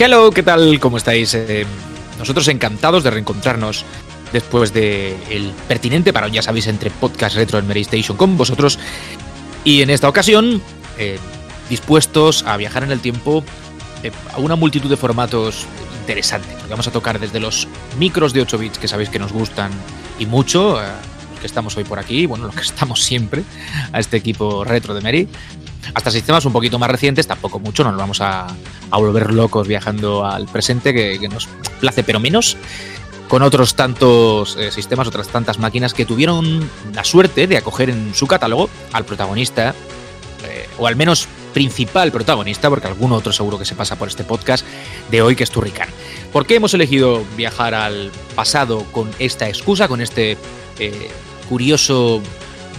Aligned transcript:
Hello, 0.00 0.30
¿qué 0.30 0.44
tal? 0.44 0.78
¿Cómo 0.78 0.96
estáis? 0.96 1.34
Eh, 1.34 1.66
nosotros 2.20 2.46
encantados 2.46 3.02
de 3.02 3.10
reencontrarnos 3.10 3.84
después 4.32 4.72
de 4.72 5.16
el 5.28 5.50
pertinente 5.66 6.12
para 6.12 6.28
ya 6.28 6.40
sabéis, 6.40 6.68
entre 6.68 6.90
podcast 6.90 7.34
retro 7.34 7.58
en 7.58 7.66
Mary 7.66 7.80
Station 7.80 8.16
con 8.16 8.36
vosotros. 8.36 8.78
Y 9.64 9.82
en 9.82 9.90
esta 9.90 10.08
ocasión, 10.08 10.62
eh, 10.98 11.18
dispuestos 11.68 12.44
a 12.44 12.56
viajar 12.56 12.84
en 12.84 12.92
el 12.92 13.00
tiempo 13.00 13.42
eh, 14.04 14.12
a 14.32 14.38
una 14.38 14.54
multitud 14.54 14.88
de 14.88 14.96
formatos 14.96 15.66
interesantes. 15.98 16.56
Vamos 16.70 16.86
a 16.86 16.92
tocar 16.92 17.18
desde 17.18 17.40
los 17.40 17.66
micros 17.98 18.32
de 18.32 18.42
8 18.42 18.56
bits 18.56 18.78
que 18.78 18.86
sabéis 18.86 19.08
que 19.08 19.18
nos 19.18 19.32
gustan 19.32 19.72
y 20.20 20.26
mucho, 20.26 20.80
los 20.80 21.40
que 21.40 21.46
estamos 21.48 21.76
hoy 21.76 21.82
por 21.82 21.98
aquí, 21.98 22.24
bueno, 22.26 22.46
los 22.46 22.54
que 22.54 22.62
estamos 22.62 23.02
siempre, 23.02 23.42
a 23.92 23.98
este 23.98 24.16
equipo 24.16 24.62
retro 24.62 24.94
de 24.94 25.00
Mary, 25.00 25.28
hasta 25.94 26.10
sistemas 26.10 26.44
un 26.44 26.52
poquito 26.52 26.78
más 26.78 26.90
recientes, 26.90 27.26
tampoco 27.26 27.58
mucho, 27.58 27.84
no 27.84 27.90
nos 27.90 28.00
vamos 28.00 28.20
a, 28.20 28.46
volver 28.90 29.32
locos 29.32 29.66
viajando 29.66 30.24
al 30.24 30.46
presente, 30.46 30.92
que, 30.92 31.28
nos 31.28 31.48
place, 31.80 32.02
pero 32.02 32.20
menos, 32.20 32.56
con 33.28 33.42
otros 33.42 33.74
tantos 33.74 34.56
eh, 34.56 34.70
sistemas, 34.70 35.06
otras 35.06 35.28
tantas 35.28 35.58
máquinas 35.58 35.94
que 35.94 36.04
tuvieron 36.04 36.68
la 36.94 37.04
suerte 37.04 37.46
de 37.46 37.58
acoger 37.58 37.90
en 37.90 38.14
su 38.14 38.26
catálogo 38.26 38.68
al 38.92 39.04
protagonista, 39.04 39.74
eh, 40.44 40.68
o 40.78 40.86
al 40.86 40.96
menos 40.96 41.28
principal 41.52 42.12
protagonista, 42.12 42.70
porque 42.70 42.86
algún 42.86 43.12
otro 43.12 43.32
seguro 43.32 43.58
que 43.58 43.64
se 43.64 43.74
pasa 43.74 43.96
por 43.96 44.08
este 44.08 44.24
podcast 44.24 44.64
de 45.10 45.22
hoy, 45.22 45.36
que 45.36 45.44
es 45.44 45.50
Turrican. 45.50 45.88
¿Por 46.32 46.46
qué 46.46 46.56
hemos 46.56 46.74
elegido 46.74 47.24
viajar 47.36 47.74
al 47.74 48.10
pasado 48.34 48.84
con 48.92 49.10
esta 49.18 49.48
excusa, 49.48 49.88
con 49.88 50.00
este 50.00 50.36
eh, 50.78 51.10
curioso 51.48 52.22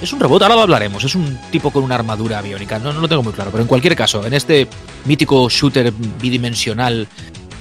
es 0.02 0.14
un 0.14 0.20
robot, 0.20 0.42
ahora 0.44 0.56
lo 0.56 0.62
hablaremos. 0.62 1.04
Es 1.04 1.16
un 1.16 1.38
tipo 1.52 1.72
con 1.72 1.84
una 1.84 1.96
armadura 1.96 2.42
biónica. 2.42 2.80
No, 2.80 2.94
no 2.94 3.02
lo 3.02 3.08
tengo 3.08 3.24
muy 3.24 3.34
claro. 3.34 3.52
Pero 3.52 3.64
en 3.64 3.68
cualquier 3.68 3.96
caso, 3.96 4.26
en 4.26 4.34
este 4.34 4.68
mítico 5.06 5.50
shooter 5.50 5.92
bidimensional 6.22 7.08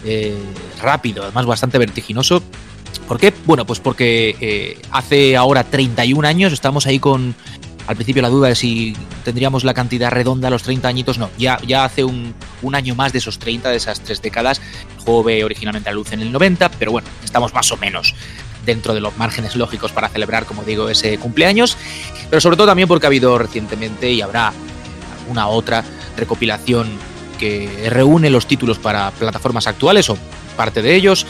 eh, 0.04 0.36
rápido, 0.80 1.24
además 1.24 1.46
bastante 1.46 1.78
vertiginoso. 1.78 2.42
¿Por 3.06 3.18
qué? 3.18 3.32
Bueno, 3.44 3.66
pues 3.66 3.80
porque 3.80 4.36
eh, 4.40 4.80
hace 4.90 5.36
ahora 5.36 5.64
31 5.64 6.26
años 6.26 6.52
estamos 6.52 6.86
ahí 6.86 6.98
con. 6.98 7.34
Al 7.86 7.96
principio 7.96 8.20
la 8.20 8.28
duda 8.28 8.48
de 8.48 8.54
si 8.54 8.94
tendríamos 9.24 9.64
la 9.64 9.72
cantidad 9.72 10.10
redonda 10.10 10.48
a 10.48 10.50
los 10.50 10.62
30 10.62 10.86
añitos. 10.86 11.16
No, 11.16 11.30
ya, 11.38 11.58
ya 11.66 11.86
hace 11.86 12.04
un, 12.04 12.34
un 12.60 12.74
año 12.74 12.94
más 12.94 13.12
de 13.12 13.18
esos 13.18 13.38
30, 13.38 13.70
de 13.70 13.76
esas 13.76 14.00
tres 14.00 14.20
décadas. 14.20 14.60
Ve 15.24 15.44
originalmente 15.44 15.88
a 15.88 15.92
luz 15.92 16.12
en 16.12 16.20
el 16.20 16.30
90, 16.30 16.70
pero 16.72 16.92
bueno, 16.92 17.08
estamos 17.24 17.54
más 17.54 17.72
o 17.72 17.76
menos 17.76 18.14
dentro 18.64 18.92
de 18.92 19.00
los 19.00 19.16
márgenes 19.16 19.56
lógicos 19.56 19.92
para 19.92 20.08
celebrar, 20.08 20.44
como 20.44 20.62
digo, 20.62 20.90
ese 20.90 21.18
cumpleaños, 21.18 21.78
pero 22.28 22.40
sobre 22.40 22.56
todo 22.56 22.66
también 22.66 22.86
porque 22.86 23.06
ha 23.06 23.08
habido 23.08 23.38
recientemente 23.38 24.12
y 24.12 24.20
habrá 24.20 24.52
alguna 25.20 25.48
otra 25.48 25.84
recopilación 26.16 26.88
que 27.38 27.88
reúne 27.88 28.28
los 28.28 28.46
títulos 28.46 28.78
para 28.78 29.10
plataformas 29.12 29.66
actuales 29.66 30.10
o 30.10 30.18
parte 30.56 30.82
de 30.82 30.94
ellos. 30.94 31.26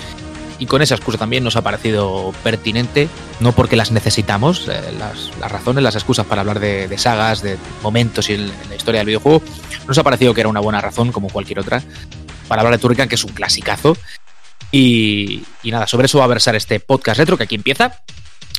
Y 0.60 0.66
con 0.66 0.82
esa 0.82 0.96
excusa 0.96 1.18
también 1.18 1.44
nos 1.44 1.54
ha 1.54 1.62
parecido 1.62 2.34
pertinente, 2.42 3.08
no 3.38 3.52
porque 3.52 3.76
las 3.76 3.92
necesitamos, 3.92 4.66
eh, 4.66 4.92
las, 4.98 5.30
razones, 5.48 5.84
las 5.84 5.94
excusas 5.94 6.26
para 6.26 6.40
hablar 6.40 6.58
de, 6.58 6.98
sagas, 6.98 7.42
de 7.42 7.56
momentos 7.80 8.28
y 8.28 8.36
la 8.38 8.74
historia 8.76 8.98
del 8.98 9.06
videojuego, 9.06 9.40
nos 9.86 9.96
ha 9.98 10.02
parecido 10.02 10.34
que 10.34 10.40
era 10.40 10.50
una 10.50 10.58
buena 10.58 10.80
razón, 10.80 11.12
como 11.12 11.28
cualquier 11.28 11.60
otra, 11.60 11.80
de 12.48 12.78
Turrican, 12.78 13.08
que 13.08 13.14
es 13.14 13.24
un 13.24 13.32
clasicazo 13.32 13.96
y, 14.70 15.42
nada, 15.64 15.86
sobre 15.86 16.06
eso 16.06 16.18
va 16.18 16.24
a 16.24 16.28
versar 16.28 16.54
este 16.56 16.80
podcast 16.80 17.18
retro 17.18 17.36
que 17.36 17.44
aquí 17.44 17.54
empieza. 17.54 18.00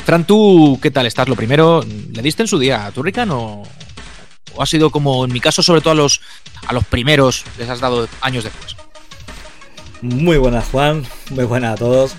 Fran, 0.05 0.25
¿tú 0.25 0.79
qué 0.81 0.91
tal 0.91 1.05
estás? 1.05 1.27
Lo 1.27 1.35
primero, 1.35 1.83
¿le 1.83 2.21
diste 2.21 2.43
en 2.43 2.47
su 2.47 2.57
día 2.57 2.85
a 2.85 2.91
Turrican 2.91 3.29
o, 3.31 3.63
o 4.55 4.61
ha 4.61 4.65
sido 4.65 4.89
como 4.89 5.25
en 5.25 5.33
mi 5.33 5.39
caso, 5.39 5.61
sobre 5.61 5.81
todo 5.81 5.91
a 5.91 5.95
los, 5.95 6.21
a 6.65 6.73
los 6.73 6.85
primeros, 6.85 7.43
les 7.57 7.69
has 7.69 7.79
dado 7.79 8.07
años 8.21 8.43
después? 8.43 8.75
Muy 10.01 10.37
buenas, 10.37 10.67
Juan. 10.69 11.05
Muy 11.31 11.43
buenas 11.43 11.73
a 11.73 11.77
todos. 11.77 12.13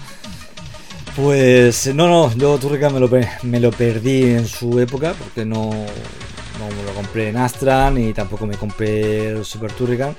Pues 1.17 1.93
no, 1.95 2.07
no, 2.09 2.33
yo 2.37 2.59
Turrican 2.59 2.95
me 2.95 3.01
lo, 3.01 3.11
me 3.43 3.61
lo 3.61 3.73
perdí 3.73 4.25
en 4.35 4.47
su 4.47 4.79
época 4.79 5.15
porque 5.19 5.45
no, 5.45 5.71
no 5.71 6.77
me 6.77 6.83
lo 6.85 6.95
compré 6.95 7.31
en 7.31 7.37
Astra 7.37 7.91
ni 7.91 8.13
tampoco 8.13 8.47
me 8.47 8.57
compré 8.57 9.31
el 9.31 9.45
Super 9.45 9.73
Turrican 9.73 10.15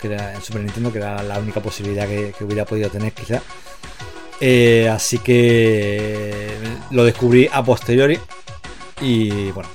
que 0.00 0.08
era 0.08 0.34
en 0.34 0.42
Super 0.42 0.62
Nintendo, 0.62 0.92
que 0.92 0.98
era 0.98 1.22
la 1.22 1.38
única 1.38 1.60
posibilidad 1.60 2.06
que, 2.06 2.34
hubiera 2.40 2.64
podido 2.64 2.90
tener 2.90 3.12
quizá. 3.12 3.42
Eh, 4.40 4.88
así 4.88 5.18
que 5.18 6.48
lo 6.90 7.04
descubrí 7.04 7.48
a 7.52 7.62
posteriori 7.62 8.18
y 9.02 9.50
bueno, 9.50 9.68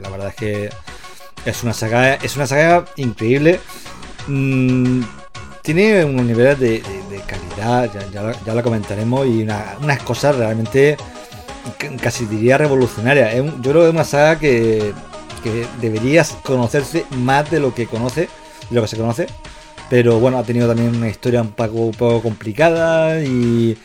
la 0.00 0.08
verdad 0.08 0.28
es 0.28 0.34
que 0.36 0.70
es 1.44 1.62
una 1.62 1.72
saga, 1.72 2.14
es 2.14 2.36
una 2.36 2.46
saga 2.46 2.84
increíble. 2.96 3.60
Mm, 4.26 5.02
tiene 5.62 6.04
unos 6.04 6.24
niveles 6.24 6.58
de, 6.58 6.82
calidad, 7.26 7.90
ya, 8.44 8.54
lo 8.54 8.62
comentaremos, 8.62 9.26
y 9.26 9.42
unas 9.42 10.02
cosas 10.02 10.36
realmente 10.36 10.96
casi 12.00 12.24
diría 12.24 12.56
revolucionarias. 12.56 13.34
yo 13.34 13.60
creo 13.60 13.80
que 13.82 13.88
es 13.88 13.92
una 13.92 14.04
saga 14.04 14.38
que, 14.38 14.94
que 15.42 15.66
deberías 15.80 16.32
conocerse 16.42 17.04
más 17.10 17.50
de 17.50 17.60
lo 17.60 17.74
que 17.74 17.86
conoce, 17.86 18.28
de 18.70 18.76
lo 18.76 18.82
que 18.82 18.88
se 18.88 18.96
conoce, 18.96 19.26
pero 19.88 20.20
bueno, 20.20 20.38
ha 20.38 20.42
tenido 20.42 20.68
también 20.68 20.94
una 20.94 21.08
historia 21.08 21.40
un 21.40 21.52
poco, 21.52 22.20
complicada 22.22 23.20
y, 23.22 23.76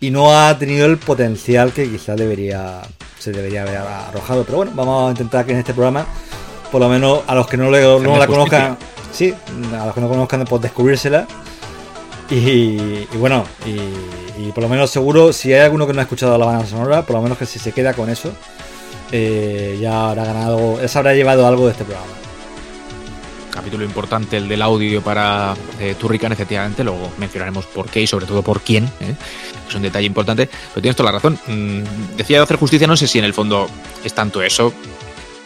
no 0.00 0.36
ha 0.36 0.56
tenido 0.58 0.86
el 0.86 0.98
potencial 0.98 1.72
que 1.72 1.88
quizás 1.88 2.16
debería, 2.16 2.82
se 3.18 3.32
debería 3.32 3.62
haber 3.62 3.78
arrojado. 3.78 4.44
Pero 4.44 4.58
bueno, 4.58 4.72
vamos 4.74 5.08
a 5.08 5.10
intentar 5.10 5.46
que 5.46 5.52
en 5.52 5.58
este 5.58 5.72
programa, 5.72 6.06
por 6.70 6.80
lo 6.80 6.88
menos 6.88 7.20
a 7.26 7.34
los 7.34 7.46
que 7.46 7.56
no, 7.56 7.70
la 7.70 8.26
conozcan, 8.26 8.76
sí, 9.12 9.34
a 9.74 9.86
los 9.86 9.94
que 9.94 10.00
no 10.00 10.08
conozcan, 10.08 10.44
pues 10.44 10.62
descubrírsela. 10.62 11.26
Y, 12.30 13.06
bueno, 13.16 13.44
y, 13.64 14.52
por 14.52 14.62
lo 14.62 14.68
menos 14.68 14.90
seguro, 14.90 15.32
si 15.32 15.52
hay 15.52 15.60
alguno 15.60 15.86
que 15.86 15.94
no 15.94 16.00
ha 16.00 16.02
escuchado 16.02 16.36
la 16.36 16.44
banda 16.44 16.66
sonora, 16.66 17.02
por 17.02 17.16
lo 17.16 17.22
menos 17.22 17.38
que 17.38 17.46
si 17.46 17.58
se 17.58 17.72
queda 17.72 17.94
con 17.94 18.10
eso, 18.10 18.32
eh, 19.10 19.78
ya 19.80 20.10
habrá 20.10 20.26
ganado, 20.26 20.78
ya 20.80 20.88
se 20.88 20.98
habrá 20.98 21.14
llevado 21.14 21.46
algo 21.46 21.64
de 21.64 21.72
este 21.72 21.84
programa 21.84 22.27
capítulo 23.58 23.84
importante, 23.84 24.36
el 24.36 24.48
del 24.48 24.62
audio 24.62 25.02
para 25.02 25.56
eh, 25.80 25.96
Turrican, 25.98 26.30
efectivamente, 26.30 26.84
luego 26.84 27.10
mencionaremos 27.18 27.66
por 27.66 27.90
qué 27.90 28.00
y 28.00 28.06
sobre 28.06 28.24
todo 28.24 28.40
por 28.40 28.60
quién, 28.60 28.84
¿eh? 29.00 29.16
es 29.68 29.74
un 29.74 29.82
detalle 29.82 30.06
importante, 30.06 30.46
pero 30.46 30.80
tienes 30.80 30.94
toda 30.94 31.10
la 31.10 31.18
razón. 31.18 31.36
Mm, 31.48 32.16
decía 32.16 32.36
de 32.36 32.44
hacer 32.44 32.56
justicia, 32.56 32.86
no 32.86 32.96
sé 32.96 33.08
si 33.08 33.18
en 33.18 33.24
el 33.24 33.34
fondo 33.34 33.68
es 34.04 34.14
tanto 34.14 34.42
eso, 34.42 34.72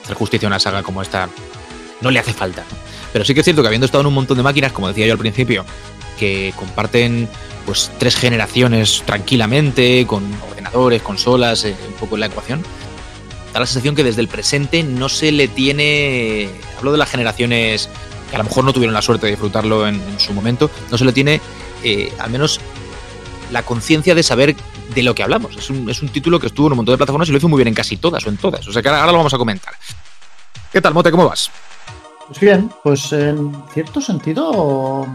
hacer 0.05 0.15
justicia 0.15 0.47
a 0.47 0.51
una 0.51 0.59
saga 0.59 0.83
como 0.83 1.01
esta 1.01 1.31
no 2.03 2.11
le 2.11 2.19
hace 2.19 2.35
falta, 2.35 2.65
pero 3.15 3.25
sí 3.25 3.33
que 3.33 3.41
es 3.41 3.45
cierto 3.45 3.63
que 3.63 3.69
habiendo 3.69 3.87
estado 3.87 4.03
en 4.03 4.09
un 4.09 4.15
montón 4.15 4.37
de 4.37 4.43
máquinas, 4.43 4.73
como 4.73 4.89
decía 4.89 5.07
yo 5.07 5.15
al 5.15 5.19
principio, 5.19 5.65
que 6.19 6.53
comparten 6.55 7.31
pues 7.65 7.91
tres 7.99 8.17
generaciones 8.17 9.03
tranquilamente, 9.07 10.05
con 10.07 10.23
ordenadores, 10.51 11.01
consolas, 11.01 11.65
eh, 11.65 11.75
un 11.89 11.95
poco 11.95 12.17
en 12.17 12.21
la 12.21 12.27
ecuación, 12.27 12.63
da 13.53 13.61
la 13.61 13.67
sensación 13.67 13.95
que 13.95 14.05
desde 14.05 14.21
el 14.21 14.29
presente 14.29 14.83
no 14.83 15.09
se 15.09 15.33
le 15.33 15.49
tiene, 15.49 16.49
hablo 16.79 16.93
de 16.93 16.99
las 16.99 17.11
generaciones 17.11 17.89
que 18.31 18.37
a 18.37 18.39
lo 18.39 18.45
mejor 18.45 18.65
no 18.65 18.73
tuvieron 18.73 18.95
la 18.95 19.03
suerte 19.03 19.27
de 19.27 19.33
disfrutarlo 19.33 19.87
en, 19.87 20.01
su 20.19 20.33
momento, 20.33 20.71
no 20.91 20.97
se 20.97 21.05
le 21.05 21.13
tiene 21.13 21.41
eh, 21.85 22.13
al 22.19 22.31
menos 22.31 22.61
la 23.51 23.63
conciencia 23.63 24.15
de 24.15 24.23
saber 24.23 24.57
de 24.95 25.03
lo 25.03 25.15
que 25.15 25.23
hablamos. 25.23 25.57
Es 25.57 25.71
un, 25.71 25.89
es 25.91 26.03
un, 26.03 26.09
título 26.09 26.41
que 26.41 26.47
estuvo 26.47 26.67
en 26.67 26.73
un 26.73 26.77
montón 26.79 26.95
de 26.95 26.97
plataformas 26.99 27.29
y 27.29 27.33
lo 27.33 27.39
hizo 27.39 27.49
muy 27.49 27.59
bien 27.59 27.69
en 27.69 27.75
casi 27.75 27.99
todas 27.99 28.25
o 28.27 28.31
en 28.31 28.39
todas. 28.39 28.67
O 28.67 28.73
sea 28.73 28.83
que 28.83 28.89
ahora, 28.89 29.13
lo 29.13 29.19
vamos 29.19 29.35
a 29.35 29.39
comentar. 29.39 29.75
¿Qué 30.73 30.81
tal, 30.81 30.95
Mote? 30.95 31.11
¿Cómo 31.11 31.29
vas? 31.29 31.51
Pues 32.27 32.41
bien, 32.41 32.71
pues 32.83 33.13
en 33.13 33.53
cierto 33.75 34.01
sentido 34.01 35.07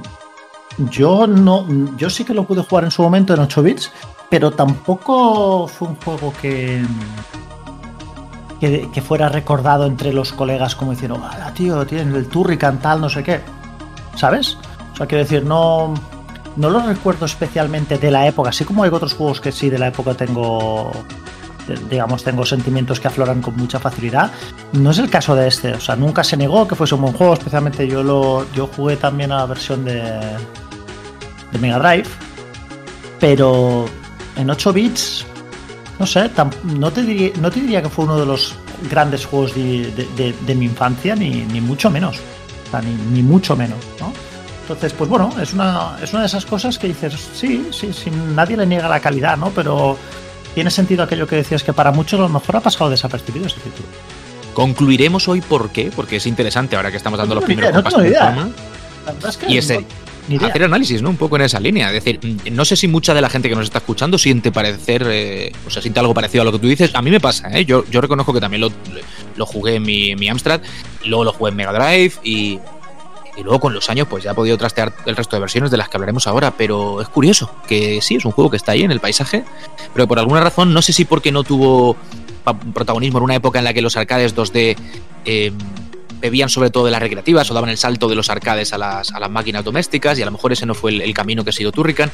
yo 0.92 1.26
no 1.26 1.66
yo 1.98 2.10
sí 2.10 2.24
que 2.24 2.36
lo 2.36 2.44
pude 2.44 2.62
jugar 2.62 2.84
en 2.84 2.92
su 2.92 3.02
momento 3.02 3.34
en 3.34 3.40
8 3.40 3.64
bits, 3.64 3.92
pero 4.30 4.52
tampoco 4.52 5.68
fue 5.68 5.88
un 5.88 5.96
juego 5.96 6.34
que 6.40 6.84
que, 8.60 9.02
fuera 9.02 9.30
recordado 9.30 9.86
entre 9.86 10.14
los 10.14 10.34
colegas 10.34 10.76
como 10.76 10.92
diciendo, 10.92 11.22
ah, 11.24 11.52
tío, 11.54 11.86
tiene 11.86 12.18
el 12.18 12.28
Turrican 12.28 12.80
tal, 12.80 13.02
no 13.02 13.10
sé 13.10 13.24
qué. 13.24 13.42
¿Sabes? 14.16 14.58
O 14.94 14.96
sea, 14.96 15.06
quiero 15.06 15.24
decir, 15.24 15.46
no, 15.46 15.94
no 16.56 16.70
lo 16.70 16.82
recuerdo 16.82 17.26
especialmente 17.26 17.98
de 17.98 18.12
la 18.12 18.28
época, 18.28 18.50
así 18.50 18.66
como 18.66 18.84
hay 18.84 18.90
otros 18.92 19.14
juegos 19.14 19.40
que 19.40 19.52
sí 19.52 19.70
de 19.70 19.78
la 19.78 19.88
época 19.88 20.16
tengo, 20.16 20.92
digamos, 21.90 22.24
tengo 22.24 22.46
sentimientos 22.46 23.00
que 23.00 23.08
afloran 23.08 23.42
con 23.42 23.56
mucha 23.56 23.80
facilidad. 23.80 24.32
No 24.74 24.92
es 24.92 24.98
el 24.98 25.10
caso 25.10 25.36
de 25.36 25.48
este, 25.48 25.74
o 25.74 25.80
sea, 25.80 25.96
nunca 25.96 26.24
se 26.24 26.36
negó 26.36 26.68
que 26.68 26.76
fuese 26.76 26.96
un 26.96 27.02
buen 27.02 27.14
juego, 27.14 27.34
especialmente 27.34 27.88
yo 27.88 28.02
lo, 28.02 28.52
yo 28.54 28.68
jugué 28.68 28.98
también 28.98 29.32
a 29.32 29.38
la 29.38 29.46
versión 29.46 29.86
de, 29.86 30.02
de 31.52 31.60
Mega 31.60 31.78
Drive, 31.78 32.08
pero 33.20 33.86
en 34.36 34.50
8 34.50 34.74
bits 34.74 35.26
no 36.00 36.06
sé, 36.06 36.30
no, 36.64 36.92
te 36.92 37.02
diría, 37.02 37.32
no 37.40 37.50
te 37.50 37.60
diría 37.60 37.82
que 37.82 37.90
fue 37.90 38.06
uno 38.06 38.18
de 38.18 38.26
los 38.26 38.56
grandes 38.90 39.26
juegos 39.26 39.56
de, 39.56 40.56
mi 40.56 40.66
infancia, 40.66 41.16
ni, 41.16 41.62
mucho 41.62 41.90
menos. 41.90 42.18
ni, 43.12 43.24
mucho 43.24 43.56
menos, 43.56 43.80
¿no? 44.00 44.14
Entonces, 44.62 44.94
pues 44.94 45.10
bueno, 45.10 45.34
es 45.42 45.54
una, 45.54 45.98
es 46.02 46.12
una 46.12 46.22
de 46.22 46.28
esas 46.28 46.46
cosas 46.46 46.78
que 46.78 46.88
dices, 46.88 47.14
sí, 47.34 47.70
sí, 47.72 47.94
sí, 47.94 48.12
nadie 48.36 48.58
le 48.58 48.66
niega 48.66 48.90
la 48.90 49.00
calidad, 49.00 49.38
¿no? 49.38 49.50
Pero 49.52 49.98
tiene 50.54 50.70
sentido 50.70 51.04
aquello 51.04 51.26
que 51.26 51.38
decías 51.38 51.64
que 51.64 51.72
para 51.72 51.92
muchos 51.92 52.20
a 52.20 52.24
lo 52.24 52.30
mejor 52.30 52.58
ha 52.58 52.60
pasado 52.60 52.90
desapercibido 52.90 53.48
ese 53.48 53.60
título. 53.62 53.88
Concluiremos 54.54 55.28
hoy 55.28 55.42
por 55.42 55.70
qué, 55.70 55.92
porque 55.96 56.18
es 56.18 56.28
interesante 56.28 56.76
ahora 56.76 56.92
que 56.92 56.98
estamos 56.98 57.18
dando 57.18 57.36
los 57.36 57.44
primeros 57.44 57.72
no 57.72 58.06
idea. 58.06 58.50
y 59.48 59.58
es 59.58 59.72
hacer 60.36 60.64
análisis, 60.64 61.02
¿no? 61.02 61.10
Un 61.10 61.18
poco 61.18 61.36
en 61.38 61.44
esa 61.44 61.60
línea. 61.60 61.88
Es 61.88 62.04
decir, 62.04 62.20
no 62.52 62.66
sé 62.66 62.76
si 62.76 62.88
mucha 62.88 63.14
de 63.14 63.22
la 63.22 63.30
gente 63.30 63.50
que 63.50 63.56
nos 63.56 63.66
está 63.66 63.80
escuchando 63.80 64.18
siente 64.18 64.52
parecer, 64.52 65.06
eh, 65.08 65.52
o 65.66 65.70
sea, 65.70 65.82
siente 65.82 66.00
algo 66.00 66.14
parecido 66.14 66.42
a 66.42 66.46
lo 66.46 66.52
que 66.52 66.60
tú 66.60 66.68
dices. 66.68 66.94
A 66.94 67.02
mí 67.02 67.12
me 67.12 67.20
pasa, 67.20 67.50
¿eh? 67.58 67.66
Yo, 67.66 67.86
yo 67.90 68.02
reconozco 68.02 68.34
que 68.34 68.42
también 68.42 68.62
lo, 68.62 69.46
jugué 69.46 69.76
en 69.76 69.84
mi, 69.84 70.16
mi 70.16 70.28
Amstrad, 70.30 70.62
luego 71.06 71.24
lo 71.24 71.34
jugué 71.34 71.52
en 71.52 71.58
Mega 71.58 71.74
Drive 71.74 72.14
y, 72.24 72.60
luego 73.44 73.60
con 73.60 73.74
los 73.74 73.88
años 73.92 74.08
pues 74.10 74.24
ya 74.24 74.32
he 74.32 74.34
podido 74.34 74.58
trastear 74.58 74.92
el 75.06 75.16
resto 75.16 75.36
de 75.36 75.42
versiones 75.42 75.70
de 75.70 75.78
las 75.78 75.90
que 75.90 75.98
hablaremos 75.98 76.26
ahora, 76.26 76.56
pero 76.58 77.02
es 77.02 77.08
curioso 77.08 77.52
que 77.68 78.02
sí, 78.02 78.16
es 78.16 78.26
un 78.26 78.32
juego 78.32 78.50
que 78.50 78.58
está 78.58 78.72
ahí 78.72 78.82
en 78.82 78.92
el 78.92 79.00
paisaje, 79.00 79.44
pero 79.94 80.08
por 80.08 80.18
alguna 80.18 80.42
razón, 80.42 80.74
no 80.74 80.82
sé 80.82 80.92
si 80.92 81.06
porque 81.06 81.32
no 81.32 81.44
tuvo 81.44 81.96
protagonismo 82.74 83.20
en 83.20 83.26
una 83.26 83.36
época 83.36 83.60
en 83.60 83.66
la 83.66 83.74
que 83.74 83.82
los 83.84 83.96
arcades 83.96 84.36
2D 84.36 84.76
eh, 85.26 85.52
bebían 86.20 86.50
sobre 86.50 86.70
todo 86.70 86.86
de 86.86 86.92
las 86.92 87.02
recreativas 87.02 87.50
o 87.50 87.54
daban 87.54 87.70
el 87.70 87.78
salto 87.78 88.08
de 88.08 88.16
los 88.16 88.30
arcades 88.30 88.74
a 88.74 88.78
las, 88.78 89.12
a 89.12 89.20
las 89.20 89.30
máquinas 89.30 89.64
domésticas 89.64 90.18
y 90.20 90.22
a 90.22 90.26
lo 90.26 90.32
mejor 90.32 90.52
ese 90.52 90.66
no 90.66 90.74
fue 90.74 90.92
el, 90.92 91.14
camino 91.14 91.44
que 91.44 91.52
ha 91.52 91.54
sido 91.54 91.72
Turrican. 91.72 92.12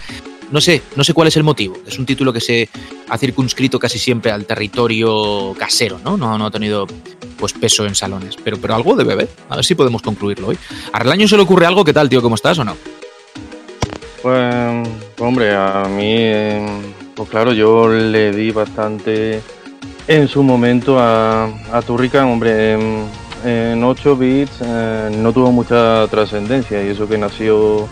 No 0.52 0.62
sé, 0.62 0.82
no 0.96 1.04
sé 1.04 1.14
cuál 1.14 1.28
es 1.28 1.38
el 1.38 1.44
motivo. 1.44 1.78
Es 1.88 1.98
un 1.98 2.06
título 2.06 2.32
que 2.32 2.40
se 2.40 2.70
ha 3.10 3.18
circunscrito 3.18 3.80
casi 3.80 3.98
siempre 3.98 4.32
al 4.32 4.46
territorio 4.46 5.54
casero, 5.58 6.00
¿no? 6.04 6.16
No, 6.16 6.46
ha 6.46 6.52
tenido 6.52 6.86
pues 7.38 7.54
peso 7.54 7.86
en 7.86 7.96
salones. 7.96 8.36
Pero, 8.44 8.58
pero 8.60 8.76
algo 8.76 8.96
debe 8.96 9.14
haber. 9.14 9.30
A 9.50 9.56
ver 9.56 9.66
si 9.66 9.76
podemos 9.76 10.02
concluirlo 10.02 10.48
hoy. 10.48 10.58
¿A 10.92 11.00
Relaño 11.00 11.28
se 11.28 11.38
le 11.38 11.44
ocurre 11.44 11.66
algo? 11.66 11.84
¿Qué 11.84 11.94
tal, 11.94 12.08
tío? 12.08 12.22
¿Cómo 12.22 12.36
estás 12.36 12.60
o 12.60 12.64
no? 12.64 12.78
Pues, 14.22 14.90
hombre, 15.20 15.54
a 15.54 15.86
mí, 15.90 16.16
eh, 16.18 16.66
pues 17.16 17.30
claro, 17.30 17.52
yo 17.52 17.90
le 17.90 18.32
di 18.32 18.52
bastante 18.52 19.42
en 20.08 20.28
su 20.28 20.44
momento 20.44 21.00
a, 21.00 21.46
a 21.72 21.82
Turrican, 21.82 22.28
hombre, 22.28 22.78
en, 23.44 23.84
8 23.84 24.16
bits 24.16 24.52
eh, 24.62 25.10
no 25.18 25.34
tuvo 25.34 25.52
mucha 25.52 26.08
trascendencia 26.08 26.84
y 26.84 26.90
eso 26.90 27.08
que 27.08 27.18
nació 27.18 27.88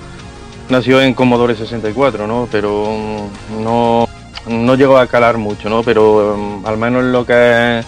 nació 0.70 1.02
en 1.02 1.14
Commodore 1.14 1.56
64, 1.56 2.28
¿no? 2.28 2.48
Pero 2.52 2.86
mm, 2.86 3.64
no, 3.64 4.08
no 4.48 4.76
llegó 4.76 4.98
a 4.98 5.08
calar 5.08 5.38
mucho, 5.38 5.70
¿no? 5.70 5.84
Pero 5.84 6.38
mm, 6.38 6.66
al 6.66 6.78
menos 6.78 7.04
lo 7.04 7.26
que 7.26 7.80
es 7.80 7.86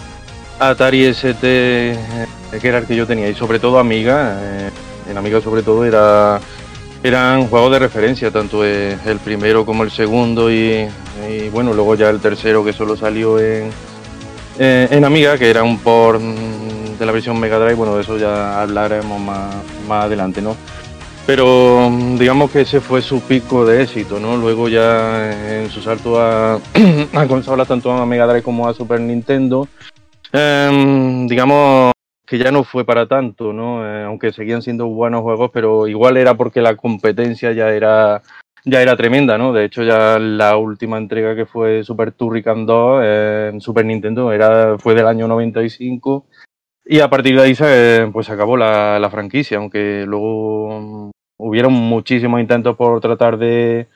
Atari 0.58 1.04
ST, 1.06 1.42
eh, 1.42 2.26
que 2.60 2.68
era 2.68 2.78
el 2.78 2.86
que 2.86 2.96
yo 2.96 3.06
tenía, 3.06 3.28
y 3.28 3.34
sobre 3.34 3.58
todo 3.58 3.78
Amiga, 3.78 4.38
eh, 4.40 4.70
en 5.10 5.16
Amiga 5.16 5.40
sobre 5.40 5.62
todo 5.62 5.84
era 5.84 6.40
eran 7.02 7.48
juegos 7.48 7.70
de 7.72 7.78
referencia, 7.80 8.30
tanto 8.30 8.64
el 8.64 9.18
primero 9.22 9.66
como 9.66 9.82
el 9.82 9.90
segundo 9.90 10.50
y, 10.50 10.88
bueno, 11.52 11.74
luego 11.74 11.94
ya 11.96 12.08
el 12.08 12.18
tercero 12.18 12.64
que 12.64 12.72
solo 12.72 12.96
salió 12.96 13.38
en, 13.38 13.70
en 14.58 15.04
Amiga, 15.04 15.36
que 15.36 15.50
era 15.50 15.62
un 15.62 15.78
port 15.80 16.22
mm, 16.22 16.73
de 16.98 17.06
la 17.06 17.12
versión 17.12 17.38
Mega 17.38 17.58
Drive, 17.58 17.74
bueno, 17.74 17.96
de 17.96 18.02
eso 18.02 18.18
ya 18.18 18.62
hablaremos 18.62 19.20
más, 19.20 19.54
más 19.88 20.04
adelante, 20.04 20.40
¿no? 20.42 20.56
Pero 21.26 21.88
mm, 21.90 22.18
digamos 22.18 22.50
que 22.50 22.62
ese 22.62 22.80
fue 22.80 23.00
su 23.00 23.20
pico 23.22 23.64
de 23.64 23.82
éxito, 23.82 24.20
¿no? 24.20 24.36
Luego 24.36 24.68
ya 24.68 25.62
en 25.62 25.70
su 25.70 25.80
salto 25.80 26.20
a, 26.20 26.56
a 27.14 27.26
consolas 27.26 27.66
tanto 27.66 27.90
a 27.92 28.04
Mega 28.04 28.26
Drive 28.26 28.42
como 28.42 28.68
a 28.68 28.74
Super 28.74 29.00
Nintendo, 29.00 29.66
em, 30.32 31.26
digamos 31.26 31.92
que 32.26 32.38
ya 32.38 32.50
no 32.50 32.64
fue 32.64 32.84
para 32.84 33.06
tanto, 33.06 33.52
¿no? 33.52 33.86
Eh, 33.86 34.04
aunque 34.04 34.32
seguían 34.32 34.62
siendo 34.62 34.86
buenos 34.86 35.22
juegos, 35.22 35.50
pero 35.52 35.88
igual 35.88 36.16
era 36.16 36.34
porque 36.34 36.60
la 36.60 36.76
competencia 36.76 37.52
ya 37.52 37.70
era 37.70 38.22
ya 38.64 38.80
era 38.80 38.96
tremenda, 38.96 39.36
¿no? 39.36 39.52
De 39.52 39.64
hecho, 39.64 39.82
ya 39.82 40.18
la 40.18 40.56
última 40.56 40.96
entrega 40.98 41.36
que 41.36 41.46
fue 41.46 41.84
Super 41.84 42.12
Turrican 42.12 42.64
2 42.66 43.00
eh, 43.04 43.50
en 43.52 43.60
Super 43.60 43.84
Nintendo 43.84 44.32
era, 44.32 44.78
fue 44.78 44.94
del 44.94 45.06
año 45.06 45.28
95 45.28 46.26
y 46.84 47.00
a 47.00 47.08
partir 47.08 47.36
de 47.36 47.42
ahí 47.42 47.54
se 47.54 48.08
pues, 48.12 48.30
acabó 48.30 48.56
la, 48.56 48.98
la 48.98 49.10
franquicia, 49.10 49.58
aunque 49.58 50.04
luego 50.06 50.80
mm, 50.80 51.10
hubieron 51.38 51.72
muchísimos 51.72 52.40
intentos 52.40 52.76
por 52.76 53.00
tratar 53.00 53.38
de, 53.38 53.88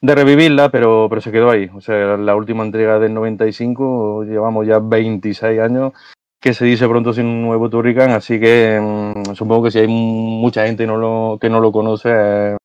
de 0.00 0.14
revivirla, 0.14 0.70
pero, 0.70 1.06
pero 1.08 1.20
se 1.20 1.32
quedó 1.32 1.50
ahí. 1.50 1.70
O 1.74 1.80
sea, 1.80 2.16
la 2.16 2.36
última 2.36 2.64
entrega 2.64 2.98
del 2.98 3.14
95, 3.14 4.24
llevamos 4.24 4.66
ya 4.66 4.78
26 4.78 5.60
años 5.60 5.92
que 6.40 6.52
se 6.52 6.66
dice 6.66 6.86
pronto 6.86 7.14
sin 7.14 7.24
un 7.24 7.42
nuevo 7.42 7.70
Turrican, 7.70 8.10
así 8.10 8.38
que 8.38 8.78
mmm, 8.78 9.34
supongo 9.34 9.64
que 9.64 9.70
si 9.70 9.78
hay 9.78 9.88
mucha 9.88 10.66
gente 10.66 10.84
que 10.84 11.48
no 11.48 11.60
lo 11.60 11.72
conoce, 11.72 12.56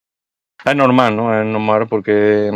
es 0.66 0.76
normal, 0.76 1.16
¿no? 1.16 1.40
Es 1.40 1.46
normal 1.46 1.88
porque 1.88 2.52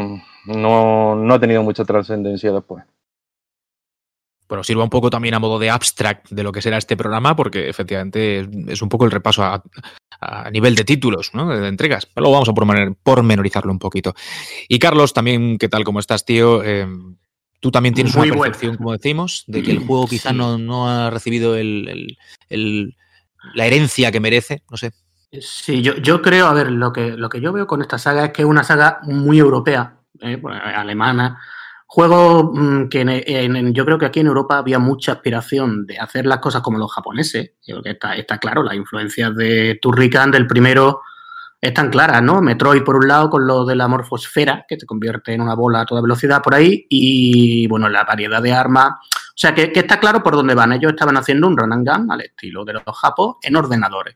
no, 0.45 1.15
no 1.15 1.33
ha 1.33 1.39
tenido 1.39 1.63
mucha 1.63 1.85
trascendencia 1.85 2.51
después. 2.51 2.83
Bueno, 4.53 4.63
sirva 4.63 4.83
un 4.83 4.91
poco 4.91 5.09
también 5.09 5.33
a 5.33 5.39
modo 5.39 5.57
de 5.57 5.71
abstract 5.71 6.29
de 6.29 6.44
lo 6.44 6.51
que 6.51 6.61
será 6.61 6.77
este 6.77 6.95
programa, 6.95 7.35
porque 7.35 7.69
efectivamente 7.69 8.47
es 8.67 8.83
un 8.83 8.88
poco 8.88 9.03
el 9.05 9.09
repaso 9.09 9.41
a, 9.41 9.63
a 10.21 10.51
nivel 10.51 10.75
de 10.75 10.83
títulos, 10.83 11.31
¿no? 11.33 11.50
De 11.50 11.67
entregas. 11.67 12.05
Pero 12.05 12.29
vamos 12.29 12.47
a 12.50 12.53
pormenorizarlo 13.01 13.71
un 13.71 13.79
poquito. 13.79 14.13
Y 14.67 14.77
Carlos, 14.77 15.11
también, 15.11 15.57
¿qué 15.57 15.69
tal? 15.69 15.83
¿Cómo 15.83 16.00
estás, 16.00 16.23
tío? 16.23 16.63
Eh, 16.63 16.85
tú 17.59 17.71
también 17.71 17.95
tienes 17.95 18.15
Muy 18.15 18.29
una 18.29 18.41
percepción, 18.41 18.77
como 18.77 18.91
decimos, 18.91 19.44
de 19.47 19.63
que 19.63 19.71
el 19.71 19.79
juego 19.88 20.05
quizá 20.05 20.29
sí. 20.29 20.35
no, 20.35 20.59
no, 20.59 20.88
ha 20.88 21.09
recibido 21.09 21.55
el, 21.55 21.88
el, 21.89 22.17
el, 22.50 22.95
la 23.55 23.65
herencia 23.65 24.11
que 24.11 24.19
merece, 24.19 24.61
no 24.69 24.77
sé. 24.77 24.91
Sí, 25.41 25.81
yo, 25.81 25.95
yo 25.95 26.21
creo, 26.21 26.45
a 26.45 26.53
ver, 26.53 26.71
lo 26.71 26.94
que, 26.94 27.17
lo 27.17 27.27
que 27.27 27.41
yo 27.41 27.53
veo 27.53 27.65
con 27.65 27.81
esta 27.81 27.97
saga 27.97 28.25
es 28.25 28.33
que 28.33 28.44
es 28.44 28.47
una 28.47 28.63
saga 28.63 29.00
muy 29.01 29.39
europea, 29.39 29.95
eh, 30.22 30.39
alemana. 30.75 31.39
Juego 31.93 32.51
mmm, 32.51 32.89
que 32.89 33.71
yo 33.71 33.85
creo 33.85 34.00
que 34.00 34.07
aquí 34.07 34.19
en 34.19 34.25
Europa 34.25 34.57
había 34.57 34.79
mucha 34.79 35.12
aspiración 35.12 35.85
de 35.85 36.00
hacer 36.00 36.25
las 36.25 36.39
cosas 36.39 36.63
como 36.63 36.79
los 36.79 36.91
japoneses. 36.91 37.51
Yo 37.67 37.79
creo 37.79 37.95
que 38.00 38.19
está, 38.19 38.39
claro, 38.39 38.63
las 38.63 38.73
influencias 38.73 39.35
de 39.35 39.77
Turrican 39.79 40.31
del 40.31 40.47
primero 40.47 41.01
están 41.62 41.91
claras, 41.91 42.23
¿no? 42.23 42.41
Metroid 42.41 42.81
por 42.81 42.95
un 42.95 43.07
lado 43.07 43.29
con 43.29 43.45
lo 43.45 43.63
de 43.63 43.75
la 43.75 43.88
morfosfera, 43.88 44.65
que 44.67 44.75
te 44.75 44.88
convierte 44.88 45.33
en 45.33 45.41
una 45.41 45.53
bola 45.53 45.81
a 45.81 45.85
toda 45.85 46.01
velocidad 46.01 46.41
por 46.41 46.55
ahí, 46.55 46.88
y 46.89 47.67
bueno, 47.67 47.88
la 47.89 48.05
variedad 48.05 48.41
de 48.41 48.53
armas. 48.53 48.93
O 48.93 49.35
sea, 49.35 49.53
que, 49.53 49.71
que 49.71 49.81
está 49.81 50.00
claro 50.00 50.23
por 50.23 50.33
dónde 50.33 50.55
van. 50.55 50.73
Ellos 50.73 50.93
estaban 50.93 51.15
haciendo 51.15 51.45
un 51.45 51.55
run 51.55 51.73
and 51.73 51.88
gun 51.88 52.12
al 52.12 52.21
estilo 52.21 52.65
de 52.65 52.73
los 52.73 52.83
japos 53.00 53.35
en 53.43 53.55
ordenadores 53.55 54.15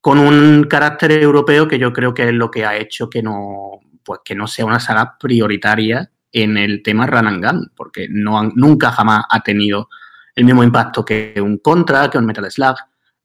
con 0.00 0.18
un 0.18 0.64
carácter 0.64 1.12
europeo 1.12 1.68
que 1.68 1.78
yo 1.78 1.92
creo 1.92 2.12
que 2.12 2.30
es 2.30 2.34
lo 2.34 2.50
que 2.50 2.66
ha 2.66 2.76
hecho 2.76 3.08
que 3.08 3.22
no, 3.22 3.78
pues 4.04 4.22
que 4.24 4.34
no 4.34 4.48
sea 4.48 4.64
una 4.64 4.80
saga 4.80 5.16
prioritaria 5.20 6.10
en 6.32 6.56
el 6.56 6.82
tema 6.82 7.06
Run 7.06 7.26
and 7.26 7.44
Gun, 7.44 7.72
porque 7.74 8.08
no 8.10 8.38
han, 8.38 8.52
nunca 8.54 8.90
jamás 8.90 9.24
ha 9.30 9.40
tenido 9.40 9.88
el 10.34 10.44
mismo 10.44 10.62
impacto 10.62 11.04
que 11.04 11.34
un 11.40 11.58
Contra, 11.58 12.10
que 12.10 12.18
un 12.18 12.26
Metal 12.26 12.50
Slug. 12.50 12.76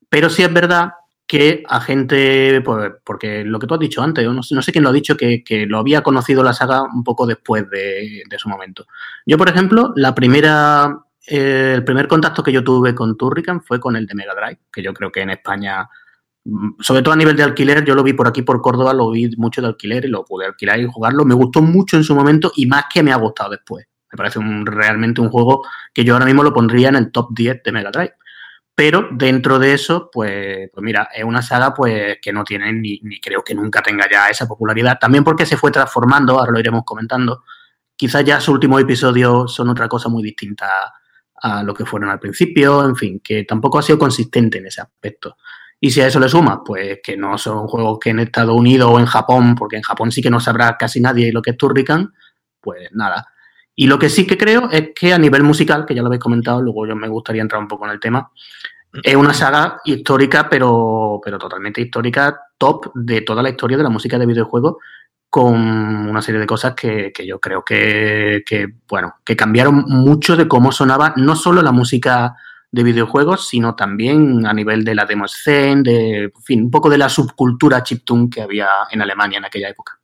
Pero 0.09 0.29
sí 0.29 0.43
es 0.43 0.53
verdad 0.53 0.93
que 1.27 1.63
a 1.67 1.79
gente, 1.79 2.61
pues, 2.61 2.91
porque 3.05 3.45
lo 3.45 3.57
que 3.57 3.67
tú 3.67 3.73
has 3.73 3.79
dicho 3.79 4.01
antes, 4.01 4.25
no, 4.25 4.41
no 4.49 4.61
sé 4.61 4.71
quién 4.71 4.83
lo 4.83 4.89
ha 4.89 4.93
dicho, 4.93 5.15
que, 5.15 5.43
que, 5.43 5.65
lo 5.65 5.77
había 5.77 6.03
conocido 6.03 6.43
la 6.43 6.51
saga 6.51 6.83
un 6.83 7.03
poco 7.05 7.25
después 7.25 7.69
de, 7.69 8.23
de 8.29 8.39
su 8.39 8.49
momento. 8.49 8.85
Yo, 9.25 9.37
por 9.37 9.47
ejemplo, 9.47 9.93
la 9.95 10.13
primera, 10.13 10.93
eh, 11.25 11.73
el 11.75 11.85
primer 11.85 12.09
contacto 12.09 12.43
que 12.43 12.51
yo 12.51 12.63
tuve 12.63 12.93
con 12.93 13.17
Turrican 13.17 13.61
fue 13.61 13.79
con 13.79 13.95
el 13.95 14.07
de 14.07 14.15
Mega 14.15 14.35
Drive, 14.35 14.59
que 14.73 14.83
yo 14.83 14.93
creo 14.93 15.09
que 15.09 15.21
en 15.21 15.29
España 15.29 15.87
sobre 16.79 17.01
todo 17.01 17.13
a 17.13 17.17
nivel 17.17 17.35
de 17.35 17.43
alquiler, 17.43 17.85
yo 17.85 17.93
lo 17.93 18.03
vi 18.03 18.13
por 18.13 18.27
aquí 18.27 18.41
por 18.41 18.61
Córdoba, 18.61 18.93
lo 18.93 19.11
vi 19.11 19.29
mucho 19.37 19.61
de 19.61 19.67
alquiler 19.67 20.05
y 20.05 20.07
lo 20.07 20.25
pude 20.25 20.45
alquilar 20.45 20.79
y 20.79 20.87
jugarlo. 20.87 21.23
Me 21.25 21.35
gustó 21.35 21.61
mucho 21.61 21.97
en 21.97 22.03
su 22.03 22.15
momento 22.15 22.51
y 22.55 22.65
más 22.65 22.85
que 22.91 23.03
me 23.03 23.11
ha 23.11 23.17
gustado 23.17 23.51
después. 23.51 23.85
Me 24.11 24.17
parece 24.17 24.39
un, 24.39 24.65
realmente 24.65 25.21
un 25.21 25.29
juego 25.29 25.65
que 25.93 26.03
yo 26.03 26.13
ahora 26.13 26.25
mismo 26.25 26.43
lo 26.43 26.53
pondría 26.53 26.89
en 26.89 26.95
el 26.95 27.11
top 27.11 27.29
10 27.31 27.63
de 27.63 27.71
Mega 27.71 27.91
Drive. 27.91 28.13
Pero 28.73 29.09
dentro 29.11 29.59
de 29.59 29.73
eso, 29.73 30.09
pues, 30.11 30.69
pues 30.73 30.83
mira, 30.83 31.09
es 31.13 31.23
una 31.23 31.41
saga 31.41 31.73
pues 31.73 32.17
que 32.21 32.33
no 32.33 32.43
tiene 32.43 32.73
ni, 32.73 32.99
creo 33.21 33.43
que 33.43 33.53
nunca 33.53 33.81
tenga 33.81 34.09
ya 34.09 34.27
esa 34.27 34.47
popularidad. 34.47 34.97
También 34.99 35.23
porque 35.23 35.45
se 35.45 35.57
fue 35.57 35.71
transformando, 35.71 36.39
ahora 36.39 36.51
lo 36.51 36.59
iremos 36.59 36.83
comentando. 36.83 37.43
Quizás 37.95 38.23
ya 38.25 38.39
sus 38.39 38.55
últimos 38.55 38.81
episodios 38.81 39.53
son 39.53 39.69
otra 39.69 39.87
cosa 39.87 40.09
muy 40.09 40.23
distinta 40.23 40.93
a 41.35 41.63
lo 41.63 41.73
que 41.73 41.85
fueron 41.85 42.09
al 42.09 42.19
principio. 42.19 42.83
En 42.83 42.95
fin, 42.95 43.21
que 43.23 43.43
tampoco 43.43 43.77
ha 43.77 43.83
sido 43.83 43.99
consistente 43.99 44.57
en 44.57 44.65
ese 44.65 44.81
aspecto. 44.81 45.37
Y 45.83 45.89
si 45.89 45.99
a 45.99 46.07
eso 46.07 46.19
le 46.19 46.29
sumas, 46.29 46.59
pues 46.63 46.99
que 47.03 47.17
no 47.17 47.39
son 47.39 47.67
juegos 47.67 47.97
que 47.99 48.11
en 48.11 48.19
Estados 48.19 48.55
Unidos 48.55 48.87
o 48.93 48.99
en 48.99 49.07
Japón, 49.07 49.55
porque 49.55 49.77
en 49.77 49.81
Japón 49.81 50.11
sí 50.11 50.21
que 50.21 50.29
no 50.29 50.39
sabrá 50.39 50.77
casi 50.77 51.01
nadie 51.01 51.33
lo 51.33 51.41
que 51.41 51.49
es 51.49 51.57
Turrican, 51.57 52.13
pues 52.61 52.89
nada. 52.91 53.25
Y 53.75 53.87
lo 53.87 53.97
que 53.97 54.09
sí 54.09 54.27
que 54.27 54.37
creo 54.37 54.69
es 54.69 54.91
que 54.93 55.11
a 55.11 55.17
nivel 55.17 55.41
musical, 55.41 55.87
que 55.87 55.95
ya 55.95 56.01
lo 56.03 56.07
habéis 56.07 56.21
comentado, 56.21 56.61
luego 56.61 56.85
yo 56.85 56.95
me 56.95 57.07
gustaría 57.07 57.41
entrar 57.41 57.59
un 57.59 57.67
poco 57.67 57.85
en 57.85 57.91
el 57.93 57.99
tema, 57.99 58.29
es 59.01 59.15
una 59.15 59.33
saga 59.33 59.81
histórica, 59.83 60.47
pero, 60.47 61.19
pero 61.23 61.39
totalmente 61.39 61.81
histórica, 61.81 62.39
top 62.59 62.91
de 62.93 63.21
toda 63.21 63.41
la 63.41 63.49
historia 63.49 63.77
de 63.77 63.83
la 63.83 63.89
música 63.89 64.19
de 64.19 64.27
videojuegos, 64.27 64.75
con 65.31 65.55
una 65.55 66.21
serie 66.21 66.41
de 66.41 66.45
cosas 66.45 66.75
que, 66.75 67.11
que 67.11 67.25
yo 67.25 67.39
creo 67.39 67.63
que, 67.63 68.43
que, 68.45 68.67
bueno, 68.87 69.15
que 69.25 69.35
cambiaron 69.35 69.85
mucho 69.87 70.35
de 70.35 70.47
cómo 70.47 70.71
sonaba 70.71 71.13
no 71.15 71.35
solo 71.35 71.63
la 71.63 71.71
música 71.71 72.35
de 72.71 72.83
videojuegos, 72.83 73.49
sino 73.49 73.75
también 73.75 74.45
a 74.45 74.53
nivel 74.53 74.83
de 74.83 74.95
la 74.95 75.05
demo 75.05 75.27
scene, 75.27 75.83
de, 75.83 76.31
fin, 76.43 76.63
un 76.63 76.71
poco 76.71 76.89
de 76.89 76.97
la 76.97 77.09
subcultura 77.09 77.83
chiptune 77.83 78.29
que 78.29 78.41
había 78.41 78.67
en 78.89 79.01
Alemania 79.01 79.39
en 79.39 79.45
aquella 79.45 79.69
época. 79.69 79.99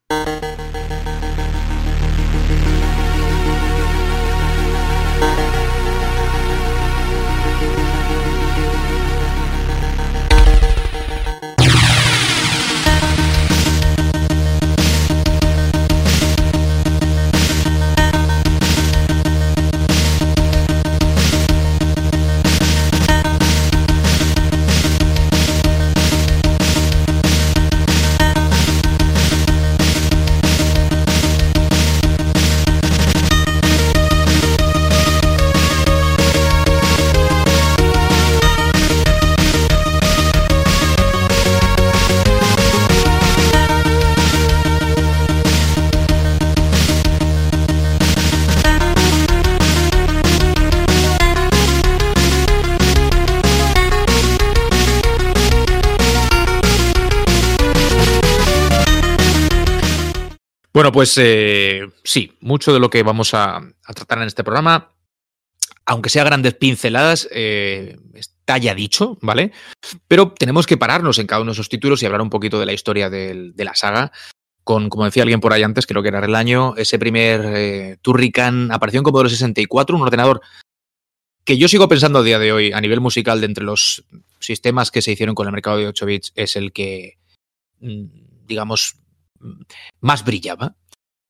Pues 60.97 61.15
eh, 61.19 61.87
sí, 62.03 62.33
mucho 62.39 62.73
de 62.73 62.79
lo 62.79 62.89
que 62.89 63.03
vamos 63.03 63.35
a, 63.35 63.61
tratar 63.93 64.17
en 64.17 64.23
este 64.23 64.43
programa, 64.43 64.95
aunque 65.85 66.09
sea 66.09 66.23
grandes 66.23 66.55
pinceladas, 66.55 67.27
eh, 67.29 67.99
está 68.15 68.57
ya 68.57 68.73
dicho, 68.73 69.15
¿vale? 69.21 69.51
Pero 70.07 70.31
tenemos 70.31 70.65
que 70.65 70.75
pararnos 70.75 71.19
en 71.19 71.27
cada 71.27 71.43
uno 71.43 71.51
de 71.51 71.53
esos 71.53 71.69
títulos 71.69 72.01
y 72.01 72.07
hablar 72.07 72.21
un 72.21 72.31
poquito 72.31 72.59
de 72.59 72.65
la 72.65 72.73
historia 72.73 73.11
de 73.11 73.53
la 73.57 73.75
saga. 73.75 74.11
Con, 74.63 74.89
como 74.89 75.05
decía 75.05 75.21
alguien 75.21 75.39
por 75.39 75.53
ahí 75.53 75.61
antes, 75.61 75.85
creo 75.85 76.01
que 76.01 76.07
era 76.07 76.25
el 76.25 76.33
año, 76.33 76.73
ese 76.77 76.97
primer 76.97 77.41
eh, 77.45 77.97
Turrican 78.01 78.71
apareció 78.71 78.99
en 78.99 79.03
Commodore 79.03 79.29
64, 79.29 79.95
un 79.95 80.01
ordenador 80.01 80.41
que 81.45 81.59
yo 81.59 81.67
sigo 81.67 81.87
pensando 81.87 82.17
a 82.17 82.23
día 82.23 82.39
de 82.39 82.53
hoy, 82.53 82.71
a 82.71 82.81
nivel 82.81 83.01
musical, 83.01 83.39
de 83.39 83.45
entre 83.45 83.63
los 83.63 84.03
sistemas 84.39 84.89
que 84.89 85.03
se 85.03 85.11
hicieron 85.11 85.35
con 85.35 85.45
el 85.45 85.53
mercado 85.53 85.77
de 85.77 85.85
8 85.89 86.05
bits, 86.07 86.33
es 86.35 86.55
el 86.55 86.73
que, 86.73 87.19
mm, 87.81 88.47
digamos, 88.47 88.95
más 89.99 90.25
brillaba. 90.25 90.75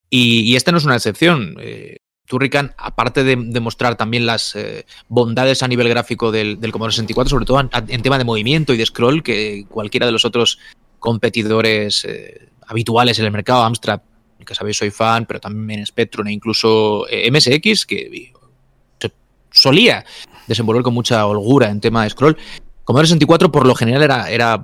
Y, 0.09 0.41
y 0.41 0.55
esta 0.55 0.71
no 0.71 0.77
es 0.77 0.85
una 0.85 0.95
excepción. 0.95 1.55
Eh, 1.59 1.97
Turrican, 2.27 2.73
aparte 2.77 3.23
de 3.23 3.37
demostrar 3.37 3.95
también 3.95 4.25
las 4.25 4.53
eh, 4.55 4.85
bondades 5.07 5.63
a 5.63 5.67
nivel 5.67 5.87
gráfico 5.87 6.31
del, 6.31 6.59
Commodore 6.71 6.91
64, 6.91 7.29
sobre 7.29 7.45
todo 7.45 7.61
en, 7.61 8.01
tema 8.01 8.17
de 8.17 8.25
movimiento 8.25 8.73
y 8.73 8.77
de 8.77 8.85
scroll, 8.85 9.23
que 9.23 9.65
cualquiera 9.69 10.05
de 10.05 10.11
los 10.11 10.25
otros 10.25 10.59
competidores 10.99 12.03
eh, 12.03 12.49
habituales 12.67 13.17
en 13.19 13.25
el 13.25 13.31
mercado, 13.31 13.63
Amstrad, 13.63 14.01
que 14.45 14.55
sabéis 14.55 14.77
soy 14.77 14.91
fan, 14.91 15.25
pero 15.25 15.39
también 15.39 15.85
Spectrum 15.85 16.27
e 16.27 16.33
incluso 16.33 17.05
MSX, 17.31 17.85
que 17.85 18.33
se 18.99 19.11
solía 19.51 20.05
desenvolver 20.47 20.83
con 20.83 20.93
mucha 20.93 21.25
holgura 21.25 21.69
en 21.69 21.79
tema 21.79 22.03
de 22.03 22.09
scroll, 22.09 22.37
Commodore 22.83 23.07
64 23.07 23.51
por 23.51 23.65
lo 23.65 23.75
general 23.75 24.03
era, 24.03 24.29
era 24.29 24.63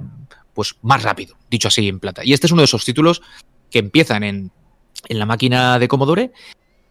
pues 0.54 0.76
más 0.82 1.04
rápido, 1.04 1.36
dicho 1.50 1.70
así 1.70 1.88
en 1.88 2.00
plata. 2.00 2.24
Y 2.24 2.34
este 2.34 2.48
es 2.48 2.52
uno 2.52 2.62
de 2.62 2.66
esos 2.66 2.86
títulos 2.86 3.22
que 3.70 3.80
empiezan 3.80 4.24
en, 4.24 4.52
en 5.10 5.20
la 5.20 5.26
máquina 5.26 5.80
de 5.80 5.88
Commodore 5.88 6.32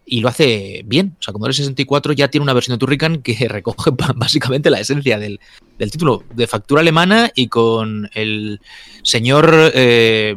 y 0.04 0.20
lo 0.20 0.28
hace 0.28 0.82
bien. 0.84 1.16
O 1.18 1.22
sea, 1.22 1.32
Commodore 1.32 1.54
64 1.54 2.12
ya 2.12 2.28
tiene 2.28 2.42
una 2.42 2.52
versión 2.52 2.74
de 2.74 2.78
Turrican 2.78 3.22
que 3.22 3.34
recoge 3.48 3.90
básicamente 4.16 4.70
la 4.70 4.80
esencia 4.80 5.18
del, 5.18 5.40
del 5.78 5.90
título, 5.90 6.24
de 6.34 6.46
factura 6.46 6.80
alemana 6.80 7.30
y 7.34 7.48
con 7.48 8.10
el 8.14 8.60
señor 9.02 9.72
eh, 9.74 10.36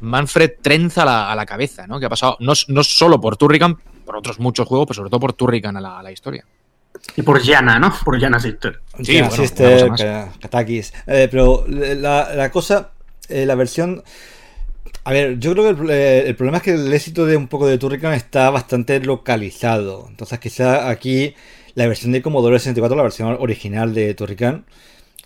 Manfred 0.00 0.52
Trenz 0.62 0.98
a 0.98 1.04
la, 1.04 1.30
a 1.32 1.36
la, 1.36 1.46
cabeza, 1.46 1.86
¿no? 1.86 2.00
Que 2.00 2.06
ha 2.06 2.10
pasado 2.10 2.36
no, 2.40 2.52
no, 2.68 2.84
solo 2.84 3.20
por 3.20 3.36
Turrican, 3.36 3.76
por 4.04 4.16
otros 4.16 4.38
muchos 4.38 4.66
juegos, 4.66 4.86
pero 4.86 4.96
sobre 4.96 5.10
todo 5.10 5.20
por 5.20 5.32
Turrican 5.34 5.76
a 5.76 5.80
la, 5.80 5.98
a 5.98 6.02
la 6.02 6.12
historia. 6.12 6.44
Y 7.14 7.22
por 7.22 7.44
Jana, 7.44 7.78
¿no? 7.78 7.92
Por 8.04 8.18
Jana 8.18 8.40
Sister. 8.40 8.80
Sí, 9.02 9.16
Jana 9.16 9.28
bueno, 9.28 9.42
Sister, 9.42 9.90
Katakis. 10.40 10.92
Eh, 11.06 11.28
pero 11.30 11.64
la, 11.68 12.34
la 12.34 12.50
cosa, 12.50 12.92
eh, 13.28 13.44
la 13.44 13.54
versión... 13.54 14.02
A 15.04 15.12
ver, 15.12 15.38
yo 15.38 15.52
creo 15.52 15.64
que 15.64 15.82
el, 15.82 15.90
el, 16.26 16.36
problema 16.36 16.58
es 16.58 16.62
que 16.64 16.72
el 16.72 16.92
éxito 16.92 17.26
de 17.26 17.36
un 17.36 17.48
poco 17.48 17.66
de 17.66 17.78
Turrican 17.78 18.12
está 18.14 18.50
bastante 18.50 18.98
localizado. 19.00 20.06
Entonces, 20.08 20.38
quizá 20.38 20.88
aquí 20.90 21.34
la 21.74 21.86
versión 21.86 22.12
de 22.12 22.22
Commodore 22.22 22.58
64, 22.58 22.96
la 22.96 23.02
versión 23.02 23.36
original 23.38 23.94
de 23.94 24.14
Turrican, 24.14 24.64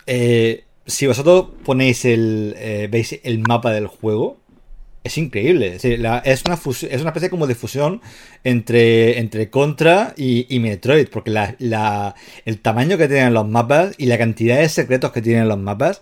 eh, 0.05 0.65
si 0.85 1.07
vosotros 1.07 1.47
ponéis 1.63 2.05
el. 2.05 2.55
Eh, 2.57 2.87
veis 2.91 3.19
el 3.23 3.39
mapa 3.39 3.71
del 3.71 3.87
juego, 3.87 4.37
es 5.03 5.17
increíble. 5.17 5.75
Es, 5.75 5.85
una 5.85 6.19
es, 6.19 6.43
una 6.45 7.09
especie 7.09 7.29
como 7.29 7.47
de 7.47 7.55
fusión 7.55 8.01
entre, 8.43 9.19
entre 9.19 9.49
Contra 9.49 10.13
y, 10.17 10.53
y 10.53 10.59
Metroid, 10.59 11.07
porque 11.09 11.31
el 12.45 12.59
tamaño 12.59 12.97
que 12.97 13.07
tienen 13.07 13.33
los 13.33 13.47
mapas 13.47 13.95
y 13.97 14.05
la 14.05 14.17
cantidad 14.17 14.57
de 14.59 14.69
secretos 14.69 15.11
que 15.11 15.21
tienen 15.21 15.47
los 15.47 15.57
mapas. 15.57 16.01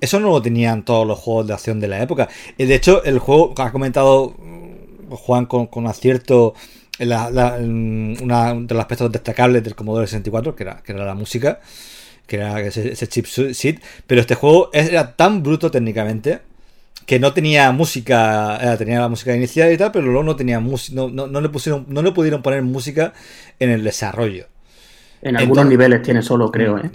Eso 0.00 0.20
no 0.20 0.30
lo 0.30 0.42
tenían 0.42 0.84
todos 0.84 1.06
los 1.06 1.18
juegos 1.18 1.46
de 1.46 1.54
acción 1.54 1.80
de 1.80 1.88
la 1.88 2.02
época. 2.02 2.28
De 2.56 2.74
hecho, 2.74 3.02
el 3.04 3.18
juego 3.18 3.54
ha 3.58 3.72
comentado 3.72 4.34
Juan 5.10 5.46
con, 5.46 5.86
acierto, 5.86 6.54
la, 6.98 7.30
la, 7.30 7.56
una 7.58 8.54
de 8.54 8.74
los 8.74 8.80
aspectos 8.80 9.10
destacables 9.10 9.64
del 9.64 9.74
Commodore 9.74 10.06
64, 10.06 10.54
que 10.54 10.62
era, 10.62 10.82
que 10.82 10.92
era 10.92 11.04
la 11.04 11.14
música, 11.14 11.60
que 12.26 12.36
era 12.36 12.60
ese, 12.60 12.92
ese 12.92 13.08
chip 13.08 13.26
sheet, 13.26 13.80
pero 14.06 14.20
este 14.20 14.34
juego 14.34 14.70
era 14.72 15.16
tan 15.16 15.42
bruto 15.42 15.70
técnicamente 15.70 16.40
que 17.08 17.18
no 17.18 17.32
tenía 17.32 17.72
música, 17.72 18.58
eh, 18.60 18.76
tenía 18.76 19.00
la 19.00 19.08
música 19.08 19.34
inicial 19.34 19.72
y 19.72 19.78
tal, 19.78 19.90
pero 19.92 20.04
luego 20.04 20.24
no 20.24 20.36
tenía 20.36 20.60
no, 20.60 21.08
no, 21.08 21.26
no, 21.26 21.40
le 21.40 21.48
pusieron, 21.48 21.86
no 21.88 22.02
le 22.02 22.12
pudieron 22.12 22.42
poner 22.42 22.60
música 22.62 23.14
en 23.58 23.70
el 23.70 23.82
desarrollo. 23.82 24.46
En 25.20 25.36
algunos 25.36 25.64
Entonces, 25.64 25.70
niveles 25.70 26.02
tiene 26.02 26.22
solo, 26.22 26.50
creo. 26.50 26.78
¿eh? 26.78 26.90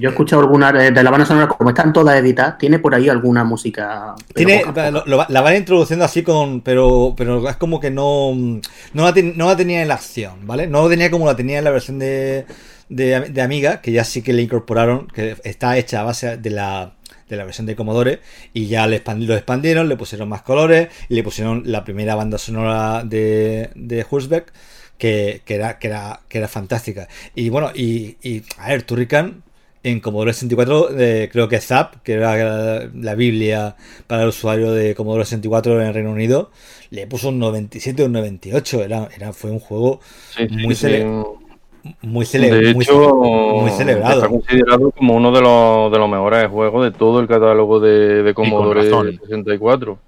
Yo 0.00 0.08
he 0.08 0.12
escuchado 0.12 0.42
algunas 0.42 0.72
de 0.72 1.02
la 1.02 1.10
banda 1.10 1.24
sonora, 1.24 1.46
como 1.46 1.70
están 1.70 1.92
todas 1.92 2.18
editadas, 2.18 2.58
tiene 2.58 2.80
por 2.80 2.94
ahí 2.94 3.08
alguna 3.08 3.44
música. 3.44 4.14
Tiene, 4.34 4.62
lo, 4.90 5.04
lo, 5.06 5.26
la 5.28 5.40
van 5.40 5.56
introduciendo 5.56 6.04
así 6.04 6.22
con. 6.22 6.60
Pero, 6.62 7.14
pero 7.16 7.48
es 7.48 7.56
como 7.56 7.78
que 7.78 7.90
no. 7.90 8.34
No 8.34 9.04
la, 9.04 9.14
ten, 9.14 9.34
no 9.36 9.46
la 9.46 9.56
tenía 9.56 9.80
en 9.82 9.88
la 9.88 9.94
acción, 9.94 10.46
¿vale? 10.46 10.66
No 10.66 10.82
la 10.82 10.88
tenía 10.90 11.10
como 11.10 11.26
la 11.26 11.36
tenía 11.36 11.58
en 11.58 11.64
la 11.64 11.70
versión 11.70 12.00
de, 12.00 12.46
de, 12.88 13.20
de 13.20 13.42
Amiga, 13.42 13.80
que 13.80 13.92
ya 13.92 14.02
sí 14.02 14.22
que 14.22 14.32
le 14.32 14.42
incorporaron, 14.42 15.06
que 15.06 15.36
está 15.44 15.76
hecha 15.76 16.00
a 16.00 16.04
base 16.04 16.36
de 16.36 16.50
la 16.50 16.94
de 17.28 17.36
la 17.36 17.44
versión 17.44 17.66
de 17.66 17.76
Commodore 17.76 18.20
y 18.54 18.66
ya 18.68 18.86
le 18.86 19.02
lo 19.18 19.34
expandieron, 19.34 19.88
le 19.88 19.96
pusieron 19.96 20.28
más 20.28 20.42
colores 20.42 20.88
y 21.08 21.14
le 21.14 21.22
pusieron 21.22 21.62
la 21.66 21.84
primera 21.84 22.14
banda 22.14 22.38
sonora 22.38 23.04
de, 23.04 23.70
de 23.74 24.06
Hulsbeck 24.08 24.52
que, 24.98 25.42
que, 25.44 25.54
era, 25.54 25.78
que, 25.78 25.88
era, 25.88 26.20
que 26.28 26.38
era 26.38 26.48
fantástica. 26.48 27.08
Y 27.34 27.48
bueno, 27.48 27.70
y, 27.74 28.16
y 28.22 28.42
a 28.58 28.68
ver, 28.68 28.82
Turrican 28.82 29.42
en 29.84 30.00
Commodore 30.00 30.32
64 30.32 30.98
eh, 30.98 31.28
creo 31.32 31.48
que 31.48 31.60
Zap, 31.60 32.02
que 32.02 32.14
era 32.14 32.36
la, 32.36 32.90
la, 32.92 33.14
Biblia 33.14 33.76
para 34.06 34.22
el 34.22 34.28
usuario 34.28 34.72
de 34.72 34.94
Commodore 34.94 35.24
64 35.24 35.80
en 35.80 35.86
el 35.86 35.94
Reino 35.94 36.10
Unido, 36.10 36.50
le 36.90 37.06
puso 37.06 37.28
un 37.28 37.38
97 37.38 38.02
o 38.02 38.06
un 38.06 38.12
98. 38.12 38.82
Era, 38.82 39.08
era, 39.16 39.32
fue 39.32 39.50
un 39.50 39.60
juego 39.60 40.00
sí, 40.36 40.48
muy, 40.50 40.74
sí, 40.74 40.82
cele 40.82 40.98
sí. 41.02 41.94
muy, 42.02 42.26
cele 42.26 42.50
de 42.50 42.74
muy, 42.74 42.84
hecho, 42.84 43.14
muy, 43.14 43.70
celebrado. 43.70 44.16
Está 44.16 44.28
considerado 44.28 44.90
como 44.90 45.14
uno 45.14 45.30
de 45.32 45.40
los, 45.40 45.92
de 45.92 45.98
los 45.98 46.10
mejores 46.10 46.48
juegos 46.48 46.84
de 46.84 46.98
todo 46.98 47.20
el 47.20 47.28
catálogo 47.28 47.78
de, 47.80 48.22
de 48.22 48.34
Commodore 48.34 48.82
64. 48.82 49.98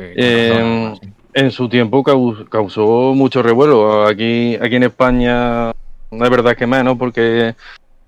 Eh, 0.00 0.94
en 1.38 1.50
su 1.52 1.68
tiempo 1.68 2.02
causó 2.02 3.14
mucho 3.14 3.42
revuelo. 3.42 4.06
Aquí, 4.06 4.56
aquí 4.60 4.76
en 4.76 4.82
España 4.84 5.72
no 6.10 6.24
es 6.24 6.30
verdad 6.30 6.56
que 6.56 6.66
menos, 6.66 6.98
porque 6.98 7.54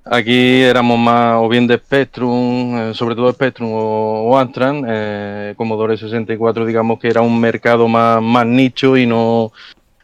aquí 0.04 0.62
éramos 0.62 0.98
más 0.98 1.36
o 1.38 1.48
bien 1.48 1.66
de 1.66 1.78
Spectrum, 1.78 2.76
eh, 2.76 2.94
sobre 2.94 3.14
todo 3.14 3.32
Spectrum 3.32 3.72
o, 3.72 4.30
o 4.30 4.38
Amstrad, 4.38 4.82
eh, 4.86 5.54
Commodore 5.56 5.96
64, 5.96 6.66
digamos 6.66 6.98
que 6.98 7.08
era 7.08 7.20
un 7.20 7.40
mercado 7.40 7.86
más, 7.86 8.20
más 8.20 8.46
nicho 8.46 8.96
y 8.96 9.06
no, 9.06 9.52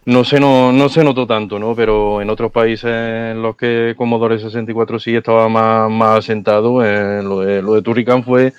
no, 0.05 0.25
se, 0.25 0.39
no, 0.39 0.71
no 0.71 0.89
se 0.89 1.03
notó 1.03 1.27
tanto, 1.27 1.59
¿no? 1.59 1.75
Pero 1.75 2.23
en 2.23 2.31
otros 2.31 2.53
países 2.53 2.91
en 2.91 3.43
los 3.43 3.57
que 3.57 3.95
Commodore 3.97 4.39
64 4.39 5.01
sí 5.01 5.17
estaba 5.17 5.49
más, 5.49 5.91
más 5.91 6.19
asentado, 6.21 6.85
eh, 6.85 7.23
lo, 7.25 7.41
de, 7.41 7.61
lo 7.61 7.75
de 7.75 7.83
Turrican 7.83 8.23
fue 8.23 8.53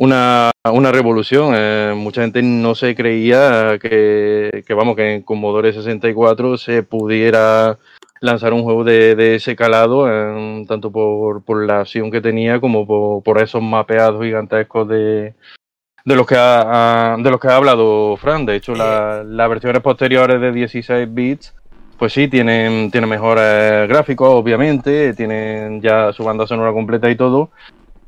una, 0.00 0.50
una 0.64 0.92
revolución. 0.92 1.52
Eh, 1.54 1.92
mucha 1.94 2.22
gente 2.22 2.42
no 2.42 2.74
se 2.74 2.94
creía 2.94 3.78
que, 3.78 4.64
que, 4.66 4.74
vamos, 4.74 4.96
que 4.96 5.16
en 5.16 5.22
Commodore 5.22 5.74
64 5.74 6.56
se 6.56 6.82
pudiera 6.82 7.76
lanzar 8.22 8.54
un 8.54 8.62
juego 8.62 8.82
de, 8.82 9.14
de 9.14 9.34
ese 9.34 9.54
calado, 9.54 10.06
eh, 10.08 10.64
tanto 10.66 10.90
por, 10.90 11.44
por, 11.44 11.66
la 11.66 11.80
acción 11.80 12.10
que 12.10 12.22
tenía 12.22 12.60
como 12.60 12.86
por, 12.86 13.22
por 13.22 13.42
esos 13.42 13.62
mapeados 13.62 14.24
gigantescos 14.24 14.88
de, 14.88 15.34
de 16.06 16.16
los 16.16 16.26
que 16.26 16.36
ha, 16.38 17.16
de 17.18 17.30
los 17.30 17.38
que 17.38 17.48
ha 17.48 17.56
hablado 17.56 18.16
Fran. 18.16 18.46
De 18.46 18.56
hecho, 18.56 18.74
las 18.74 19.26
la 19.26 19.48
versiones 19.48 19.82
posteriores 19.82 20.40
de 20.40 20.50
16 20.50 21.12
bits, 21.12 21.54
pues 21.98 22.14
sí, 22.14 22.26
tienen, 22.26 22.90
tienen 22.90 23.10
mejores 23.10 23.86
gráficos, 23.86 24.30
obviamente, 24.30 25.12
tienen 25.12 25.82
ya 25.82 26.10
su 26.14 26.24
banda 26.24 26.46
sonora 26.46 26.72
completa 26.72 27.10
y 27.10 27.16
todo, 27.16 27.50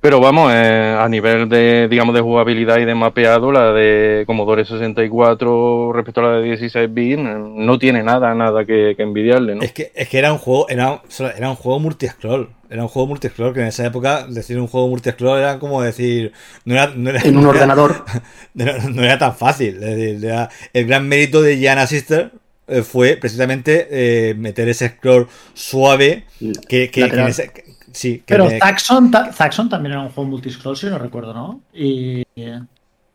pero 0.03 0.19
vamos, 0.19 0.51
eh, 0.53 0.97
a 0.99 1.09
nivel 1.09 1.49
de, 1.49 1.87
digamos, 1.89 2.13
de 2.13 2.21
jugabilidad 2.21 2.79
y 2.79 2.85
de 2.85 2.93
mapeado, 2.93 3.53
la 3.53 3.73
de 3.73 4.25
Commodore 4.27 4.65
64 4.65 5.93
respecto 5.93 6.21
a 6.21 6.25
la 6.25 6.39
de 6.39 6.43
16 6.43 6.93
bits 6.93 7.23
no 7.23 7.79
tiene 7.79 8.03
nada, 8.03 8.35
nada 8.35 8.65
que, 8.65 8.95
que 8.97 9.03
envidiarle, 9.05 9.55
¿no? 9.55 9.63
Es 9.63 9.71
que, 9.71 9.93
es 9.95 10.09
que 10.09 10.19
era 10.19 10.33
un 10.33 10.41
juego, 10.41 10.69
era, 10.69 11.01
era 11.37 11.51
un 11.51 11.55
juego 11.55 11.79
multi-scroll. 11.79 12.49
Era 12.69 12.83
un 12.83 12.89
juego 12.89 13.07
multi-scroll 13.07 13.55
que 13.55 13.61
en 13.61 13.69
esa 13.69 13.87
época 13.87 14.27
decir 14.29 14.59
un 14.59 14.67
juego 14.67 14.89
multi-scroll 14.89 15.39
era 15.39 15.61
como 15.61 15.81
decir. 15.83 16.33
No 16.65 16.75
era, 16.75 16.89
no 16.97 17.11
era, 17.11 17.21
en 17.21 17.37
un 17.37 17.43
no 17.45 17.51
ordenador. 17.51 18.05
Era, 18.59 18.79
no, 18.89 19.05
era, 19.05 19.19
tan 19.19 19.37
fácil. 19.37 19.77
Es 19.77 19.97
decir, 19.97 20.25
era, 20.25 20.51
el 20.73 20.87
gran 20.87 21.07
mérito 21.07 21.43
de 21.43 21.63
Jana 21.63 21.87
Sister 21.87 22.33
eh, 22.67 22.83
fue 22.83 23.17
precisamente 23.17 23.87
eh, 23.91 24.35
meter 24.35 24.69
ese 24.69 24.89
scroll 24.89 25.29
suave 25.55 26.25
que, 26.69 26.91
que, 26.91 27.09
que 27.09 27.15
en 27.15 27.29
ese, 27.29 27.51
Sí, 27.93 28.23
pero 28.27 28.47
me... 28.47 28.59
Zaxxon, 28.59 29.11
Zaxxon, 29.33 29.69
también 29.69 29.93
era 29.93 30.03
un 30.03 30.11
juego 30.11 30.31
multiscroll, 30.31 30.77
si 30.77 30.87
no 30.87 30.99
recuerdo, 30.99 31.35
¿no? 31.35 31.61
Y, 31.73 32.23
o 32.23 32.25
sea, 32.37 32.67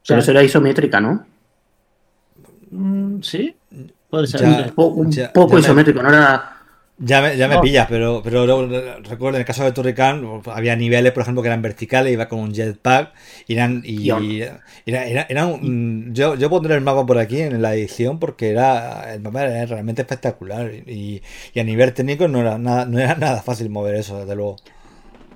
pero 0.07 0.21
será 0.21 0.43
isométrica, 0.43 0.99
¿no? 0.99 1.25
Mm, 2.71 3.21
sí, 3.21 3.55
puede 4.09 4.27
ser. 4.27 4.41
Ya, 4.41 4.47
un, 4.47 4.69
po 4.71 4.85
un 4.87 5.11
ya, 5.11 5.33
poco 5.33 5.53
ya 5.53 5.59
isométrico, 5.59 6.01
me... 6.01 6.09
no 6.09 6.15
era. 6.15 6.56
Ya 6.99 7.21
me, 7.21 7.37
ya 7.37 7.47
me 7.47 7.55
No. 7.55 7.61
pillas, 7.61 7.85
pero, 7.87 8.21
pero 8.23 8.47
luego, 8.47 8.65
recuerdo 9.03 9.37
en 9.37 9.41
el 9.41 9.45
caso 9.45 9.63
de 9.63 9.71
Turrican 9.71 10.41
había 10.47 10.75
niveles, 10.75 11.11
por 11.11 11.21
ejemplo, 11.21 11.43
que 11.43 11.47
eran 11.47 11.61
verticales, 11.61 12.11
iba 12.11 12.27
con 12.27 12.39
un 12.39 12.51
jetpack, 12.53 13.13
y 13.45 13.53
eran, 13.53 13.83
y, 13.85 14.09
Y- 14.09 14.41
era, 14.85 15.05
era, 15.05 15.27
era 15.29 15.45
un- 15.45 16.11
yo, 16.15 16.33
yo 16.33 16.49
pondré 16.49 16.73
el 16.73 16.81
mapa 16.81 17.05
por 17.05 17.19
aquí 17.19 17.39
en 17.41 17.61
la 17.61 17.75
edición 17.75 18.17
porque 18.17 18.49
era 18.49 19.13
el 19.13 19.21
mapa 19.21 19.43
era 19.45 19.65
realmente 19.67 20.01
espectacular 20.01 20.71
y, 20.73 21.21
y 21.53 21.59
a 21.59 21.63
nivel 21.63 21.93
técnico 21.93 22.27
no 22.27 22.39
era 22.41 22.57
nada, 22.57 22.85
no 22.85 22.97
era 22.97 23.13
nada 23.15 23.43
fácil 23.43 23.69
mover 23.69 23.93
eso, 23.95 24.17
desde 24.19 24.35
luego. 24.35 24.55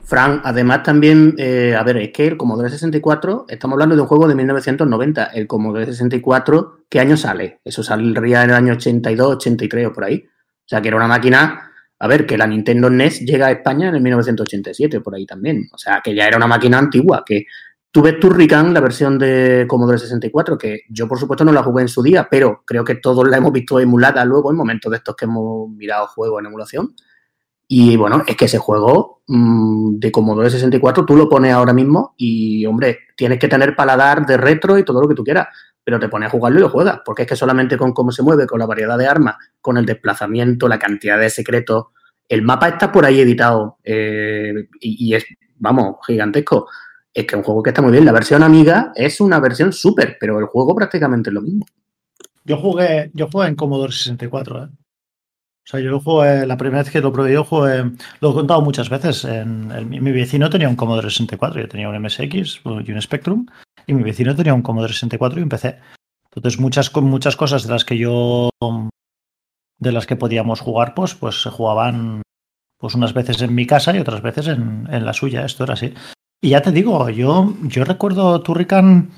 Fran, 0.03 0.41
además 0.43 0.83
también, 0.83 1.35
eh, 1.37 1.75
a 1.77 1.83
ver, 1.83 1.97
es 1.97 2.11
que 2.11 2.27
el 2.27 2.35
Commodore 2.37 2.69
64, 2.69 3.45
estamos 3.47 3.75
hablando 3.75 3.95
de 3.95 4.01
un 4.01 4.07
juego 4.07 4.27
de 4.27 4.35
1990, 4.35 5.25
el 5.25 5.47
Commodore 5.47 5.85
64, 5.85 6.79
¿qué 6.89 6.99
año 6.99 7.15
sale? 7.15 7.59
Eso 7.63 7.83
saldría 7.83 8.43
en 8.43 8.49
el 8.49 8.55
año 8.55 8.73
82, 8.73 9.35
83 9.35 9.87
o 9.87 9.93
por 9.93 10.03
ahí. 10.03 10.25
O 10.71 10.73
sea, 10.73 10.81
que 10.81 10.87
era 10.87 10.95
una 10.95 11.07
máquina, 11.07 11.69
a 11.99 12.07
ver, 12.07 12.25
que 12.25 12.37
la 12.37 12.47
Nintendo 12.47 12.89
NES 12.89 13.25
llega 13.25 13.47
a 13.47 13.51
España 13.51 13.89
en 13.89 13.95
el 13.95 14.01
1987, 14.01 15.01
por 15.01 15.13
ahí 15.13 15.25
también. 15.25 15.67
O 15.73 15.77
sea, 15.77 15.99
que 16.01 16.15
ya 16.15 16.25
era 16.25 16.37
una 16.37 16.47
máquina 16.47 16.77
antigua, 16.77 17.23
que 17.25 17.45
tú 17.91 18.01
ves 18.01 18.17
Turrican, 18.21 18.73
la 18.73 18.79
versión 18.79 19.19
de 19.19 19.65
Commodore 19.67 19.99
64, 19.99 20.57
que 20.57 20.83
yo 20.87 21.09
por 21.09 21.19
supuesto 21.19 21.43
no 21.43 21.51
la 21.51 21.61
jugué 21.61 21.81
en 21.81 21.89
su 21.89 22.01
día, 22.01 22.25
pero 22.31 22.63
creo 22.65 22.85
que 22.85 22.95
todos 22.95 23.27
la 23.27 23.35
hemos 23.35 23.51
visto 23.51 23.81
emulada 23.81 24.23
luego 24.23 24.49
en 24.49 24.55
momentos 24.55 24.89
de 24.89 24.99
estos 24.99 25.13
que 25.13 25.25
hemos 25.25 25.69
mirado 25.71 26.07
juegos 26.07 26.39
en 26.39 26.45
emulación. 26.45 26.95
Y 27.67 27.97
bueno, 27.97 28.23
es 28.25 28.37
que 28.37 28.45
ese 28.45 28.57
juego 28.57 29.23
mmm, 29.27 29.99
de 29.99 30.09
Commodore 30.09 30.49
64 30.49 31.05
tú 31.05 31.17
lo 31.17 31.27
pones 31.27 31.51
ahora 31.51 31.73
mismo 31.73 32.13
y, 32.15 32.65
hombre, 32.65 32.99
tienes 33.17 33.39
que 33.39 33.49
tener 33.49 33.75
paladar 33.75 34.25
de 34.25 34.37
retro 34.37 34.77
y 34.77 34.85
todo 34.85 35.01
lo 35.01 35.09
que 35.09 35.15
tú 35.15 35.23
quieras, 35.25 35.49
pero 35.83 35.99
te 35.99 36.09
pones 36.09 36.27
a 36.27 36.31
jugarlo 36.31 36.59
y 36.59 36.61
lo 36.61 36.69
juegas, 36.69 37.01
porque 37.03 37.23
es 37.23 37.27
que 37.27 37.35
solamente 37.35 37.77
con 37.77 37.93
cómo 37.93 38.11
se 38.11 38.23
mueve, 38.23 38.45
con 38.45 38.59
la 38.59 38.65
variedad 38.65 38.97
de 38.97 39.07
armas, 39.07 39.35
con 39.59 39.77
el 39.77 39.85
desplazamiento, 39.85 40.67
la 40.67 40.79
cantidad 40.79 41.19
de 41.19 41.29
secretos, 41.29 41.85
el 42.31 42.43
mapa 42.43 42.69
está 42.69 42.91
por 42.91 43.05
ahí 43.05 43.19
editado 43.19 43.77
eh, 43.83 44.67
y, 44.79 45.13
es, 45.13 45.25
vamos, 45.57 45.97
gigantesco. 46.07 46.69
Es 47.13 47.25
que 47.25 47.35
es 47.35 47.37
un 47.37 47.43
juego 47.43 47.61
que 47.61 47.71
está 47.71 47.81
muy 47.81 47.91
bien. 47.91 48.05
La 48.05 48.13
versión 48.13 48.41
Amiga 48.41 48.93
es 48.95 49.19
una 49.19 49.37
versión 49.41 49.73
súper, 49.73 50.15
pero 50.17 50.39
el 50.39 50.45
juego 50.45 50.73
prácticamente 50.73 51.29
es 51.29 51.33
lo 51.33 51.41
mismo. 51.41 51.65
Yo 52.45 52.55
jugué, 52.55 53.11
yo 53.13 53.27
jugué 53.29 53.49
en 53.49 53.55
Commodore 53.55 53.91
64, 53.91 54.63
¿eh? 54.63 54.69
O 55.63 55.69
sea, 55.71 55.79
yo 55.79 55.91
lo 55.91 55.99
jugué, 55.99 56.47
la 56.47 56.57
primera 56.57 56.83
vez 56.83 56.91
que 56.91 57.01
lo 57.01 57.13
probé, 57.13 57.33
yo 57.33 57.43
jugué, 57.43 57.83
lo 58.19 58.31
he 58.31 58.33
contado 58.33 58.61
muchas 58.61 58.89
veces. 58.89 59.25
En, 59.25 59.89
mi 59.89 60.11
vecino 60.11 60.49
tenía 60.49 60.69
un 60.69 60.75
Commodore 60.75 61.09
64, 61.09 61.61
yo 61.61 61.67
tenía 61.67 61.89
un 61.89 62.01
MSX 62.01 62.61
y 62.85 62.91
un 62.91 63.01
Spectrum, 63.01 63.45
y 63.87 63.93
mi 63.93 64.03
vecino 64.03 64.35
tenía 64.35 64.53
un 64.53 64.61
Commodore 64.61 64.93
64 64.93 65.41
y 65.41 65.45
PC. 65.45 65.79
Entonces, 66.33 66.59
muchas, 66.59 66.95
muchas 66.95 67.35
cosas 67.35 67.63
de 67.63 67.69
las 67.69 67.85
que 67.85 67.97
yo, 67.97 68.49
de 69.79 69.91
las 69.91 70.07
que 70.07 70.15
podíamos 70.15 70.61
jugar, 70.61 70.93
pues, 70.93 71.15
pues 71.15 71.41
se 71.41 71.49
jugaban 71.49 72.21
pues 72.79 72.95
unas 72.95 73.13
veces 73.13 73.41
en 73.41 73.53
mi 73.53 73.67
casa 73.67 73.95
y 73.95 73.99
otras 73.99 74.21
veces 74.21 74.47
en, 74.47 74.87
en 74.91 75.05
la 75.05 75.13
suya. 75.13 75.45
Esto 75.45 75.65
era 75.65 75.73
así. 75.73 75.93
Y 76.41 76.49
ya 76.49 76.61
te 76.61 76.71
digo, 76.71 77.07
yo, 77.09 77.53
yo 77.63 77.83
recuerdo 77.83 78.41
Turrican, 78.41 79.11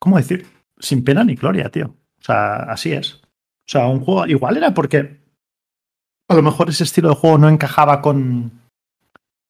¿cómo 0.00 0.16
decir? 0.16 0.46
Sin 0.78 1.04
pena 1.04 1.22
ni 1.22 1.36
gloria, 1.36 1.70
tío. 1.70 1.94
O 2.20 2.24
sea, 2.24 2.56
así 2.56 2.92
es. 2.92 3.14
O 3.14 3.68
sea, 3.68 3.86
un 3.86 4.00
juego. 4.00 4.26
Igual 4.26 4.56
era 4.56 4.74
porque 4.74 5.20
a 6.28 6.34
lo 6.34 6.42
mejor 6.42 6.68
ese 6.68 6.84
estilo 6.84 7.10
de 7.10 7.14
juego 7.14 7.38
no 7.38 7.48
encajaba 7.48 8.02
con. 8.02 8.60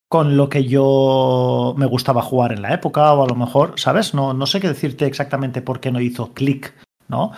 Con 0.09 0.37
lo 0.37 0.49
que 0.49 0.65
yo 0.65 1.75
me 1.77 1.87
gustaba 1.87 2.23
jugar 2.23 2.53
en 2.53 2.63
la 2.63 2.73
época, 2.73 3.13
o 3.13 3.25
a 3.25 3.29
lo 3.29 3.35
mejor, 3.35 3.75
¿sabes? 3.77 4.15
No, 4.15 4.35
no 4.35 4.47
sé 4.47 4.61
qué 4.61 4.69
decirte 4.69 5.07
exactamente 5.07 5.63
por 5.63 5.81
qué 5.81 5.91
no 5.91 6.01
hizo 6.01 6.33
clic, 6.33 6.75
¿no? 7.09 7.33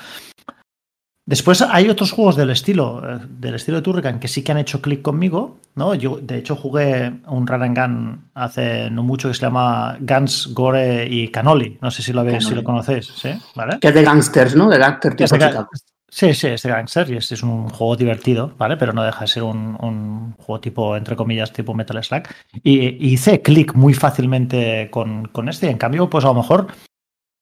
Después 1.28 1.60
hay 1.60 1.90
otros 1.90 2.12
juegos 2.12 2.36
del 2.36 2.48
estilo, 2.48 3.02
eh, 3.06 3.18
del 3.28 3.56
estilo 3.56 3.76
de 3.76 3.82
Turrican 3.82 4.18
que 4.18 4.28
sí 4.28 4.42
que 4.42 4.52
han 4.52 4.58
hecho 4.58 4.80
clic 4.80 5.02
conmigo, 5.02 5.58
¿no? 5.74 5.94
Yo, 5.94 6.18
de 6.22 6.38
hecho, 6.38 6.56
jugué 6.56 7.20
un 7.26 7.46
run 7.46 7.62
and 7.62 7.78
gun 7.78 8.30
hace 8.32 8.90
no 8.90 9.02
mucho 9.02 9.28
que 9.28 9.34
se 9.34 9.42
llama 9.42 9.98
Guns, 10.00 10.54
Gore 10.54 11.06
y 11.06 11.28
Canoli. 11.28 11.76
No 11.82 11.90
sé 11.90 12.02
si 12.02 12.14
lo 12.14 12.22
habéis, 12.22 12.46
si 12.46 12.54
lo 12.54 12.64
conocéis, 12.64 13.08
¿sí? 13.08 13.28
¿Vale? 13.54 13.78
Que 13.78 13.88
es 13.88 13.94
de 13.94 14.04
gangsters, 14.04 14.56
¿no? 14.56 14.70
De 14.70 14.78
gangster 14.78 15.16
Sí, 16.10 16.32
sí, 16.32 16.46
es 16.46 16.62
de 16.62 16.70
Gangster 16.70 17.10
y 17.10 17.18
es 17.18 17.42
un 17.42 17.68
juego 17.68 17.94
divertido, 17.94 18.54
¿vale? 18.56 18.78
Pero 18.78 18.94
no 18.94 19.04
deja 19.04 19.20
de 19.20 19.26
ser 19.26 19.42
un, 19.42 19.76
un 19.80 20.32
juego 20.38 20.60
tipo, 20.60 20.96
entre 20.96 21.16
comillas, 21.16 21.52
tipo 21.52 21.74
Metal 21.74 22.02
Slug. 22.02 22.22
Y, 22.62 22.78
y 22.78 23.12
hice 23.12 23.42
clic 23.42 23.74
muy 23.74 23.92
fácilmente 23.92 24.88
con, 24.90 25.26
con 25.26 25.50
este. 25.50 25.68
En 25.68 25.76
cambio, 25.76 26.08
pues 26.08 26.24
a 26.24 26.28
lo 26.28 26.34
mejor, 26.34 26.68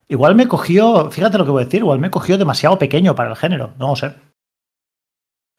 igual 0.08 0.34
me 0.34 0.48
cogió, 0.48 1.10
fíjate 1.12 1.38
lo 1.38 1.44
que 1.44 1.52
voy 1.52 1.62
a 1.62 1.66
decir, 1.66 1.80
igual 1.80 2.00
me 2.00 2.10
cogió 2.10 2.38
demasiado 2.38 2.76
pequeño 2.76 3.14
para 3.14 3.30
el 3.30 3.36
género, 3.36 3.74
no 3.78 3.88
lo 3.88 3.96
sé. 3.96 4.14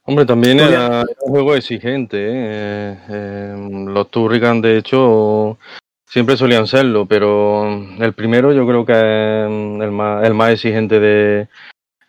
Hombre, 0.04 0.26
también 0.26 0.60
era, 0.60 1.06
un 1.22 1.32
juego 1.32 1.56
exigente. 1.56 2.18
¿eh? 2.18 2.32
Eh, 2.32 2.98
eh, 3.10 3.70
los 3.88 4.10
Turrican, 4.10 4.62
de 4.62 4.78
hecho, 4.78 5.58
siempre 6.06 6.38
solían 6.38 6.68
serlo, 6.68 7.06
pero 7.06 7.68
el 8.00 8.14
primero 8.14 8.54
yo 8.54 8.66
creo 8.68 8.86
que 8.86 8.94
es 8.94 9.82
el 9.82 9.92
más, 9.92 10.26
el 10.26 10.34
más 10.34 10.52
exigente 10.52 11.00
de, 11.00 11.50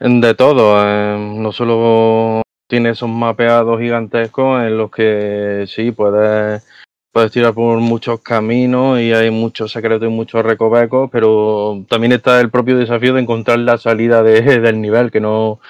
de 0.01 0.35
todos. 0.35 0.83
eh, 0.87 1.35
no 1.37 1.53
solo 1.53 2.43
tiene 2.69 2.91
esos 2.91 3.09
mapeados 3.09 3.81
gigantescos 3.81 4.63
en 4.63 4.77
los 4.77 4.91
que 4.91 5.65
sí 5.67 5.91
puedes, 5.91 6.67
puedes 7.13 7.33
tirar 7.33 7.55
por 7.55 7.79
muchos 7.81 8.21
caminos 8.21 9.01
y 9.01 9.13
hay 9.13 9.31
muchos 9.31 9.73
secretos 9.73 10.07
y 10.09 10.11
muchos 10.13 10.45
recovecos, 10.45 11.09
pero 11.11 11.85
también 11.89 12.13
está 12.13 12.41
el 12.41 12.51
propio 12.51 12.77
desafío 12.77 13.15
de 13.15 13.23
encontrar 13.23 13.59
la 13.61 13.79
salida 13.79 14.23
de- 14.23 14.43
del 14.61 14.81
nivel, 14.81 15.11
que 15.11 15.21
no, 15.21 15.61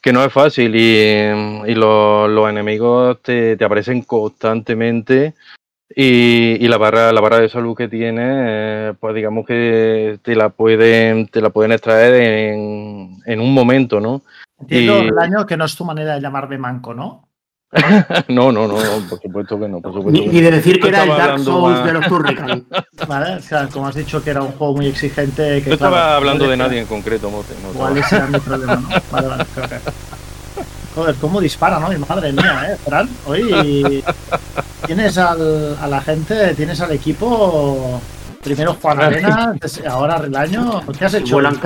que 0.00 0.12
no 0.12 0.24
es 0.24 0.32
fácil 0.32 0.74
y, 0.74 1.70
y 1.70 1.74
los, 1.74 2.30
los 2.30 2.48
enemigos 2.48 3.20
te, 3.22 3.56
te 3.56 3.64
aparecen 3.64 4.02
constantemente 4.02 5.34
y, 5.94 6.64
y 6.64 6.68
la 6.68 6.78
barra 6.78 7.12
la 7.12 7.20
barra 7.20 7.38
de 7.38 7.48
salud 7.48 7.76
que 7.76 7.88
tiene 7.88 8.22
eh, 8.24 8.92
pues 8.98 9.14
digamos 9.14 9.46
que 9.46 10.18
te 10.22 10.34
la 10.34 10.48
pueden 10.48 11.28
te 11.28 11.40
la 11.40 11.50
pueden 11.50 11.72
extraer 11.72 12.14
en, 12.14 13.16
en 13.24 13.40
un 13.40 13.54
momento 13.54 14.00
no 14.00 14.22
Entiendo 14.58 15.02
Y- 15.04 15.08
el 15.08 15.18
año 15.18 15.44
que 15.46 15.56
no 15.56 15.64
es 15.66 15.76
tu 15.76 15.84
manera 15.84 16.14
de 16.14 16.20
llamarme 16.20 16.56
manco, 16.58 16.92
¿no? 16.94 17.28
no 18.28 18.52
no 18.52 18.66
no 18.66 18.74
por 19.08 19.20
supuesto 19.20 19.60
que 19.60 19.68
no 19.68 19.80
por 19.80 19.92
supuesto 19.92 20.10
Ni, 20.12 20.26
que 20.26 20.32
ni 20.32 20.40
de 20.40 20.50
decir 20.50 20.80
que 20.80 20.88
era 20.88 21.02
el 21.02 21.08
Dark 21.10 21.40
Souls 21.40 21.84
de 21.84 21.92
los 21.92 22.06
Turrican. 22.08 22.64
¿Vale? 23.06 23.36
O 23.36 23.40
sea, 23.42 23.68
como 23.68 23.86
has 23.88 23.94
dicho 23.94 24.22
que 24.22 24.30
era 24.30 24.42
un 24.42 24.52
juego 24.52 24.74
muy 24.76 24.86
exigente. 24.86 25.60
Que, 25.62 25.68
yo 25.68 25.74
estaba 25.74 25.98
claro, 25.98 26.12
hablando 26.16 26.48
de 26.48 26.56
nadie 26.56 26.80
en 26.80 26.86
concreto 26.86 27.28
Mote, 27.30 27.54
no 27.62 27.72
Igual 27.72 27.98
ese 27.98 28.16
era 28.16 28.26
mi 28.28 28.38
problema, 28.38 28.76
¿no? 28.76 28.88
Vale, 29.12 29.28
vale, 29.28 29.44
creo 29.54 29.68
que. 29.68 29.76
Joder, 30.96 31.14
cómo 31.16 31.42
dispara, 31.42 31.78
¿no? 31.78 31.92
Y 31.92 31.98
madre 31.98 32.32
mía, 32.32 32.70
¿eh? 32.70 32.76
Fran, 32.82 33.06
hoy 33.26 34.02
tienes 34.86 35.18
al, 35.18 35.76
a 35.78 35.86
la 35.86 36.00
gente, 36.00 36.54
tienes 36.54 36.80
al 36.80 36.90
equipo. 36.92 38.00
Primero 38.42 38.78
Juan 38.80 39.02
Arena, 39.02 39.54
ahora 39.90 40.16
Relaño. 40.16 40.80
¿Qué 40.98 41.04
has 41.04 41.12
hecho? 41.12 41.34
vuelan, 41.34 41.60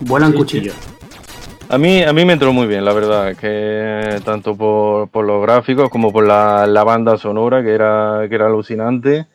vuelan 0.00 0.32
Sí, 0.32 0.36
cuchillos. 0.38 0.74
A 1.68 1.78
mí, 1.78 2.02
a 2.02 2.12
mí 2.12 2.24
me 2.24 2.32
entró 2.32 2.52
muy 2.52 2.66
bien, 2.66 2.84
la 2.84 2.92
verdad, 2.92 3.36
que 3.36 4.20
tanto 4.24 4.56
por, 4.56 5.08
por 5.08 5.24
los 5.24 5.40
gráficos 5.42 5.88
como 5.88 6.12
por 6.12 6.26
la, 6.26 6.66
la 6.66 6.82
banda 6.82 7.16
sonora, 7.16 7.62
que 7.62 7.72
era, 7.72 8.22
que 8.28 8.34
era 8.34 8.46
alucinante. 8.46 9.28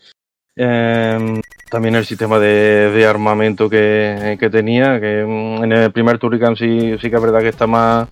Em, 0.54 1.40
también 1.72 1.96
el 1.96 2.06
sistema 2.06 2.40
de, 2.40 2.92
de 2.92 3.08
armamento 3.08 3.70
que, 3.70 4.36
que 4.38 4.50
tenía, 4.50 5.00
que 5.00 5.24
mm, 5.26 5.64
en 5.64 5.72
el 5.72 5.92
primer 5.94 6.20
Turrican 6.20 6.58
sí, 6.58 6.98
sí 7.02 7.10
que 7.10 7.16
es 7.16 7.22
verdad 7.22 7.40
que 7.40 7.48
está 7.48 7.68
más, 7.68 8.10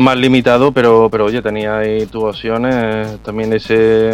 más 0.00 0.16
limitado, 0.16 0.72
pero, 0.72 1.08
pero 1.10 1.26
oye, 1.26 1.42
tenía 1.42 1.78
ahí 1.78 2.06
tus 2.06 2.24
opciones, 2.24 3.18
también 3.22 3.52
ese, 3.52 4.10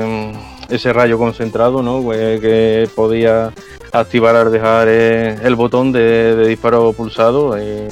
ese 0.68 0.92
rayo 0.92 1.18
concentrado, 1.18 1.82
¿no? 1.82 2.08
Que, 2.10 2.38
que 2.40 2.88
podía 2.94 3.52
activar 3.92 4.36
al 4.36 4.52
dejar 4.52 4.88
eh, 4.90 5.36
el 5.42 5.54
botón 5.54 5.92
de, 5.92 6.46
disparo 6.48 6.92
pulsado. 6.92 7.56
eh, 7.56 7.88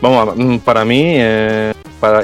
Vamos, 0.00 0.36
mm, 0.36 0.58
para 0.58 0.84
mí 0.84 1.02
eh, 1.04 1.72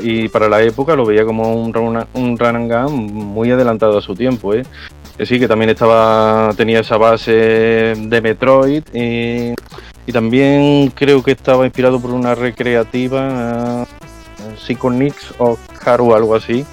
y 0.03 0.29
para 0.29 0.49
la 0.49 0.63
época 0.63 0.95
lo 0.95 1.05
veía 1.05 1.25
como 1.25 1.53
un, 1.55 1.73
run- 1.75 2.07
un 2.15 2.39
run 2.39 2.57
and 2.57 2.73
gun 2.73 2.93
muy 3.13 3.51
adelantado 3.51 3.99
a 3.99 4.01
su 4.03 4.15
tiempo. 4.15 4.55
¿eh? 4.55 4.63
Sí, 5.25 5.39
que 5.41 5.49
también 5.49 5.71
estaba 5.71 6.51
tenía 6.57 6.81
esa 6.81 6.97
base 6.97 7.33
de 7.33 8.21
Metroid 8.23 8.83
y, 8.95 9.55
y 10.07 10.13
también 10.13 10.93
creo 10.95 11.23
que 11.23 11.33
estaba 11.33 11.65
inspirado 11.65 12.01
por 12.01 12.13
una 12.13 12.35
recreativa, 12.37 13.85
Psychonix 14.57 15.35
o 15.39 15.59
Haru, 15.85 16.15
algo 16.15 16.35
así. 16.35 16.65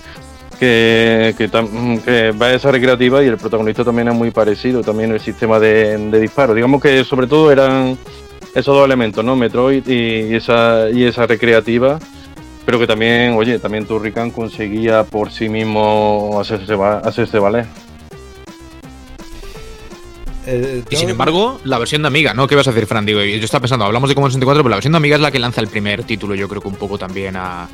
Que, 0.59 1.33
que, 1.37 1.49
que 1.49 2.31
va 2.31 2.45
a 2.45 2.53
esa 2.53 2.71
recreativa 2.71 3.23
y 3.23 3.27
el 3.27 3.37
protagonista 3.37 3.83
también 3.83 4.09
es 4.09 4.13
muy 4.13 4.29
parecido, 4.29 4.81
también 4.83 5.11
el 5.11 5.19
sistema 5.19 5.59
de, 5.59 5.97
de 5.97 6.19
disparo. 6.19 6.53
Digamos 6.53 6.81
que 6.81 7.03
sobre 7.03 7.25
todo 7.25 7.51
eran 7.51 7.97
esos 8.53 8.75
dos 8.75 8.85
elementos, 8.85 9.25
¿no? 9.25 9.35
Metroid 9.35 9.87
y 9.87 10.35
esa, 10.35 10.89
y 10.91 11.05
esa 11.05 11.25
recreativa. 11.25 11.97
Pero 12.63 12.77
que 12.77 12.85
también, 12.85 13.33
oye, 13.33 13.57
también 13.57 13.85
Turrican 13.85 14.29
conseguía 14.29 15.03
por 15.03 15.31
sí 15.31 15.49
mismo 15.49 16.37
hacerse, 16.39 16.75
hacerse 17.03 17.39
valer. 17.39 17.65
Eh, 20.47 20.84
Y 20.89 20.95
sin 20.95 21.10
embargo, 21.10 21.60
la 21.63 21.77
versión 21.77 22.01
de 22.01 22.08
Amiga, 22.08 22.34
¿no? 22.34 22.47
¿Qué 22.47 22.56
vas 22.56 22.67
a 22.67 22.71
decir, 22.71 22.88
Fran? 22.88 23.06
Digo, 23.06 23.21
yo 23.21 23.43
estaba 23.45 23.62
pensando, 23.62 23.86
hablamos 23.86 24.10
de 24.10 24.15
Commodore 24.15 24.34
64, 24.34 24.63
pero 24.63 24.69
la 24.69 24.75
versión 24.77 24.93
de 24.93 24.97
Amiga 24.97 25.15
es 25.15 25.21
la 25.21 25.32
que 25.32 25.39
lanza 25.39 25.62
el 25.62 25.67
primer 25.67 26.04
título, 26.04 26.34
yo 26.36 26.47
creo 26.49 26.62
que 26.62 26.67
un 26.67 26.75
poco 26.75 26.97
también 26.97 27.36
a, 27.36 27.69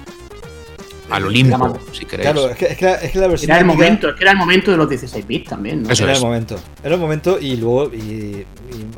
al 1.10 1.26
Olimpo, 1.26 1.80
si 1.94 2.04
queréis. 2.06 2.30
Claro, 2.32 2.50
es 2.50 2.58
que, 2.58 2.66
es 2.66 2.78
que, 2.78 2.86
la, 2.86 2.94
es 2.96 3.12
que 3.12 3.20
la 3.20 3.28
versión. 3.28 3.52
Era 3.52 3.60
el, 3.62 3.66
de 3.68 3.72
Amiga- 3.72 3.86
momento, 3.86 4.10
es 4.10 4.16
que 4.16 4.24
era 4.24 4.32
el 4.32 4.38
momento 4.38 4.72
de 4.72 4.78
los 4.78 4.90
16 4.90 5.26
bits 5.28 5.50
también. 5.50 5.84
¿no? 5.84 5.90
Eso 5.92 6.04
era 6.04 6.12
es. 6.14 6.20
el 6.20 6.26
momento. 6.26 6.56
Era 6.84 6.96
el 6.96 7.00
momento 7.02 7.38
y 7.40 7.56
luego. 7.56 7.94
Y, 7.94 7.98
y, 8.00 8.46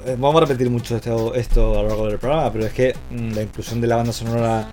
eh, 0.07 0.15
vamos 0.17 0.37
a 0.41 0.45
repetir 0.45 0.69
mucho 0.71 0.95
esto, 0.95 1.35
esto 1.35 1.77
a 1.79 1.83
lo 1.83 1.87
largo 1.89 2.07
del 2.07 2.17
programa, 2.17 2.51
pero 2.51 2.65
es 2.65 2.73
que 2.73 2.95
mm, 3.11 3.33
la 3.33 3.41
inclusión 3.43 3.79
de 3.81 3.85
la 3.87 3.97
banda 3.97 4.11
sonora, 4.13 4.67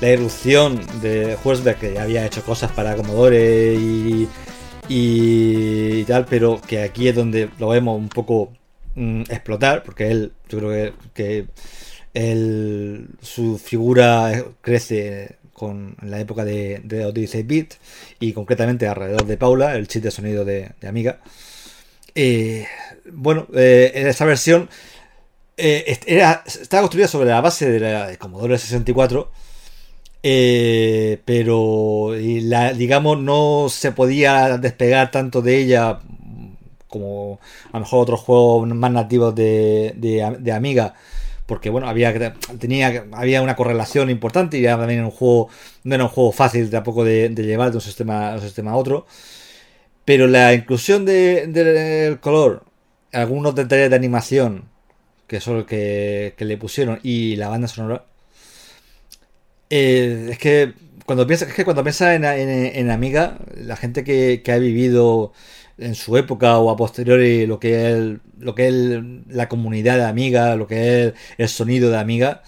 la 0.00 0.08
irrupción 0.10 0.80
de 1.02 1.36
Hulsbeck, 1.44 1.78
que 1.78 1.92
ya 1.92 2.04
había 2.04 2.24
hecho 2.24 2.42
cosas 2.42 2.72
para 2.72 2.96
Commodore 2.96 3.74
y, 3.74 4.26
y, 4.92 6.02
tal, 6.04 6.26
pero 6.26 6.60
que 6.60 6.82
aquí 6.82 7.06
es 7.06 7.14
donde 7.14 7.48
lo 7.60 7.68
vemos 7.68 7.96
un 7.96 8.08
poco 8.08 8.52
mm, 8.96 9.22
explotar, 9.22 9.84
porque 9.84 10.10
él, 10.10 10.32
yo 10.48 10.58
creo 10.58 10.92
que, 11.14 11.46
su 13.22 13.58
figura 13.58 14.44
crece 14.60 15.36
con 15.52 15.94
la 16.02 16.18
época 16.18 16.44
de, 16.44 16.80
de 16.82 17.04
los 17.04 17.14
16 17.14 17.46
bits 17.46 17.78
y 18.18 18.32
concretamente 18.32 18.88
alrededor 18.88 19.26
de 19.26 19.36
Paula, 19.36 19.76
el 19.76 19.86
chip 19.86 20.02
de 20.02 20.10
sonido 20.10 20.44
de, 20.44 20.72
Amiga. 20.84 21.20
Eh, 22.16 22.66
bueno, 23.12 23.46
eh, 23.54 23.92
en 23.94 24.26
versión 24.26 24.68
eh, 25.56 25.84
estaba 26.06 26.82
construida 26.82 27.06
sobre 27.06 27.28
la 27.28 27.40
base 27.40 27.70
de 27.70 27.78
la 27.78 28.08
de 28.08 28.18
Commodore 28.18 28.58
64. 28.58 29.30
Eh, 30.22 31.20
pero 31.24 32.12
digamos 32.76 33.18
no 33.20 33.66
se 33.68 33.92
podía 33.92 34.58
despegar 34.58 35.10
tanto 35.10 35.42
de 35.42 35.58
ella 35.58 36.00
como 36.88 37.38
a 37.72 37.78
lo 37.78 37.80
mejor 37.80 38.02
otros 38.02 38.20
juegos 38.20 38.68
más 38.68 38.90
nativos 38.90 39.34
de, 39.34 39.94
de, 39.96 40.52
Amiga. 40.52 40.94
Porque 41.46 41.70
bueno 41.70 41.88
había 41.88 42.34
tenía 42.60 43.06
había 43.12 43.42
una 43.42 43.56
correlación 43.56 44.08
importante 44.10 44.58
y 44.58 44.64
también 44.64 45.00
era 45.00 45.04
un 45.06 45.10
juego 45.12 45.48
no 45.84 45.94
era 45.96 46.04
un 46.04 46.10
juego 46.10 46.30
fácil 46.32 46.70
tampoco 46.70 47.04
de, 47.04 47.28
de 47.30 47.42
llevar 47.44 47.70
de 47.70 47.76
un 47.78 47.80
sistema 47.80 48.72
a 48.72 48.76
otro. 48.76 49.06
Pero 50.04 50.26
la 50.26 50.54
inclusión 50.54 51.04
de- 51.04 51.46
del 51.46 52.20
color 52.20 52.64
algunos 53.12 53.54
detalles 53.54 53.90
de 53.90 53.96
animación 53.96 54.64
que 55.28 55.40
son 55.40 55.64
que, 55.66 56.34
que 56.36 56.44
le 56.44 56.58
pusieron 56.58 57.00
y 57.02 57.36
la 57.36 57.48
banda 57.48 57.68
sonora 57.68 58.06
eh, 59.70 60.28
es 60.32 60.38
que 60.38 60.74
cuando 61.06 61.26
piensas 61.26 61.48
es 61.48 61.54
que 61.54 61.64
cuando 61.64 61.82
piensas 61.82 62.14
en, 62.16 62.24
en, 62.24 62.48
en 62.76 62.90
Amiga 62.90 63.38
la 63.56 63.76
gente 63.76 64.04
que, 64.04 64.42
que 64.44 64.52
ha 64.52 64.58
vivido 64.58 65.32
en 65.78 65.94
su 65.94 66.16
época 66.16 66.58
o 66.58 66.70
a 66.70 66.76
posteriori 66.76 67.46
lo 67.46 67.58
que 67.58 67.74
es 67.74 67.94
el- 67.96 68.20
lo 68.38 68.54
que 68.54 68.68
es 68.68 68.74
la 69.28 69.48
comunidad 69.48 69.96
de 69.96 70.04
Amiga 70.04 70.54
lo 70.56 70.66
que 70.66 71.06
es 71.06 71.12
el 71.38 71.48
sonido 71.48 71.90
de 71.90 71.98
Amiga 71.98 72.42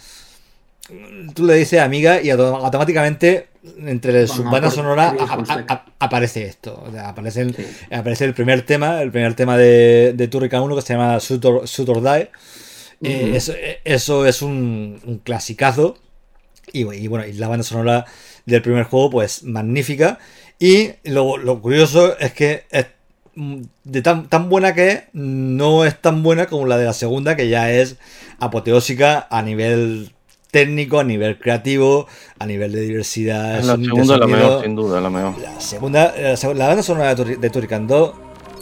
tú 1.35 1.45
le 1.47 1.55
dices 1.55 1.81
Amiga 1.81 2.21
y 2.21 2.31
auto- 2.31 2.57
automáticamente 2.57 3.47
entre 3.87 4.27
su 4.27 4.43
banda 4.45 4.71
sonora 4.71 5.15
a- 5.19 5.73
a- 5.73 5.85
aparece 6.01 6.45
esto 6.45 6.83
o 6.87 6.91
sea, 6.91 7.09
aparece 7.11 7.43
el, 7.43 7.55
Sí. 7.55 7.65
aparece 7.93 8.25
el 8.25 8.35
primer 8.35 8.63
tema, 8.63 9.01
el 9.03 9.11
primer 9.13 9.35
tema 9.35 9.57
de, 9.57 10.13
de 10.15 10.29
Turrican 10.29 10.63
1 10.63 10.75
que 10.77 10.83
se 10.83 10.95
llama 10.95 11.17
Shoot 11.19 11.45
or, 11.45 11.65
Shoot 11.67 11.89
or 11.89 12.03
Die. 12.03 12.29
Eh, 13.05 13.33
eso, 13.35 13.53
eh, 13.53 13.81
eso 13.85 14.27
es 14.27 14.43
un, 14.43 15.01
un 15.05 15.19
clasicazo. 15.19 15.97
Y, 16.73 16.85
bu- 16.85 16.99
y 16.99 17.07
bueno, 17.09 17.27
y 17.27 17.33
la 17.35 17.49
banda 17.49 17.65
sonora 17.65 18.05
del 18.47 18.63
primer 18.63 18.85
juego, 18.85 19.11
pues 19.11 19.43
magnífica. 19.45 20.19
Y 20.59 20.91
lo, 21.05 21.37
lo 21.39 21.61
curioso 21.61 22.17
es 22.19 22.33
que 22.33 22.65
es 22.71 22.87
mm, 23.35 23.63
de 23.85 24.03
tan, 24.03 24.29
tan 24.29 24.49
buena 24.49 24.75
que 24.75 24.89
es, 24.91 25.03
no 25.13 25.85
es 25.85 26.01
tan 26.01 26.23
buena 26.23 26.47
como 26.47 26.67
la 26.67 26.77
de 26.79 26.85
la 26.85 26.93
segunda, 26.93 27.35
que 27.37 27.49
ya 27.49 27.71
es 27.73 27.97
apoteósica 28.39 29.27
a 29.31 29.43
nivel 29.43 30.13
técnico, 30.51 31.01
a 31.01 31.05
nivel 31.05 31.39
creativo, 31.39 32.07
a 32.39 32.47
nivel 32.47 32.73
de 32.73 32.81
diversidad. 32.83 33.59
Es 33.59 33.67
la 33.67 33.77
segunda 33.77 34.19
la 34.19 34.27
mejor, 34.27 34.63
sin 34.63 34.77
duda, 34.77 35.01
la 35.01 35.11
mejor. 35.11 35.35
La 35.41 35.61
segunda, 35.61 36.15
la, 36.17 36.33
seg- 36.35 36.55
la 36.55 36.67
banda 36.69 36.83
sonora 36.83 37.15
de, 37.15 37.25
Turri- 37.25 37.39
de 37.39 37.51
Turrican 37.51 37.87
2 37.87 38.13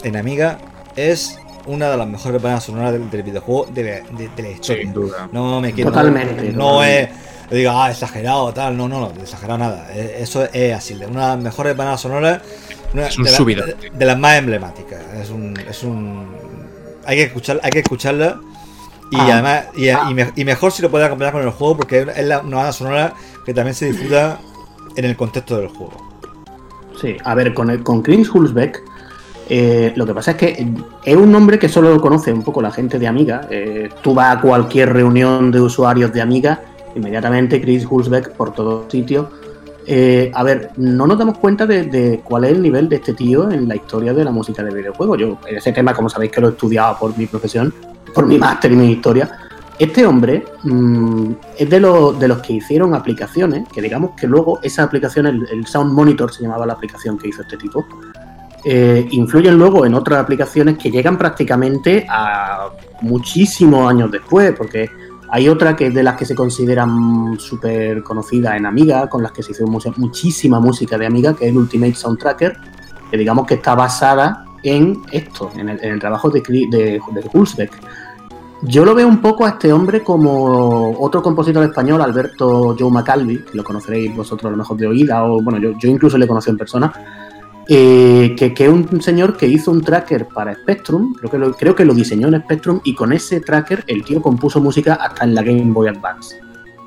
en 0.05 0.17
Amiga 0.17 0.59
es 0.97 1.39
una 1.67 1.91
de 1.91 1.97
las 1.97 2.07
mejores 2.07 2.41
bandas 2.41 2.65
sonoras 2.65 2.93
del, 2.93 3.11
del 3.11 3.23
videojuego 3.25 3.67
de 3.73 3.83
la, 3.83 3.91
de- 4.17 4.29
de 4.37 4.43
la 4.43 4.51
historia. 4.51 4.83
Sin 4.85 4.93
duda. 4.93 5.29
No 5.33 5.61
me 5.61 5.73
quiero. 5.73 5.91
Totalmente, 5.91 6.53
No, 6.53 6.83
es. 6.85 7.09
Yo 7.51 7.57
diga, 7.57 7.85
ah, 7.85 7.91
exagerado, 7.91 8.53
tal. 8.55 8.77
No, 8.77 8.89
no, 8.89 9.01
no, 9.01 9.23
exagerado 9.23 9.59
nada. 9.59 9.89
Eh, 9.93 10.19
Eso 10.21 10.45
es 10.53 10.75
así. 10.75 10.95
de 10.95 11.07
Una 11.07 11.23
de 11.31 11.35
las 11.37 11.39
mejores 11.45 11.77
bandas 11.77 12.01
sonoras. 12.01 12.41
una 12.95 13.07
Es 13.09 13.19
un 13.19 13.25
de, 13.25 13.57
la- 13.57 13.67
de- 13.67 13.91
de 13.93 14.05
las 14.07 14.19
más 14.19 14.37
emblemáticas. 14.39 15.01
Es 15.21 15.31
un. 15.31 15.55
Es 15.69 15.83
un 15.83 16.29
hay 17.07 17.17
que 17.17 17.23
escuchar, 17.25 17.61
hay 17.63 17.71
que 17.71 17.79
escucharla. 17.81 18.39
Y 19.11 19.17
Ah. 19.17 19.29
además, 19.33 19.65
y, 19.77 19.89
y 19.89 20.15
me- 20.15 20.33
y 20.37 20.45
mejor 20.45 20.71
si 20.71 20.83
lo 20.83 20.91
puedes 20.91 21.07
acompañar 21.07 21.33
con 21.33 21.43
el 21.43 21.51
juego, 21.51 21.77
porque 21.79 22.07
es 22.15 22.25
la- 22.25 22.41
una 22.41 22.57
banda 22.59 22.73
sonora 22.73 23.15
que 23.45 23.53
también 23.53 23.75
se 23.75 23.87
disfruta 23.87 24.39
en 24.95 25.05
el 25.05 25.17
contexto 25.17 25.57
del 25.59 25.69
juego. 25.69 25.93
Sí, 27.01 27.17
a 27.25 27.35
ver, 27.35 27.55
con, 27.55 27.71
el, 27.71 27.83
con 27.83 28.03
Chris 28.03 28.29
Hulsbeck, 28.29 28.81
eh, 29.49 29.93
lo 29.97 30.07
que 30.07 30.15
pasa 30.15 30.33
es 30.33 30.37
que 30.37 30.67
es 31.05 31.17
un 31.17 31.33
nombre 31.33 31.59
que 31.59 31.69
solo 31.69 32.01
conoce 32.01 32.33
un 32.33 32.43
poco 32.45 32.61
la 32.63 32.71
gente 32.71 32.99
de 33.01 33.09
Amiga. 33.09 33.49
Eh, 33.51 33.89
tú 34.03 34.15
vas 34.15 34.37
a 34.37 34.41
cualquier 34.41 34.93
reunión 34.93 35.51
de 35.51 35.61
usuarios 35.61 36.13
de 36.13 36.21
Amiga, 36.21 36.61
inmediatamente 36.94 37.61
Chris 37.61 37.87
Hulsbeck 37.88 38.33
por 38.33 38.53
todo 38.53 38.87
sitio. 38.88 39.31
Eh, 39.87 40.31
a 40.35 40.42
ver, 40.42 40.70
no 40.76 41.07
nos 41.07 41.18
damos 41.18 41.38
cuenta 41.38 41.66
de, 41.66 42.20
cuál 42.22 42.44
es 42.44 42.53
el 42.53 42.62
nivel 42.62 42.88
de 42.88 42.96
este 42.96 43.14
tío 43.14 43.50
en 43.50 43.66
la 43.66 43.76
historia 43.76 44.12
de 44.12 44.24
la 44.24 44.31
música 44.31 44.62
de 44.62 44.72
videojuegos. 44.72 45.18
Yo, 45.18 45.38
en 45.46 45.57
ese 45.57 45.72
tema, 45.72 45.94
como 45.94 46.09
sabéis 46.09 46.33
que 46.33 46.40
lo 46.40 46.48
he 46.48 46.50
estudiado 46.50 46.96
por 46.98 47.16
mi 47.16 47.26
profesión, 47.26 47.72
por 48.14 48.26
mi 48.26 48.38
máster 48.38 48.72
y 48.72 48.76
mi 48.76 48.92
historia, 48.92 49.31
este 49.79 50.07
hombre 50.07 50.44
mm, 50.62 51.33
es 51.59 51.70
de, 51.70 51.81
los 51.81 52.18
de 52.20 52.29
los 52.29 52.38
que 52.38 52.53
hicieron 52.53 52.94
aplicaciones, 52.94 53.66
que 53.68 53.81
digamos 53.81 54.12
que 54.14 54.26
luego 54.26 54.61
esa 54.62 54.83
aplicación, 54.83 55.26
el, 55.26 55.46
el 55.50 55.66
Sound 55.66 55.92
Monitor 55.92 56.33
se 56.33 56.42
llamaba 56.42 56.66
la 56.66 56.74
aplicación 56.74 57.16
que 57.18 57.29
hizo 57.29 57.42
este 57.42 57.57
tipo, 57.57 57.87
eh, 58.62 59.07
influyen 59.11 59.57
luego 59.57 59.87
en 59.87 59.94
otras 59.94 60.20
aplicaciones 60.20 60.76
que 60.76 60.90
llegan 60.90 61.16
prácticamente 61.16 62.07
a 62.09 62.68
muchísimos 63.00 63.88
años 63.88 64.11
después, 64.11 64.53
porque 64.57 64.90
hay 65.31 65.49
otra 65.49 65.77
que 65.77 65.87
es 65.87 65.95
de 65.95 66.03
las 66.03 66.16
que 66.16 66.25
se 66.25 66.35
consideran 66.35 67.38
súper 67.38 68.03
conocidas 68.03 68.57
en 68.57 68.66
Amiga, 68.66 69.09
con 69.09 69.23
las 69.23 69.33
que 69.33 69.43
se 69.43 69.53
hizo 69.53 69.66
muchísima 69.66 70.59
música 70.59 70.99
de 70.99 71.07
Amiga, 71.07 71.35
que 71.35 71.47
es 71.47 71.51
el 71.53 71.59
Ultimate 71.59 71.95
Soundtracker, 71.95 72.57
que 73.11 73.16
digamos 73.16 73.47
que 73.47 73.55
está 73.55 73.75
basada 73.75 74.45
en 74.62 75.01
esto, 75.12 75.51
en 75.57 75.69
el, 75.69 76.01
trabajo 76.01 76.31
de, 76.31 76.40
de, 76.40 77.01
de 77.01 77.31
Hulsbeck. 77.33 77.73
Yo 78.62 78.85
lo 78.85 78.95
veo 78.95 79.09
un 79.09 79.23
poco 79.23 79.47
a 79.47 79.51
este 79.51 79.73
hombre 79.73 80.03
como 80.03 80.90
otro 80.99 81.23
compositor 81.23 81.64
español, 81.64 82.03
Alberto 82.03 82.77
Joe 82.79 82.90
McAlvey, 82.90 83.45
que 83.45 83.57
lo 83.57 83.64
conoceréis 83.64 84.14
vosotros 84.14 84.49
a 84.49 84.51
lo 84.51 84.57
mejor 84.57 84.77
de 84.77 84.87
oída, 84.87 85.25
o 85.25 85.40
bueno, 85.40 85.59
yo, 85.59 85.79
yo 85.79 85.88
incluso 85.88 86.19
le 86.19 86.27
conocí 86.27 86.51
en 86.51 86.59
persona, 86.59 86.93
eh, 87.72 88.35
que, 88.37 88.52
que 88.52 88.68
un 88.68 89.00
señor 89.00 89.37
que 89.37 89.46
hizo 89.46 89.70
un 89.70 89.80
tracker 89.80 90.26
para 90.26 90.52
Spectrum, 90.54 91.14
creo 91.14 91.30
que, 91.30 91.38
lo, 91.38 91.52
creo 91.52 91.74
que 91.76 91.85
lo 91.85 91.94
diseñó 91.94 92.26
en 92.26 92.42
Spectrum, 92.42 92.80
y 92.83 92.96
con 92.96 93.12
ese 93.12 93.40
tracker 93.40 93.85
el 93.87 94.02
tío 94.02 94.20
compuso 94.20 94.61
música 94.61 94.94
hasta 94.94 95.24
en 95.24 95.37
la 95.37 95.42
Game 95.42 95.72
Boy 95.72 95.87
Advance. 95.87 96.40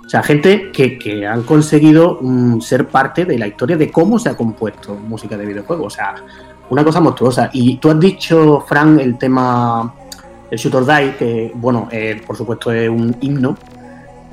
O 0.06 0.10
sea, 0.10 0.22
gente 0.22 0.72
que, 0.74 1.00
que 1.00 1.26
han 1.26 1.44
conseguido 1.44 2.20
mm, 2.22 2.60
ser 2.60 2.90
parte 2.90 3.24
de 3.24 3.40
la 3.40 3.48
historia 3.48 3.78
de 3.78 3.90
cómo 3.90 4.20
se 4.20 4.28
ha 4.28 4.36
compuesto 4.36 4.94
música 4.96 5.38
de 5.38 5.46
videojuegos. 5.46 5.88
O 5.88 5.96
sea, 5.96 6.16
una 6.70 6.84
cosa 6.84 7.00
monstruosa. 7.00 7.50
Y 7.54 7.78
tú 7.78 7.90
has 7.90 8.00
dicho, 8.00 8.60
Fran, 8.68 9.00
el 9.00 9.18
tema 9.18 9.94
el 10.52 10.60
Shoot 10.60 10.76
or 10.76 10.86
Die, 10.86 11.16
que, 11.18 11.52
bueno, 11.56 11.88
eh, 11.92 12.22
por 12.28 12.36
supuesto 12.36 12.74
es 12.74 12.90
un 12.90 13.16
himno. 13.22 13.58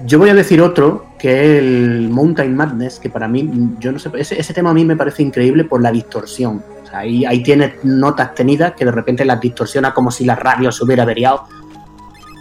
Yo 0.04 0.18
voy 0.18 0.30
a 0.30 0.34
decir 0.34 0.62
otro, 0.62 1.06
que 1.18 1.30
es 1.30 1.58
el 1.58 2.08
Mountain 2.08 2.56
Madness, 2.56 2.98
que 2.98 3.10
para 3.10 3.28
mí, 3.28 3.50
yo 3.78 3.92
no 3.92 3.98
sé, 3.98 4.10
ese, 4.14 4.54
tema 4.54 4.70
a 4.70 4.74
mí 4.74 4.84
me 4.84 4.96
parece 4.96 5.22
increíble 5.22 5.64
por 5.64 5.82
la 5.82 5.92
distorsión. 5.92 6.62
Ahí, 6.92 7.24
ahí 7.24 7.42
tienes 7.42 7.84
notas 7.84 8.34
tenidas 8.34 8.72
que 8.72 8.84
de 8.84 8.90
repente 8.90 9.24
las 9.24 9.40
distorsiona 9.40 9.92
como 9.92 10.10
si 10.10 10.24
la 10.24 10.36
radio 10.36 10.72
se 10.72 10.84
hubiera 10.84 11.02
averiado. 11.02 11.44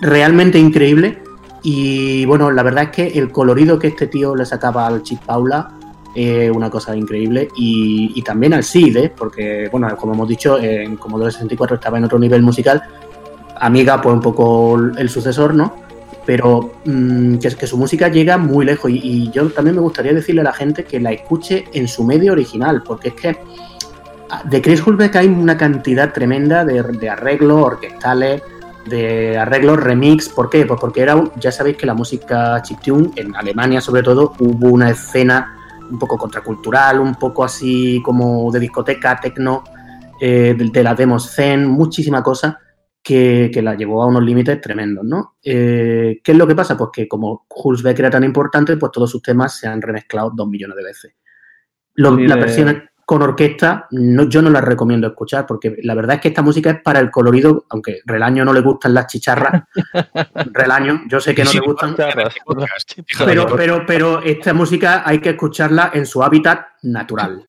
Realmente 0.01 0.57
increíble. 0.57 1.21
Y 1.61 2.25
bueno, 2.25 2.49
la 2.49 2.63
verdad 2.63 2.85
es 2.85 2.89
que 2.91 3.19
el 3.19 3.31
colorido 3.31 3.77
que 3.77 3.87
este 3.87 4.07
tío 4.07 4.35
le 4.35 4.45
sacaba 4.45 4.87
al 4.87 5.03
Chip 5.03 5.19
Paula 5.25 5.71
es 6.15 6.49
una 6.49 6.69
cosa 6.69 6.95
increíble. 6.95 7.49
Y, 7.57 8.21
también 8.21 8.53
al 8.53 8.63
Sid, 8.63 8.95
¿eh? 8.95 9.13
porque, 9.15 9.67
bueno, 9.69 9.95
como 9.97 10.13
hemos 10.13 10.29
dicho, 10.29 10.57
en 10.57 10.95
Commodore 10.95 11.31
64 11.31 11.75
estaba 11.75 11.97
en 11.97 12.05
otro 12.05 12.17
nivel 12.17 12.41
musical. 12.41 12.81
Amiga, 13.59 14.01
pues 14.01 14.13
un 14.13 14.21
poco 14.21 14.77
el 14.97 15.09
sucesor, 15.09 15.53
¿no? 15.53 15.88
Pero 16.29 16.73
mmm, 16.85 17.37
que, 17.37 17.65
su 17.65 17.75
música 17.75 18.07
llega 18.07 18.37
muy 18.37 18.63
lejos. 18.63 18.91
Y, 18.91 19.31
yo 19.31 19.49
también 19.49 19.75
me 19.75 19.81
gustaría 19.81 20.13
decirle 20.13 20.41
a 20.41 20.43
la 20.43 20.53
gente 20.53 20.83
que 20.83 20.99
la 20.99 21.11
escuche 21.11 21.65
en 21.73 21.87
su 21.87 22.03
medio 22.03 22.33
original, 22.33 22.83
porque 22.85 23.07
es 23.07 23.13
que 23.15 23.39
de 24.43 24.61
Chris 24.61 24.85
Hulbeck 24.85 25.15
hay 25.15 25.27
una 25.27 25.57
cantidad 25.57 26.13
tremenda 26.13 26.63
de, 26.65 27.09
arreglos 27.09 27.65
orquestales, 27.65 28.43
de 28.85 29.39
arreglos 29.39 29.79
remix. 29.79 30.29
¿Por 30.29 30.51
qué? 30.51 30.67
Pues 30.67 30.79
porque 30.79 31.01
era, 31.01 31.19
ya 31.37 31.51
sabéis 31.51 31.77
que 31.77 31.87
la 31.87 31.95
música 31.95 32.61
chiptune, 32.61 33.09
en 33.15 33.35
Alemania 33.35 33.81
sobre 33.81 34.03
todo, 34.03 34.33
hubo 34.37 34.67
una 34.67 34.91
escena 34.91 35.57
un 35.89 35.97
poco 35.97 36.15
contracultural, 36.15 36.99
un 36.99 37.15
poco 37.15 37.43
así 37.43 38.03
como 38.05 38.51
de 38.51 38.59
discoteca, 38.59 39.19
tecno, 39.19 39.63
eh, 40.21 40.53
de, 40.55 40.69
de 40.69 40.83
la 40.83 40.93
demo 40.93 41.19
zen, 41.19 41.65
muchísima 41.65 42.21
cosa 42.21 42.59
que, 43.01 43.49
que, 43.53 43.61
la 43.61 43.75
llevó 43.75 44.03
a 44.03 44.07
unos 44.07 44.23
límites 44.23 44.59
tremendos, 44.61 45.05
¿no? 45.05 45.35
Eh, 45.43 46.19
¿Qué 46.23 46.31
es 46.33 46.37
lo 46.37 46.45
que 46.47 46.55
pasa? 46.55 46.77
Pues 46.77 46.89
que 46.93 47.07
como 47.07 47.45
Hulsbeck 47.49 47.97
era 47.99 48.09
tan 48.09 48.23
importante, 48.23 48.77
pues 48.77 48.91
todos 48.91 49.09
sus 49.09 49.21
temas 49.21 49.57
se 49.57 49.67
han 49.67 49.81
remezclado 49.81 50.31
dos 50.35 50.47
millones 50.47 50.75
de 50.77 50.83
veces. 50.83 51.13
Lo- 51.95 52.15
Sí, 52.15 52.27
la 52.27 52.35
versión 52.35 52.83
con 53.05 53.23
orquesta 53.23 53.87
no, 53.89 54.29
yo 54.29 54.39
no 54.43 54.51
la 54.51 54.61
recomiendo 54.61 55.07
escuchar 55.07 55.47
porque 55.47 55.77
la 55.81 55.95
verdad 55.95 56.17
es 56.17 56.21
que 56.21 56.27
esta 56.27 56.43
música 56.43 56.69
es 56.69 56.81
para 56.83 56.99
el 56.99 57.09
colorido, 57.09 57.65
aunque 57.69 58.01
Relaño 58.05 58.45
no 58.45 58.53
le 58.53 58.61
gustan 58.61 58.93
las 58.93 59.07
chicharras. 59.07 59.63
Relaño, 60.53 61.01
yo 61.07 61.19
sé 61.19 61.33
que 61.33 61.43
no 61.43 61.49
Sí, 61.49 61.59
le 61.59 61.65
gustan. 61.65 61.95
Pero, 63.25 63.47
pero, 63.55 63.83
pero 63.87 64.21
esta 64.21 64.53
música 64.53 65.01
hay 65.05 65.19
que 65.19 65.31
escucharla 65.31 65.89
en 65.93 66.05
su 66.05 66.21
hábitat 66.21 66.67
natural. 66.83 67.47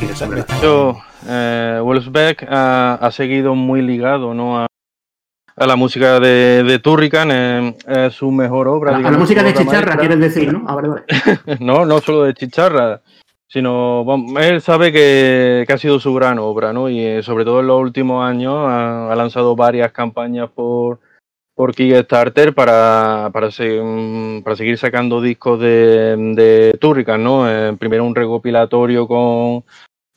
Decir, 0.00 0.10
eso 0.10 0.24
es 0.24 0.30
verdad. 0.30 0.46
Yo, 0.62 0.96
eh, 1.28 1.80
Wolfsbeck 1.82 2.46
ha, 2.48 2.94
ha 2.94 3.10
seguido 3.10 3.54
muy 3.54 3.82
ligado 3.82 4.34
¿no? 4.34 4.60
a, 4.60 4.66
a 5.56 5.66
la 5.66 5.76
música 5.76 6.20
de, 6.20 6.62
de 6.64 6.78
Turrican, 6.78 7.30
eh, 7.32 7.76
es 7.86 8.14
su 8.14 8.30
mejor 8.30 8.68
obra. 8.68 8.90
A 8.90 8.92
la, 8.92 8.98
a 8.98 9.00
la 9.02 9.08
digamos, 9.08 9.20
música 9.28 9.42
de 9.42 9.52
chicharra, 9.54 9.94
maestra. 9.94 9.96
quieres 9.98 10.20
decir, 10.20 10.52
¿no? 10.52 10.64
Ah, 10.66 10.74
vale, 10.74 10.88
vale. 10.88 11.02
No, 11.60 11.84
no 11.84 12.00
solo 12.00 12.24
de 12.24 12.34
chicharra, 12.34 13.00
sino 13.46 14.04
él 14.40 14.60
sabe 14.60 14.92
que, 14.92 15.64
que 15.66 15.72
ha 15.72 15.78
sido 15.78 15.98
su 16.00 16.14
gran 16.14 16.38
obra, 16.38 16.72
¿no? 16.72 16.88
Y 16.88 17.00
eh, 17.00 17.22
sobre 17.22 17.44
todo 17.44 17.60
en 17.60 17.66
los 17.66 17.80
últimos 17.80 18.24
años 18.24 18.54
ha, 18.56 19.12
ha 19.12 19.16
lanzado 19.16 19.56
varias 19.56 19.92
campañas 19.92 20.48
por, 20.54 21.00
por 21.54 21.74
Kickstarter 21.74 22.54
para, 22.54 23.28
para, 23.32 23.50
se- 23.50 23.80
mm, 23.82 24.42
para 24.42 24.56
seguir 24.56 24.78
sacando 24.78 25.20
discos 25.20 25.60
de, 25.60 26.16
de 26.36 26.78
Turrican, 26.80 27.22
¿no? 27.22 27.50
Eh, 27.50 27.76
primero 27.78 28.04
un 28.04 28.14
recopilatorio 28.14 29.06
con, 29.08 29.64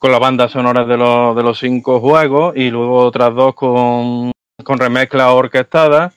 con 0.03 0.11
las 0.11 0.19
bandas 0.19 0.51
sonoras 0.51 0.85
de 0.85 0.97
los, 0.97 1.33
de 1.33 1.43
los 1.43 1.57
cinco 1.57 2.01
juegos 2.01 2.53
y 2.57 2.69
luego 2.69 2.97
otras 3.05 3.33
dos 3.33 3.55
con, 3.55 4.33
con 4.61 4.77
remezclas 4.77 5.29
orquestadas. 5.29 6.13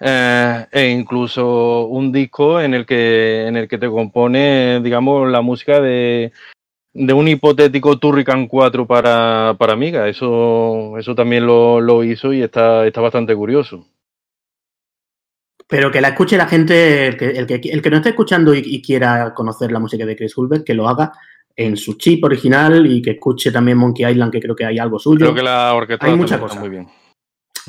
Eh, 0.00 0.66
e 0.72 0.88
incluso 0.88 1.86
un 1.86 2.10
disco 2.10 2.60
en 2.60 2.74
el 2.74 2.84
que 2.84 3.46
en 3.46 3.56
el 3.56 3.68
que 3.68 3.78
te 3.78 3.88
compone 3.88 4.80
digamos 4.80 5.28
la 5.28 5.40
música 5.40 5.80
de, 5.80 6.32
de 6.92 7.12
un 7.12 7.26
hipotético 7.26 7.98
Turrican 7.98 8.46
4 8.46 8.86
para, 8.86 9.56
para 9.58 9.72
Amiga 9.72 10.06
eso 10.08 10.94
eso 10.98 11.16
también 11.16 11.46
lo, 11.46 11.80
lo 11.80 12.04
hizo 12.04 12.32
y 12.32 12.42
está, 12.42 12.86
está 12.86 13.00
bastante 13.00 13.34
curioso 13.34 13.88
Pero 15.66 15.90
que 15.90 16.00
la 16.00 16.08
escuche 16.08 16.36
la 16.36 16.46
gente, 16.46 17.08
el 17.08 17.16
que, 17.16 17.30
el 17.30 17.82
que, 17.82 17.90
no 17.90 17.96
esté 17.96 18.10
escuchando 18.10 18.54
y 18.54 18.80
quiera 18.80 19.34
conocer 19.34 19.72
la 19.72 19.80
música 19.80 20.06
de 20.06 20.14
Chris 20.14 20.38
Hulbert, 20.38 20.64
que 20.64 20.74
lo 20.74 20.88
haga 20.88 21.12
en 21.58 21.76
su 21.76 21.94
chip 21.94 22.22
original 22.22 22.86
y 22.86 23.02
que 23.02 23.10
escuche 23.10 23.50
también 23.50 23.76
Monkey 23.78 24.08
Island, 24.08 24.30
que 24.30 24.40
creo 24.40 24.54
que 24.54 24.64
hay 24.64 24.78
algo 24.78 24.98
suyo. 24.98 25.18
creo 25.18 25.34
que 25.34 25.42
la 25.42 25.74
orquesta 25.74 26.06
Hay 26.06 26.12
también 26.12 26.22
mucha 26.22 26.36
está 26.36 26.46
cosa. 26.46 26.60
muy 26.60 26.68
bien 26.68 26.88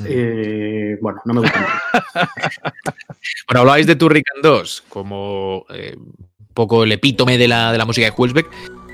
Eh, 0.04 0.96
bueno, 1.02 1.20
no 1.24 1.34
me 1.34 1.40
gusta 1.40 1.58
mucho. 1.60 2.30
Bueno, 3.48 3.60
hablabais 3.60 3.86
de 3.88 3.96
Turrican 3.96 4.40
2 4.42 4.84
como 4.88 5.66
eh, 5.70 5.96
un 5.96 6.46
poco 6.54 6.84
el 6.84 6.92
epítome 6.92 7.36
de 7.36 7.48
la, 7.48 7.72
de 7.72 7.78
la 7.78 7.84
música 7.84 8.06
de 8.06 8.14
Hulsbeck, 8.16 8.46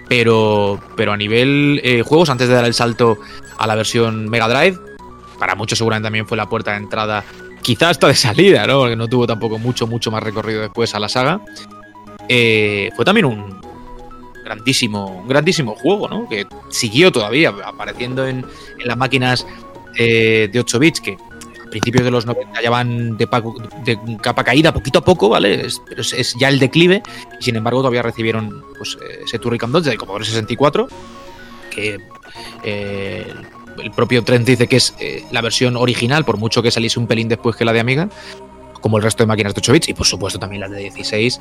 pero, 0.09 0.81
pero 0.97 1.13
a 1.13 1.17
nivel 1.17 1.79
eh, 1.85 2.01
juegos, 2.03 2.31
antes 2.31 2.49
de 2.49 2.55
dar 2.55 2.65
el 2.65 2.73
salto 2.73 3.19
a 3.59 3.67
la 3.67 3.75
versión 3.75 4.31
Mega 4.31 4.49
Drive, 4.49 4.79
para 5.39 5.55
muchos 5.55 5.77
seguramente 5.77 6.07
también 6.07 6.27
fue 6.27 6.39
la 6.39 6.49
puerta 6.49 6.71
de 6.71 6.79
entrada, 6.79 7.23
quizás 7.61 7.91
hasta 7.91 8.09
de 8.09 8.15
salida, 8.15 8.67
¿no? 8.67 8.79
Porque 8.79 8.97
no 8.97 9.09
tuvo 9.09 9.27
tampoco 9.27 9.59
mucho, 9.59 9.87
mucho 9.87 10.11
más 10.11 10.23
recorrido 10.23 10.63
después 10.63 10.95
a 10.95 11.01
la 11.01 11.11
saga. 11.11 11.41
Eh, 12.29 12.91
fue 12.97 13.05
también 13.05 13.27
un 13.27 13.61
grandísimo, 14.47 15.07
un 15.23 15.29
grandísimo 15.29 15.75
juego, 15.75 16.09
¿no? 16.09 16.29
Que 16.29 16.47
siguió 16.71 17.11
todavía 17.13 17.53
apareciendo 17.65 18.27
en, 18.27 18.39
en 18.79 18.89
las 18.89 18.97
máquinas 18.97 19.47
eh, 19.99 20.49
de 20.53 20.61
8 20.61 20.79
bits, 20.79 21.01
que 21.01 21.13
a 21.67 21.69
principios 21.71 22.05
de 22.05 22.11
los 22.13 22.25
90 22.27 22.63
ya 22.63 22.71
van 22.71 23.17
de, 23.17 23.27
de 23.85 23.99
capa 24.23 24.45
caída 24.45 24.73
poquito 24.73 25.01
a 25.01 25.05
poco, 25.05 25.29
¿vale? 25.29 25.67
Es- 25.67 25.83
pero 25.89 26.01
es, 26.03 26.35
ya 26.39 26.49
el 26.49 26.59
declive, 26.59 27.03
y 27.41 27.45
sin 27.45 27.57
embargo 27.57 27.81
todavía 27.81 28.03
recibieron 28.03 28.65
pues, 28.79 28.97
eh, 29.03 29.23
ese 29.25 29.39
Turrican 29.39 29.73
2 29.73 29.85
de 29.85 29.97
Commodore 29.97 30.25
64, 30.25 30.89
que 31.71 31.99
eh, 32.65 33.27
el 33.83 33.91
propio 33.91 34.23
Trent 34.25 34.47
dice 34.47 34.67
que 34.69 34.77
es 34.77 34.95
eh, 35.01 35.25
la 35.33 35.43
versión 35.43 35.77
original, 35.77 36.25
por 36.25 36.37
mucho 36.39 36.63
que 36.63 36.71
saliese 36.71 36.99
un 36.99 37.07
pelín 37.07 37.29
después 37.29 37.57
que 37.57 37.65
la 37.65 37.73
de 37.73 37.81
Amiga, 37.81 38.09
como 38.81 38.97
el 38.99 39.03
resto 39.03 39.23
de 39.25 39.27
máquinas 39.27 39.55
de 39.55 39.59
8 39.59 39.73
bits, 39.73 39.89
y 39.89 39.95
por 39.95 40.07
supuesto 40.07 40.39
también 40.39 40.61
las 40.61 40.71
de 40.71 40.79
16, 40.79 41.41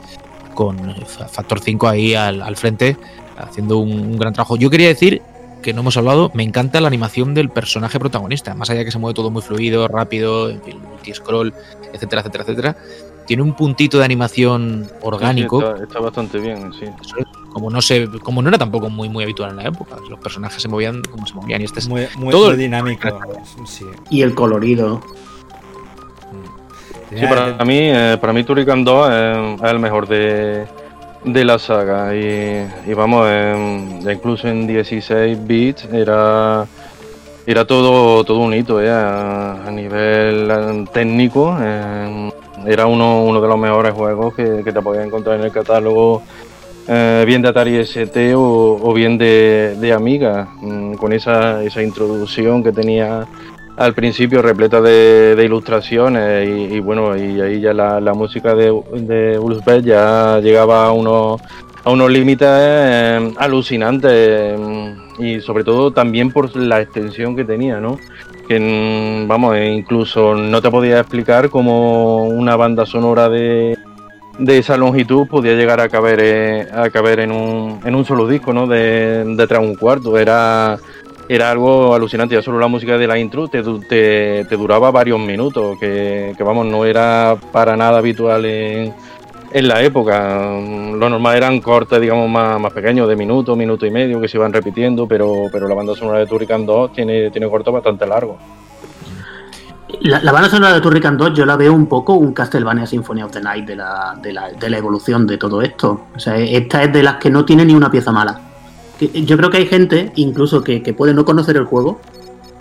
con 0.55 0.89
eh, 0.89 1.05
fa- 1.05 1.27
Factor 1.27 1.59
5 1.59 1.87
ahí 1.87 2.15
al, 2.15 2.41
al 2.41 2.55
frente, 2.55 2.97
haciendo 3.37 3.77
un, 3.77 3.91
un 3.91 4.17
gran 4.17 4.33
trabajo. 4.33 4.55
Yo 4.57 4.71
quería 4.71 4.87
decir 4.87 5.21
que 5.61 5.73
no 5.73 5.81
hemos 5.81 5.97
hablado, 5.97 6.31
me 6.33 6.43
encanta 6.43 6.81
la 6.81 6.87
animación 6.87 7.33
del 7.35 7.49
personaje 7.49 7.99
protagonista, 7.99 8.55
más 8.55 8.69
allá 8.69 8.79
de 8.79 8.85
que 8.85 8.91
se 8.91 8.97
mueve 8.99 9.13
todo 9.13 9.29
muy 9.29 9.41
fluido, 9.41 9.87
rápido, 9.87 10.49
en 10.49 10.61
fin, 10.63 10.79
multi-scroll, 10.81 11.53
etcétera, 11.93 12.21
etcétera, 12.21 12.43
etcétera. 12.43 12.77
Tiene 13.27 13.41
un 13.43 13.55
puntito 13.55 13.97
de 13.99 14.05
animación 14.05 14.87
orgánico, 15.01 15.59
Sí, 15.59 15.65
está, 15.67 15.83
está 15.83 15.99
bastante 15.99 16.39
bien 16.39 16.71
sí 16.73 16.85
como 17.51 17.69
no 17.69 17.81
se, 17.81 18.09
como 18.19 18.41
no 18.41 18.49
era 18.49 18.57
tampoco 18.57 18.89
muy 18.89 19.07
muy 19.07 19.23
habitual 19.23 19.51
en 19.51 19.55
la 19.55 19.63
época. 19.63 19.95
Los 20.09 20.19
personajes 20.19 20.61
se 20.61 20.67
movían 20.67 21.01
como 21.03 21.25
se 21.25 21.33
movían 21.35 21.61
y 21.61 21.63
este 21.63 21.79
es 21.79 21.87
Muy, 21.87 22.05
muy, 22.17 22.29
Todo 22.31 22.49
muy 22.49 22.57
dinámico. 22.57 23.17
Sí. 23.65 23.85
Y 24.09 24.23
el 24.23 24.35
colorido. 24.35 25.01
Mm. 27.11 27.19
Sí, 27.19 27.25
para 27.27 27.65
mí, 27.65 27.77
eh, 27.79 28.17
para 28.19 28.33
mí 28.33 28.43
Turrican 28.43 28.83
2 28.83 29.09
es, 29.11 29.61
es 29.63 29.71
el 29.71 29.79
mejor 29.79 30.07
de, 30.07 30.65
de 31.23 31.45
la 31.45 31.59
saga. 31.59 32.15
Y, 32.15 32.67
y 32.87 32.93
vamos, 32.93 33.27
en- 33.29 33.99
incluso 34.09 34.47
en 34.47 34.65
16 34.67 35.37
bits 35.45 35.85
era, 35.93 36.65
era 37.45 37.65
todo, 37.65 38.23
todo 38.23 38.39
un 38.39 38.53
hito 38.53 38.81
eh, 38.81 38.89
a, 38.89 39.69
nivel 39.71 40.49
eh, 40.51 40.85
técnico. 40.91 41.55
eh, 41.61 42.31
era 42.65 42.87
uno, 42.87 43.23
uno 43.23 43.39
de 43.41 43.47
los 43.47 43.59
mejores 43.59 43.93
juegos 43.93 44.33
que, 44.33 44.61
que 44.63 44.71
te 44.71 44.81
podías 44.81 45.05
encontrar 45.05 45.37
en 45.39 45.45
el 45.45 45.51
catálogo. 45.51 46.23
eh, 46.87 47.23
bien 47.27 47.41
de 47.43 47.49
Atari 47.49 47.75
ST 47.77 48.33
o, 48.35 48.79
o 48.81 48.93
bien 48.93 49.17
de, 49.19 49.75
de 49.79 49.93
Amiga, 49.93 50.47
mm, 50.61 50.93
con 50.95 51.13
esa, 51.13 51.61
esa 51.63 51.83
introducción 51.83 52.63
que 52.63 52.71
tenía 52.71 53.27
al 53.77 53.93
principio 53.93 54.41
repleta 54.41 54.81
de, 54.81 55.41
ilustraciones 55.43 56.47
y, 56.47 56.79
bueno, 56.79 57.15
y 57.17 57.41
ahí 57.41 57.61
ya 57.61 57.73
la, 57.73 57.99
la 57.99 58.13
música 58.13 58.55
de, 58.55 58.73
de 58.93 59.37
Ulfbeth 59.37 59.83
ya 59.83 60.39
llegaba 60.39 60.85
a 60.85 60.91
unos, 60.91 61.41
a 61.83 61.91
unos 61.91 62.09
límites 62.09 62.47
eh, 62.49 63.33
alucinantes 63.37 64.11
eh, 64.13 64.95
y 65.19 65.41
sobre 65.41 65.63
todo 65.63 65.91
también 65.91 66.31
por 66.31 66.55
la 66.55 66.81
extensión 66.81 67.35
que 67.35 67.43
tenía, 67.43 67.79
¿no? 67.79 67.99
Que 68.47 69.25
vamos, 69.27 69.55
eh, 69.55 69.73
incluso 69.73 70.35
no 70.35 70.61
te 70.61 70.69
podía 70.69 70.99
explicar 70.99 71.49
cómo 71.49 72.25
una 72.25 72.55
banda 72.55 72.85
sonora 72.85 73.27
de, 73.27 73.77
de 74.39 74.57
esa 74.57 74.77
longitud 74.77 75.27
podía 75.27 75.53
llegar 75.53 75.79
a 75.79 75.89
caber, 75.89 76.19
eh, 76.21 76.67
a 76.73 76.89
caber 76.89 77.19
en, 77.21 77.31
un, 77.31 77.79
en 77.83 77.95
un 77.95 78.05
solo 78.05 78.27
disco, 78.27 78.53
¿no? 78.53 78.67
De, 78.67 79.23
de 79.23 79.57
un 79.57 79.75
cuarto. 79.75 80.17
Era 80.17 80.77
era 81.27 81.51
algo 81.51 81.93
alucinante. 81.93 82.35
Ya 82.35 82.41
solo 82.41 82.59
la 82.59 82.67
música 82.67 82.97
de 82.97 83.07
la 83.07 83.17
intro 83.17 83.47
te, 83.47 83.63
te, 83.63 84.45
te 84.45 84.57
duraba 84.57 84.91
varios 84.91 85.19
minutos, 85.19 85.77
que, 85.79 86.33
que, 86.37 86.43
vamos, 86.43 86.65
no 86.65 86.85
era 86.85 87.35
para 87.51 87.75
nada 87.75 87.99
habitual 87.99 88.45
en, 88.45 88.93
en 89.51 89.67
la 89.67 89.81
época. 89.81 90.39
Lo 90.49 91.09
normal 91.09 91.37
eran 91.37 91.59
cortes, 91.61 91.99
digamos, 91.99 92.29
más, 92.29 92.59
más 92.59 92.73
pequeños, 92.73 93.07
de 93.07 93.15
minuto, 93.15 93.55
minuto 93.55 93.85
y 93.85 93.91
medio, 93.91 94.19
que 94.21 94.27
se 94.27 94.37
iban 94.37 94.53
repitiendo, 94.53 95.07
pero, 95.07 95.45
pero 95.51 95.67
la 95.67 95.75
banda 95.75 95.95
sonora 95.95 96.19
de 96.19 96.27
Turrican 96.27 96.65
2 96.65 96.93
tiene, 96.93 97.31
tiene 97.31 97.49
cortos 97.49 97.73
bastante 97.73 98.05
largos. 98.05 98.37
La, 100.01 100.21
la 100.21 100.31
banda 100.31 100.49
sonora 100.49 100.73
de 100.73 100.81
Turrican 100.81 101.15
2 101.15 101.33
yo 101.33 101.45
la 101.45 101.55
veo 101.55 101.71
un 101.71 101.87
poco 101.87 102.15
un 102.15 102.33
Castlevania 102.33 102.85
Symphony 102.85 103.23
of 103.23 103.31
the 103.31 103.39
Night 103.39 103.65
de 103.65 103.75
la, 103.75 104.17
de 104.21 104.33
la, 104.33 104.49
de 104.51 104.69
la 104.69 104.77
evolución 104.77 105.25
de 105.25 105.37
todo 105.37 105.61
esto. 105.61 106.07
O 106.15 106.19
sea, 106.19 106.37
esta 106.37 106.83
es 106.83 106.91
de 106.91 107.01
las 107.01 107.15
que 107.15 107.29
no 107.29 107.45
tiene 107.45 107.65
ni 107.65 107.73
una 107.73 107.89
pieza 107.89 108.11
mala. 108.11 108.41
Que- 108.99 109.25
Yo 109.25 109.37
creo 109.37 109.49
que 109.49 109.57
hay 109.57 109.67
gente, 109.67 110.11
incluso 110.15 110.63
que, 110.63 110.81
que 110.81 110.93
puede 110.93 111.13
no 111.13 111.25
conocer 111.25 111.57
el 111.57 111.65
juego, 111.65 111.99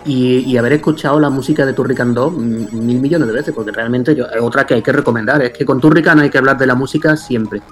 y, 0.06 0.56
haber 0.58 0.74
escuchado 0.74 1.18
la 1.18 1.30
música 1.30 1.64
de 1.64 1.72
Turrican 1.72 2.12
2 2.12 2.32
mil 2.34 3.00
millones 3.00 3.26
de 3.26 3.32
veces, 3.32 3.54
porque 3.54 3.72
realmente 3.72 4.14
yo, 4.14 4.26
otra 4.42 4.66
que 4.66 4.74
hay 4.74 4.82
que 4.82 4.92
recomendar, 4.92 5.40
es 5.42 5.52
que 5.52 5.64
con 5.64 5.80
Turrican 5.80 6.18
hay 6.20 6.28
que 6.28 6.38
hablar 6.38 6.58
de 6.58 6.66
la 6.66 6.74
música 6.74 7.16
siempre. 7.16 7.62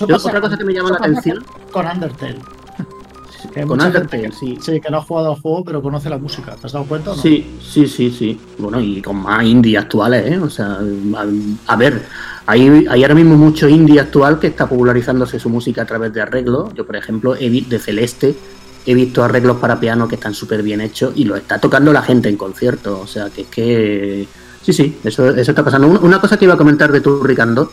otra 0.00 0.40
cosa 0.40 0.56
que 0.56 0.64
me 0.64 0.72
llama 0.72 0.90
la 0.90 0.96
atención. 0.96 1.44
Con, 1.72 1.86
Undertale. 1.86 2.38
Con 3.66 3.80
Undertale, 3.80 4.32
sí. 4.32 4.58
Sí, 4.60 4.80
que 4.80 4.90
no 4.90 4.98
ha 4.98 5.02
jugado 5.02 5.32
al 5.32 5.40
juego, 5.40 5.64
pero 5.64 5.82
conoce 5.82 6.08
la 6.10 6.18
música. 6.18 6.56
¿Te 6.56 6.66
has 6.66 6.72
dado 6.72 6.84
cuenta? 6.86 7.10
no? 7.10 7.16
Sí, 7.16 7.58
sí, 7.60 7.86
sí, 7.86 8.10
sí. 8.10 8.40
Bueno, 8.58 8.80
y 8.80 9.00
con 9.02 9.16
más 9.16 9.44
indie 9.44 9.78
actuales, 9.78 10.26
¿eh? 10.26 10.38
O 10.38 10.50
sea, 10.50 10.78
a, 11.66 11.76
ver, 11.76 12.02
hay, 12.46 12.86
hay, 12.88 13.02
ahora 13.02 13.14
mismo 13.14 13.36
mucho 13.36 13.68
indie 13.68 14.00
actual 14.00 14.38
que 14.38 14.48
está 14.48 14.68
popularizándose 14.68 15.38
su 15.38 15.48
música 15.48 15.82
a 15.82 15.86
través 15.86 16.12
de 16.12 16.20
arreglos. 16.20 16.72
Yo, 16.74 16.86
por 16.86 16.96
ejemplo, 16.96 17.36
Edith 17.36 17.68
de 17.68 17.78
Celeste 17.78 18.34
he 18.86 18.94
visto 18.94 19.22
arreglos 19.22 19.58
para 19.58 19.78
piano 19.78 20.08
que 20.08 20.14
están 20.14 20.34
súper 20.34 20.62
bien 20.62 20.80
hechos 20.80 21.12
y 21.16 21.24
lo 21.24 21.36
está 21.36 21.58
tocando 21.58 21.92
la 21.92 22.02
gente 22.02 22.28
en 22.28 22.36
concierto. 22.36 23.00
O 23.00 23.06
sea, 23.06 23.30
que 23.30 23.42
es 23.42 23.46
que. 23.48 24.28
Sí, 24.62 24.72
sí, 24.72 24.98
eso, 25.04 25.28
eso 25.30 25.52
está 25.52 25.64
pasando. 25.64 25.88
Una 25.88 26.20
cosa 26.20 26.36
que 26.36 26.44
iba 26.44 26.54
a 26.54 26.58
comentar 26.58 26.92
de 26.92 27.00
Turricando 27.00 27.70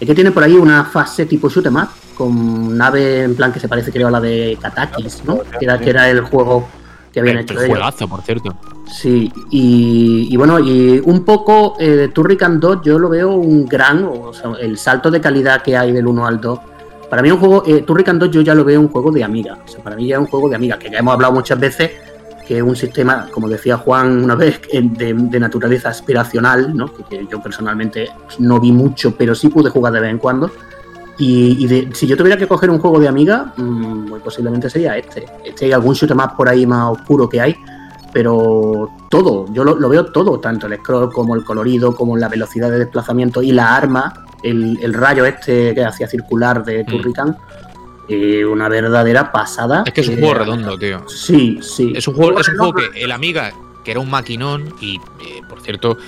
es 0.00 0.06
que 0.06 0.14
tiene 0.14 0.30
por 0.30 0.42
ahí 0.42 0.54
una 0.54 0.84
fase 0.84 1.26
tipo 1.26 1.48
shoot 1.48 1.66
em 1.66 1.76
up 1.76 1.88
con 2.16 2.76
nave 2.76 3.22
en 3.22 3.34
plan 3.36 3.52
que 3.52 3.60
se 3.60 3.68
parece, 3.68 3.92
creo, 3.92 4.08
a 4.08 4.10
la 4.10 4.20
de 4.20 4.58
Katakis, 4.60 5.24
¿no? 5.24 5.40
Que 5.58 5.64
era, 5.64 5.78
que 5.78 5.90
era 5.90 6.10
el 6.10 6.20
juego 6.22 6.68
que 7.12 7.20
habían 7.20 7.38
hecho. 7.38 7.60
El 7.60 7.68
juegazo, 7.68 8.08
por 8.08 8.22
cierto. 8.22 8.56
Sí, 8.90 9.30
y, 9.50 10.36
bueno, 10.36 10.58
y 10.58 11.00
un 11.04 11.24
poco 11.24 11.76
eh, 11.78 12.10
Turrican 12.12 12.58
2 12.58 12.80
yo 12.82 12.98
lo 12.98 13.08
veo 13.08 13.32
un 13.32 13.66
gran, 13.66 14.04
o 14.04 14.32
sea, 14.32 14.52
el 14.60 14.78
salto 14.78 15.10
de 15.10 15.20
calidad 15.20 15.62
que 15.62 15.76
hay 15.76 15.92
del 15.92 16.06
1 16.06 16.26
al 16.26 16.40
2 16.40 16.60
para 17.08 17.22
mí 17.22 17.30
un 17.30 17.38
juego, 17.38 17.62
eh, 17.66 17.82
Turrican 17.82 18.18
2 18.18 18.30
yo 18.30 18.40
ya 18.42 18.54
lo 18.54 18.64
veo 18.64 18.80
un 18.80 18.88
juego 18.88 19.10
de 19.10 19.24
amiga. 19.24 19.58
O 19.64 19.68
sea, 19.68 19.82
para 19.82 19.96
mí 19.96 20.06
ya 20.06 20.16
es 20.16 20.20
un 20.20 20.26
juego 20.26 20.48
de 20.48 20.56
amiga, 20.56 20.78
que 20.78 20.90
ya 20.90 20.98
hemos 20.98 21.14
hablado 21.14 21.32
muchas 21.32 21.58
veces 21.58 21.92
que 22.48 22.56
es 22.56 22.62
un 22.62 22.74
sistema, 22.74 23.28
como 23.30 23.46
decía 23.46 23.76
Juan 23.76 24.24
una 24.24 24.34
vez, 24.34 24.62
de, 24.72 25.12
naturaleza 25.38 25.90
aspiracional, 25.90 26.74
¿no? 26.74 26.90
Que, 26.94 27.26
yo 27.30 27.42
personalmente 27.42 28.08
no 28.38 28.58
vi 28.58 28.72
mucho, 28.72 29.14
pero 29.14 29.34
sí 29.34 29.50
pude 29.50 29.68
jugar 29.68 29.92
de 29.92 30.00
vez 30.00 30.10
en 30.10 30.18
cuando. 30.18 30.50
Y, 31.18 31.68
si 31.92 32.06
yo 32.06 32.16
tuviera 32.16 32.38
que 32.38 32.48
coger 32.48 32.70
un 32.70 32.78
juego 32.78 32.98
de 32.98 33.06
amiga, 33.06 33.52
mm, 33.54 34.08
muy 34.08 34.20
posiblemente 34.20 34.70
sería 34.70 34.96
este. 34.96 35.26
Este 35.44 35.66
hay 35.66 35.72
algún 35.72 35.92
shooter 35.92 36.16
más 36.16 36.32
por 36.32 36.48
ahí 36.48 36.66
más 36.66 36.92
oscuro 36.92 37.28
que 37.28 37.38
hay, 37.38 37.54
pero 38.14 38.92
todo, 39.10 39.44
yo 39.52 39.62
lo, 39.62 39.74
lo, 39.74 39.90
veo 39.90 40.06
todo, 40.06 40.40
tanto 40.40 40.68
el 40.68 40.78
scroll 40.78 41.12
como 41.12 41.34
el 41.34 41.44
colorido, 41.44 41.94
como 41.94 42.16
la 42.16 42.30
velocidad 42.30 42.70
de 42.70 42.78
desplazamiento 42.78 43.42
y 43.42 43.52
la 43.52 43.76
arma, 43.76 44.24
el, 44.42 44.94
rayo 44.94 45.26
este 45.26 45.74
que 45.74 45.84
hacía 45.84 46.08
circular 46.08 46.64
de 46.64 46.84
mm. 46.84 46.86
Eh, 48.08 48.44
una 48.44 48.68
verdadera 48.68 49.30
pasada. 49.30 49.82
Es 49.86 49.92
que 49.92 50.00
es 50.00 50.08
un 50.08 50.18
juego 50.18 50.34
redondo, 50.34 50.78
tío. 50.78 51.08
Sí, 51.08 51.58
sí. 51.62 51.92
Es 51.94 52.08
un 52.08 52.14
juego, 52.14 52.40
es 52.40 52.48
un 52.48 52.56
juego 52.56 52.74
que 52.74 53.04
el 53.04 53.12
Amiga, 53.12 53.52
que 53.84 53.90
era 53.90 54.00
un 54.00 54.08
maquinón, 54.08 54.74
y 54.80 54.96
eh, 54.96 55.42
por 55.48 55.60
cierto, 55.60 55.98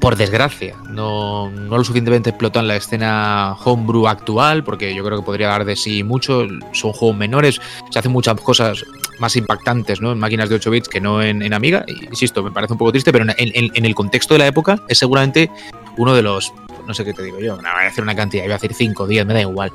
por 0.00 0.16
desgracia, 0.16 0.76
no, 0.88 1.50
no 1.50 1.76
lo 1.76 1.84
suficientemente 1.84 2.30
explotó 2.30 2.60
en 2.60 2.68
la 2.68 2.76
escena 2.76 3.56
homebrew 3.64 4.06
actual, 4.06 4.62
porque 4.62 4.94
yo 4.94 5.04
creo 5.04 5.18
que 5.18 5.24
podría 5.24 5.48
dar 5.48 5.64
de 5.64 5.74
sí 5.74 6.04
mucho. 6.04 6.46
Son 6.72 6.92
juegos 6.92 7.16
menores, 7.16 7.60
se 7.90 7.98
hacen 7.98 8.12
muchas 8.12 8.40
cosas 8.40 8.84
más 9.18 9.36
impactantes 9.36 10.00
¿no? 10.00 10.12
en 10.12 10.18
máquinas 10.18 10.48
de 10.48 10.56
8 10.56 10.70
bits 10.70 10.88
que 10.88 11.00
no 11.00 11.22
en, 11.22 11.52
Amiga. 11.52 11.84
Insisto, 11.88 12.42
me 12.42 12.50
parece 12.52 12.74
un 12.74 12.78
poco 12.78 12.92
triste, 12.92 13.12
pero 13.12 13.24
en, 13.24 13.34
en, 13.36 13.84
el 13.84 13.94
contexto 13.94 14.34
de 14.34 14.38
la 14.38 14.46
época 14.46 14.80
es 14.88 14.98
seguramente 14.98 15.50
uno 15.96 16.14
de 16.14 16.22
los 16.22 16.52
no 16.90 16.94
sé 16.94 17.04
qué 17.04 17.14
te 17.14 17.22
digo 17.22 17.38
yo, 17.38 17.56
no 17.56 17.70
voy 17.72 17.82
a 17.82 17.84
decir 17.84 18.02
una 18.02 18.16
cantidad, 18.16 18.42
voy 18.42 18.50
a 18.50 18.56
decir 18.56 18.74
5, 18.74 19.06
10, 19.06 19.26
me 19.26 19.34
da 19.34 19.40
igual, 19.40 19.72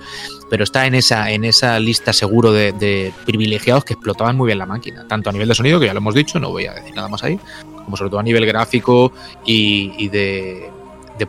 pero 0.49 0.65
está 0.65 0.85
en 0.85 0.95
esa, 0.95 1.31
en 1.31 1.45
esa 1.45 1.79
lista 1.79 2.11
seguro 2.11 2.51
de, 2.51 3.13
privilegiados 3.25 3.85
que 3.85 3.93
explotaban 3.93 4.35
muy 4.35 4.47
bien 4.47 4.59
la 4.59 4.65
máquina, 4.65 5.07
tanto 5.07 5.29
a 5.29 5.33
nivel 5.33 5.47
de 5.47 5.55
sonido, 5.55 5.79
que 5.79 5.85
ya 5.85 5.93
lo 5.93 5.99
hemos 5.99 6.13
dicho, 6.13 6.39
no 6.39 6.51
voy 6.51 6.65
a 6.65 6.73
decir 6.73 6.93
nada 6.93 7.07
más 7.07 7.23
ahí, 7.23 7.39
como 7.85 7.95
sobre 7.95 8.09
todo 8.09 8.19
a 8.19 8.23
nivel 8.23 8.45
gráfico 8.45 9.13
y, 9.45 10.09
de, 10.09 10.69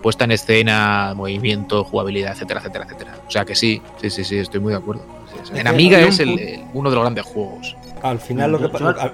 puesta 0.02 0.24
en 0.24 0.32
escena, 0.32 1.14
movimiento, 1.14 1.84
jugabilidad, 1.84 2.32
etcétera, 2.32 2.60
etcétera, 2.60 2.84
etcétera. 2.84 3.18
O 3.26 3.30
sea 3.30 3.44
que 3.44 3.54
sí, 3.54 3.80
sí, 4.00 4.10
sí, 4.10 4.24
sí, 4.24 4.38
estoy 4.38 4.60
muy 4.60 4.72
de 4.72 4.78
acuerdo. 4.78 5.02
En 5.54 5.68
Amiga 5.68 6.00
es 6.00 6.18
uno 6.18 6.90
de 6.90 6.94
los 6.96 7.02
grandes 7.02 7.24
juegos. 7.24 7.76
Al 8.02 8.18
final 8.18 8.52
lo 8.52 8.58
que 8.58 8.68
pasa... 8.68 9.12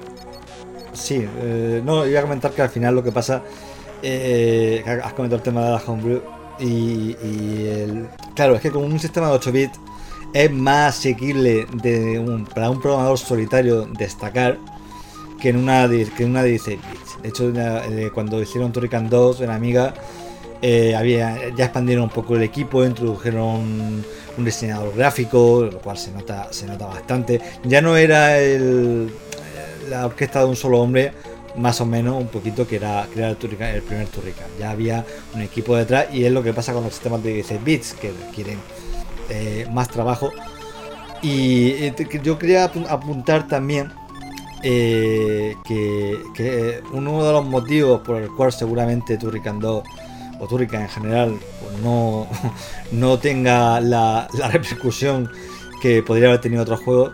Sí, 0.95 1.27
eh, 1.41 1.81
no, 1.85 2.07
iba 2.07 2.21
a 2.21 2.23
comentar 2.23 2.51
que 2.53 2.63
al 2.63 2.69
final 2.71 2.95
lo 2.95 3.05
que 3.05 3.13
pasa... 3.13 3.43
Eh, 4.03 4.83
has 4.87 5.13
comentado 5.13 5.37
el 5.37 5.43
tema 5.43 5.65
de 5.65 5.71
la 5.71 5.83
homebrew 5.87 6.23
y, 6.63 7.17
el, 7.67 8.09
claro, 8.35 8.55
es 8.55 8.61
que 8.61 8.71
con 8.71 8.85
un 8.85 8.99
sistema 8.99 9.29
de 9.29 9.35
8 9.35 9.53
bits 9.53 9.81
es 10.33 10.51
más 10.51 10.97
asequible 10.99 11.67
para 12.55 12.71
un 12.71 12.81
programador 12.81 13.19
solitario 13.19 13.87
destacar 13.87 14.59
que 15.41 15.51
en 15.51 15.57
una 15.57 15.89
que 15.89 16.23
en 16.23 16.31
una 16.31 16.43
de 16.43 16.51
16 16.51 16.79
bits. 16.79 17.23
De 17.23 17.29
hecho, 17.29 17.53
eh, 17.55 18.11
cuando 18.15 18.41
hicieron 18.41 18.73
Turrican 18.73 19.11
2 19.11 19.41
en 19.43 19.51
Amiga, 19.51 19.93
eh, 20.63 20.95
había, 20.95 21.49
ya 21.57 21.65
expandieron 21.65 22.05
un 22.05 22.11
poco 22.11 22.37
el 22.37 22.43
equipo, 22.43 22.85
introdujeron 22.85 24.05
un 24.39 24.45
diseñador 24.45 24.95
gráfico, 24.97 25.69
lo 25.71 25.79
cual 25.81 25.99
se 25.99 26.13
nota, 26.13 26.49
se 26.53 26.67
nota 26.67 26.87
bastante. 26.87 27.41
Ya 27.65 27.81
no 27.81 27.97
era 27.97 28.39
el, 28.39 29.11
la 29.91 30.07
orquesta 30.07 30.41
de 30.41 30.47
un 30.47 30.57
solo 30.57 30.81
hombre, 30.81 31.13
más 31.57 31.81
o 31.81 31.87
menos 31.87 32.17
un 32.17 32.29
poquito 32.29 32.67
que 32.67 32.77
era, 32.77 33.07
crear 33.13 33.37
el, 33.41 33.63
el 33.63 33.83
primer 33.83 34.07
Turrican. 34.09 34.47
Ya 34.59 34.71
había 34.71 35.05
un 35.35 35.43
equipo 35.43 35.77
detrás 35.77 36.07
y 36.13 36.25
es 36.25 36.33
lo 36.33 36.43
que 36.43 36.53
pasa 36.53 36.73
con 36.73 36.85
los 36.85 36.93
sistemas 36.93 37.23
de 37.23 37.35
16 37.35 37.65
bits 37.65 37.95
que 37.95 38.13
requieren 38.13 38.59
eh, 39.29 39.67
más 39.71 39.89
trabajo. 39.89 40.33
Y 41.23 41.93
yo 42.23 42.39
quería 42.39 42.65
apuntar 42.65 43.47
también 43.47 43.93
eh, 44.65 45.57
que, 45.65 46.83
uno 46.93 47.25
de 47.25 47.33
los 47.33 47.45
motivos 47.45 48.01
por 48.01 48.21
el 48.21 48.29
cual 48.31 48.53
seguramente 48.53 49.17
Turrican 49.19 49.61
2 49.61 49.85
o 50.41 50.47
Turrican 50.49 50.83
en 50.83 50.89
general 50.89 51.39
pues 51.61 51.79
no, 51.81 52.27
no 52.93 53.19
tenga 53.19 53.81
la, 53.81 54.29
la 54.37 54.49
repercusión 54.49 55.31
que 55.81 56.03
podría 56.03 56.29
haber 56.29 56.41
tenido 56.41 56.63
otros 56.63 56.81
juegos 56.81 57.13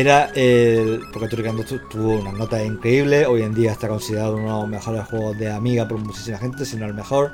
era 0.00 0.30
el. 0.34 1.02
Porque 1.12 1.28
Turrican 1.28 1.56
tuvo 1.90 2.20
una 2.20 2.32
nota 2.32 2.62
increíble. 2.62 3.26
Hoy 3.26 3.42
en 3.42 3.54
día 3.54 3.72
está 3.72 3.88
considerado 3.88 4.36
uno 4.36 4.44
de 4.44 4.60
los 4.60 4.68
mejores 4.68 5.04
juegos 5.06 5.38
de 5.38 5.50
Amiga 5.50 5.88
por 5.88 5.98
muchísima 5.98 6.38
gente, 6.38 6.64
si 6.64 6.76
no 6.76 6.86
el 6.86 6.94
mejor. 6.94 7.32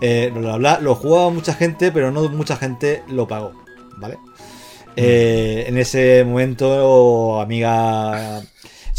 Eh, 0.00 0.32
Lo 0.34 0.94
jugaba 0.94 1.30
mucha 1.30 1.54
gente, 1.54 1.92
pero 1.92 2.10
no 2.10 2.28
mucha 2.30 2.56
gente 2.56 3.02
lo 3.08 3.28
pagó. 3.28 3.52
¿Vale? 3.98 4.16
Mm. 4.16 4.20
Eh, 4.96 5.64
en 5.68 5.78
ese 5.78 6.24
momento, 6.24 7.40
Amiga 7.40 8.42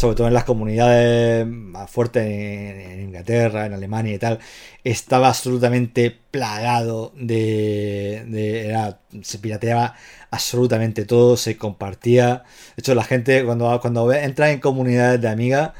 sobre 0.00 0.16
todo 0.16 0.28
en 0.28 0.34
las 0.34 0.44
comunidades 0.44 1.46
más 1.46 1.90
fuertes 1.90 2.24
en, 2.24 3.02
Inglaterra, 3.02 3.66
en 3.66 3.74
Alemania 3.74 4.14
y 4.14 4.18
tal, 4.18 4.38
estaba 4.82 5.28
absolutamente 5.28 6.10
plagado 6.30 7.12
de, 7.16 8.24
de 8.26 8.94
se 9.22 9.38
pirateaba 9.38 9.94
absolutamente 10.30 11.04
todo, 11.04 11.36
se 11.36 11.56
compartía. 11.56 12.44
De 12.76 12.80
hecho, 12.80 12.94
la 12.94 13.04
gente 13.04 13.44
cuando, 13.44 13.78
cuando 13.80 14.12
entra 14.12 14.50
en 14.50 14.60
comunidades 14.60 15.20
de 15.20 15.28
amigas, 15.28 15.72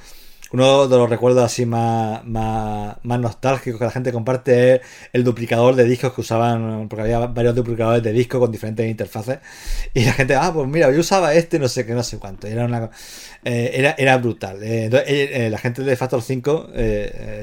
uno 0.53 0.89
de 0.89 0.97
los 0.97 1.09
recuerdos 1.09 1.45
así 1.45 1.65
más, 1.67 2.25
más, 2.25 2.97
nostálgicos 3.03 3.79
que 3.79 3.85
la 3.85 3.91
gente 3.91 4.13
comparte 4.13 4.75
es 4.75 4.81
el 5.13 5.25
duplicador 5.25 5.77
de 5.77 5.85
discos 5.85 6.13
que 6.13 6.23
usaban, 6.23 6.89
porque 6.89 7.03
había 7.03 7.27
varios 7.27 7.55
duplicadores 7.55 8.03
de 8.03 8.13
discos 8.13 8.41
con 8.41 8.51
diferentes 8.51 8.89
interfaces. 8.89 9.39
Y 9.95 10.05
la 10.05 10.13
gente, 10.13 10.35
ah, 10.35 10.51
pues 10.53 10.69
mira, 10.69 10.91
yo 10.91 11.01
usaba 11.01 11.35
este, 11.35 11.59
no 11.59 11.69
sé 11.69 11.87
qué, 11.87 11.95
no 11.95 12.03
sé 12.03 12.19
cuánto. 12.19 12.47
era 12.47 12.65
una 12.65 12.91
eh, 13.43 13.95
era, 13.97 14.19
brutal. 14.19 14.63
Eh, 14.63 14.91
eh, 15.07 15.49
la 15.51 15.57
gente 15.59 15.83
de 15.83 15.97
Factor 15.97 16.21
5, 16.21 16.71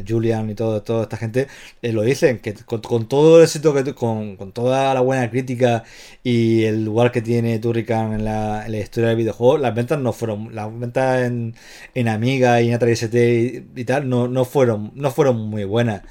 Julian 0.08 0.50
y 0.50 0.56
todo, 0.56 0.84
toda 0.84 1.04
esta 1.04 1.18
gente, 1.18 1.48
lo 1.82 2.04
dicen, 2.04 2.40
que 2.40 2.54
con, 2.54 3.08
todo 3.08 3.38
el 3.38 3.44
éxito, 3.44 3.74
que, 3.74 3.96
con, 3.96 4.36
con, 4.36 4.52
toda 4.52 4.94
la 4.94 5.02
buena 5.02 5.30
crítica 5.30 5.84
y 6.24 6.66
el 6.66 6.86
lugar 6.86 7.12
que 7.12 7.22
tiene 7.22 7.58
Turrican 7.60 8.14
en 8.14 8.26
la, 8.26 8.68
historia 8.70 9.10
del 9.10 9.18
videojuego, 9.18 9.58
las 9.58 9.74
ventas 9.74 10.00
no 10.00 10.14
fueron, 10.14 10.54
las 10.54 10.68
ventas 10.80 11.24
en, 11.24 11.56
en 11.96 12.08
Amiga 12.08 12.62
y 12.62 12.70
en 12.70 12.74
A3ST 13.02 13.68
y, 13.76 13.84
tal, 13.86 14.10
no, 14.10 14.28
no, 14.28 14.46
fueron, 14.46 14.92
no 14.96 15.12
fueron 15.12 15.38
muy 15.38 15.64
buenas. 15.64 16.04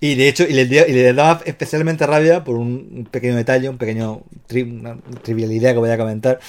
Y 0.00 0.14
de 0.14 0.28
hecho, 0.28 0.44
y 0.44 0.54
le 0.54 1.12
daba 1.12 1.42
especialmente 1.44 2.06
rabia 2.06 2.42
por 2.42 2.56
un 2.56 3.06
pequeño 3.10 3.36
detalle, 3.36 3.68
un 3.68 3.76
pequeño 3.76 4.22
una 4.50 4.98
trivialidad 5.22 5.72
que 5.72 5.78
voy 5.78 5.90
a 5.90 5.98
comentar, 5.98 6.40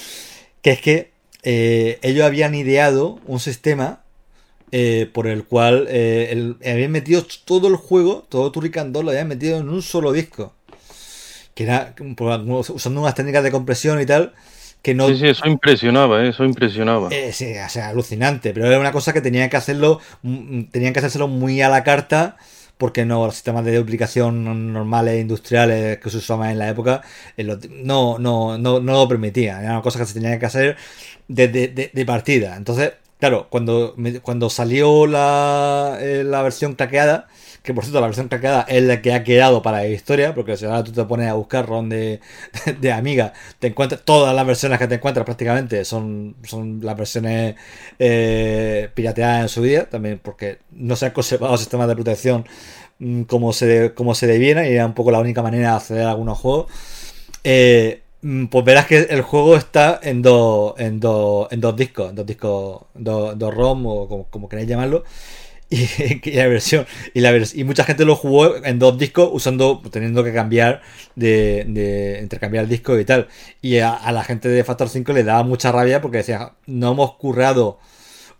que 0.61 0.71
es 0.71 0.81
que 0.81 1.11
eh, 1.43 1.99
ellos 2.01 2.25
habían 2.25 2.55
ideado 2.55 3.19
un 3.25 3.39
sistema 3.39 4.03
eh, 4.71 5.09
por 5.11 5.27
el 5.27 5.43
cual 5.43 5.85
eh, 5.89 6.55
habían 6.65 6.91
metido 6.91 7.25
todo 7.45 7.67
el 7.67 7.75
juego, 7.75 8.25
todo 8.29 8.51
Turrican 8.51 8.93
2 8.93 9.03
lo 9.03 9.11
habían 9.11 9.27
metido 9.27 9.57
en 9.59 9.69
un 9.69 9.81
solo 9.81 10.13
disco. 10.13 10.53
Que 11.53 11.63
era 11.63 11.93
usando 11.99 13.01
unas 13.01 13.15
técnicas 13.15 13.43
de 13.43 13.51
compresión 13.51 13.99
y 13.99 14.05
tal. 14.05 14.33
Que 14.81 14.95
no... 14.95 15.07
Sí, 15.07 15.17
sí, 15.17 15.27
eso 15.27 15.47
impresionaba, 15.47 16.25
eso 16.25 16.43
impresionaba. 16.43 17.09
sí, 17.31 17.53
o 17.57 17.69
sea, 17.69 17.89
alucinante. 17.89 18.53
Pero 18.53 18.65
era 18.65 18.79
una 18.79 18.91
cosa 18.91 19.13
que 19.13 19.21
tenían 19.21 19.49
que 19.49 19.57
hacerlo, 19.57 19.99
mm, 20.23 20.63
tenían 20.71 20.93
que 20.93 20.99
hacérselo 20.99 21.27
muy 21.27 21.61
a 21.61 21.69
la 21.69 21.83
carta 21.83 22.37
porque 22.81 23.05
no 23.05 23.27
los 23.27 23.35
sistemas 23.35 23.63
de 23.63 23.77
duplicación 23.77 24.73
normales 24.73 25.21
industriales 25.21 25.99
que 25.99 26.09
se 26.09 26.17
usaban 26.17 26.49
en 26.49 26.57
la 26.57 26.67
época 26.67 27.03
no, 27.37 28.17
no, 28.17 28.57
no, 28.57 28.79
no 28.79 28.93
lo 28.93 29.07
permitían. 29.07 29.63
Era 29.63 29.73
una 29.73 29.81
cosa 29.83 29.99
que 29.99 30.07
se 30.07 30.15
tenía 30.15 30.39
que 30.39 30.47
hacer 30.47 30.77
de, 31.27 32.03
partida. 32.07 32.55
Entonces, 32.57 32.93
claro, 33.19 33.47
cuando, 33.51 33.95
cuando 34.23 34.49
salió 34.49 35.05
la, 35.05 35.99
eh, 36.01 36.23
la 36.25 36.41
versión 36.41 36.73
craqueada, 36.73 37.27
que 37.63 37.73
por 37.73 37.83
cierto 37.83 38.01
la 38.01 38.07
versión 38.07 38.27
craqueada 38.27 38.65
es 38.67 38.83
la 38.83 39.01
que 39.01 39.13
ha 39.13 39.23
quedado 39.23 39.61
para 39.61 39.79
la 39.79 39.87
historia, 39.87 40.33
porque 40.33 40.57
si 40.57 40.65
ahora 40.65 40.83
tú 40.83 40.91
te 40.91 41.03
pones 41.05 41.29
a 41.29 41.33
buscar 41.33 41.67
ROM 41.67 41.89
de, 41.89 42.19
de 42.79 42.91
Amiga, 42.91 43.33
te 43.59 43.67
encuentras 43.67 44.01
todas 44.03 44.35
las 44.35 44.45
versiones 44.45 44.79
que 44.79 44.87
te 44.87 44.95
encuentras 44.95 45.25
prácticamente 45.25 45.85
son, 45.85 46.35
son 46.43 46.79
las 46.81 46.97
versiones 46.97 47.55
eh, 47.99 48.89
pirateadas 48.93 49.43
en 49.43 49.49
su 49.49 49.61
día, 49.61 49.89
también 49.89 50.19
porque 50.21 50.59
no 50.71 50.95
se 50.95 51.07
han 51.07 51.11
conservado 51.11 51.55
sistemas 51.57 51.87
de 51.87 51.95
protección 51.95 52.45
mm, 52.99 53.23
como 53.23 53.53
se, 53.53 53.93
como 53.93 54.15
se 54.15 54.27
debiera 54.27 54.67
y 54.67 54.73
era 54.73 54.85
un 54.85 54.93
poco 54.93 55.11
la 55.11 55.19
única 55.19 55.43
manera 55.43 55.69
de 55.69 55.75
acceder 55.75 56.05
a 56.05 56.11
algunos 56.11 56.39
juegos. 56.39 56.71
Eh, 57.43 58.01
mm, 58.21 58.47
pues 58.47 58.65
verás 58.65 58.87
que 58.87 58.99
el 59.01 59.21
juego 59.21 59.55
está 59.55 59.99
en 60.03 60.21
dos 60.21 60.73
en 60.79 60.99
dos 60.99 61.47
en 61.51 61.61
dos 61.61 61.75
discos, 61.75 62.09
en 62.09 62.15
dos 62.15 62.25
discos, 62.25 62.81
dos, 62.95 63.37
dos 63.37 63.53
ROM 63.53 63.85
o 63.85 64.07
como, 64.07 64.23
como 64.25 64.49
queráis 64.49 64.67
llamarlo. 64.67 65.03
y, 66.25 66.31
la 66.31 66.47
versión 66.47 66.85
y, 67.13 67.21
la 67.21 67.31
y 67.53 67.63
mucha 67.63 67.85
gente 67.85 68.03
lo 68.03 68.17
jugó 68.17 68.57
en 68.57 68.77
dos 68.77 68.97
discos 68.97 69.29
usando 69.31 69.81
teniendo 69.89 70.21
que 70.21 70.33
cambiar 70.33 70.81
de, 71.15 71.63
de 71.65 72.19
intercambiar 72.21 72.65
el 72.65 72.69
disco 72.69 72.99
y 72.99 73.05
tal 73.05 73.29
y 73.61 73.77
a, 73.77 74.11
la 74.11 74.23
gente 74.25 74.49
de 74.49 74.65
Factor 74.65 74.89
5 74.89 75.13
le 75.13 75.23
daba 75.23 75.43
mucha 75.43 75.71
rabia 75.71 76.01
porque 76.01 76.17
decía 76.17 76.55
no 76.67 76.91
hemos 76.91 77.15
currado 77.15 77.79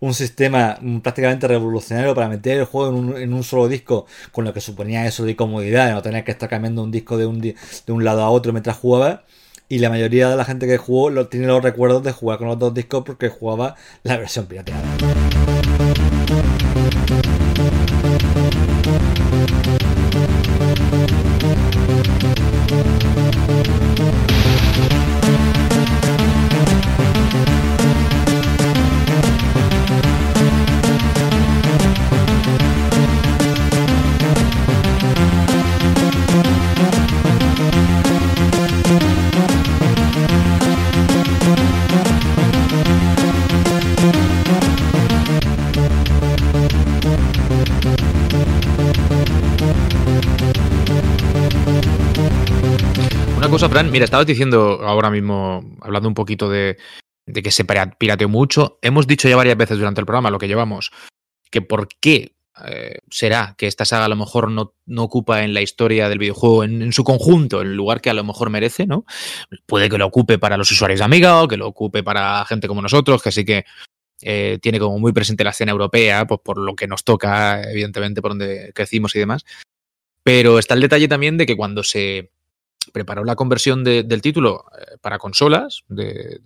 un 0.00 0.12
sistema 0.12 0.78
prácticamente 1.02 1.48
revolucionario 1.48 2.14
para 2.14 2.28
meter 2.28 2.58
el 2.58 2.64
juego 2.66 2.90
en 2.90 2.94
un, 2.96 3.16
en 3.16 3.32
un 3.32 3.44
solo 3.44 3.66
disco 3.66 4.04
con 4.30 4.44
lo 4.44 4.52
que 4.52 4.60
suponía 4.60 5.06
eso 5.06 5.24
de 5.24 5.34
comodidad 5.34 5.90
no 5.90 6.02
tener 6.02 6.24
que 6.24 6.32
estar 6.32 6.50
cambiando 6.50 6.82
un 6.82 6.90
disco 6.90 7.16
de 7.16 7.24
un, 7.24 7.40
de 7.40 7.56
un 7.88 8.04
lado 8.04 8.20
a 8.20 8.28
otro 8.28 8.52
mientras 8.52 8.76
jugaba 8.76 9.24
y 9.70 9.78
la 9.78 9.88
mayoría 9.88 10.28
de 10.28 10.36
la 10.36 10.44
gente 10.44 10.66
que 10.66 10.76
jugó 10.76 11.08
lo, 11.08 11.28
tiene 11.28 11.46
los 11.46 11.64
recuerdos 11.64 12.02
de 12.02 12.12
jugar 12.12 12.36
con 12.36 12.48
los 12.48 12.58
dos 12.58 12.74
discos 12.74 13.04
porque 13.06 13.30
jugaba 13.30 13.74
la 14.02 14.18
versión 14.18 14.44
pirateada. 14.44 14.82
Cosa, 53.62 53.74
Fran. 53.74 53.92
Mira, 53.92 54.04
estabas 54.04 54.26
diciendo 54.26 54.80
ahora 54.82 55.08
mismo, 55.08 55.76
hablando 55.82 56.08
un 56.08 56.14
poquito 56.14 56.50
de, 56.50 56.76
que 57.32 57.50
se 57.52 57.64
pirateó 57.64 58.28
mucho. 58.28 58.80
Hemos 58.82 59.06
dicho 59.06 59.28
ya 59.28 59.36
varias 59.36 59.56
veces 59.56 59.78
durante 59.78 60.00
el 60.00 60.06
programa, 60.06 60.32
lo 60.32 60.38
que 60.40 60.48
llevamos, 60.48 60.90
que 61.48 61.62
por 61.62 61.86
qué 62.00 62.34
eh, 62.64 62.98
será 63.08 63.54
que 63.56 63.68
esta 63.68 63.84
saga 63.84 64.06
a 64.06 64.08
lo 64.08 64.16
mejor 64.16 64.50
no, 64.50 64.74
no 64.86 65.04
ocupa 65.04 65.44
en 65.44 65.54
la 65.54 65.60
historia 65.60 66.08
del 66.08 66.18
videojuego 66.18 66.64
en, 66.64 66.92
su 66.92 67.04
conjunto 67.04 67.60
el 67.60 67.76
lugar 67.76 68.00
que 68.00 68.10
a 68.10 68.14
lo 68.14 68.24
mejor 68.24 68.50
merece, 68.50 68.84
¿no? 68.84 69.04
Puede 69.66 69.88
que 69.88 69.96
lo 69.96 70.06
ocupe 70.06 70.40
para 70.40 70.56
los 70.56 70.72
usuarios 70.72 70.98
de 70.98 71.04
Amiga 71.04 71.40
o 71.40 71.46
que 71.46 71.56
lo 71.56 71.68
ocupe 71.68 72.02
para 72.02 72.44
gente 72.46 72.66
como 72.66 72.82
nosotros, 72.82 73.22
que 73.22 73.30
sí 73.30 73.44
que 73.44 73.64
eh, 74.22 74.58
tiene 74.60 74.80
como 74.80 74.98
muy 74.98 75.12
presente 75.12 75.44
la 75.44 75.50
escena 75.50 75.70
europea, 75.70 76.26
pues 76.26 76.40
por 76.42 76.58
lo 76.58 76.74
que 76.74 76.88
nos 76.88 77.04
toca, 77.04 77.62
evidentemente, 77.70 78.20
por 78.22 78.32
donde 78.32 78.72
crecimos 78.74 79.14
y 79.14 79.20
demás. 79.20 79.44
Pero 80.24 80.58
está 80.58 80.74
el 80.74 80.80
detalle 80.80 81.06
también 81.06 81.36
de 81.36 81.46
que 81.46 81.56
cuando 81.56 81.84
se 81.84 82.32
preparó 82.92 83.24
la 83.24 83.36
conversión 83.36 83.82
del 83.82 84.22
título 84.22 84.66
eh, 84.78 84.96
para 85.00 85.18
consolas 85.18 85.82
de, 85.88 86.40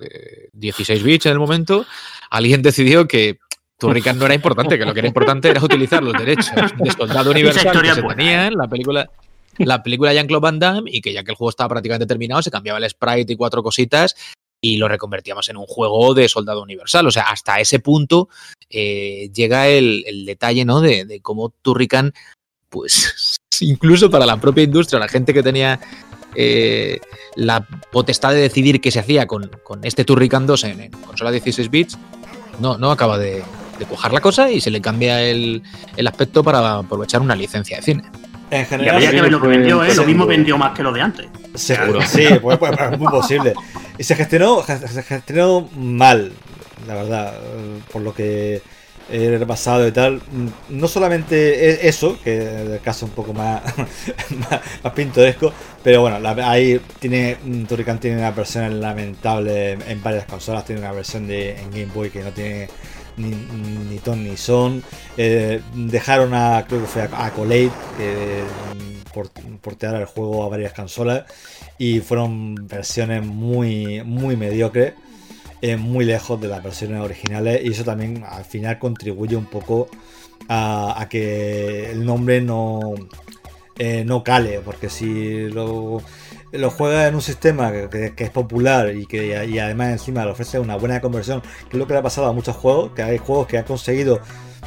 16 0.53 1.03
bits 1.03 1.27
en 1.27 1.33
el 1.33 1.39
momento, 1.39 1.85
alguien 2.31 2.63
decidió 2.63 3.07
que 3.07 3.39
Turrican 3.79 4.19
no 4.19 4.25
era 4.25 4.35
importante, 4.35 4.79
que 4.79 4.87
lo 4.87 4.95
que 4.95 5.01
era 5.01 5.09
importante 5.09 5.51
era 5.51 5.63
utilizar 5.63 6.03
los 6.03 6.15
derechos 6.15 6.55
de 6.79 6.91
soldado 6.93 7.31
universal 7.33 7.83
que 7.83 7.95
se 7.95 8.03
tenían, 8.03 8.55
la 8.55 8.69
película, 8.69 9.11
la 9.59 9.83
película 9.83 10.15
Jean-Claude 10.15 10.43
Van 10.43 10.59
Damme, 10.59 10.91
y 10.91 11.03
que 11.03 11.13
ya 11.13 11.25
que 11.25 11.33
el 11.33 11.37
juego 11.37 11.51
estaba 11.51 11.69
prácticamente 11.69 12.07
terminado, 12.07 12.41
se 12.41 12.51
cambiaba 12.51 12.79
el 12.79 12.89
sprite 12.89 13.35
y 13.35 13.37
cuatro 13.37 13.63
cositas 13.63 14.17
y 14.61 14.79
lo 14.79 14.89
reconvertíamos 14.89 15.49
en 15.49 15.59
un 15.59 15.67
juego 15.67 16.15
de 16.15 16.29
soldado 16.29 16.63
universal. 16.63 17.07
O 17.07 17.11
sea, 17.11 17.25
hasta 17.25 17.61
ese 17.61 17.79
punto 17.79 18.29
eh, 18.71 19.31
llega 19.35 19.69
el, 19.69 20.25
detalle 20.25 20.65
¿no? 20.65 20.81
de, 20.81 21.05
de 21.05 21.21
cómo 21.21 21.51
Turrican, 21.63 22.13
pues 22.69 23.37
incluso 23.61 24.11
para 24.11 24.27
la 24.27 24.41
propia 24.41 24.65
industria, 24.65 24.99
la 24.99 25.09
gente 25.09 25.33
que 25.35 25.43
tenía 25.43 25.81
eh, 26.37 27.01
la 27.35 27.67
potestad 27.91 28.33
de 28.33 28.41
decidir 28.41 28.81
qué 28.81 28.91
se 28.91 29.01
hacía 29.01 29.27
con, 29.27 29.51
este 29.83 30.05
Turrican 30.05 30.47
2 30.47 30.65
en, 30.65 30.91
consola 30.91 31.31
16 31.31 31.71
bits, 31.71 31.99
no, 32.61 32.79
no 32.79 32.91
acaba 32.91 33.19
de, 33.19 33.43
de 33.79 33.85
cuajar 33.87 34.13
la 34.13 34.21
cosa 34.21 34.51
y 34.51 34.61
se 34.61 34.71
le 34.71 34.81
cambia 34.81 35.23
el, 35.23 35.63
aspecto 36.07 36.43
para 36.43 36.79
aprovechar 36.79 37.21
una 37.21 37.35
licencia 37.35 37.77
de 37.79 37.83
cine. 37.83 38.05
En 38.51 38.65
general, 38.67 39.03
y 39.03 39.07
que 39.09 39.31
lo 39.31 39.41
que 39.41 39.49
vendió, 39.49 39.83
¿eh? 39.83 39.95
lo 39.95 40.05
mismo 40.05 40.25
vendió 40.25 40.57
más 40.57 40.73
que 40.73 40.83
lo 40.83 40.93
de 40.93 41.01
antes. 41.01 41.27
Seguro. 41.55 42.01
Sí, 42.03 42.27
pues, 42.41 42.59
pues, 42.59 42.77
pues, 42.77 42.93
es 42.93 42.99
muy 42.99 43.11
posible. 43.11 43.55
Y 43.99 44.05
se 44.05 44.15
gestionó, 44.15 44.63
se 44.63 45.03
gestionó 45.03 45.69
mal, 45.77 46.33
la 46.87 46.95
verdad, 46.95 47.35
por 47.93 48.03
lo 48.03 48.15
que 48.15 48.63
he 49.11 49.39
repasado 49.39 49.87
y 49.87 49.93
tal. 49.93 50.21
No 50.69 50.89
solamente 50.89 51.89
eso, 51.89 52.19
que 52.23 52.39
es 52.39 52.71
el 52.71 52.81
caso 52.81 53.07
un 53.07 53.13
poco 53.13 53.33
más, 53.35 53.63
más, 54.83 54.93
pintoresco, 54.95 55.53
pero 55.83 56.01
bueno, 56.01 56.19
ahí 56.45 56.81
tiene 56.99 57.37
Turrican 57.69 58.01
tiene 58.01 58.19
una 58.19 58.31
versión 58.31 58.81
lamentable 58.81 59.73
en 59.73 60.03
varias 60.03 60.27
consolas. 60.27 60.65
Tiene 60.65 60.81
una 60.81 60.93
versión 60.93 61.27
de 61.27 61.59
en 61.61 61.71
Game 61.71 61.93
Boy 61.95 62.11
que 62.11 62.23
no 62.23 62.31
tiene 62.33 62.69
ni, 63.17 63.99
ton 63.99 64.25
ni 64.25 64.37
son. 64.37 64.83
Eh, 65.17 65.61
dejaron 65.75 66.35
a, 66.35 66.65
creo 66.67 66.81
que 66.83 66.87
fue 66.87 67.03
a, 67.03 67.31
Collate 67.31 67.71
que 67.97 68.43
por, 69.13 69.31
portear 69.61 69.97
el 69.97 70.07
juego 70.07 70.45
a 70.45 70.49
varias 70.49 70.73
consolas 70.73 71.25
y 71.79 72.01
fueron 72.01 72.55
versiones 72.67 73.25
muy, 73.25 74.03
muy 74.03 74.37
mediocres 74.37 74.95
muy 75.79 76.05
lejos 76.05 76.41
de 76.41 76.49
las 76.49 76.63
versiones 76.63 77.01
originales 77.01 77.65
y 77.65 77.71
eso 77.71 77.85
también 77.85 78.25
al 78.29 78.45
final 78.45 78.79
contribuye 78.79 79.37
un 79.37 79.47
poco 79.47 79.89
a, 80.49 81.07
que 81.11 81.91
el 81.91 82.05
nombre 82.05 82.41
no, 82.41 82.95
eh, 83.79 84.05
no 84.05 84.23
cale, 84.23 84.61
porque 84.65 84.89
si 84.89 85.49
lo, 85.49 86.03
lo 86.53 86.71
juegas 86.71 87.09
en 87.09 87.15
un 87.15 87.23
sistema 87.23 87.73
que, 87.73 88.13
es 88.17 88.31
popular 88.31 88.95
y 88.95 89.07
que 89.07 89.47
y 89.47 89.59
además 89.59 89.93
encima 89.93 90.25
le 90.25 90.33
ofrece 90.33 90.59
una 90.59 90.77
buena 90.77 91.01
conversión, 91.01 91.41
que 91.41 91.77
es 91.77 91.79
lo 91.79 91.87
que 91.87 91.95
le 91.95 92.01
ha 92.01 92.03
pasado 92.03 92.29
a 92.29 92.33
muchos 92.33 92.57
juegos, 92.57 92.93
que 92.93 93.03
hay 93.03 93.19
juegos 93.19 93.47
que 93.47 93.59
han 93.59 93.65
conseguido 93.65 94.21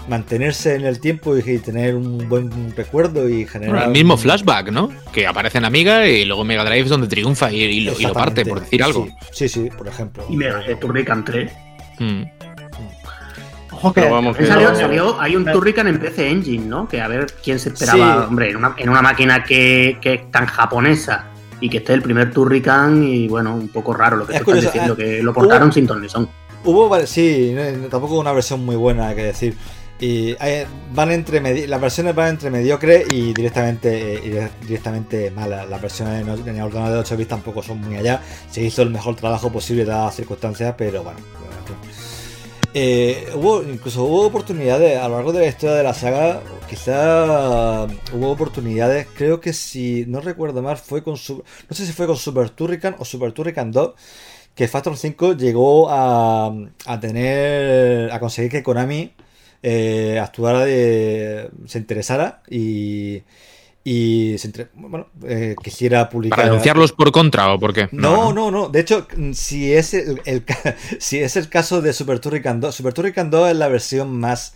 mantenerse 0.08 0.76
en 0.76 0.86
el 0.86 1.00
tiempo 1.00 1.38
y 1.38 1.58
tener 1.60 1.96
un 1.96 2.28
buen 2.28 2.76
recuerdo 2.76 3.30
y 3.30 3.46
generar. 3.46 3.86
el 3.86 3.92
mismo 3.92 4.18
flashback, 4.18 4.72
¿no? 4.72 4.90
Que 5.14 5.28
aparece 5.28 5.60
en 5.60 5.66
Amiga 5.66 6.08
y 6.08 6.26
luego 6.26 6.44
Mega 6.44 6.64
Drive 6.64 6.82
es 6.82 6.90
donde 6.90 7.08
triunfa 7.08 7.52
y, 7.52 7.82
lo, 7.82 8.14
parte, 8.14 8.46
por 8.46 8.62
decir 8.62 8.84
algo. 8.84 9.08
Sí, 9.32 9.48
sí, 9.48 9.70
por 9.78 9.88
ejemplo. 9.88 10.26
Y 10.30 10.36
Mega 10.36 10.64
Turrican 10.80 11.24
3. 11.24 11.52
Hmm. 12.00 12.24
Ojo 13.72 13.94
que 13.94 14.02
vamos, 14.10 14.36
salió, 14.36 15.22
hay 15.22 15.36
un 15.38 15.46
Turrican 15.46 15.88
en 15.88 16.00
PC 16.00 16.30
Engine, 16.30 16.66
¿no? 16.66 16.88
Que 16.88 17.00
a 17.00 17.08
ver 17.08 17.28
quién 17.42 17.60
se 17.60 17.70
esperaba, 17.70 18.28
hombre, 18.28 18.50
en 18.50 18.58
una, 18.58 18.74
en 18.78 18.90
una 18.90 19.02
máquina 19.02 19.44
que, 19.44 19.98
que, 20.02 20.16
es 20.16 20.32
tan 20.32 20.48
japonesa 20.48 21.28
y 21.62 21.70
que 21.70 21.78
esté 21.78 21.94
el 21.94 22.02
primer 22.02 22.32
Turrican 22.32 23.04
y 23.04 23.28
bueno, 23.30 23.56
un 23.56 23.70
poco 23.70 23.94
raro 23.94 24.18
lo 24.18 24.28
que 24.28 24.36
estás 24.36 24.62
diciendo, 24.62 24.98
que 24.98 25.24
lo 25.24 25.34
portaron 25.34 25.72
sin 25.72 25.88
tornesón. 25.88 26.28
Hubo, 26.66 27.06
sí, 27.06 27.56
tampoco 27.90 28.20
una 28.20 28.34
versión 28.34 28.66
muy 28.66 28.76
buena, 28.76 29.10
hay 29.10 29.16
que 29.16 29.24
decir. 29.24 29.56
Y 30.02 30.34
van 30.94 31.12
entre 31.12 31.68
las 31.68 31.82
versiones 31.82 32.16
van 32.16 32.30
entre 32.30 32.50
mediocre 32.50 33.06
y 33.12 33.34
directamente 33.34 34.16
eh, 34.16 34.50
directamente 34.66 35.30
mala. 35.30 35.66
Las 35.66 35.82
versiones 35.82 36.22
en 36.22 36.56
el 36.56 36.62
ordenador 36.62 36.94
de 36.94 37.00
8 37.00 37.18
bits 37.18 37.30
tampoco 37.30 37.62
son 37.62 37.82
muy 37.82 37.98
allá. 37.98 38.22
Se 38.50 38.62
hizo 38.62 38.82
el 38.82 38.92
mejor 38.92 39.18
trabajo 39.18 39.52
posible 39.52 39.84
dadas 39.84 40.06
las 40.06 40.16
circunstancias, 40.16 40.74
pero 40.78 41.04
bueno. 41.04 41.20
Eh, 42.74 43.28
hubo 43.34 43.64
incluso 43.64 44.04
hubo 44.04 44.28
oportunidades 44.28 45.00
a 45.00 45.08
lo 45.08 45.16
largo 45.16 45.34
de 45.34 45.40
la 45.42 45.48
historia 45.48 45.76
de 45.76 45.84
la 45.84 45.94
saga. 45.94 46.42
Quizá 46.70 47.86
hubo 48.14 48.32
oportunidades. 48.32 49.06
Creo 49.18 49.42
que 49.42 49.52
si 49.52 50.06
no 50.08 50.22
recuerdo 50.22 50.62
mal 50.62 50.78
fue 50.78 51.04
con 51.04 51.18
su, 51.18 51.44
no 51.70 51.76
sé 51.76 51.86
si 51.86 51.92
fue 51.92 52.08
con 52.08 52.16
Super 52.16 52.52
Turrican 52.52 52.96
o 53.00 53.06
Super 53.06 53.34
Turrican 53.34 53.72
2 53.72 53.94
que 54.56 54.68
Factor 54.68 54.98
5 54.98 55.34
llegó 55.34 55.90
a, 55.90 56.54
a 56.86 57.00
tener 57.00 58.12
a 58.12 58.20
conseguir 58.20 58.52
que 58.52 58.64
Konami 58.64 59.14
eh, 59.64 60.20
actuara 60.22 60.66
de, 60.66 61.50
se 61.66 61.78
interesara 61.80 62.42
y, 62.50 63.24
y 63.84 64.38
se 64.38 64.48
entre- 64.48 64.68
bueno, 64.74 65.08
eh, 65.26 65.56
quisiera 65.64 66.10
publicar. 66.10 66.38
¿Para 66.38 66.50
denunciarlos 66.50 66.92
por 66.94 67.12
contra 67.12 67.54
o 67.54 67.60
por 67.60 67.74
qué? 67.74 67.90
No, 67.92 68.32
no, 68.34 68.52
no. 68.52 68.70
De 68.70 68.80
hecho, 68.80 69.08
si 69.34 69.74
es 69.74 69.94
el, 69.94 70.22
el 70.26 70.44
si 71.00 71.20
es 71.20 71.36
el 71.36 71.50
caso 71.50 71.82
de 71.82 71.94
Super 71.94 72.20
Turrican 72.20 72.60
2, 72.62 72.74
Super 72.76 72.94
Turrican 72.94 73.30
2 73.30 73.52
es 73.52 73.56
la 73.58 73.68
versión 73.68 74.18
más 74.20 74.54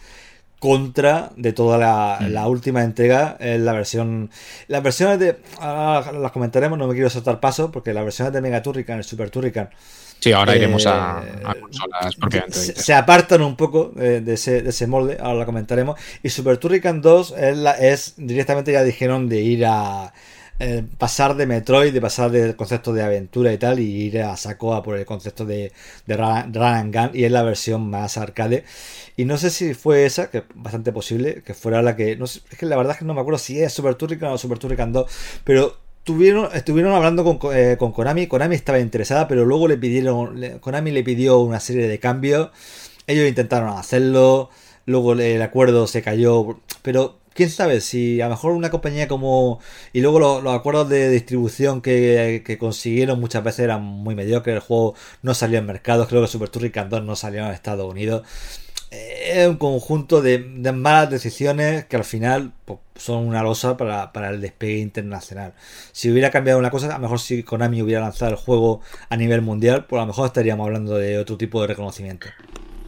contra 0.60 1.32
de 1.36 1.52
toda 1.52 1.78
la, 1.78 2.20
Mm. 2.22 2.26
la 2.32 2.48
última 2.48 2.84
entrega. 2.84 3.36
Es 3.42 3.60
la 3.60 3.74
versión. 3.74 4.30
Las 4.68 4.82
versiones 4.82 5.20
de. 5.20 5.38
Ahora 5.60 6.14
las 6.14 6.32
comentaremos, 6.32 6.78
no 6.78 6.88
me 6.88 6.94
quiero 6.94 7.10
saltar 7.10 7.42
paso, 7.42 7.72
porque 7.72 7.94
las 7.94 8.04
versiones 8.06 8.34
de 8.34 8.40
Mega 8.42 8.62
Turrican 8.62 9.00
y 9.00 9.04
Super 9.04 9.30
Turrican 9.30 9.70
Sí, 10.24 10.32
ahora 10.32 10.56
iremos 10.56 10.86
Eh, 10.86 10.90
a, 10.90 11.18
a 11.44 11.56
consolas 11.56 12.16
propiamente 12.16 12.58
se, 12.58 12.76
se 12.76 12.94
apartan 12.94 13.42
un 13.42 13.56
poco 13.56 13.92
eh, 14.00 14.22
de, 14.24 14.34
ese, 14.34 14.62
de 14.62 14.70
ese 14.70 14.88
molde, 14.88 15.18
ahora 15.20 15.40
la 15.40 15.46
comentaremos. 15.46 16.00
Y 16.24 16.30
Super 16.30 16.58
Turrican 16.58 17.02
2 17.02 17.34
es, 17.38 17.58
la- 17.58 17.78
es 17.78 18.14
directamente 18.18 18.72
ya 18.72 18.84
dijeron 18.84 19.28
de 19.30 19.42
ir 19.42 19.66
a 19.66 20.14
eh, 20.60 20.84
pasar 20.98 21.36
de 21.36 21.46
Metroid, 21.48 21.94
de 21.94 22.00
pasar 22.02 22.32
del 22.32 22.56
concepto 22.56 22.94
de 22.94 23.02
aventura 23.04 23.52
y 23.52 23.58
tal, 23.58 23.80
y 23.80 23.86
ir 24.04 24.22
a 24.22 24.38
saco 24.38 24.74
a 24.74 24.84
por 24.84 24.98
el 24.98 25.06
concepto 25.06 25.46
de, 25.46 25.72
de 26.06 26.18
run, 26.18 26.54
run 26.54 26.64
and 26.64 26.96
gun, 26.96 27.10
y 27.14 27.24
es 27.26 27.32
la 27.32 27.44
versión 27.44 27.90
más 27.90 28.18
arcade. 28.18 28.64
Y 29.18 29.26
no 29.26 29.38
sé 29.38 29.50
si 29.50 29.74
fue 29.74 30.06
esa, 30.06 30.30
que 30.30 30.40
es 30.40 30.44
bastante 30.56 30.92
posible, 30.92 31.42
que 31.46 31.54
fuera 31.54 31.82
la 31.82 31.96
que. 31.96 32.16
No 32.16 32.28
sé, 32.28 32.42
es 32.52 32.58
que 32.58 32.66
la 32.66 32.78
verdad 32.78 32.94
es 32.94 33.00
que 33.00 33.06
no 33.06 33.14
me 33.14 33.22
acuerdo 33.22 33.40
si 33.40 33.60
es 33.62 33.74
Super 33.74 33.96
Turrican 33.96 34.32
o 34.32 34.38
Super 34.38 34.60
Turrican 34.60 34.92
2, 34.94 35.12
pero 35.44 35.78
tuvieron, 36.04 36.50
estuvieron 36.54 36.94
hablando 36.94 37.24
con, 37.24 37.40
eh, 37.56 37.78
con 37.78 37.92
Konami. 37.92 38.28
Konami 38.28 38.56
estaba 38.56 38.80
interesada, 38.80 39.28
pero 39.28 39.46
luego 39.46 39.68
le 39.68 39.78
pidieron. 39.78 40.60
Konami 40.60 40.92
le 40.92 41.04
pidió 41.04 41.40
una 41.40 41.60
serie 41.60 41.88
de 41.88 42.00
cambios. 42.00 42.50
Ellos 43.08 43.28
intentaron 43.28 43.70
hacerlo. 43.78 44.50
Luego 44.86 45.14
el 45.14 45.42
acuerdo 45.42 45.88
se 45.88 46.02
cayó. 46.02 46.60
Pero 46.82 47.20
quién 47.34 47.50
sabe 47.50 47.82
si 47.82 48.22
a 48.22 48.26
lo 48.26 48.32
mejor 48.32 48.54
una 48.54 48.70
compañía 48.72 49.08
como. 49.08 49.60
Y 49.94 50.02
luego 50.02 50.20
lo- 50.20 50.42
los, 50.42 50.54
acuerdos 50.56 50.90
de 50.90 51.10
distribución 51.10 51.82
que, 51.82 52.44
que 52.46 52.58
consiguieron 52.58 53.20
muchas 53.20 53.44
veces 53.44 53.62
eran 53.62 53.82
muy 53.84 54.16
mediocres. 54.16 54.56
El 54.56 54.62
juego 54.62 54.96
no 55.22 55.34
salió 55.34 55.60
en 55.60 55.66
mercados. 55.66 56.08
Creo 56.08 56.22
que 56.22 56.28
Super 56.28 56.50
Turrican 56.50 56.90
2 56.90 57.04
no 57.04 57.16
salió 57.16 57.46
en 57.46 57.52
Estados 57.52 57.90
Unidos. 57.92 58.24
Es 58.94 59.48
un 59.48 59.58
conjunto 59.58 60.22
de, 60.22 60.38
de 60.38 60.72
malas 60.72 61.10
decisiones 61.10 61.86
que 61.86 61.96
al 61.96 62.04
final 62.04 62.52
pues, 62.66 62.80
son 62.96 63.28
una 63.28 63.42
losa 63.42 63.78
para, 63.78 64.12
para 64.14 64.30
el 64.30 64.42
despegue 64.42 64.80
internacional. 64.80 65.54
Si 65.92 66.12
hubiera 66.12 66.30
cambiado 66.30 66.60
una 66.60 66.70
cosa, 66.70 66.88
a 66.88 66.98
lo 66.98 67.00
mejor 67.00 67.20
si 67.20 67.44
Konami 67.44 67.82
hubiera 67.82 68.02
lanzado 68.02 68.32
el 68.32 68.38
juego 68.38 68.82
a 69.10 69.18
nivel 69.18 69.42
mundial, 69.42 69.86
pues 69.86 70.00
a 70.00 70.04
lo 70.04 70.08
mejor 70.08 70.28
estaríamos 70.28 70.68
hablando 70.68 70.96
de 70.96 71.18
otro 71.18 71.38
tipo 71.38 71.62
de 71.62 71.68
reconocimiento. 71.68 72.28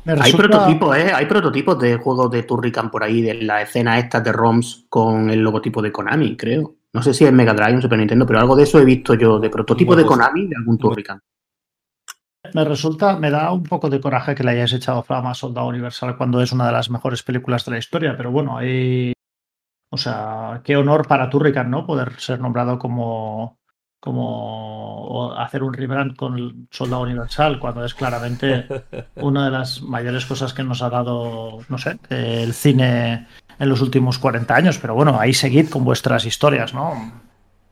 Hay 0.06 0.34
prototipos, 0.34 0.95
¿eh? 0.97 1.12
Hay 1.14 1.26
prototipos 1.26 1.80
de 1.80 1.97
juegos 1.97 2.30
de 2.30 2.43
Turrican 2.43 2.91
por 2.91 3.03
ahí, 3.03 3.22
de 3.22 3.34
la 3.34 3.64
escena 3.64 3.97
esta 3.97 4.22
de 4.22 4.32
ROMs 4.32 4.86
con 4.88 5.32
el 5.32 5.39
logotipo 5.39 5.82
de 5.82 5.91
Konami, 5.91 6.38
creo. 6.38 6.76
No 6.93 7.01
sé 7.01 7.14
si 7.14 7.26
es 7.26 7.34
Mega 7.34 7.53
Drive 7.53 7.80
o 7.80 7.82
Super 7.82 7.97
Nintendo, 7.97 8.26
pero 8.26 8.39
algo 8.39 8.56
de 8.56 8.64
eso 8.64 8.80
he 8.80 8.86
visto 8.86 9.16
yo, 9.16 9.39
de 9.39 9.49
prototipo 9.49 9.93
Muy 9.93 10.03
de 10.03 10.08
posible. 10.08 10.26
Konami 10.26 10.47
de 10.47 10.56
algún 10.58 10.78
Turrican. 10.78 11.20
Me 12.54 12.64
resulta, 12.64 13.18
me 13.18 13.30
da 13.30 13.52
un 13.52 13.64
poco 13.64 13.89
de 13.89 14.00
coraje 14.00 14.36
que 14.36 14.43
le 14.43 14.52
hayáis 14.52 14.74
echado 14.74 15.04
fama 15.04 15.32
a 15.32 15.36
Soldado 15.36 15.68
Universal 15.68 16.18
cuando 16.18 16.41
es 16.41 16.52
una 16.52 16.68
de 16.68 16.72
las 16.72 16.89
mejores 16.89 17.24
películas 17.24 17.66
de 17.66 17.72
la 17.72 17.78
historia, 17.78 18.16
pero 18.18 18.32
bueno, 18.32 18.58
hay. 18.58 19.14
O 19.91 19.98
sea, 19.98 20.62
qué 20.64 20.76
honor 20.76 21.08
para 21.08 21.30
Turrican, 21.30 21.70
¿no? 21.70 21.86
Poder 21.86 22.20
ser 22.20 22.39
nombrado 22.39 22.80
como. 22.80 23.60
como. 24.00 25.06
o 25.08 25.34
hacer 25.34 25.64
un 25.64 25.74
rebrand 25.74 26.16
con 26.16 26.68
Soldado 26.72 27.04
Universal, 27.04 27.60
cuando 27.60 27.84
es 27.86 27.93
claramente 27.93 28.68
una 29.16 29.46
de 29.46 29.52
las 29.52 29.82
mayores 29.82 30.26
cosas 30.26 30.54
que 30.54 30.64
nos 30.64 30.82
ha 30.82 30.89
dado, 30.89 31.60
no 31.70 31.78
sé, 31.78 31.98
el 32.10 32.54
cine 32.54 33.28
en 33.60 33.70
los 33.70 33.82
últimos 33.82 34.20
40 34.20 34.56
años, 34.56 34.78
pero 34.78 34.96
bueno, 34.96 35.20
ahí 35.20 35.34
seguid 35.34 35.70
con 35.70 35.84
vuestras 35.84 36.26
historias, 36.26 36.74
¿no? 36.74 37.12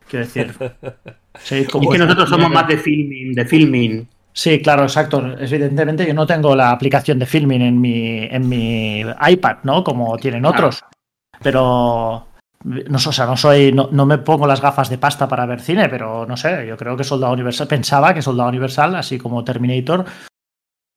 Quiero 0.08 0.24
decir. 0.26 0.54
Seguid 1.38 1.68
con 1.68 1.82
Y 1.82 1.88
que 1.88 1.98
nosotros 1.98 2.28
somos 2.28 2.50
más 2.50 2.68
de 2.68 2.78
filming, 2.78 3.34
de 3.34 3.44
filming. 3.44 4.08
Sí, 4.36 4.60
claro, 4.60 4.82
exacto. 4.82 5.24
Evidentemente 5.38 6.04
yo 6.04 6.12
no 6.12 6.26
tengo 6.26 6.56
la 6.56 6.72
aplicación 6.72 7.20
de 7.20 7.26
filming 7.26 7.62
en 7.62 7.80
mi, 7.80 8.24
en 8.24 8.48
mi 8.48 9.00
iPad, 9.28 9.58
¿no? 9.62 9.84
Como 9.84 10.16
tienen 10.18 10.42
Claro. 10.42 10.56
otros. 10.56 10.84
Pero 11.40 12.26
no, 12.64 12.98
sé, 12.98 13.08
o 13.10 13.12
sea, 13.12 13.26
no 13.26 13.36
soy, 13.36 13.72
no, 13.72 13.88
no 13.92 14.06
me 14.06 14.18
pongo 14.18 14.46
las 14.46 14.60
gafas 14.60 14.90
de 14.90 14.98
pasta 14.98 15.28
para 15.28 15.46
ver 15.46 15.60
cine, 15.60 15.88
pero 15.88 16.26
no 16.26 16.36
sé, 16.36 16.66
yo 16.66 16.76
creo 16.76 16.96
que 16.96 17.04
Soldado 17.04 17.32
Universal, 17.32 17.68
pensaba 17.68 18.12
que 18.12 18.22
Soldado 18.22 18.48
Universal, 18.48 18.96
así 18.96 19.18
como 19.18 19.44
Terminator, 19.44 20.04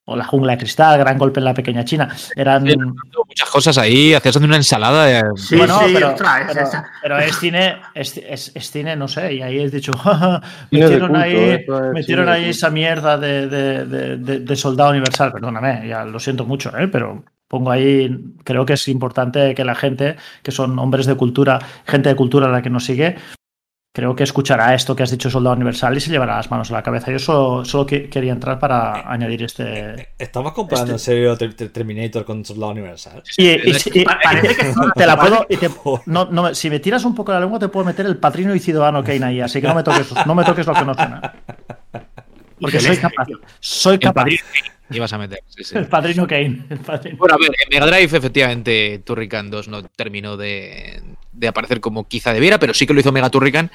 o 0.10 0.16
La 0.16 0.24
Jungla 0.26 0.54
de 0.54 0.58
Cristal, 0.60 0.98
Gran 0.98 1.18
Golpe 1.18 1.40
en 1.42 1.44
la 1.46 1.54
Pequeña 1.54 1.84
China, 1.84 2.08
eran. 2.36 2.66
Sí, 2.66 2.76
Muchas 3.28 3.50
cosas 3.50 3.78
ahí, 3.78 4.14
hacías 4.14 4.36
una 4.38 4.56
ensalada. 4.56 5.06
de- 5.06 5.22
Sí, 5.36 5.58
Bueno, 5.58 5.80
sí, 5.80 5.92
pero, 5.94 6.12
es 6.12 6.16
pero- 6.48 6.62
esa. 6.62 6.86
pero 7.02 7.18
es 7.20 7.38
cine, 7.38 7.76
es, 7.94 8.18
es- 8.18 8.52
es 8.56 8.72
cine, 8.72 8.96
no 8.96 9.08
sé, 9.08 9.34
y 9.34 9.42
ahí 9.42 9.60
he 9.60 9.70
dicho, 9.70 9.92
"Ja, 9.98 10.42
Cine 10.70 10.82
de 10.86 10.90
metieron 10.90 11.10
culto, 11.10 11.24
ahí, 11.24 11.66
metieron 11.94 12.30
ahí 12.30 12.46
esa 12.50 12.70
mierda 12.70 13.18
de, 13.18 13.48
de- 13.48 13.86
de- 13.86 14.18
de- 14.18 14.40
de 14.40 14.56
soldado 14.56 14.92
universal, 14.92 15.32
perdóname, 15.34 15.88
ya 15.88 16.06
lo 16.06 16.20
siento 16.20 16.46
mucho, 16.46 16.72
¿eh? 16.78 16.88
pero 16.88 17.24
pongo 17.50 17.72
ahí, 17.72 18.10
creo 18.44 18.66
que 18.66 18.74
es 18.74 18.88
importante 18.88 19.54
que 19.56 19.64
la 19.66 19.76
gente, 19.76 20.16
que 20.44 20.52
son 20.52 20.78
hombres 20.80 21.06
de 21.06 21.16
cultura, 21.16 21.60
gente 21.86 22.10
de 22.10 22.16
cultura 22.16 22.48
a 22.48 22.50
la 22.52 22.62
que 22.62 22.70
nos 22.70 22.84
sigue, 22.86 23.16
creo 23.98 24.16
que 24.16 24.24
escuchará 24.24 24.76
esto 24.76 24.96
que 24.96 25.02
has 25.02 25.10
dicho 25.10 25.28
Soldado 25.28 25.56
Universal 25.56 25.98
y 25.98 26.00
se 26.00 26.12
llevará 26.12 26.36
las 26.38 26.52
manos 26.52 26.70
a 26.70 26.74
la 26.76 26.84
cabeza. 26.84 27.10
Yo 27.12 27.18
solo, 27.18 27.66
solo 27.66 27.84
que- 27.88 28.08
quería 28.10 28.32
entrar 28.32 28.60
para 28.60 29.12
añadir 29.12 29.42
este... 29.42 30.10
¿Estamos 30.20 30.54
comparando 30.54 30.94
en 30.94 31.00
serio 31.00 31.36
Ter- 31.36 31.56
Ter- 31.56 31.70
Terminator 31.70 32.24
con 32.24 32.46
Soldado 32.46 32.74
Universal? 32.74 33.24
Y, 33.38 33.48
y- 33.48 33.74
y- 33.96 34.06
Pa- 34.06 34.20
parece 34.24 34.56
que 34.56 34.72
te 34.96 35.06
la 35.08 35.20
puedo... 35.20 35.48
y 35.50 35.58
te- 35.58 35.70
Joder. 35.70 36.04
no, 36.06 36.26
no, 36.26 36.54
si 36.54 36.70
me 36.70 36.80
tiras 36.80 37.06
un 37.06 37.16
poco 37.16 37.32
la 37.32 37.40
lengua 37.40 37.58
te 37.58 37.70
puedo 37.70 37.88
meter 37.88 38.06
el 38.06 38.18
padrino 38.18 38.54
y 38.54 38.60
ciudadano 38.60 39.04
Kane 39.04 39.26
ahí, 39.26 39.42
así 39.42 39.60
que 39.60 39.68
no 39.68 39.74
me 39.74 39.82
toques, 39.82 40.14
no 40.28 40.36
me 40.36 40.44
toques 40.44 40.68
lo 40.68 40.74
que 40.76 40.86
no 40.86 40.94
suena. 40.94 41.34
Porque 42.62 42.80
soy 42.80 42.98
capaz. 42.98 43.28
Soy 43.60 43.94
El 43.96 44.00
capaz. 44.00 44.26
Ibas 44.90 45.14
a 45.14 45.18
meter. 45.18 45.40
sí, 45.48 45.64
sí. 45.64 45.78
El 45.78 45.88
padrino 45.88 46.28
Kane. 46.28 46.66
el 46.70 46.80
padrino. 46.80 47.18
Bueno, 47.18 47.36
a 47.36 47.38
ver, 47.38 47.52
en 47.64 47.70
Mega 47.70 47.86
Drive 47.86 48.18
efectivamente 48.18 49.02
Turrican 49.04 49.50
2 49.50 49.68
no 49.68 49.84
terminó 49.84 50.38
de, 50.38 51.02
de 51.34 51.48
aparecer 51.48 51.80
como 51.80 52.08
quizá 52.08 52.34
debiera, 52.34 52.60
pero 52.60 52.74
sí 52.74 52.88
que 52.88 52.94
lo 52.94 53.00
hizo 53.00 53.12
Mega 53.12 53.30
Turrican, 53.30 53.72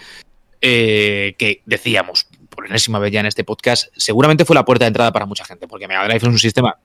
eh, 0.61 1.35
que 1.39 1.63
decíamos 1.67 2.27
por 2.49 2.67
enésima 2.67 2.99
vez 2.99 3.13
ya 3.13 3.21
en 3.21 3.27
este 3.27 3.45
podcast, 3.45 3.89
seguramente 3.97 4.45
fue 4.45 4.55
la 4.55 4.65
puerta 4.65 4.85
de 4.85 4.89
entrada 4.89 5.13
para 5.13 5.27
mucha 5.27 5.45
gente, 5.45 5.67
porque 5.67 5.89
Mega 5.89 6.05
Drive 6.05 6.19
es 6.19 6.23
un 6.25 6.39
sistema 6.39 6.77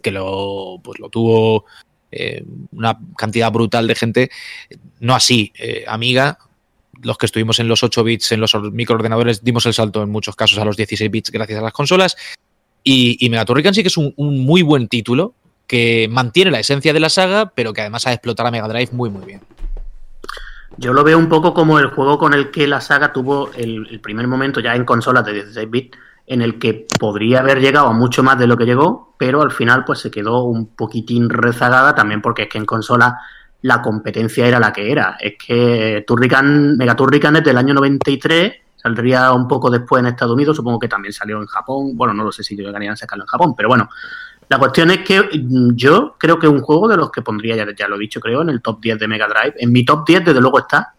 que 0.00 0.10
lo, 0.10 0.80
pues 0.82 1.00
lo 1.00 1.08
tuvo 1.08 1.64
eh, 2.12 2.44
una 2.72 2.98
cantidad 3.16 3.50
brutal 3.50 3.86
de 3.86 3.94
gente, 3.94 4.30
no 5.00 5.14
así, 5.14 5.52
eh, 5.58 5.84
Amiga, 5.88 6.38
los 7.02 7.18
que 7.18 7.26
estuvimos 7.26 7.58
en 7.58 7.68
los 7.68 7.82
8 7.82 8.04
bits, 8.04 8.32
en 8.32 8.40
los 8.40 8.54
microordenadores, 8.72 9.42
dimos 9.42 9.66
el 9.66 9.74
salto 9.74 10.02
en 10.02 10.10
muchos 10.10 10.36
casos 10.36 10.58
a 10.58 10.64
los 10.64 10.76
16 10.76 11.10
bits 11.10 11.30
gracias 11.30 11.58
a 11.58 11.62
las 11.62 11.72
consolas. 11.72 12.16
Y, 12.84 13.16
y 13.18 13.30
Mega 13.30 13.46
Turrican 13.46 13.74
sí 13.74 13.82
que 13.82 13.88
es 13.88 13.96
un, 13.96 14.14
muy 14.16 14.62
buen 14.62 14.88
título 14.88 15.34
que 15.66 16.06
mantiene 16.10 16.50
la 16.50 16.60
esencia 16.60 16.92
de 16.92 17.00
la 17.00 17.08
saga, 17.08 17.50
pero 17.54 17.72
que 17.72 17.80
además 17.80 18.06
ha 18.06 18.10
de 18.10 18.16
explotar 18.16 18.46
a 18.46 18.50
Mega 18.50 18.68
Drive 18.68 18.90
muy, 18.92 19.08
muy 19.08 19.24
bien. 19.24 19.40
Yo 20.76 20.92
lo 20.92 21.02
veo 21.02 21.18
un 21.18 21.28
poco 21.28 21.54
como 21.54 21.78
el 21.78 21.86
juego 21.86 22.18
con 22.18 22.34
el 22.34 22.50
que 22.50 22.66
la 22.66 22.80
saga 22.80 23.12
tuvo 23.12 23.50
el, 23.56 23.88
el 23.90 24.00
primer 24.00 24.28
momento 24.28 24.60
ya 24.60 24.76
en 24.76 24.84
consolas 24.84 25.24
de 25.24 25.32
16 25.32 25.70
bits, 25.70 25.98
en 26.26 26.42
el 26.42 26.58
que 26.58 26.86
podría 26.98 27.40
haber 27.40 27.60
llegado 27.60 27.88
a 27.88 27.92
mucho 27.92 28.22
más 28.22 28.38
de 28.38 28.46
lo 28.46 28.56
que 28.56 28.64
llegó, 28.64 29.14
pero 29.18 29.40
al 29.40 29.50
final 29.50 29.84
pues 29.84 30.00
se 30.00 30.10
quedó 30.10 30.44
un 30.44 30.66
poquitín 30.66 31.30
rezagada 31.30 31.94
también 31.94 32.20
porque 32.20 32.42
es 32.42 32.48
que 32.48 32.58
en 32.58 32.66
consola 32.66 33.18
la 33.62 33.80
competencia 33.80 34.46
era 34.46 34.60
la 34.60 34.72
que 34.72 34.92
era. 34.92 35.16
Es 35.18 35.34
que 35.38 36.04
Turrican, 36.06 36.76
Mega 36.76 36.94
Turrican 36.94 37.36
es 37.36 37.44
del 37.44 37.56
año 37.56 37.72
93, 37.72 38.52
saldría 38.84 39.32
un 39.32 39.48
poco 39.48 39.70
después 39.70 40.00
en 40.00 40.08
Estados 40.08 40.34
Unidos, 40.34 40.56
supongo 40.56 40.78
que 40.78 40.88
también 40.88 41.14
salió 41.14 41.40
en 41.40 41.46
Japón, 41.46 41.96
bueno, 41.96 42.12
no 42.12 42.22
lo 42.22 42.30
sé 42.30 42.44
si 42.44 42.54
llegarían 42.54 42.92
a 42.92 42.96
sacarlo 42.96 43.24
en 43.24 43.28
Japón, 43.28 43.54
pero 43.56 43.70
bueno, 43.70 43.88
la 44.48 44.58
cuestión 44.58 44.90
es 44.90 44.98
que 44.98 45.22
mm, 45.22 45.74
yo 45.74 46.16
creo 46.18 46.38
que 46.38 46.46
es 46.46 46.52
un 46.52 46.60
juego 46.60 46.86
de 46.88 46.96
los 46.96 47.10
que 47.10 47.22
pondría, 47.22 47.56
ya, 47.56 47.66
ya 47.74 47.88
lo 47.88 47.96
he 47.96 48.00
dicho, 48.00 48.20
creo, 48.20 48.42
en 48.42 48.50
el 48.50 48.60
top 48.60 48.80
10 48.80 48.98
de 48.98 49.08
Mega 49.08 49.26
Drive. 49.26 49.54
En 49.58 49.72
mi 49.72 49.84
top 49.84 50.06
10, 50.06 50.26
desde 50.26 50.40
luego, 50.40 50.58
está. 50.58 50.92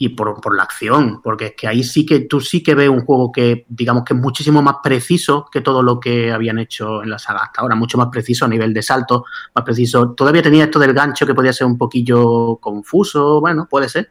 Y 0.00 0.10
por, 0.10 0.40
por 0.40 0.56
la 0.56 0.62
acción, 0.62 1.20
porque 1.20 1.46
es 1.46 1.54
que 1.56 1.66
ahí 1.66 1.82
sí 1.82 2.06
que 2.06 2.20
tú 2.20 2.40
sí 2.40 2.62
que 2.62 2.76
ves 2.76 2.88
un 2.88 3.00
juego 3.00 3.32
que, 3.32 3.66
digamos 3.68 4.04
que 4.04 4.14
es 4.14 4.20
muchísimo 4.20 4.62
más 4.62 4.76
preciso 4.80 5.48
que 5.50 5.60
todo 5.60 5.82
lo 5.82 5.98
que 5.98 6.30
habían 6.30 6.60
hecho 6.60 7.02
en 7.02 7.10
la 7.10 7.18
saga 7.18 7.40
hasta 7.40 7.62
ahora, 7.62 7.74
mucho 7.74 7.98
más 7.98 8.06
preciso 8.06 8.44
a 8.44 8.48
nivel 8.48 8.72
de 8.72 8.80
salto, 8.80 9.24
más 9.56 9.64
preciso. 9.64 10.10
Todavía 10.10 10.40
tenía 10.40 10.64
esto 10.64 10.78
del 10.78 10.92
gancho 10.92 11.26
que 11.26 11.34
podía 11.34 11.52
ser 11.52 11.66
un 11.66 11.76
poquillo 11.76 12.58
confuso, 12.60 13.40
bueno, 13.40 13.66
puede 13.68 13.88
ser, 13.88 14.08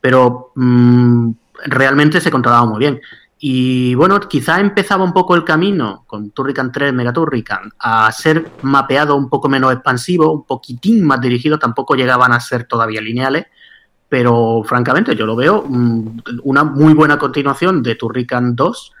pero 0.00 0.52
mm, 0.54 1.30
realmente 1.64 2.20
se 2.20 2.30
controlaba 2.30 2.66
muy 2.66 2.78
bien. 2.78 3.00
Y 3.38 3.94
bueno, 3.94 4.18
quizá 4.20 4.60
empezaba 4.60 5.04
un 5.04 5.12
poco 5.12 5.34
el 5.34 5.44
camino 5.44 6.04
con 6.06 6.30
Turrican 6.30 6.72
3, 6.72 6.94
Mega 6.94 7.12
Turrican, 7.12 7.70
a 7.78 8.10
ser 8.10 8.50
mapeado 8.62 9.14
un 9.14 9.28
poco 9.28 9.48
menos 9.48 9.72
expansivo, 9.72 10.32
un 10.32 10.44
poquitín 10.44 11.04
más 11.04 11.20
dirigido, 11.20 11.58
tampoco 11.58 11.94
llegaban 11.94 12.32
a 12.32 12.40
ser 12.40 12.64
todavía 12.64 13.02
lineales, 13.02 13.46
pero 14.08 14.62
francamente 14.64 15.14
yo 15.14 15.26
lo 15.26 15.36
veo 15.36 15.64
mm, 15.68 16.20
una 16.44 16.64
muy 16.64 16.94
buena 16.94 17.18
continuación 17.18 17.82
de 17.82 17.96
Turrican 17.96 18.56
2 18.56 18.92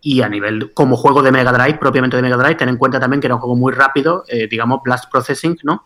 y 0.00 0.22
a 0.22 0.28
nivel 0.28 0.72
como 0.74 0.96
juego 0.96 1.22
de 1.22 1.30
Mega 1.30 1.52
Drive, 1.52 1.78
propiamente 1.78 2.16
de 2.16 2.22
Mega 2.22 2.36
Drive, 2.36 2.56
ten 2.56 2.68
en 2.68 2.76
cuenta 2.76 2.98
también 2.98 3.20
que 3.20 3.28
era 3.28 3.36
un 3.36 3.40
juego 3.40 3.54
muy 3.54 3.72
rápido, 3.72 4.24
eh, 4.26 4.48
digamos 4.48 4.80
Blast 4.82 5.10
Processing, 5.10 5.58
¿no? 5.62 5.84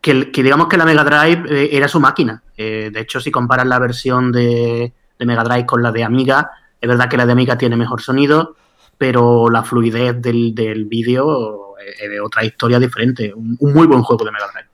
Que, 0.00 0.30
digamos 0.32 0.68
que 0.68 0.76
la 0.76 0.84
Mega 0.84 1.04
Drive 1.04 1.44
eh, 1.48 1.68
era 1.72 1.88
su 1.88 1.98
máquina. 2.00 2.42
Eh, 2.56 2.90
de 2.92 3.00
hecho, 3.00 3.20
si 3.20 3.30
comparas 3.32 3.66
la 3.66 3.80
versión 3.80 4.30
de, 4.30 4.92
de 5.18 5.26
Mega 5.26 5.44
Drive 5.44 5.66
con 5.66 5.82
la 5.82 5.92
de 5.92 6.04
Amiga, 6.04 6.50
es 6.80 6.88
verdad 6.88 7.08
que 7.08 7.16
la 7.16 7.26
de 7.26 7.32
Amiga 7.32 7.58
tiene 7.58 7.76
mejor 7.76 8.00
sonido, 8.00 8.56
pero 8.98 9.50
la 9.50 9.62
fluidez 9.62 10.20
del, 10.20 10.54
del 10.54 10.84
vídeo 10.84 11.66
es 11.78 12.10
de 12.10 12.20
otra 12.20 12.44
historia 12.44 12.78
diferente. 12.78 13.32
Un, 13.34 13.56
muy 13.60 13.86
buen 13.86 14.02
juego 14.02 14.24
de 14.24 14.30
Mega 14.30 14.46
Drive. 14.52 14.68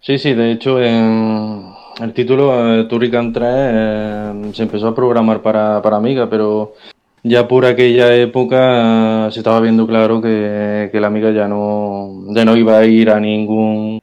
Sí, 0.00 0.18
sí, 0.18 0.34
de 0.34 0.52
hecho, 0.52 0.78
el 0.78 2.12
título 2.12 2.80
eh, 2.80 2.84
Turrican 2.84 3.32
3 3.32 3.48
eh, 3.48 4.50
se 4.52 4.62
empezó 4.64 4.88
a 4.88 4.94
programar 4.94 5.40
para, 5.40 5.80
para 5.80 5.96
Amiga, 5.96 6.28
pero 6.28 6.74
ya 7.22 7.48
por 7.48 7.64
aquella 7.64 8.14
época 8.14 9.28
eh, 9.28 9.32
se 9.32 9.40
estaba 9.40 9.60
viendo 9.60 9.86
claro 9.86 10.20
que, 10.20 10.90
que, 10.92 11.00
la 11.00 11.06
Amiga 11.06 11.30
ya 11.30 11.48
no, 11.48 12.24
ya 12.34 12.44
no 12.44 12.56
iba 12.56 12.78
a 12.78 12.84
ir 12.84 13.10
a 13.10 13.18
ningún 13.18 14.00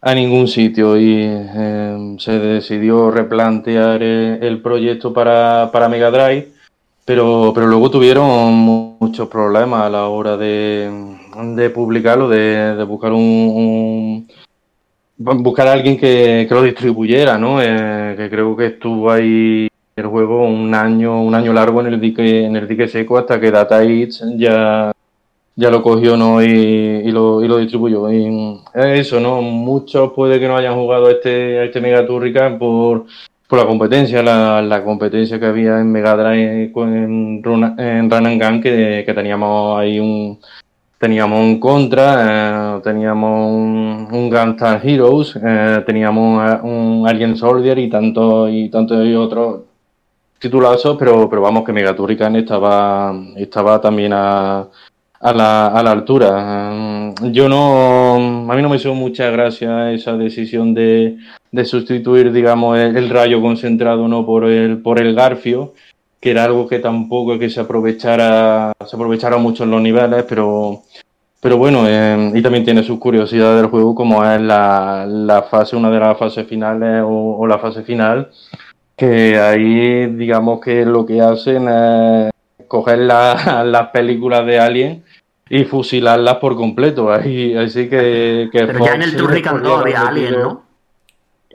a 0.00 0.14
ningún 0.14 0.48
sitio 0.48 0.96
y 0.96 1.16
eh, 1.22 2.16
se 2.18 2.38
decidió 2.38 3.10
replantear 3.10 4.02
el 4.02 4.60
proyecto 4.62 5.12
para, 5.12 5.70
para 5.72 5.88
Mega 5.88 6.10
Drive 6.10 6.58
pero, 7.08 7.52
pero 7.54 7.66
luego 7.66 7.90
tuvieron 7.90 8.52
muchos 9.00 9.28
problemas 9.28 9.84
a 9.84 9.88
la 9.88 10.08
hora 10.08 10.36
de, 10.36 10.90
de 11.56 11.70
publicarlo, 11.70 12.28
de, 12.28 12.76
de 12.76 12.84
buscar 12.84 13.12
un, 13.12 14.26
un, 15.16 15.42
buscar 15.42 15.68
a 15.68 15.72
alguien 15.72 15.96
que, 15.96 16.44
que 16.46 16.54
lo 16.54 16.62
distribuyera, 16.62 17.38
¿no? 17.38 17.62
Eh, 17.62 18.14
que 18.14 18.28
creo 18.28 18.54
que 18.54 18.66
estuvo 18.66 19.10
ahí 19.10 19.68
el 19.96 20.06
juego 20.06 20.44
un 20.44 20.74
año, 20.74 21.22
un 21.22 21.34
año 21.34 21.54
largo 21.54 21.80
en 21.80 21.86
el 21.86 21.98
dique, 21.98 22.44
en 22.44 22.54
el 22.56 22.68
dique 22.68 22.88
seco 22.88 23.16
hasta 23.16 23.40
que 23.40 23.52
Data 23.52 23.82
Eats 23.82 24.22
ya, 24.36 24.92
ya 25.58 25.70
lo 25.70 25.82
cogió, 25.82 26.16
¿no? 26.16 26.40
Y, 26.40 26.46
y, 26.46 27.10
lo, 27.10 27.42
y 27.42 27.48
lo 27.48 27.58
distribuyó. 27.58 28.10
Y 28.12 28.60
eso, 28.74 29.18
¿no? 29.18 29.42
Muchos 29.42 30.12
puede 30.12 30.38
que 30.38 30.46
no 30.46 30.56
hayan 30.56 30.76
jugado 30.76 31.06
a 31.06 31.10
este, 31.10 31.64
este 31.64 31.80
Mega 31.80 32.06
Turrican 32.06 32.58
por 32.58 33.06
por 33.48 33.58
la 33.58 33.66
competencia, 33.66 34.22
la, 34.22 34.60
la, 34.60 34.84
competencia 34.84 35.40
que 35.40 35.46
había 35.46 35.80
en 35.80 35.90
Mega 35.90 36.14
Drive 36.16 36.70
en, 36.76 37.42
en 37.78 38.10
Run 38.10 38.26
and 38.26 38.42
Gun, 38.42 38.60
que, 38.60 39.02
que 39.06 39.14
teníamos 39.14 39.78
ahí 39.80 39.98
un 39.98 40.38
teníamos 40.98 41.40
un 41.40 41.58
Contra, 41.58 42.76
eh, 42.76 42.80
teníamos 42.84 43.50
un, 43.50 44.08
un 44.12 44.30
Gunstar 44.30 44.86
Heroes, 44.86 45.38
eh, 45.42 45.82
teníamos 45.86 46.60
un 46.62 47.06
Alien 47.08 47.36
Soldier 47.36 47.78
y 47.78 47.88
tanto 47.88 48.48
y 48.50 48.68
tanto 48.68 49.02
y 49.02 49.14
otros 49.14 49.62
titulazos, 50.38 50.96
pero 50.98 51.28
pero 51.30 51.40
vamos 51.40 51.64
que 51.64 51.72
Mega 51.72 51.96
Turrican 51.96 52.36
estaba 52.36 53.14
estaba 53.36 53.80
también 53.80 54.12
a 54.12 54.66
a 55.20 55.32
la, 55.32 55.66
a 55.68 55.82
la 55.82 55.90
altura. 55.90 57.14
Yo 57.32 57.48
no, 57.48 58.50
a 58.50 58.56
mí 58.56 58.62
no 58.62 58.68
me 58.68 58.76
hizo 58.76 58.94
mucha 58.94 59.30
gracia 59.30 59.92
esa 59.92 60.16
decisión 60.16 60.74
de, 60.74 61.18
de 61.50 61.64
sustituir, 61.64 62.32
digamos, 62.32 62.78
el, 62.78 63.08
rayo 63.10 63.40
concentrado 63.40 64.08
no 64.08 64.24
por 64.24 64.44
el, 64.44 64.78
por 64.78 65.00
el 65.00 65.14
garfio, 65.14 65.74
que 66.20 66.30
era 66.30 66.44
algo 66.44 66.68
que 66.68 66.78
tampoco 66.78 67.34
es 67.34 67.40
que 67.40 67.50
se 67.50 67.60
aprovechara, 67.60 68.72
se 68.86 68.96
aprovechara 68.96 69.38
mucho 69.38 69.64
en 69.64 69.70
los 69.70 69.80
niveles, 69.80 70.24
pero, 70.28 70.82
pero 71.40 71.56
bueno, 71.58 71.84
eh, 71.86 72.32
y 72.34 72.42
también 72.42 72.64
tiene 72.64 72.82
sus 72.82 72.98
curiosidades 72.98 73.60
del 73.60 73.70
juego, 73.70 73.94
como 73.94 74.24
es 74.24 74.40
la, 74.40 75.06
la 75.08 75.42
fase, 75.42 75.76
una 75.76 75.90
de 75.90 76.00
las 76.00 76.18
fases 76.18 76.46
finales 76.46 77.02
o, 77.04 77.46
la 77.46 77.58
fase 77.58 77.82
final, 77.82 78.30
que 78.96 79.38
ahí, 79.38 80.06
digamos 80.06 80.60
que 80.60 80.84
lo 80.84 81.06
que 81.06 81.20
hacen 81.20 81.68
es 81.68 82.30
coger 82.66 82.98
la, 82.98 83.64
las 83.66 83.88
películas 83.88 84.44
de 84.46 84.58
Alien 84.58 85.04
y 85.50 85.64
fusilarlas 85.64 86.36
por 86.36 86.56
completo. 86.56 87.12
Ahí, 87.12 87.54
así 87.56 87.88
que, 87.88 88.48
que 88.52 88.66
Pero 88.66 88.78
Fox 88.78 88.90
ya 88.90 88.94
en 88.96 89.02
el 89.02 89.16
Turrican 89.16 89.62
2 89.62 89.80
había 89.80 90.02
Alien, 90.02 90.40
¿no? 90.40 90.62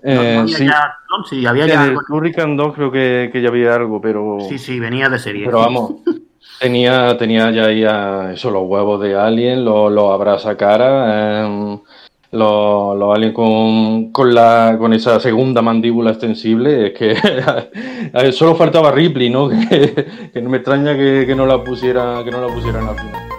Eh, 0.04 0.34
no, 0.36 0.42
no 0.42 0.48
sí. 0.48 0.66
Ya, 0.66 0.98
no, 1.10 1.24
sí, 1.24 1.46
había 1.46 1.64
en 1.64 1.70
ya 1.70 1.84
el 1.84 1.90
algo. 1.92 2.02
Turrican 2.08 2.58
2 2.58 2.76
creo 2.76 2.92
que, 2.92 3.30
que, 3.32 3.42
ya 3.42 3.50
había 3.50 3.76
algo, 3.76 4.02
pero... 4.02 4.40
Sí, 4.50 4.58
sí, 4.58 4.80
venía 4.80 5.10
de 5.10 5.20
serie. 5.20 5.46
Pero 5.46 5.60
vamos, 5.60 5.94
tenía, 6.60 7.18
tenía 7.18 7.52
ya, 7.52 7.72
ya 7.72 8.34
eso, 8.34 8.52
los 8.52 8.64
huevos 8.64 9.02
de 9.02 9.16
Alien, 9.16 9.64
los, 9.64 9.92
los 9.92 10.12
abraza 10.12 10.58
cara, 10.58 11.46
eh, 11.46 11.80
los, 12.32 12.98
los 12.98 13.16
aliens 13.16 13.34
con, 13.34 14.12
con, 14.12 14.34
la, 14.34 14.76
con 14.80 14.92
esa 14.92 15.20
segunda 15.20 15.62
mandíbula 15.62 16.12
extensible, 16.12 16.88
es 16.88 16.94
que 16.94 18.32
solo 18.34 18.56
faltaba 18.56 18.92
Ripley, 18.92 19.30
¿no? 19.30 19.50
Que, 19.70 20.30
que 20.34 20.42
no 20.42 20.50
me 20.50 20.58
extraña 20.58 20.96
que, 20.98 21.26
que, 21.28 21.36
no 21.36 21.46
la 21.46 21.64
pusiera, 21.64 22.22
que 22.24 22.32
no 22.32 22.46
la 22.46 22.54
pusieran 22.54 22.88
al 22.88 22.96
final. 22.96 23.33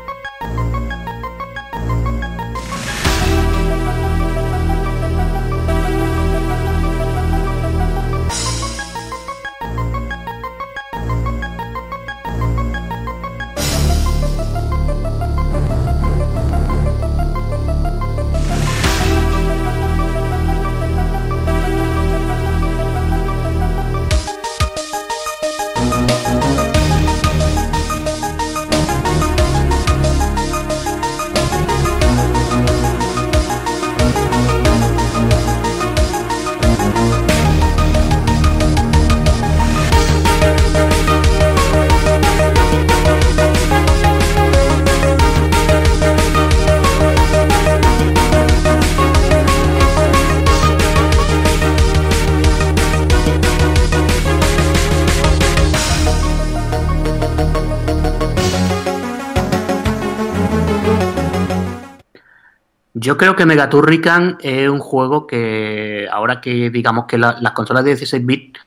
Yo 63.04 63.18
creo 63.18 63.36
que 63.36 63.44
Megaturrican 63.44 64.38
es 64.40 64.66
un 64.66 64.78
juego 64.78 65.26
que 65.26 66.08
ahora 66.10 66.40
que 66.40 66.70
digamos 66.70 67.04
que 67.04 67.18
la, 67.18 67.36
las 67.38 67.52
consolas 67.52 67.84
de 67.84 67.90
16 67.90 68.24
bits, 68.24 68.60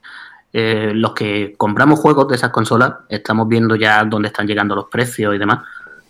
eh, 0.53 0.91
los 0.93 1.13
que 1.13 1.55
compramos 1.57 1.99
juegos 1.99 2.27
de 2.27 2.35
esas 2.35 2.51
consolas, 2.51 2.93
estamos 3.09 3.47
viendo 3.47 3.75
ya 3.75 4.03
dónde 4.05 4.27
están 4.27 4.45
llegando 4.45 4.75
los 4.75 4.85
precios 4.91 5.33
y 5.33 5.39
demás. 5.39 5.63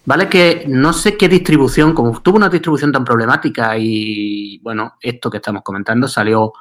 Vale 0.03 0.27
que 0.27 0.65
no 0.67 0.91
sé 0.91 1.15
qué 1.15 1.29
distribución, 1.29 1.93
como 1.93 2.19
tuvo 2.19 2.35
una 2.35 2.49
distribución 2.49 2.91
tan 2.91 3.05
problemática 3.05 3.77
y 3.77 4.59
bueno, 4.59 4.95
esto 4.99 5.29
que 5.29 5.37
estamos 5.37 5.63
comentando 5.63 6.09
salió 6.09 6.51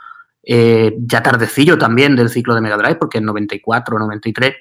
eh, 0.45 0.95
ya 1.01 1.21
tardecillo 1.21 1.77
también 1.77 2.15
del 2.15 2.31
ciclo 2.31 2.55
de 2.55 2.61
Mega 2.61 2.77
Drive, 2.77 2.95
porque 2.95 3.19
en 3.19 3.25
94, 3.25 3.99
93 3.99 4.55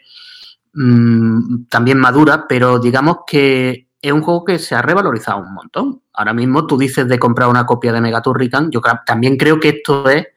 mmm, 0.73 1.65
también 1.69 1.99
madura, 1.99 2.47
pero 2.49 2.79
digamos 2.79 3.17
que 3.27 3.84
es 4.07 4.13
un 4.13 4.21
juego 4.21 4.45
que 4.45 4.59
se 4.59 4.75
ha 4.75 4.81
revalorizado 4.81 5.39
un 5.39 5.53
montón. 5.53 6.01
Ahora 6.13 6.33
mismo 6.33 6.67
tú 6.67 6.77
dices 6.77 7.07
de 7.07 7.17
comprar 7.17 7.49
una 7.49 7.65
copia 7.65 7.91
de 7.91 8.01
Megaturrican, 8.01 8.69
yo 8.71 8.81
también 9.05 9.37
creo 9.37 9.59
que 9.59 9.69
esto 9.69 10.07
es 10.09 10.27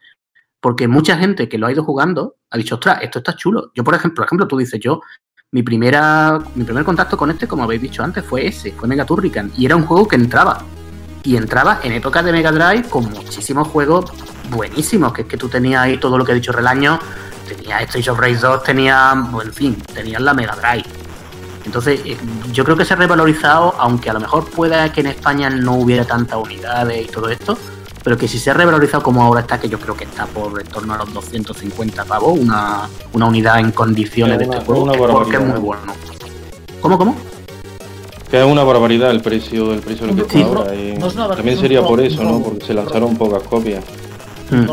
porque 0.60 0.88
mucha 0.88 1.16
gente 1.16 1.48
que 1.48 1.58
lo 1.58 1.66
ha 1.66 1.72
ido 1.72 1.84
jugando 1.84 2.36
ha 2.50 2.56
dicho, 2.56 2.76
ostras, 2.76 2.98
esto 3.02 3.18
está 3.18 3.36
chulo. 3.36 3.70
Yo, 3.74 3.84
por 3.84 3.94
ejemplo, 3.94 4.16
por 4.16 4.26
ejemplo, 4.26 4.48
tú 4.48 4.56
dices, 4.56 4.80
yo, 4.80 5.02
mi 5.52 5.62
primera, 5.62 6.38
mi 6.54 6.64
primer 6.64 6.84
contacto 6.84 7.16
con 7.16 7.30
este, 7.30 7.46
como 7.46 7.64
habéis 7.64 7.82
dicho 7.82 8.02
antes, 8.02 8.24
fue 8.24 8.46
ese, 8.46 8.72
fue 8.72 8.88
Megaturrican, 8.88 9.52
y 9.56 9.66
era 9.66 9.76
un 9.76 9.84
juego 9.84 10.08
que 10.08 10.16
entraba. 10.16 10.64
Y 11.22 11.36
entraba 11.36 11.80
en 11.82 11.92
épocas 11.92 12.24
de 12.24 12.32
Mega 12.32 12.52
Drive 12.52 12.88
con 12.88 13.04
muchísimos 13.10 13.68
juegos 13.68 14.10
buenísimos, 14.50 15.12
que 15.12 15.22
es 15.22 15.28
que 15.28 15.36
tú 15.36 15.48
tenías 15.48 15.82
ahí 15.82 15.98
todo 15.98 16.16
lo 16.16 16.24
que 16.24 16.32
he 16.32 16.34
dicho 16.34 16.52
Relaño, 16.52 16.98
tenías 17.46 17.82
Stage 17.82 18.10
of 18.10 18.18
Race 18.18 18.38
2, 18.38 18.62
tenías, 18.62 19.14
en 19.44 19.52
fin, 19.52 19.76
tenías 19.94 20.22
la 20.22 20.32
Mega 20.32 20.56
Drive. 20.56 21.07
Entonces, 21.68 22.00
eh, 22.06 22.16
yo 22.50 22.64
creo 22.64 22.78
que 22.78 22.86
se 22.86 22.94
ha 22.94 22.96
revalorizado, 22.96 23.74
aunque 23.78 24.08
a 24.08 24.14
lo 24.14 24.20
mejor 24.20 24.48
pueda 24.48 24.90
que 24.90 25.02
en 25.02 25.08
España 25.08 25.50
no 25.50 25.74
hubiera 25.74 26.06
tantas 26.06 26.38
unidades 26.38 27.04
y 27.04 27.10
todo 27.10 27.28
esto, 27.28 27.58
pero 28.02 28.16
que 28.16 28.26
si 28.26 28.38
se 28.38 28.50
ha 28.50 28.54
revalorizado 28.54 29.02
como 29.02 29.22
ahora 29.22 29.42
está, 29.42 29.60
que 29.60 29.68
yo 29.68 29.78
creo 29.78 29.94
que 29.94 30.04
está 30.04 30.24
por 30.24 30.58
en 30.58 30.66
torno 30.66 30.94
a 30.94 30.96
los 30.96 31.12
250 31.12 32.06
pavos, 32.06 32.38
una, 32.38 32.88
una 33.12 33.26
unidad 33.26 33.60
en 33.60 33.72
condiciones 33.72 34.38
una, 34.38 34.46
de 34.46 34.50
este 34.50 34.64
juego, 34.64 34.84
una 34.84 34.92
es 34.94 34.98
porque 34.98 35.36
es 35.36 35.42
muy 35.42 35.58
bueno. 35.58 35.92
¿Cómo, 36.80 36.96
cómo? 36.96 37.14
Que 38.30 38.40
es 38.40 38.46
una 38.46 38.64
barbaridad 38.64 39.10
el 39.10 39.20
precio, 39.20 39.74
el 39.74 39.80
precio 39.80 40.06
de 40.06 40.14
lo 40.14 40.26
que 40.26 40.32
Sí, 40.32 40.40
está 40.40 40.54
no, 40.54 40.60
ahora. 40.60 40.74
y 40.74 40.96
no 40.96 41.06
es 41.08 41.14
también 41.14 41.58
sería 41.58 41.82
no, 41.82 41.86
por 41.86 42.00
eso, 42.00 42.22
no, 42.22 42.30
¿no? 42.30 42.42
Porque 42.42 42.64
se 42.64 42.72
lanzaron 42.72 43.14
pocas 43.14 43.42
copias. 43.42 43.84
Mm. 44.50 44.64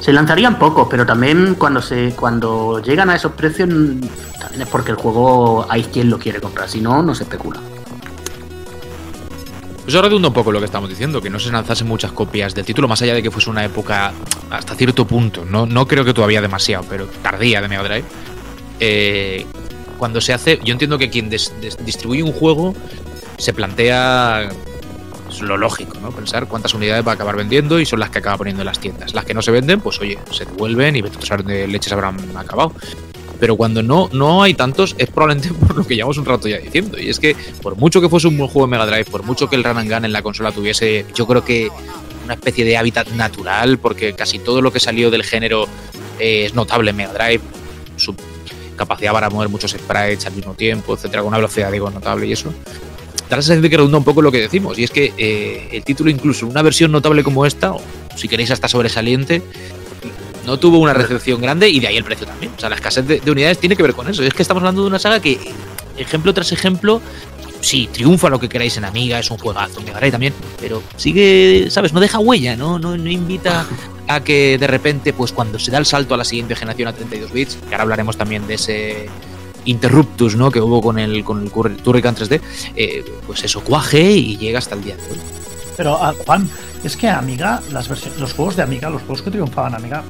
Se 0.00 0.12
lanzarían 0.12 0.58
pocos, 0.58 0.88
pero 0.90 1.04
también 1.04 1.54
cuando 1.56 1.82
se 1.82 2.14
cuando 2.16 2.80
llegan 2.82 3.10
a 3.10 3.16
esos 3.16 3.32
precios 3.32 3.68
mm, 3.68 4.00
también 4.40 4.62
es 4.62 4.68
porque 4.68 4.92
el 4.92 4.96
juego 4.96 5.66
hay 5.68 5.84
quien 5.84 6.08
lo 6.08 6.18
quiere 6.18 6.40
comprar, 6.40 6.68
si 6.68 6.80
no, 6.80 7.02
no 7.02 7.14
se 7.14 7.24
especula. 7.24 7.60
Eso 9.86 10.00
redunda 10.00 10.28
un 10.28 10.34
poco 10.34 10.52
lo 10.52 10.60
que 10.60 10.66
estamos 10.66 10.88
diciendo, 10.88 11.20
que 11.20 11.30
no 11.30 11.38
se 11.38 11.50
lanzasen 11.50 11.86
muchas 11.86 12.12
copias 12.12 12.54
del 12.54 12.64
título, 12.64 12.86
más 12.86 13.02
allá 13.02 13.14
de 13.14 13.22
que 13.22 13.30
fuese 13.30 13.50
una 13.50 13.64
época 13.64 14.12
hasta 14.50 14.74
cierto 14.74 15.06
punto, 15.06 15.44
no, 15.44 15.66
no 15.66 15.86
creo 15.86 16.04
que 16.04 16.14
todavía 16.14 16.40
demasiado, 16.40 16.84
pero 16.88 17.06
tardía 17.22 17.60
de 17.60 17.68
Mega 17.68 17.82
Drive. 17.82 18.04
Eh, 18.78 19.46
cuando 19.98 20.20
se 20.20 20.32
hace, 20.32 20.60
yo 20.64 20.72
entiendo 20.72 20.96
que 20.96 21.10
quien 21.10 21.28
distribuye 21.28 22.22
un 22.22 22.32
juego 22.32 22.74
se 23.36 23.52
plantea 23.52 24.48
es 25.30 25.40
lo 25.40 25.56
lógico, 25.56 25.98
¿no? 26.00 26.10
Pensar 26.10 26.46
cuántas 26.46 26.74
unidades 26.74 27.06
va 27.06 27.12
a 27.12 27.14
acabar 27.14 27.36
vendiendo 27.36 27.80
y 27.80 27.86
son 27.86 28.00
las 28.00 28.10
que 28.10 28.18
acaba 28.18 28.36
poniendo 28.38 28.62
en 28.62 28.66
las 28.66 28.78
tiendas. 28.78 29.14
Las 29.14 29.24
que 29.24 29.34
no 29.34 29.42
se 29.42 29.50
venden, 29.50 29.80
pues 29.80 30.00
oye, 30.00 30.18
se 30.30 30.44
devuelven 30.44 30.96
y 30.96 31.02
vete 31.02 31.18
a 31.32 31.36
de 31.38 31.66
leches 31.66 31.92
habrán 31.92 32.18
acabado. 32.36 32.72
Pero 33.38 33.56
cuando 33.56 33.82
no, 33.82 34.10
no 34.12 34.42
hay 34.42 34.54
tantos, 34.54 34.94
es 34.98 35.08
probablemente 35.08 35.52
por 35.66 35.76
lo 35.76 35.86
que 35.86 35.96
llevamos 35.96 36.18
un 36.18 36.26
rato 36.26 36.48
ya 36.48 36.58
diciendo. 36.58 36.98
Y 36.98 37.08
es 37.08 37.18
que, 37.18 37.34
por 37.62 37.76
mucho 37.76 38.00
que 38.00 38.08
fuese 38.08 38.28
un 38.28 38.36
buen 38.36 38.50
juego 38.50 38.66
de 38.66 38.70
Mega 38.72 38.86
Drive, 38.86 39.06
por 39.06 39.22
mucho 39.22 39.48
que 39.48 39.56
el 39.56 39.64
Run 39.64 39.88
Gun 39.88 40.04
en 40.04 40.12
la 40.12 40.22
consola 40.22 40.52
tuviese, 40.52 41.06
yo 41.14 41.26
creo 41.26 41.44
que 41.44 41.70
una 42.24 42.34
especie 42.34 42.64
de 42.64 42.76
hábitat 42.76 43.08
natural, 43.12 43.78
porque 43.78 44.12
casi 44.12 44.38
todo 44.38 44.60
lo 44.60 44.72
que 44.72 44.78
salió 44.78 45.10
del 45.10 45.24
género 45.24 45.66
eh, 46.18 46.44
es 46.44 46.54
notable 46.54 46.90
en 46.90 46.96
Mega 46.96 47.12
Drive. 47.14 47.40
Su 47.96 48.14
capacidad 48.76 49.12
para 49.12 49.28
mover 49.28 49.48
muchos 49.48 49.72
sprites 49.72 50.26
al 50.26 50.34
mismo 50.34 50.54
tiempo, 50.54 50.94
etcétera, 50.94 51.22
con 51.22 51.28
una 51.28 51.38
velocidad, 51.38 51.72
digo, 51.72 51.90
notable 51.90 52.26
y 52.26 52.32
eso. 52.32 52.52
Da 53.30 53.36
la 53.36 53.68
que 53.68 53.76
redunda 53.76 53.96
un 53.96 54.04
poco 54.04 54.22
lo 54.22 54.32
que 54.32 54.40
decimos, 54.40 54.76
y 54.76 54.82
es 54.82 54.90
que 54.90 55.14
eh, 55.16 55.68
el 55.70 55.84
título, 55.84 56.10
incluso 56.10 56.46
una 56.46 56.62
versión 56.62 56.90
notable 56.90 57.22
como 57.22 57.46
esta, 57.46 57.72
o 57.72 57.80
si 58.16 58.26
queréis 58.26 58.50
hasta 58.50 58.66
sobresaliente, 58.66 59.40
no 60.46 60.58
tuvo 60.58 60.78
una 60.78 60.92
recepción 60.92 61.40
grande 61.40 61.68
y 61.68 61.78
de 61.78 61.86
ahí 61.86 61.96
el 61.96 62.02
precio 62.02 62.26
también. 62.26 62.50
O 62.56 62.60
sea, 62.60 62.68
la 62.68 62.74
escasez 62.74 63.06
de, 63.06 63.20
de 63.20 63.30
unidades 63.30 63.58
tiene 63.58 63.76
que 63.76 63.84
ver 63.84 63.94
con 63.94 64.08
eso. 64.08 64.24
Es 64.24 64.34
que 64.34 64.42
estamos 64.42 64.62
hablando 64.62 64.82
de 64.82 64.88
una 64.88 64.98
saga 64.98 65.20
que, 65.20 65.38
ejemplo 65.96 66.34
tras 66.34 66.50
ejemplo, 66.50 67.00
sí, 67.60 67.88
triunfa 67.92 68.28
lo 68.28 68.40
que 68.40 68.48
queráis 68.48 68.76
en 68.76 68.84
Amiga, 68.84 69.18
es 69.18 69.30
un 69.30 69.38
juegazo, 69.38 69.80
Drive 69.80 70.10
también, 70.10 70.34
pero 70.60 70.82
sigue, 70.96 71.68
¿sabes? 71.70 71.92
No 71.92 72.00
deja 72.00 72.18
huella, 72.18 72.56
¿no? 72.56 72.78
No, 72.78 72.96
no 72.96 73.10
invita 73.10 73.66
a 74.08 74.24
que 74.24 74.58
de 74.58 74.66
repente, 74.66 75.12
pues 75.12 75.32
cuando 75.32 75.58
se 75.58 75.70
da 75.70 75.78
el 75.78 75.86
salto 75.86 76.14
a 76.14 76.16
la 76.16 76.24
siguiente 76.24 76.56
generación 76.56 76.88
a 76.88 76.92
32 76.92 77.32
bits, 77.32 77.58
que 77.68 77.74
ahora 77.74 77.82
hablaremos 77.82 78.16
también 78.16 78.46
de 78.46 78.54
ese 78.54 79.08
interruptus, 79.64 80.36
¿no? 80.36 80.50
Que 80.50 80.60
hubo 80.60 80.80
con 80.80 80.98
el, 80.98 81.24
con 81.24 81.42
el 81.42 81.76
Turrican 81.76 82.14
3D, 82.14 82.40
eh, 82.76 83.04
pues 83.26 83.44
eso 83.44 83.62
cuaje 83.62 84.10
y 84.12 84.36
llega 84.36 84.58
hasta 84.58 84.74
el 84.74 84.82
día 84.84 84.96
de 84.96 85.02
hoy. 85.02 85.18
Pero, 85.76 85.96
ah, 86.02 86.14
Juan, 86.26 86.48
es 86.84 86.96
que 86.96 87.08
Amiga, 87.08 87.60
las 87.72 87.88
los 88.18 88.32
juegos 88.34 88.56
de 88.56 88.62
Amiga, 88.62 88.90
los 88.90 89.02
juegos 89.02 89.22
que 89.22 89.30
triunfaban 89.30 89.74
Amiga, 89.74 90.02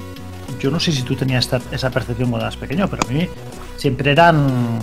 yo 0.61 0.71
no 0.71 0.81
sé 0.81 0.93
si 0.93 1.03
tú 1.03 1.15
tenías 1.15 1.45
esta- 1.45 1.61
esa 1.73 1.91
percepción 1.91 2.31
cuando 2.31 2.47
eras 2.47 2.57
pequeño, 2.57 2.89
pero 2.89 3.03
a 3.09 3.13
mí 3.13 3.29
siempre 3.77 4.11
eran 4.13 4.81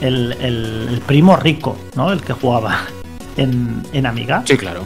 el, 0.00 0.32
el- 0.40 0.88
el 0.90 1.00
primo 1.00 1.36
rico, 1.36 1.76
¿no? 1.94 2.12
El 2.12 2.20
que 2.22 2.32
jugaba 2.32 2.82
en, 3.36 3.82
en 3.92 4.06
Amiga. 4.06 4.42
Sí, 4.46 4.56
claro. 4.56 4.84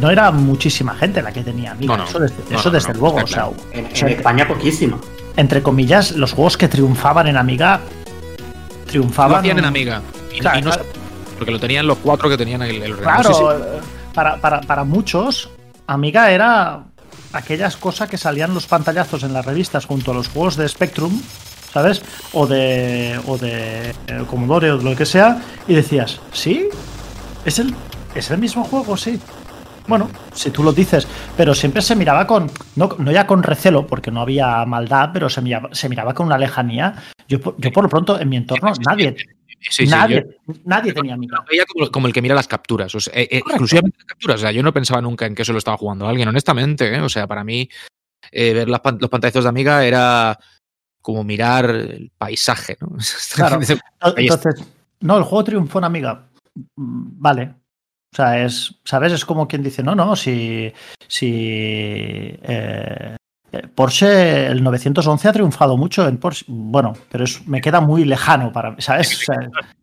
No 0.00 0.10
era 0.10 0.30
muchísima 0.30 0.94
gente 0.94 1.22
la 1.22 1.32
que 1.32 1.42
tenía 1.42 1.72
Amiga, 1.72 1.96
No, 1.96 2.02
no. 2.04 2.08
eso 2.08 2.18
desde, 2.18 2.36
No, 2.50 2.58
eso 2.58 2.68
no, 2.68 2.74
desde 2.74 2.92
no, 2.92 3.00
luego. 3.00 3.18
está 3.20 3.46
o 3.46 3.54
sea, 3.54 3.78
En, 3.80 3.86
o 3.86 3.96
sea, 3.96 4.08
en 4.08 4.14
España 4.16 4.46
poquísima. 4.48 4.98
entre 5.36 5.62
comillas, 5.62 6.12
los 6.12 6.32
juegos 6.32 6.56
que 6.56 6.68
triunfaban 6.68 7.26
en 7.26 7.36
Amiga 7.36 7.80
triunfaban. 8.88 9.32
Lo 9.32 9.38
hacían 9.38 9.58
en 9.58 9.64
Amiga. 9.64 10.02
Y, 10.34 10.40
Claro, 10.40 10.58
y 10.58 10.62
no- 10.62 10.70
porque 11.38 11.52
lo 11.52 11.60
tenían 11.60 11.86
los 11.86 11.98
cuatro 11.98 12.28
que 12.28 12.36
tenían 12.36 12.62
el, 12.62 12.82
el. 12.82 12.96
Claro, 12.96 13.52
eh, 13.52 13.80
Para, 14.12 14.36
para, 14.38 14.60
para 14.62 14.82
muchos, 14.82 15.50
Amiga 15.86 16.30
era 16.32 16.82
aquellas 17.32 17.76
cosas 17.76 18.08
que 18.08 18.18
salían 18.18 18.52
los 18.54 18.66
pantallazos 18.66 19.22
en 19.22 19.32
las 19.32 19.46
revistas 19.46 19.86
junto 19.86 20.10
a 20.10 20.14
los 20.14 20.28
juegos 20.28 20.56
de 20.56 20.68
Spectrum, 20.68 21.20
¿sabes? 21.72 22.02
O 22.32 22.46
de, 22.48 23.20
o 23.28 23.38
de 23.38 23.90
eh, 23.90 24.24
Commodore 24.28 24.72
o 24.72 24.78
de 24.78 24.84
lo 24.84 24.96
que 24.96 25.06
sea, 25.06 25.40
y 25.68 25.74
decías, 25.74 26.20
¿sí? 26.32 26.68
¿Es 27.44 27.58
el, 27.60 27.72
¿Es 28.16 28.30
el 28.32 28.38
mismo 28.38 28.64
juego? 28.64 28.96
Sí. 28.96 29.20
Bueno, 29.86 30.10
si 30.34 30.50
tú 30.50 30.62
lo 30.62 30.72
dices, 30.72 31.06
pero 31.36 31.54
siempre 31.54 31.80
se 31.82 31.94
miraba 31.96 32.26
con, 32.26 32.50
no, 32.76 32.90
no 32.98 33.10
ya 33.12 33.26
con 33.26 33.42
recelo, 33.42 33.86
porque 33.86 34.10
no 34.10 34.20
había 34.20 34.64
maldad, 34.66 35.10
pero 35.12 35.30
se 35.30 35.40
miraba, 35.40 35.68
se 35.72 35.88
miraba 35.88 36.12
con 36.14 36.26
una 36.26 36.36
lejanía. 36.36 36.94
Yo, 37.28 37.40
por- 37.40 37.54
yo 37.60 37.70
por 37.70 37.84
lo 37.84 37.88
pronto, 37.90 38.18
en 38.18 38.28
mi 38.28 38.36
entorno, 38.38 38.72
nadie, 38.86 39.14
Sí, 39.60 39.86
sí, 39.86 39.90
nadie, 39.90 40.24
yo- 40.46 40.54
nadie 40.64 40.92
tenía 40.92 41.14
Amiga. 41.14 41.38
Lo 41.38 41.44
veía 41.50 41.64
como, 41.66 41.90
como 41.90 42.06
el 42.06 42.12
que 42.12 42.22
mira 42.22 42.34
las 42.34 42.46
capturas, 42.48 42.94
o 42.94 43.00
sea, 43.00 43.12
eh, 43.14 43.28
eh, 43.30 43.38
exclusivamente 43.38 43.98
las 43.98 44.06
capturas. 44.06 44.36
O 44.36 44.40
sea, 44.42 44.52
yo 44.52 44.62
no 44.62 44.72
pensaba 44.72 45.00
nunca 45.02 45.26
en 45.26 45.34
que 45.34 45.42
eso 45.42 45.52
lo 45.52 45.58
estaba 45.58 45.76
jugando 45.76 46.06
alguien, 46.06 46.28
honestamente. 46.28 46.94
¿eh? 46.94 47.00
O 47.00 47.08
sea, 47.08 47.26
para 47.26 47.42
mí, 47.44 47.68
ver 48.32 48.68
las 48.68 48.80
los 49.00 49.10
pantallazos 49.10 49.44
de 49.44 49.48
Amiga 49.48 49.84
era 49.84 50.38
como 51.02 51.24
mirar 51.24 51.70
el 51.70 52.10
paisaje, 52.16 52.76
¿no? 52.80 52.88
Claro. 53.34 53.58
Entonces, 54.16 54.64
no, 55.00 55.18
el 55.18 55.24
juego 55.24 55.44
triunfó 55.44 55.78
en 55.80 55.84
Amiga. 55.84 56.28
Mm, 56.76 57.20
Vale. 57.20 57.54
O 58.12 58.16
sea, 58.16 58.42
es, 58.44 58.74
¿sabes? 58.84 59.12
Es 59.12 59.24
como 59.24 59.46
quien 59.48 59.62
dice, 59.62 59.82
no, 59.82 59.94
no, 59.94 60.14
si, 60.16 60.72
si 61.08 62.38
Porsche, 63.74 64.46
el 64.46 64.62
911 64.62 65.28
ha 65.28 65.32
triunfado 65.32 65.76
mucho 65.76 66.06
en 66.06 66.18
Porsche. 66.18 66.44
Bueno, 66.48 66.92
pero 67.10 67.24
es, 67.24 67.46
me 67.46 67.60
queda 67.60 67.80
muy 67.80 68.04
lejano 68.04 68.52
para 68.52 68.70
mí, 68.72 68.76
¿sabes? 68.80 69.14
O 69.16 69.24
sea, 69.32 69.36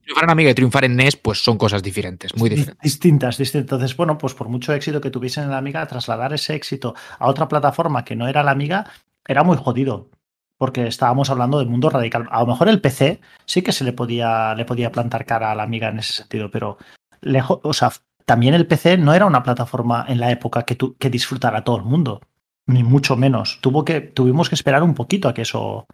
triunfar 0.03 0.23
en 0.25 0.29
Amiga 0.29 0.51
y 0.51 0.53
triunfar 0.53 0.85
en 0.85 0.95
NES, 0.95 1.15
pues 1.17 1.43
son 1.43 1.57
cosas 1.57 1.81
diferentes, 1.81 2.35
muy 2.37 2.49
di- 2.49 2.55
diferentes. 2.57 2.83
distintas, 2.83 3.37
distintas. 3.37 3.65
Entonces, 3.73 3.97
bueno, 3.97 4.17
pues 4.17 4.33
por 4.33 4.49
mucho 4.49 4.73
éxito 4.73 5.01
que 5.01 5.09
tuviesen 5.09 5.45
en 5.45 5.51
la 5.51 5.57
Amiga, 5.57 5.85
trasladar 5.87 6.33
ese 6.33 6.53
éxito 6.55 6.93
a 7.17 7.27
otra 7.27 7.47
plataforma 7.47 8.03
que 8.05 8.15
no 8.15 8.27
era 8.27 8.43
la 8.43 8.51
Amiga 8.51 8.85
era 9.27 9.43
muy 9.43 9.57
jodido. 9.57 10.09
Porque 10.57 10.87
estábamos 10.87 11.29
hablando 11.29 11.59
del 11.59 11.67
mundo 11.67 11.89
radical. 11.89 12.27
A 12.31 12.39
lo 12.39 12.47
mejor 12.47 12.69
el 12.69 12.79
PC 12.79 13.19
sí 13.45 13.61
que 13.61 13.73
se 13.73 13.83
le 13.83 13.91
podía, 13.91 14.55
le 14.55 14.63
podía 14.63 14.89
plantar 14.89 15.25
cara 15.25 15.51
a 15.51 15.55
la 15.55 15.63
Amiga 15.63 15.89
en 15.89 15.99
ese 15.99 16.13
sentido, 16.13 16.49
pero 16.49 16.77
lejos, 17.19 17.59
o 17.63 17.73
sea, 17.73 17.91
también 18.25 18.53
el 18.53 18.65
PC 18.65 18.97
no 18.97 19.13
era 19.13 19.25
una 19.25 19.43
plataforma 19.43 20.05
en 20.07 20.21
la 20.21 20.31
época 20.31 20.61
que, 20.63 20.75
tu- 20.75 20.95
que 20.95 21.09
disfrutara 21.09 21.63
todo 21.65 21.75
el 21.77 21.83
mundo. 21.83 22.21
Ni 22.67 22.83
mucho 22.83 23.15
menos. 23.15 23.59
Tuvo 23.61 23.85
que, 23.85 24.01
tuvimos 24.01 24.49
que 24.49 24.55
esperar 24.55 24.81
un 24.83 24.93
poquito 24.95 25.27
a 25.29 25.33
que 25.33 25.43
eso. 25.43 25.85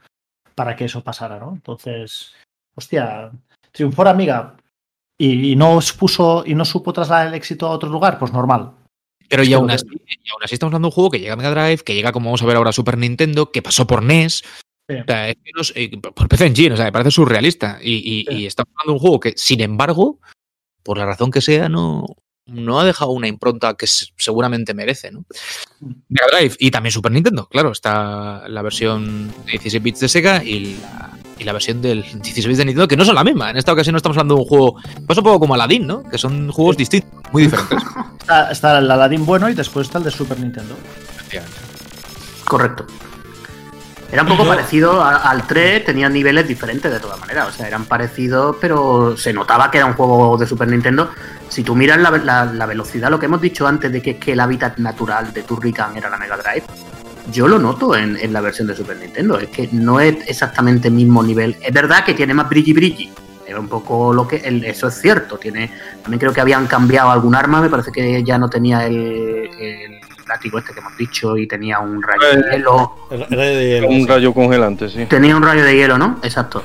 para 0.55 0.75
que 0.75 0.85
eso 0.85 1.03
pasara, 1.03 1.39
¿no? 1.39 1.53
Entonces. 1.53 2.33
Hostia. 2.75 3.31
Triunfó 3.71 4.03
la 4.03 4.09
Amiga 4.11 4.57
y, 5.17 5.51
y 5.51 5.55
no 5.55 5.79
supuso 5.81 6.43
y 6.45 6.55
no 6.55 6.65
supo 6.65 6.91
trasladar 6.93 7.27
el 7.27 7.33
éxito 7.35 7.67
a 7.67 7.71
otro 7.71 7.89
lugar, 7.89 8.19
pues 8.19 8.33
normal. 8.33 8.71
Pero 9.29 9.43
y 9.45 9.53
aún, 9.53 9.71
así, 9.71 9.85
y 9.89 10.29
aún 10.29 10.43
así 10.43 10.55
estamos 10.55 10.71
hablando 10.71 10.87
de 10.87 10.89
un 10.89 10.95
juego 10.95 11.09
que 11.11 11.19
llega 11.21 11.33
a 11.33 11.37
Mega 11.37 11.51
Drive, 11.51 11.83
que 11.85 11.95
llega, 11.95 12.11
como 12.11 12.25
vamos 12.25 12.41
a 12.41 12.45
ver 12.45 12.57
ahora, 12.57 12.71
a 12.71 12.73
Super 12.73 12.97
Nintendo, 12.97 13.49
que 13.49 13.61
pasó 13.61 13.87
por 13.87 14.03
NES. 14.03 14.43
O 14.89 15.03
sea, 15.07 15.29
es 15.29 15.37
que 15.41 15.51
nos- 15.55 15.71
eh, 15.77 15.89
por 16.01 16.27
PC 16.27 16.47
Engine, 16.47 16.73
o 16.73 16.75
sea, 16.75 16.85
me 16.85 16.91
parece 16.91 17.11
surrealista. 17.11 17.79
Y, 17.81 17.93
y- 17.93 18.25
Sí. 18.25 18.41
y 18.41 18.45
estamos 18.45 18.73
hablando 18.75 18.91
de 18.91 18.95
un 18.95 18.99
juego 18.99 19.19
que, 19.21 19.33
sin 19.37 19.61
embargo, 19.61 20.19
por 20.83 20.97
la 20.97 21.05
razón 21.05 21.31
que 21.31 21.39
sea, 21.39 21.69
no, 21.69 22.05
no 22.51 22.79
ha 22.79 22.85
dejado 22.85 23.11
una 23.11 23.27
impronta 23.27 23.73
que 23.75 23.87
seguramente 23.87 24.73
merece, 24.73 25.11
¿no? 25.11 25.23
Mega 26.09 26.27
Drive 26.37 26.55
y 26.59 26.71
también 26.71 26.91
Super 26.91 27.11
Nintendo, 27.11 27.47
claro, 27.47 27.71
está 27.71 28.47
la 28.47 28.61
versión 28.61 29.29
de 29.45 29.51
16 29.53 29.81
bits 29.83 29.99
de 30.01 30.09
Sega 30.09 30.43
y 30.43 30.75
la, 30.81 31.09
y 31.39 31.43
la 31.43 31.53
versión 31.53 31.81
del 31.81 32.03
16 32.03 32.45
bits 32.47 32.57
de 32.59 32.65
Nintendo, 32.65 32.87
que 32.87 32.97
no 32.97 33.05
son 33.05 33.15
la 33.15 33.23
misma. 33.23 33.49
En 33.51 33.57
esta 33.57 33.73
ocasión 33.73 33.93
no 33.93 33.97
estamos 33.97 34.17
hablando 34.17 34.35
de 34.35 34.41
un 34.41 34.47
juego, 34.47 34.75
pasa 35.07 35.21
un 35.21 35.25
poco 35.25 35.39
como 35.39 35.53
Aladdin, 35.55 35.87
¿no? 35.87 36.03
Que 36.03 36.17
son 36.17 36.51
juegos 36.51 36.77
distintos, 36.77 37.09
muy 37.31 37.43
diferentes. 37.43 37.77
Está, 38.21 38.51
está 38.51 38.77
el 38.77 38.89
Aladdin 38.91 39.25
bueno 39.25 39.49
y 39.49 39.55
después 39.55 39.87
está 39.87 39.97
el 39.97 40.03
de 40.05 40.11
Super 40.11 40.39
Nintendo. 40.39 40.75
Correcto. 42.45 42.85
Era 44.11 44.23
un 44.23 44.27
poco 44.27 44.45
parecido 44.45 45.01
a- 45.01 45.15
al 45.17 45.47
3, 45.47 45.85
tenían 45.85 46.11
niveles 46.13 46.47
diferentes 46.47 46.91
de 46.91 46.99
todas 46.99 47.19
maneras. 47.19 47.47
O 47.47 47.51
sea, 47.51 47.67
eran 47.67 47.85
parecidos, 47.85 48.57
pero 48.59 49.15
se 49.17 49.31
notaba 49.33 49.71
que 49.71 49.77
era 49.77 49.85
un 49.87 49.93
juego 49.93 50.37
de 50.37 50.45
Super 50.45 50.67
Nintendo. 50.67 51.09
Si 51.51 51.63
tú 51.63 51.75
miras 51.75 51.99
la, 51.99 52.11
la- 52.11 52.45
la 52.45 52.65
velocidad, 52.65 53.09
lo 53.09 53.19
que 53.19 53.25
hemos 53.25 53.41
dicho 53.41 53.67
antes 53.67 53.91
de 53.91 54.01
que, 54.01 54.15
que 54.15 54.31
el 54.31 54.39
hábitat 54.39 54.77
natural 54.77 55.33
de 55.33 55.43
Turrican 55.43 55.97
era 55.97 56.09
la 56.09 56.17
Mega 56.17 56.37
Drive, 56.37 56.63
yo 57.29 57.45
lo 57.45 57.59
noto 57.59 57.93
en, 57.93 58.15
en 58.15 58.31
la 58.31 58.39
versión 58.39 58.67
de 58.67 58.75
Super 58.75 58.95
Nintendo. 58.95 59.37
Es 59.37 59.49
que 59.49 59.67
no 59.73 59.99
es 59.99 60.15
exactamente 60.27 60.87
el 60.87 60.93
mismo 60.93 61.21
nivel. 61.21 61.57
Es 61.61 61.73
verdad 61.73 62.05
que 62.05 62.13
tiene 62.13 62.33
más 62.33 62.47
brilli 62.47 62.71
brilli. 62.71 63.11
Es 63.45 63.53
un 63.57 63.67
poco 63.67 64.13
lo 64.13 64.25
que. 64.25 64.37
el- 64.37 64.63
eso 64.63 64.87
es 64.87 64.95
cierto. 65.01 65.37
Tiene. 65.37 65.69
También 66.01 66.19
creo 66.21 66.31
que 66.33 66.39
habían 66.39 66.67
cambiado 66.67 67.11
algún 67.11 67.35
arma. 67.35 67.59
Me 67.59 67.69
parece 67.69 67.91
que 67.91 68.23
ya 68.23 68.37
no 68.37 68.49
tenía 68.49 68.85
el, 68.87 68.95
el 69.59 69.99
látigo 70.29 70.57
este 70.57 70.71
que 70.73 70.79
hemos 70.79 70.95
dicho 70.95 71.37
y 71.37 71.47
tenía 71.47 71.79
un 71.79 72.01
rayo 72.01 72.27
de 72.31 72.39
Eh, 72.39 72.43
hielo. 72.53 72.95
El- 73.11 73.25
rey 73.27 73.81
de- 73.81 73.85
Un 73.87 74.07
rayo 74.07 74.33
congelante, 74.33 74.87
sí. 74.87 75.05
Tenía 75.05 75.35
un 75.35 75.43
rayo 75.43 75.65
de 75.65 75.75
hielo, 75.75 75.97
¿no? 75.97 76.17
Exacto. 76.23 76.63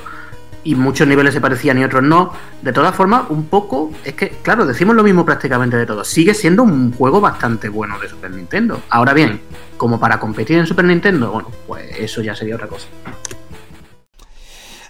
Y 0.67 0.75
muchos 0.75 1.07
niveles 1.07 1.33
se 1.33 1.39
parecían 1.39 1.79
y 1.79 1.85
otros 1.85 2.03
no. 2.03 2.33
De 2.61 2.73
todas 2.73 2.93
formas, 2.93 3.23
un 3.29 3.45
poco. 3.45 3.89
Es 4.03 4.15
que, 4.15 4.31
claro, 4.41 4.65
decimos 4.65 4.97
lo 4.97 5.03
mismo 5.03 5.23
prácticamente 5.23 5.77
de 5.77 5.85
todo. 5.85 6.03
Sigue 6.03 6.33
siendo 6.33 6.63
un 6.63 6.91
juego 6.91 7.21
bastante 7.21 7.69
bueno 7.69 7.97
de 7.99 8.09
Super 8.09 8.31
Nintendo. 8.31 8.81
Ahora 8.89 9.13
bien, 9.13 9.39
como 9.77 9.97
para 9.97 10.19
competir 10.19 10.57
en 10.57 10.67
Super 10.67 10.83
Nintendo, 10.83 11.31
bueno, 11.31 11.49
pues 11.65 11.85
eso 11.97 12.21
ya 12.21 12.35
sería 12.35 12.55
otra 12.55 12.67
cosa. 12.67 12.85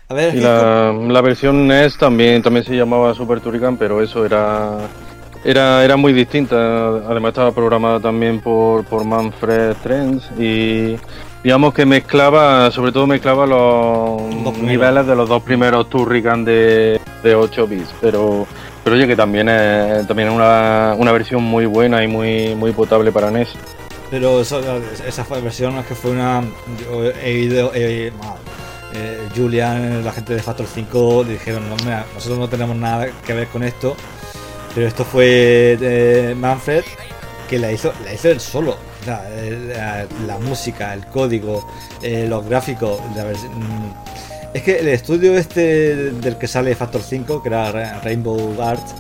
A 0.10 0.14
ver, 0.16 0.34
Y 0.34 0.40
la 0.40 1.22
versión 1.22 1.68
NES 1.68 1.96
también, 2.00 2.42
también 2.42 2.66
se 2.66 2.76
llamaba 2.76 3.14
Super 3.14 3.40
Turrican, 3.40 3.78
pero 3.78 4.02
eso 4.02 4.26
era, 4.26 4.80
era, 5.44 5.84
era 5.84 5.96
muy 5.96 6.12
distinta. 6.12 6.56
Además 7.08 7.30
estaba 7.30 7.52
programada 7.52 8.00
también 8.00 8.40
por, 8.40 8.84
por 8.86 9.06
Manfred 9.06 9.76
Trends 9.84 10.28
y 10.40 10.98
digamos 11.44 11.74
que 11.74 11.86
mezclaba, 11.86 12.72
sobre 12.72 12.92
todo 12.92 13.08
mezclaba 13.08 13.46
los 13.46 14.22
niveles 14.60 15.06
de 15.08 15.16
los 15.16 15.30
dos 15.30 15.44
primeros 15.44 15.90
Turrican 15.90 16.44
de, 16.44 17.00
de 17.24 17.36
8 17.36 17.68
bits. 17.68 17.90
Pero, 18.02 18.48
pero 18.84 18.96
oye, 18.96 19.08
que 19.08 19.16
también 19.16 19.50
es, 19.50 20.08
también 20.08 20.30
es 20.30 20.36
una, 20.36 20.96
una 20.98 21.12
versión 21.12 21.44
muy 21.44 21.66
buena 21.66 22.04
y 22.04 22.08
muy, 22.08 22.56
muy 22.56 22.72
potable 22.72 23.12
para 23.12 23.32
NES. 23.32 23.50
Pero 24.10 24.42
eso, 24.42 24.62
esa 25.06 25.24
versión 25.42 25.78
es 25.78 25.86
que 25.86 25.96
fue 25.96 26.12
una. 26.12 26.42
Yo 26.80 27.04
he 27.22 27.32
ido. 27.34 27.72
eh, 27.74 28.12
Julian, 29.36 30.04
la 30.04 30.12
gente 30.14 30.34
de 30.34 30.42
Factor 30.42 30.66
5 30.66 31.26
dijeron: 31.26 31.70
no, 31.70 31.76
mira, 31.84 32.06
nosotros 32.14 32.40
no 32.40 32.48
tenemos 32.48 32.76
nada 32.78 33.08
que 33.26 33.34
ver 33.34 33.48
con 33.48 33.64
esto. 33.64 33.96
Pero 34.74 34.88
esto 34.88 35.04
fue 35.04 35.76
de 35.80 36.36
Manfred 36.36 36.84
que 37.50 37.58
la 37.58 37.72
hizo, 37.72 37.92
la 38.06 38.14
hizo 38.14 38.30
él 38.30 38.40
solo. 38.40 38.78
La, 39.08 40.38
música, 40.40 40.94
el 40.94 41.06
código, 41.08 41.66
eh, 42.02 42.26
los 42.28 42.46
gráficos. 42.46 43.00
la 43.16 43.24
mm, 43.26 43.94
es 44.54 44.62
que 44.64 44.80
el 44.80 44.88
estudio 44.90 45.38
este 45.38 46.12
del 46.12 46.38
que 46.38 46.48
sale 46.48 46.76
Factor 46.76 47.02
5, 47.02 47.42
que 47.42 47.50
era 47.50 47.72
Ra- 47.72 48.00
Rainbow 48.04 48.56
Arts, 48.62 48.94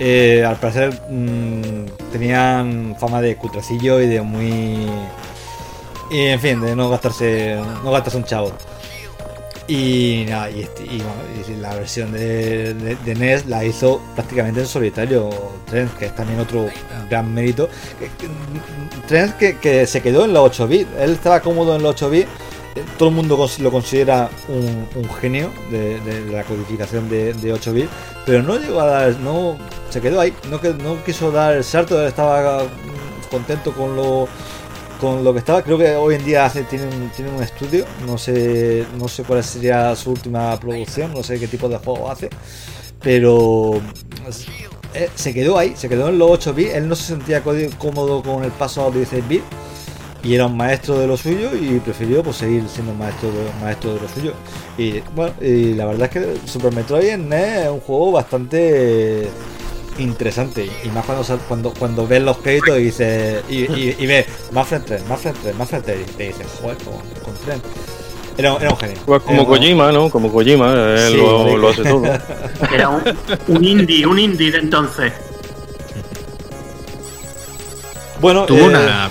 eh, 0.00 0.44
al 0.46 0.56
parecer 0.56 1.00
mm, 1.08 2.10
tenían 2.12 2.96
fama 2.98 3.20
de 3.20 3.36
cutrecillo 3.36 4.00
y 4.00 4.08
de 4.08 4.20
muy. 4.22 4.86
Y 6.10 6.26
en 6.26 6.40
fin, 6.40 6.60
de 6.60 6.74
no 6.76 6.90
gastarse. 6.90 7.56
No 7.82 7.90
gastarse 7.90 8.16
un 8.18 8.24
chavo. 8.24 8.52
Y 9.66 10.26
nada, 10.28 10.50
y, 10.50 10.60
este- 10.62 10.84
y 10.84 10.98
bueno, 10.98 11.22
y 11.48 11.60
la 11.60 11.74
versión 11.74 12.12
de, 12.12 12.74
de- 12.74 12.96
de 12.96 13.14
NES 13.14 13.46
la 13.46 13.64
hizo 13.64 14.00
prácticamente 14.14 14.60
en 14.60 14.66
solitario 14.66 15.30
Trent, 15.66 15.90
que 15.96 16.06
es 16.06 16.14
también 16.14 16.38
otro 16.40 16.68
gran 17.08 17.32
mérito. 17.32 17.68
Trent 19.08 19.36
que, 19.36 19.56
que 19.58 19.86
se 19.86 20.02
quedó 20.02 20.24
en 20.26 20.34
los 20.34 20.42
8 20.44 20.68
bits, 20.68 20.90
él 20.98 21.12
estaba 21.12 21.40
cómodo 21.40 21.76
en 21.76 21.82
los 21.82 21.92
8 21.92 22.10
bits. 22.10 22.28
Todo 22.98 23.08
el 23.10 23.14
mundo 23.14 23.48
lo 23.60 23.70
considera 23.70 24.28
un, 24.48 24.86
un 24.96 25.08
genio 25.14 25.48
de, 25.70 26.00
de 26.00 26.32
la 26.32 26.42
codificación 26.42 27.08
de, 27.08 27.32
de 27.32 27.52
8 27.52 27.72
bits, 27.72 27.88
pero 28.26 28.42
no 28.42 28.58
llegó 28.58 28.80
a 28.80 28.86
dar, 28.86 29.16
no 29.20 29.56
se 29.90 30.00
quedó 30.00 30.20
ahí, 30.20 30.34
no, 30.50 30.60
que- 30.60 30.74
no 30.74 31.02
quiso 31.04 31.30
dar 31.30 31.54
el 31.54 31.62
salto, 31.64 32.00
él 32.00 32.08
estaba 32.08 32.64
mm, 32.64 33.30
contento 33.30 33.72
con 33.72 33.94
lo 33.96 34.28
lo 35.22 35.32
que 35.32 35.38
estaba. 35.38 35.62
Creo 35.62 35.78
que 35.78 35.94
hoy 35.96 36.16
en 36.16 36.24
día 36.24 36.44
hace, 36.44 36.62
tiene, 36.64 36.86
un, 36.86 37.10
tiene 37.10 37.30
un 37.30 37.42
estudio. 37.42 37.84
No 38.06 38.18
sé, 38.18 38.86
no 38.98 39.08
sé 39.08 39.22
cuál 39.22 39.42
sería 39.44 39.94
su 39.96 40.10
última 40.10 40.58
producción, 40.58 41.12
no 41.12 41.22
sé 41.22 41.38
qué 41.38 41.46
tipo 41.46 41.68
de 41.68 41.78
juego 41.78 42.10
hace. 42.10 42.30
Pero 43.02 43.80
eh, 44.94 45.10
se 45.14 45.34
quedó 45.34 45.58
ahí, 45.58 45.74
se 45.76 45.88
quedó 45.88 46.08
en 46.08 46.18
los 46.18 46.30
8 46.30 46.54
bits. 46.54 46.74
Él 46.74 46.88
no 46.88 46.94
se 46.94 47.04
sentía 47.04 47.42
cómodo 47.78 48.22
con 48.22 48.44
el 48.44 48.52
paso 48.52 48.82
a 48.82 48.84
los 48.86 48.94
16 48.94 49.28
bits. 49.28 49.44
Y 50.22 50.34
era 50.34 50.46
un 50.46 50.56
maestro 50.56 50.98
de 50.98 51.06
lo 51.06 51.18
suyo 51.18 51.50
y 51.54 51.78
prefirió 51.80 52.22
pues, 52.22 52.36
seguir 52.36 52.64
siendo 52.66 52.94
maestro 52.94 53.30
de, 53.30 53.44
maestro 53.60 53.94
de 53.94 54.00
lo 54.00 54.08
suyo. 54.08 54.32
Y 54.78 55.00
bueno, 55.14 55.34
y 55.42 55.74
la 55.74 55.84
verdad 55.84 56.04
es 56.04 56.10
que 56.10 56.48
Super 56.48 56.74
Metroid 56.74 57.08
es 57.08 57.68
un 57.68 57.80
juego 57.80 58.12
bastante 58.12 59.28
interesante 59.98 60.68
y 60.84 60.88
más 60.88 61.04
cuando 61.04 61.24
cuando 61.48 61.72
cuando 61.72 62.06
ves 62.06 62.22
los 62.22 62.38
créditos 62.38 62.78
y 62.78 62.82
dices 62.84 63.42
y, 63.48 63.58
y, 63.72 63.96
y 63.98 64.06
ves 64.06 64.26
Mafia 64.52 64.82
3, 64.84 65.06
Mafia 65.08 65.32
3, 65.42 65.54
Mafia 65.56 65.80
3 65.82 65.98
y 66.00 66.12
te 66.12 66.22
dices, 66.28 66.46
joder, 66.60 66.76
con, 66.78 66.94
con 67.24 67.34
Trent. 67.44 67.64
Era, 68.36 68.56
era 68.56 68.70
un 68.70 68.76
genio. 68.76 68.96
Pues 69.06 69.22
como 69.22 69.34
Era 69.34 69.42
un- 69.42 69.48
Kojima, 69.56 69.92
¿no? 69.92 70.10
Como 70.10 70.32
Kojima, 70.32 70.72
él 70.72 71.12
Sí, 71.12 71.16
lo, 71.18 71.38
marica. 71.44 71.58
lo 71.58 71.68
hace 71.68 71.82
todo. 71.84 72.02
Era 72.74 72.88
un, 72.88 73.02
un 73.48 73.64
indie, 73.64 74.04
un 74.06 74.18
indie 74.18 74.50
de 74.50 74.58
entonces. 74.58 75.12
Bueno, 78.20 78.46
Tuvo 78.46 78.58
eh, 78.58 78.62
una 78.68 79.10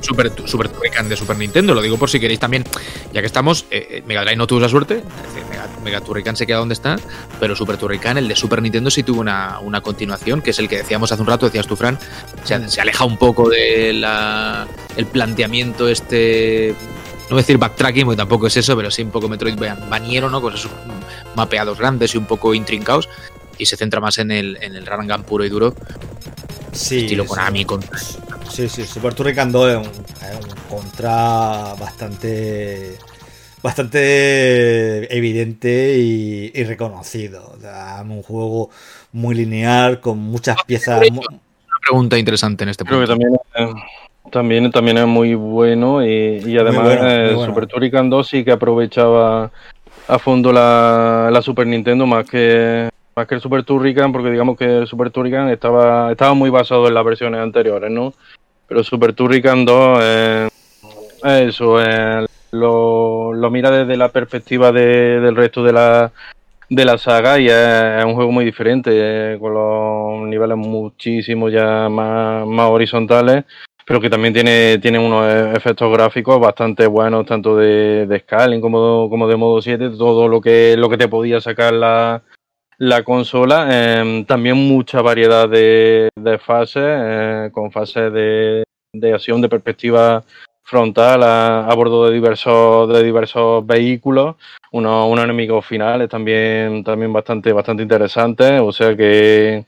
Super, 0.00 0.32
Super 0.44 0.68
Turrican 0.68 1.08
de 1.08 1.16
Super 1.16 1.36
Nintendo, 1.36 1.74
lo 1.74 1.82
digo 1.82 1.96
por 1.98 2.10
si 2.10 2.20
queréis 2.20 2.40
también, 2.40 2.64
ya 3.12 3.20
que 3.20 3.26
estamos, 3.26 3.66
eh, 3.70 3.86
eh, 3.90 4.02
Mega 4.06 4.22
Drive 4.22 4.36
no 4.36 4.46
tuvo 4.46 4.60
esa 4.60 4.68
suerte, 4.68 4.98
es 4.98 5.34
decir, 5.34 5.48
Mega, 5.50 5.68
Mega 5.84 6.00
Turrican 6.00 6.36
se 6.36 6.46
queda 6.46 6.58
donde 6.58 6.74
está, 6.74 6.96
pero 7.40 7.56
Super 7.56 7.76
Turrican, 7.76 8.18
el 8.18 8.28
de 8.28 8.36
Super 8.36 8.62
Nintendo, 8.62 8.90
sí 8.90 9.02
tuvo 9.02 9.20
una, 9.20 9.58
una 9.60 9.80
continuación, 9.80 10.42
que 10.42 10.50
es 10.50 10.58
el 10.58 10.68
que 10.68 10.78
decíamos 10.78 11.12
hace 11.12 11.22
un 11.22 11.28
rato, 11.28 11.46
decías 11.46 11.66
tú, 11.66 11.76
Fran, 11.76 11.98
se, 12.44 12.68
se 12.68 12.80
aleja 12.80 13.04
un 13.04 13.16
poco 13.16 13.48
de 13.48 13.92
la, 13.92 14.66
el 14.96 15.06
planteamiento 15.06 15.88
este, 15.88 16.74
no 17.26 17.30
voy 17.30 17.38
a 17.38 17.42
decir 17.42 17.58
backtracking, 17.58 18.04
porque 18.04 18.16
tampoco 18.16 18.46
es 18.46 18.56
eso, 18.56 18.76
pero 18.76 18.90
sí 18.90 19.02
un 19.02 19.10
poco 19.10 19.28
Metroid 19.28 19.58
baniero, 19.90 20.30
¿no? 20.30 20.40
Con 20.40 20.54
esos 20.54 20.70
mapeados 21.34 21.78
grandes 21.78 22.14
y 22.14 22.18
un 22.18 22.26
poco 22.26 22.54
intrincados, 22.54 23.08
y 23.58 23.66
se 23.66 23.76
centra 23.76 24.00
más 24.00 24.18
en 24.18 24.30
el, 24.30 24.58
en 24.60 24.76
el 24.76 24.84
gun 24.84 25.24
puro 25.24 25.44
y 25.44 25.48
duro, 25.48 25.74
sí, 26.72 27.00
estilo 27.00 27.24
sí. 27.24 27.28
Konami, 27.28 27.64
con 27.64 27.82
Sí, 28.50 28.68
sí, 28.68 28.84
Super 28.84 29.14
Turrican 29.14 29.52
2 29.52 29.70
es 29.70 29.76
un, 29.76 29.84
es 29.84 30.36
un 30.44 30.78
contra 30.78 31.74
bastante 31.78 32.96
bastante 33.62 35.14
evidente 35.16 35.98
y, 35.98 36.52
y 36.54 36.64
reconocido. 36.64 37.52
O 37.56 37.60
sea, 37.60 38.02
un 38.02 38.22
juego 38.22 38.70
muy 39.12 39.34
lineal, 39.34 40.00
con 40.00 40.18
muchas 40.18 40.56
piezas. 40.64 41.02
una 41.10 41.20
pregunta 41.82 42.18
interesante 42.18 42.64
en 42.64 42.70
este 42.70 42.84
Creo 42.84 43.00
que 43.00 43.06
punto. 43.06 43.18
también, 43.54 43.74
eh, 43.76 43.82
también, 44.30 44.70
también 44.70 44.98
es 44.98 45.06
muy 45.06 45.34
bueno 45.34 46.04
y, 46.04 46.42
y 46.46 46.58
además 46.58 46.84
bueno, 46.84 47.10
eh, 47.10 47.34
bueno. 47.34 47.46
Super 47.52 47.66
Turrican 47.66 48.08
2 48.10 48.26
sí 48.26 48.44
que 48.44 48.52
aprovechaba 48.52 49.50
a 50.08 50.18
fondo 50.18 50.52
la, 50.52 51.28
la 51.32 51.42
Super 51.42 51.66
Nintendo 51.66 52.06
más 52.06 52.24
que 52.28 52.88
más 53.16 53.26
que 53.26 53.34
el 53.34 53.40
Super 53.40 53.64
Turrican 53.64 54.12
porque 54.12 54.30
digamos 54.30 54.56
que 54.58 54.78
el 54.78 54.86
Super 54.86 55.10
Turrican 55.10 55.48
estaba 55.48 56.12
estaba 56.12 56.34
muy 56.34 56.50
basado 56.50 56.86
en 56.86 56.94
las 56.94 57.04
versiones 57.04 57.40
anteriores, 57.40 57.90
¿no? 57.90 58.12
Pero 58.68 58.82
Super 58.84 59.12
Turrican 59.12 59.64
2 59.64 59.98
eh, 60.02 60.48
eso 61.22 61.80
eh, 61.82 62.26
lo, 62.52 63.32
lo 63.32 63.50
mira 63.50 63.70
desde 63.70 63.96
la 63.96 64.10
perspectiva 64.10 64.72
de- 64.72 65.20
del 65.20 65.36
resto 65.36 65.62
de 65.62 65.72
la 65.72 66.12
de 66.68 66.84
la 66.84 66.98
saga 66.98 67.38
y 67.38 67.46
es, 67.48 68.04
un 68.04 68.14
juego 68.14 68.32
muy 68.32 68.44
diferente, 68.44 68.90
eh, 68.92 69.38
con 69.38 69.54
los 69.54 70.28
niveles 70.28 70.56
muchísimo 70.56 71.48
ya 71.48 71.88
más, 71.88 72.44
más 72.44 72.68
horizontales, 72.68 73.44
pero 73.86 74.00
que 74.00 74.10
también 74.10 74.34
tiene, 74.34 74.78
tiene 74.78 74.98
unos 74.98 75.32
e- 75.32 75.52
efectos 75.56 75.92
gráficos 75.92 76.40
bastante 76.40 76.88
buenos, 76.88 77.24
tanto 77.24 77.56
de, 77.56 78.06
de 78.06 78.18
scaling 78.18 78.60
como, 78.60 79.08
como 79.08 79.28
de 79.28 79.36
modo 79.36 79.62
7, 79.62 79.90
todo 79.90 80.26
lo 80.26 80.40
que, 80.40 80.74
lo 80.76 80.88
que 80.90 80.98
te 80.98 81.06
podía 81.06 81.40
sacar 81.40 81.72
la, 81.72 82.22
la 82.78 83.02
consola. 83.02 83.68
Eh, 83.70 84.24
también 84.26 84.56
mucha 84.56 85.02
variedad 85.02 85.48
de, 85.48 86.08
de 86.14 86.38
fases, 86.38 86.82
eh, 86.84 87.50
con 87.52 87.70
fases 87.70 88.12
de, 88.12 88.64
de 88.92 89.14
acción 89.14 89.40
de 89.40 89.48
perspectiva 89.48 90.24
frontal 90.62 91.22
a, 91.22 91.72
bordo 91.76 92.06
de 92.06 92.14
diversos, 92.14 92.92
de 92.92 93.04
diversos 93.04 93.64
vehículos 93.64 94.34
unos, 94.72 95.08
unos 95.08 95.24
enemigos 95.24 95.64
finales 95.64 96.08
también, 96.08 96.82
también 96.82 97.12
bastante, 97.12 97.52
bastante 97.52 97.82
interesantes. 97.82 98.60
O 98.60 98.72
sea 98.72 98.96
que, 98.96 99.64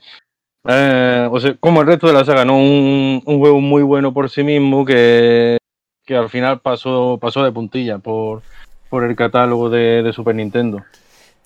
eh, 0.67 1.29
o 1.31 1.41
sea, 1.41 1.55
como 1.61 1.81
el 1.81 1.87
resto 1.87 2.09
de 2.09 2.13
la 2.15 2.25
saga, 2.25 2.45
¿no? 2.45 2.57
Un, 2.57 3.23
un 3.25 3.39
juego 3.39 3.61
muy 3.61 3.83
bueno 3.83 4.13
por 4.13 4.29
sí 4.29 4.43
mismo 4.43 4.85
que, 4.85 5.59
que 6.05 6.17
al 6.17 6.29
final 6.29 6.61
pasó, 6.61 7.19
pasó 7.21 7.45
de 7.45 7.53
puntilla 7.53 7.99
por, 7.99 8.43
por 8.91 9.05
el 9.05 9.15
catálogo 9.15 9.71
de, 9.71 10.03
de 10.03 10.13
Super 10.13 10.35
Nintendo. 10.35 10.83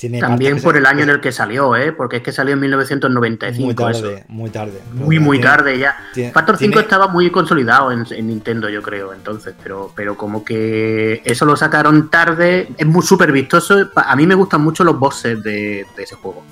Tiene 0.08 0.18
También 0.20 0.60
por 0.60 0.76
el 0.76 0.84
año 0.86 1.04
en 1.04 1.10
el 1.10 1.20
que 1.20 1.30
salió, 1.30 1.76
¿eh? 1.76 1.92
Porque 1.92 2.16
es 2.16 2.22
que 2.22 2.32
salió 2.32 2.54
en 2.54 2.60
1995. 2.60 3.62
Muy 3.84 3.90
eso. 3.92 4.02
tarde, 4.02 4.24
muy 4.28 4.50
tarde. 4.50 4.80
Muy, 4.92 5.18
muy 5.20 5.38
Tiene- 5.38 5.50
tarde 5.56 5.78
ya. 5.78 5.96
tiene- 6.12 6.32
Factor 6.32 6.56
5 6.56 6.70
tiene- 6.72 6.82
estaba 6.82 7.06
muy 7.06 7.30
consolidado 7.30 7.92
en, 7.92 8.04
en 8.10 8.26
Nintendo, 8.26 8.68
yo 8.68 8.82
creo, 8.82 9.12
entonces, 9.12 9.54
pero, 9.62 9.92
pero 9.94 10.16
como 10.16 10.44
que 10.44 11.22
eso 11.24 11.44
lo 11.44 11.56
sacaron 11.56 12.10
tarde, 12.10 12.68
es 12.76 12.86
muy 12.86 13.02
súper 13.02 13.30
vistoso. 13.30 13.90
A 13.94 14.16
mí 14.16 14.26
me 14.26 14.34
gustan 14.34 14.60
mucho 14.62 14.82
los 14.82 14.98
bosses 14.98 15.40
de, 15.42 15.86
de 15.96 16.02
ese 16.02 16.16
juego. 16.16 16.42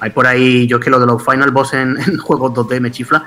Hay 0.00 0.10
por 0.10 0.26
ahí, 0.26 0.66
yo 0.66 0.76
es 0.76 0.84
que 0.84 0.90
lo 0.90 1.00
de 1.00 1.06
los 1.06 1.24
final 1.24 1.50
boss 1.50 1.72
en, 1.72 1.96
en 2.06 2.18
juegos 2.18 2.52
2D 2.52 2.78
me 2.80 2.90
chifla. 2.90 3.24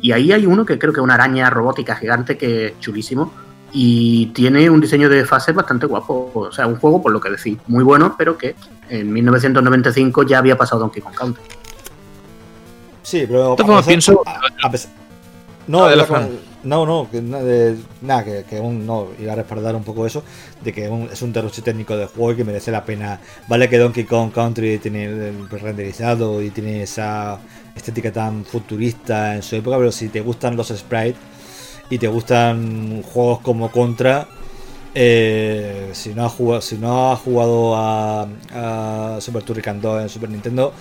Y 0.00 0.12
ahí 0.12 0.32
hay 0.32 0.44
uno 0.46 0.64
que 0.64 0.78
creo 0.78 0.92
que 0.92 1.00
es 1.00 1.04
una 1.04 1.14
araña 1.14 1.50
robótica 1.50 1.94
gigante 1.94 2.36
que 2.36 2.66
es 2.66 2.78
chulísimo. 2.80 3.32
Y 3.72 4.26
tiene 4.26 4.68
un 4.68 4.80
diseño 4.80 5.08
de 5.08 5.24
fases 5.24 5.54
bastante 5.54 5.86
guapo. 5.86 6.30
O 6.34 6.52
sea, 6.52 6.66
un 6.66 6.76
juego, 6.76 7.00
por 7.02 7.12
lo 7.12 7.20
que 7.20 7.30
decís, 7.30 7.56
muy 7.68 7.84
bueno, 7.84 8.14
pero 8.18 8.36
que 8.36 8.54
en 8.88 9.12
1995 9.12 10.24
ya 10.24 10.38
había 10.38 10.56
pasado 10.56 10.80
Donkey 10.80 11.02
Kong 11.02 11.14
Country. 11.14 11.42
Sí, 13.02 13.24
pero. 13.26 13.50
De 13.50 13.56
todas 13.56 13.66
formas, 13.66 13.84
a 13.84 13.86
pesar- 13.86 13.86
pienso- 13.88 14.22
a- 14.26 14.66
a 14.66 14.70
pesar- 14.70 14.90
no, 15.66 15.88
no, 16.62 16.84
no, 16.86 17.08
que 17.10 17.22
na- 17.22 17.38
de- 17.42 17.76
nada, 18.02 18.24
que, 18.24 18.44
que 18.48 18.60
un, 18.60 18.84
no, 18.84 19.06
iba 19.18 19.32
a 19.32 19.36
respaldar 19.36 19.74
un 19.76 19.84
poco 19.84 20.04
eso, 20.06 20.22
de 20.60 20.72
que 20.72 20.88
un- 20.88 21.08
es 21.10 21.22
un 21.22 21.32
derroche 21.32 21.62
técnico 21.62 21.96
de 21.96 22.06
juego 22.06 22.32
y 22.32 22.36
que 22.36 22.44
merece 22.44 22.70
la 22.70 22.84
pena. 22.84 23.20
Vale 23.48 23.68
que 23.68 23.78
Donkey 23.78 24.04
Kong 24.04 24.30
Country 24.32 24.78
tiene 24.78 25.04
el 25.06 25.48
renderizado 25.48 26.42
y 26.42 26.50
tiene 26.50 26.82
esa 26.82 27.38
estética 27.74 28.12
tan 28.12 28.44
futurista 28.44 29.36
en 29.36 29.42
su 29.42 29.56
época, 29.56 29.78
pero 29.78 29.90
si 29.92 30.08
te 30.08 30.20
gustan 30.20 30.56
los 30.56 30.68
sprites 30.68 31.16
y 31.90 31.98
te 31.98 32.08
gustan 32.08 33.02
juegos 33.02 33.40
como 33.40 33.70
Contra, 33.70 34.26
eh, 34.94 35.90
si 35.92 36.14
no 36.14 36.24
has 36.24 36.32
jugado, 36.32 36.60
si 36.60 36.78
no 36.78 37.12
has 37.12 37.20
jugado 37.20 37.76
a, 37.76 38.26
a 38.52 39.20
Super 39.20 39.42
Turrican 39.42 39.80
2 39.80 40.02
en 40.02 40.08
Super 40.08 40.30
Nintendo, 40.30 40.72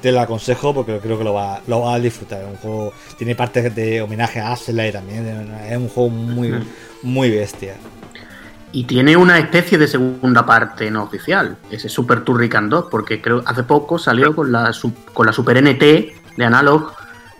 te 0.00 0.12
lo 0.12 0.20
aconsejo 0.20 0.74
porque 0.74 0.98
creo 0.98 1.18
que 1.18 1.24
lo 1.24 1.34
va, 1.34 1.60
lo 1.66 1.80
va 1.80 1.94
a 1.94 1.98
disfrutar. 1.98 2.42
Es 2.42 2.48
un 2.48 2.56
juego 2.56 2.92
tiene 3.16 3.34
partes 3.34 3.74
de 3.74 4.00
homenaje 4.00 4.40
a 4.40 4.52
Azley 4.52 4.92
también. 4.92 5.50
Es 5.68 5.76
un 5.76 5.88
juego 5.88 6.10
muy, 6.10 6.54
muy 7.02 7.30
bestia. 7.30 7.74
y 8.70 8.84
tiene 8.84 9.16
una 9.16 9.38
especie 9.38 9.78
de 9.78 9.88
segunda 9.88 10.44
parte 10.44 10.90
no 10.90 11.02
oficial, 11.02 11.56
ese 11.70 11.88
Super 11.88 12.22
Turrican 12.22 12.68
2, 12.68 12.86
porque 12.90 13.20
creo 13.20 13.42
hace 13.46 13.62
poco 13.62 13.98
salió 13.98 14.34
con 14.34 14.52
la, 14.52 14.72
con 15.12 15.26
la 15.26 15.32
Super 15.32 15.62
NT 15.62 15.80
de 16.36 16.44
Analog, 16.44 16.92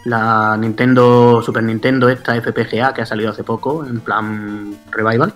la 0.04 0.56
Nintendo, 0.56 1.42
Super 1.42 1.62
Nintendo, 1.62 2.08
esta 2.08 2.34
FPGA 2.40 2.94
que 2.94 3.02
ha 3.02 3.06
salido 3.06 3.30
hace 3.30 3.44
poco, 3.44 3.84
en 3.84 4.00
plan 4.00 4.76
revival. 4.90 5.32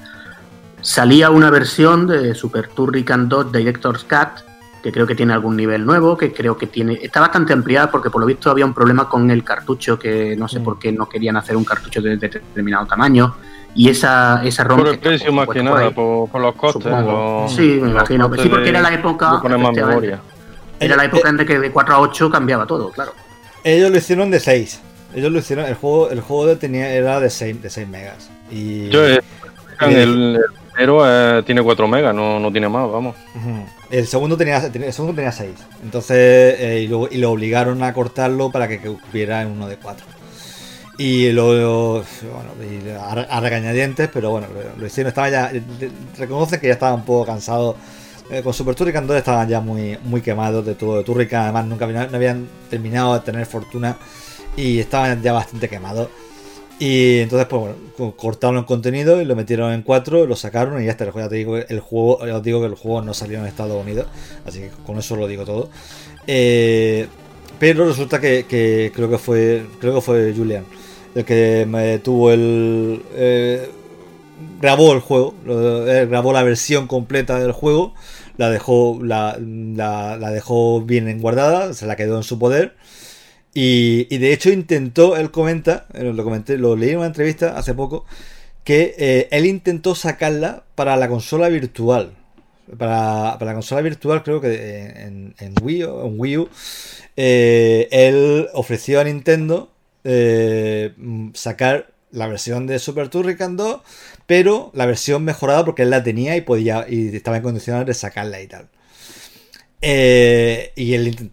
Salía 0.80 1.30
una 1.30 1.50
versión 1.50 2.06
de 2.06 2.34
Super 2.34 2.68
Turrican 2.68 3.28
2 3.28 3.52
Director's 3.52 4.04
Cut, 4.04 4.44
que 4.82 4.90
creo 4.90 5.06
que 5.06 5.14
tiene 5.14 5.32
algún 5.32 5.56
nivel 5.56 5.86
nuevo, 5.86 6.16
que 6.16 6.32
creo 6.32 6.56
que 6.56 6.66
tiene. 6.66 6.98
Está 7.00 7.20
bastante 7.20 7.52
ampliada 7.52 7.90
porque 7.90 8.10
por 8.10 8.20
lo 8.20 8.26
visto 8.26 8.50
había 8.50 8.66
un 8.66 8.74
problema 8.74 9.08
con 9.08 9.30
el 9.30 9.44
cartucho, 9.44 9.98
que 9.98 10.34
no 10.36 10.48
sé 10.48 10.58
mm. 10.58 10.64
por 10.64 10.78
qué 10.78 10.90
no 10.90 11.08
querían 11.08 11.36
hacer 11.36 11.56
un 11.56 11.64
cartucho 11.64 12.02
de 12.02 12.16
determinado 12.16 12.86
tamaño 12.86 13.34
y 13.74 13.88
esa, 13.88 14.42
esa 14.44 14.64
ROM. 14.64 14.80
Por 14.80 14.88
el 14.88 14.98
precio 14.98 15.32
más 15.32 15.48
que 15.48 15.62
nada, 15.62 15.90
por, 15.90 16.40
los 16.40 16.54
costes. 16.56 16.92
Sí, 17.54 17.78
me 17.80 17.90
imagino. 17.90 18.30
Sí, 18.36 18.48
porque 18.48 18.68
era 18.68 18.80
la 18.80 18.92
época. 18.92 19.40
Era 20.80 20.96
la 20.96 21.04
época 21.04 21.28
en 21.28 21.38
que 21.38 21.58
de 21.60 21.70
4 21.70 21.94
a 21.94 22.00
8 22.00 22.30
cambiaba 22.30 22.66
todo, 22.66 22.90
claro. 22.90 23.12
Ellos 23.64 23.90
lo 23.90 23.98
hicieron 23.98 24.30
de 24.30 24.40
6. 24.40 24.80
Ellos 25.14 25.30
lo 25.30 25.38
hicieron, 25.38 25.66
el 25.66 25.74
juego, 25.74 26.10
el 26.10 26.20
juego 26.20 26.56
tenía, 26.56 26.90
era 26.90 27.20
de 27.20 27.30
6, 27.30 27.62
de 27.62 27.70
6 27.70 27.88
megas. 27.88 28.30
Y, 28.50 28.88
Yo, 28.88 29.06
eh, 29.06 29.20
el, 29.80 30.40
primero 30.72 31.02
eh, 31.04 31.42
tiene 31.44 31.62
4 31.62 31.88
megas, 31.88 32.14
no, 32.14 32.40
no 32.40 32.50
tiene 32.50 32.68
más, 32.68 32.90
vamos. 32.90 33.16
El 33.90 34.06
segundo 34.06 34.36
tenía, 34.36 34.58
el 34.58 34.92
segundo 34.92 35.14
tenía 35.14 35.32
6. 35.32 35.50
Entonces, 35.82 36.16
eh, 36.58 36.82
y, 36.84 36.88
lo, 36.88 37.08
y, 37.10 37.18
lo, 37.18 37.30
obligaron 37.30 37.82
a 37.82 37.92
cortarlo 37.92 38.50
para 38.50 38.68
que 38.68 38.88
hubiera 38.88 39.42
en 39.42 39.48
uno 39.48 39.68
de 39.68 39.76
4. 39.76 40.06
Y 40.98 41.32
lo, 41.32 42.04
bueno, 42.04 43.00
a, 43.28 43.40
regañadientes, 43.40 44.08
pero 44.12 44.30
bueno, 44.30 44.46
lo, 44.78 44.86
hicieron, 44.86 45.08
estaba 45.08 45.30
ya, 45.30 45.52
reconoce 46.18 46.60
que 46.60 46.68
ya 46.68 46.74
estaba 46.74 46.94
un 46.94 47.04
poco 47.04 47.26
cansado. 47.26 47.76
Eh, 48.32 48.42
con 48.42 48.54
Super 48.54 48.74
Turrican 48.74 49.06
2 49.06 49.18
estaban 49.18 49.46
ya 49.46 49.60
muy, 49.60 49.98
muy 50.04 50.22
quemados 50.22 50.64
de 50.64 50.74
todo. 50.74 50.96
De 50.96 51.04
Turrican 51.04 51.42
además 51.42 51.66
nunca 51.66 51.86
no 51.86 52.16
habían 52.16 52.48
terminado 52.70 53.12
de 53.12 53.20
tener 53.20 53.44
fortuna 53.44 53.98
y 54.56 54.78
estaban 54.78 55.22
ya 55.22 55.34
bastante 55.34 55.68
quemados. 55.68 56.08
Y 56.78 57.18
entonces, 57.18 57.46
pues 57.46 57.76
bueno, 57.96 58.16
cortaron 58.16 58.56
el 58.56 58.64
contenido 58.64 59.20
y 59.20 59.26
lo 59.26 59.36
metieron 59.36 59.70
en 59.74 59.82
4, 59.82 60.26
lo 60.26 60.34
sacaron 60.34 60.82
y 60.82 60.86
ya 60.86 60.92
está. 60.92 61.04
Ya 61.14 61.28
te 61.28 61.36
digo, 61.36 61.58
el 61.58 61.80
juego, 61.80 62.16
os 62.16 62.42
digo 62.42 62.60
que 62.60 62.66
el 62.68 62.74
juego 62.74 63.02
no 63.02 63.12
salió 63.12 63.38
en 63.38 63.44
Estados 63.44 63.80
Unidos, 63.80 64.06
así 64.46 64.60
que 64.60 64.70
con 64.86 64.98
eso 64.98 65.14
lo 65.14 65.28
digo 65.28 65.44
todo. 65.44 65.68
Eh, 66.26 67.06
pero 67.58 67.86
resulta 67.86 68.18
que, 68.18 68.46
creo 68.94 69.10
que 69.10 69.18
fue 69.18 69.66
creo 69.78 69.94
que 69.94 70.00
fue 70.00 70.32
Julian 70.34 70.64
el 71.14 71.24
que 71.24 71.66
me 71.68 71.98
tuvo 71.98 72.32
el... 72.32 73.02
Eh, 73.14 73.68
grabó 74.60 74.92
el 74.92 75.00
juego, 75.00 75.34
grabó 75.44 76.32
la 76.32 76.42
versión 76.42 76.86
completa 76.86 77.38
del 77.38 77.52
juego, 77.52 77.94
la 78.36 78.50
dejó, 78.50 79.00
la, 79.02 79.36
dejó 79.38 80.82
bien 80.82 81.20
guardada, 81.20 81.74
se 81.74 81.86
la 81.86 81.96
quedó 81.96 82.16
en 82.16 82.22
su 82.22 82.38
poder. 82.38 82.74
Y, 83.54 84.16
de 84.16 84.32
hecho 84.32 84.50
intentó, 84.50 85.16
él 85.16 85.30
comenta, 85.30 85.86
eh, 85.94 86.04
lo 86.04 86.24
comenté, 86.24 86.56
lo 86.56 86.74
leí 86.76 86.90
en 86.90 86.98
una 86.98 87.06
entrevista 87.06 87.56
hace 87.58 87.74
poco, 87.74 88.06
que 88.64 89.28
él 89.30 89.46
intentó 89.46 89.94
sacarla 89.94 90.64
para 90.74 90.96
la 90.96 91.08
consola 91.08 91.48
virtual. 91.48 92.14
Para, 92.78 93.36
la 93.38 93.54
consola 93.54 93.82
virtual, 93.82 94.22
creo 94.22 94.40
que 94.40 94.86
en, 94.88 95.54
Wii, 95.62 95.82
en 95.82 96.14
Wii 96.18 96.38
U, 96.38 96.48
él 97.16 98.48
ofreció 98.54 99.00
a 99.00 99.04
Nintendo 99.04 99.72
eh, 100.04 100.94
sacar 101.34 101.92
la 102.10 102.26
versión 102.26 102.66
de 102.66 102.78
Super 102.78 103.08
Turrican 103.08 103.56
2, 103.56 103.80
pero 104.32 104.70
la 104.72 104.86
versión 104.86 105.24
mejorada 105.24 105.62
porque 105.62 105.82
él 105.82 105.90
la 105.90 106.02
tenía 106.02 106.34
y 106.38 106.40
podía 106.40 106.86
y 106.88 107.14
estaba 107.14 107.36
en 107.36 107.42
condiciones 107.42 107.84
de 107.84 107.92
sacarla 107.92 108.40
y 108.40 108.46
tal. 108.46 108.70
Eh, 109.82 110.72
y 110.74 110.94
el, 110.94 111.30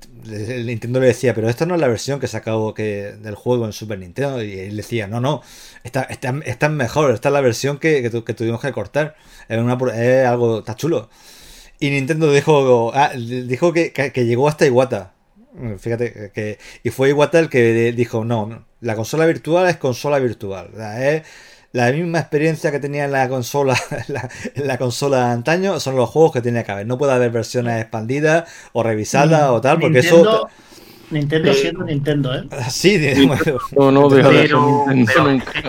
Nintendo 0.65 0.99
le 0.99 1.07
decía, 1.07 1.33
pero 1.33 1.47
esta 1.47 1.65
no 1.65 1.75
es 1.75 1.79
la 1.79 1.87
versión 1.87 2.19
que 2.19 2.27
sacado 2.27 2.73
que, 2.73 3.13
del 3.21 3.35
juego 3.35 3.65
en 3.65 3.71
Super 3.71 3.99
Nintendo. 3.99 4.43
Y 4.43 4.51
él 4.59 4.75
decía, 4.75 5.07
no, 5.07 5.21
no, 5.21 5.41
esta, 5.85 6.01
esta, 6.03 6.41
es 6.45 6.71
mejor, 6.71 7.13
esta 7.13 7.29
es 7.29 7.33
la 7.33 7.39
versión 7.39 7.79
que, 7.79 8.09
tuvimos 8.35 8.59
que 8.59 8.73
cortar. 8.73 9.15
Es, 9.47 9.57
una, 9.57 9.77
algo, 10.29 10.59
está 10.59 10.75
chulo. 10.75 11.09
Y 11.79 11.91
Nintendo 11.91 12.29
dijo, 12.33 12.91
ah, 12.93 13.13
dijo 13.15 13.71
que, 13.71 13.93
que, 13.93 14.25
llegó 14.25 14.49
hasta 14.49 14.65
Iwata. 14.65 15.13
Fíjate 15.79 16.31
que. 16.33 16.59
Y 16.83 16.89
fue 16.89 17.11
Iwata 17.11 17.39
el 17.39 17.47
que 17.47 17.93
dijo: 17.93 18.25
no, 18.25 18.65
la 18.81 18.97
consola 18.97 19.25
virtual 19.25 19.69
es 19.69 19.77
consola 19.77 20.19
virtual. 20.19 20.71
Es 20.99 21.23
la 21.71 21.91
misma 21.91 22.19
experiencia 22.19 22.71
que 22.71 22.79
tenía 22.79 23.05
en 23.05 23.11
la 23.11 23.29
consola, 23.29 23.77
en 24.55 24.67
la, 24.67 24.77
consola 24.77 25.27
de 25.27 25.31
antaño, 25.33 25.79
son 25.79 25.95
los 25.95 26.09
juegos 26.09 26.31
que 26.31 26.41
tiene 26.41 26.63
que 26.63 26.71
haber. 26.71 26.87
No 26.87 26.97
puede 26.97 27.13
haber 27.13 27.31
versiones 27.31 27.81
expandidas 27.81 28.49
o 28.73 28.83
revisadas 28.83 29.49
o 29.49 29.61
tal, 29.61 29.79
porque 29.79 29.99
eso. 29.99 30.49
Nintendo 31.11 31.53
siendo 31.55 31.83
Nintendo, 31.85 32.35
¿eh? 32.35 32.43
Sí, 32.69 33.27
no, 33.75 33.91
no, 33.91 34.09
pero, 34.09 34.85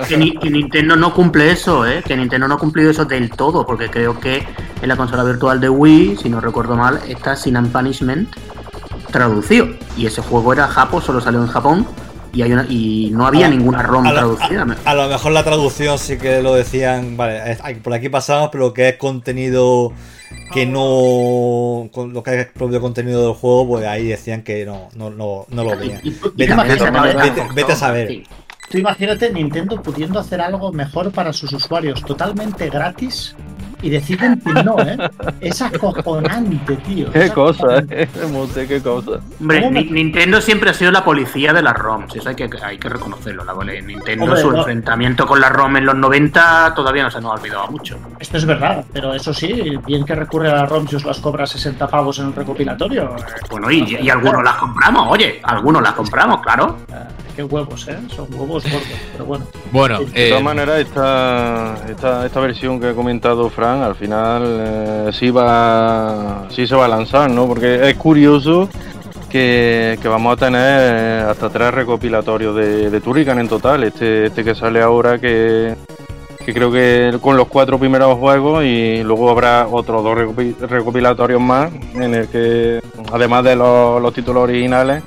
que, 0.07 0.51
Nintendo 0.51 0.97
no 0.97 1.15
cumple 1.15 1.51
eso, 1.51 1.87
¿eh? 1.87 2.03
Que 2.07 2.15
Nintendo 2.17 2.47
no 2.47 2.57
ha 2.57 2.59
cumplido 2.59 2.91
eso 2.91 3.07
del 3.07 3.31
todo, 3.31 3.65
porque 3.65 3.89
creo 3.89 4.21
que 4.21 4.43
en 4.83 4.89
la 4.89 4.97
consola 4.97 5.25
virtual 5.25 5.59
de 5.61 5.71
Wii, 5.71 6.19
si 6.19 6.29
no 6.29 6.41
recuerdo 6.41 6.77
mal, 6.77 7.01
está 7.09 7.37
Sin 7.37 7.57
and 7.57 7.73
Punishment 7.73 8.29
traducido. 9.11 9.69
Y 9.97 10.07
ese 10.07 10.21
juego 10.21 10.53
era 10.53 10.69
Japón, 10.69 11.03
solo 11.03 11.21
salió 11.21 11.41
en 11.41 11.49
Japón. 11.49 11.87
Y, 12.33 12.43
hay 12.43 12.53
una, 12.53 12.67
y 12.69 13.11
no 13.13 13.27
había 13.27 13.49
ninguna 13.49 13.83
ROM 13.83 14.05
traducida. 14.05 14.67
A, 14.85 14.95
lo 14.95 15.09
mejor 15.09 15.33
la 15.33 15.43
traducción 15.43 15.99
sí 15.99 16.17
que 16.17 16.43
lo 16.43 16.55
decían, 16.55 17.17
vale, 17.17 17.59
por 17.83 17.93
aquí 17.93 18.09
pasamos, 18.09 18.51
pero 18.53 18.67
lo 18.67 18.75
que 18.75 18.89
es 18.89 18.97
contenido 18.97 19.93
que 20.53 20.67
no 20.67 21.91
lo 21.95 22.23
que 22.23 22.41
es 22.41 22.47
propio 22.47 22.81
contenido 22.81 23.27
del 23.27 23.35
juego, 23.35 23.69
pues 23.69 23.87
ahí 23.87 24.09
decían 24.09 24.43
que 24.43 24.65
no, 24.65 24.89
no, 24.95 25.11
no, 25.11 25.47
no 25.49 25.65
lo 25.65 25.77
veían. 25.77 26.01
Vete, 26.35 27.73
a 27.73 27.77
saber. 27.77 28.23
Tú 28.69 28.79
imagínate 28.79 29.33
Nintendo 29.33 29.83
pudiendo 29.83 30.21
hacer 30.21 30.41
algo 30.41 30.73
mejor 30.73 31.11
para 31.11 31.33
sus 31.33 31.53
usuarios 31.53 32.05
totalmente 32.05 32.71
gratis 32.71 33.35
y 33.83 33.91
deciden 33.91 34.41
que 34.41 34.53
no, 34.63 34.79
¿eh? 34.81 34.97
Es 35.41 35.63
acojonante, 35.63 36.77
tío. 36.77 37.11
Qué 37.11 37.31
cosa, 37.31 37.79
¿eh? 37.89 38.09
qué 38.69 38.81
cosa. 38.83 39.21
Hombre, 39.41 39.71
Nintendo 39.71 40.41
siempre 40.41 40.71
ha 40.71 40.75
sido 40.75 40.91
la 40.91 41.05
policía 41.05 41.53
de 41.53 41.63
las 41.63 41.77
ROMs, 41.77 42.17
eso 42.17 42.29
hay 42.29 42.35
que, 42.35 42.49
hay 42.63 42.79
que 42.79 42.89
reconocerlo. 42.89 43.45
La 43.45 43.55
Nintendo, 43.83 44.37
su 44.37 44.51
enfrentamiento 44.55 45.27
con 45.27 45.41
las 45.41 45.53
ROM 45.53 45.77
en 45.77 45.87
los 45.87 45.95
90 45.95 46.73
todavía 46.75 47.05
no 47.05 47.11
se 47.11 47.21
nos 47.21 47.33
ha 47.33 47.35
olvidado 47.35 47.69
mucho. 47.69 47.99
Esto 48.19 48.37
es 48.37 48.45
verdad, 48.45 48.85
pero 48.93 49.15
eso 49.15 49.33
sí, 49.33 49.77
bien 49.87 50.05
que 50.05 50.15
recurre 50.15 50.51
a 50.51 50.55
las 50.57 50.69
ROMs 50.69 50.93
y 50.93 50.97
os 50.97 51.05
las 51.05 51.19
cobra 51.19 51.47
60 51.47 51.87
pavos 51.89 52.19
en 52.19 52.27
el 52.27 52.35
recopilatorio. 52.35 53.15
Bueno, 53.51 53.71
y, 53.71 53.99
y 54.01 54.11
algunos 54.11 54.43
las 54.43 54.57
compramos, 54.57 55.07
oye, 55.09 55.41
algunos 55.43 55.83
las 55.83 55.93
compramos, 55.93 56.41
claro. 56.41 56.79
Ah, 56.93 57.09
qué 57.35 57.45
huevos, 57.45 57.89
¿eh? 57.89 57.99
Son 58.15 58.27
huevos 58.33 58.65
gordos, 58.65 58.83
pero 59.13 59.25
bueno. 59.25 59.47
Bueno, 59.73 59.99
de 60.01 60.29
todas 60.29 60.41
eh, 60.41 60.45
maneras, 60.45 60.81
esta, 60.81 61.77
esta, 61.89 62.27
esta 62.27 62.41
versión 62.41 62.81
que 62.81 62.89
ha 62.89 62.95
comentado 62.95 63.49
Al 63.79 63.95
final 63.95 64.43
eh, 64.47 65.11
sí 65.13 65.31
va 65.31 66.47
sí 66.51 66.67
se 66.67 66.75
va 66.75 66.87
a 66.87 66.89
lanzar, 66.89 67.31
¿no? 67.31 67.47
Porque 67.47 67.89
es 67.89 67.97
curioso 67.97 68.69
que, 69.31 69.99
vamos 70.05 70.35
a 70.35 70.37
tener 70.37 70.81
eh, 70.95 71.25
hasta 71.29 71.49
tres 71.49 71.73
recopilatorios 71.73 72.57
de, 72.57 72.91
de 72.91 73.01
Turrican 73.01 73.39
en 73.39 73.49
total. 73.49 73.85
Este, 73.85 74.27
este 74.27 74.45
que 74.45 74.55
sale 74.55 74.83
ahora 74.83 75.19
que, 75.19 75.77
creo 76.53 76.73
que 76.73 77.17
con 77.21 77.37
los 77.37 77.47
cuatro 77.49 77.79
primeros 77.79 78.19
juegos 78.19 78.65
y 78.65 79.03
luego 79.05 79.31
habrá 79.31 79.69
otros 79.69 80.03
dos 80.03 80.19
recopilatorios 80.69 81.41
más 81.41 81.71
en 81.95 82.15
el 82.15 82.29
que 82.29 82.81
además 83.13 83.45
de 83.45 83.55
los, 83.55 84.13
títulos 84.13 84.45
originales 84.45 85.03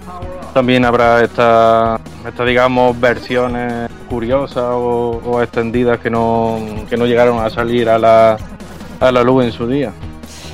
también 0.53 0.85
habrá 0.85 1.23
estas 1.23 1.99
esta, 2.27 2.45
digamos 2.45 2.99
versiones 2.99 3.89
curiosas 4.09 4.63
o, 4.63 5.41
extendidas 5.41 5.99
que 5.99 6.09
no, 6.09 6.59
que 6.89 6.95
no 6.95 7.05
llegaron 7.05 7.43
a 7.43 7.49
salir 7.49 7.89
a 7.89 7.97
la, 7.97 8.37
a 8.99 9.11
la 9.11 9.23
luz 9.23 9.45
en 9.45 9.51
su 9.51 9.67
día. 9.67 9.91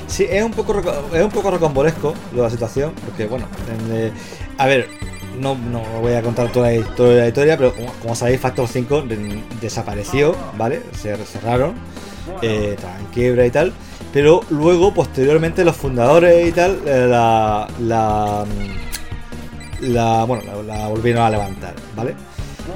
Sí, 0.06 0.26
es 0.28 0.42
un 0.42 0.50
poco 0.50 0.80
es 1.14 1.22
un 1.22 1.30
poco 1.30 1.50
rocambolesco 1.52 2.14
la 2.34 2.50
situación, 2.50 2.92
porque 3.04 3.26
bueno, 3.26 3.46
a 4.58 4.66
ver, 4.66 4.88
no, 5.38 5.56
no 5.56 5.82
voy 6.00 6.14
a 6.14 6.22
contar 6.22 6.50
toda 6.50 6.70
la, 6.70 6.74
historia, 6.74 7.56
pero 7.56 7.72
como, 8.02 8.14
sabéis, 8.14 8.40
Factor 8.40 8.66
5 8.66 9.04
desapareció, 9.60 10.34
¿vale? 10.56 10.82
Se 10.92 11.16
cerraron, 11.16 11.74
eh, 12.42 12.76
en 12.98 13.06
quiebra 13.06 13.46
y 13.46 13.50
tal, 13.50 13.72
pero 14.12 14.40
luego, 14.50 14.92
posteriormente, 14.92 15.64
los 15.64 15.76
fundadores 15.76 16.48
y 16.48 16.52
tal, 16.52 16.80
eh, 16.86 17.06
la, 17.08 17.68
la, 17.80 18.44
la, 19.80 20.24
bueno, 20.24 20.62
la, 20.62 20.88
volvieron 20.88 21.22
a 21.22 21.30
levantar, 21.30 21.74
¿vale? 21.96 22.14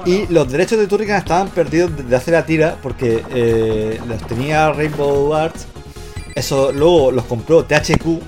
Y 0.07 0.27
los 0.27 0.51
derechos 0.51 0.79
de 0.79 0.87
Turrican 0.87 1.19
estaban 1.19 1.49
perdidos 1.49 1.97
desde 1.97 2.17
hace 2.17 2.31
la 2.31 2.45
tira 2.45 2.77
porque 2.83 3.23
eh, 3.31 4.01
los 4.07 4.27
tenía 4.27 4.73
Rainbow 4.73 5.35
Arts. 5.35 5.67
Eso 6.35 6.73
luego 6.73 7.13
los 7.13 7.25
compró 7.25 7.65
THQ. 7.65 8.21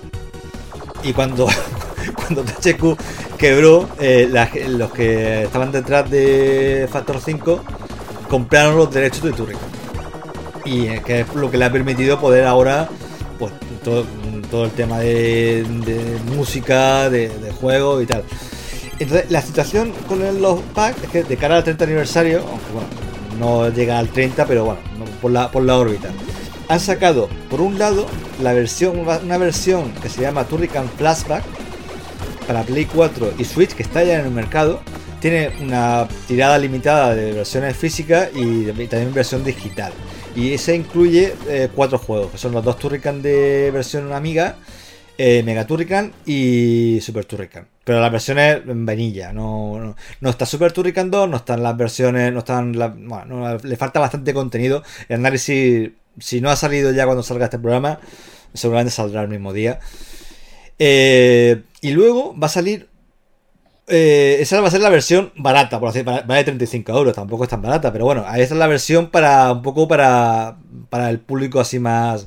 Y 1.04 1.12
cuando, 1.12 1.48
cuando 2.14 2.42
THQ 2.42 2.96
quebró, 3.36 3.88
eh, 3.98 4.28
los 4.68 4.92
que 4.92 5.44
estaban 5.44 5.72
detrás 5.72 6.08
de 6.10 6.88
Factor 6.90 7.20
5 7.20 7.60
compraron 8.28 8.76
los 8.76 8.92
derechos 8.92 9.22
de 9.22 9.32
Turrican. 9.32 9.68
y 10.64 10.88
que 11.00 11.20
es 11.20 11.34
lo 11.34 11.50
que 11.50 11.58
le 11.58 11.64
ha 11.64 11.72
permitido 11.72 12.18
poder 12.18 12.44
ahora 12.44 12.88
pues 13.38 13.52
todo, 13.84 14.04
todo 14.50 14.64
el 14.64 14.70
tema 14.72 14.98
de, 14.98 15.64
música, 16.34 17.10
de, 17.10 17.28
de 17.28 18.02
y 18.02 18.06
tal. 18.06 18.24
Entonces, 18.98 19.30
la 19.30 19.42
situación 19.42 19.92
con 20.08 20.22
el- 20.22 20.40
los 20.40 20.60
packs 20.74 21.02
es 21.04 21.08
que 21.10 21.22
de 21.24 21.36
cara 21.36 21.56
al 21.56 21.64
30 21.64 21.84
aniversario, 21.84 22.38
aunque 22.38 22.72
bueno, 22.72 22.88
no 23.38 23.68
llega 23.70 23.98
al 23.98 24.08
30, 24.08 24.46
pero 24.46 24.64
bueno, 24.64 24.80
no- 24.98 25.04
por, 25.20 25.30
la, 25.30 25.50
por 25.50 25.62
la 25.62 25.76
órbita, 25.76 26.08
han 26.68 26.80
sacado, 26.80 27.28
por 27.50 27.60
un 27.60 27.78
lado, 27.78 28.06
la 28.42 28.52
versión, 28.52 28.98
una 28.98 29.38
versión 29.38 29.92
que 30.02 30.08
se 30.08 30.22
llama 30.22 30.44
Turrican 30.44 30.88
Flashback 30.96 31.44
para 32.46 32.62
Play 32.62 32.86
4 32.86 33.32
y 33.38 33.44
Switch, 33.44 33.70
que 33.74 33.82
está 33.82 34.02
ya 34.02 34.18
en 34.18 34.26
el 34.26 34.30
mercado. 34.32 34.80
Tiene 35.20 35.50
una 35.60 36.06
tirada 36.28 36.58
limitada 36.58 37.14
de 37.14 37.32
versiones 37.32 37.76
físicas 37.76 38.28
y, 38.34 38.68
y 38.70 38.86
también 38.86 39.12
versión 39.14 39.42
digital. 39.44 39.92
Y 40.34 40.52
ese 40.52 40.74
incluye 40.76 41.34
eh, 41.48 41.68
cuatro 41.74 41.98
juegos, 41.98 42.30
que 42.32 42.38
son 42.38 42.52
los 42.52 42.62
dos 42.62 42.78
Turrican 42.78 43.22
de 43.22 43.70
versión 43.72 44.12
amiga, 44.12 44.56
eh, 45.18 45.42
Mega 45.44 45.66
Turrican 45.66 46.12
y 46.26 46.98
Super 47.00 47.24
Turrican. 47.24 47.66
Pero 47.86 48.00
las 48.00 48.10
versiones 48.10 48.62
en 48.66 48.84
vainilla, 48.84 49.32
no, 49.32 49.78
no, 49.78 49.96
no 50.20 50.30
está 50.30 50.44
Super 50.44 50.72
Turrican 50.72 51.08
2, 51.08 51.28
no 51.30 51.36
están 51.36 51.62
las 51.62 51.76
versiones, 51.76 52.32
no 52.32 52.40
están 52.40 52.76
las, 52.76 52.92
bueno, 52.96 53.26
no, 53.26 53.58
le 53.58 53.76
falta 53.76 54.00
bastante 54.00 54.34
contenido. 54.34 54.82
El 55.08 55.20
análisis, 55.20 55.92
si 56.18 56.40
no 56.40 56.50
ha 56.50 56.56
salido 56.56 56.90
ya 56.90 57.04
cuando 57.04 57.22
salga 57.22 57.44
este 57.44 57.60
programa, 57.60 58.00
seguramente 58.54 58.90
saldrá 58.90 59.22
el 59.22 59.28
mismo 59.28 59.52
día. 59.52 59.78
Eh, 60.80 61.62
y 61.80 61.92
luego 61.92 62.36
va 62.36 62.48
a 62.48 62.50
salir. 62.50 62.88
eh, 63.86 64.38
esa 64.40 64.60
va 64.60 64.66
a 64.66 64.70
ser 64.72 64.80
la 64.80 64.90
versión 64.90 65.32
barata, 65.36 65.78
por 65.78 65.90
así 65.90 66.02
vale 66.02 66.42
35 66.44 66.90
euros, 66.92 67.14
tampoco 67.14 67.44
es 67.44 67.50
tan 67.50 67.62
barata, 67.62 67.92
pero 67.92 68.04
bueno, 68.04 68.22
esa 68.34 68.54
es 68.54 68.58
la 68.58 68.66
versión 68.66 69.10
para 69.10 69.52
un 69.52 69.62
poco 69.62 69.86
para, 69.86 70.56
para 70.90 71.08
el 71.10 71.20
público 71.20 71.60
así 71.60 71.78
más 71.78 72.26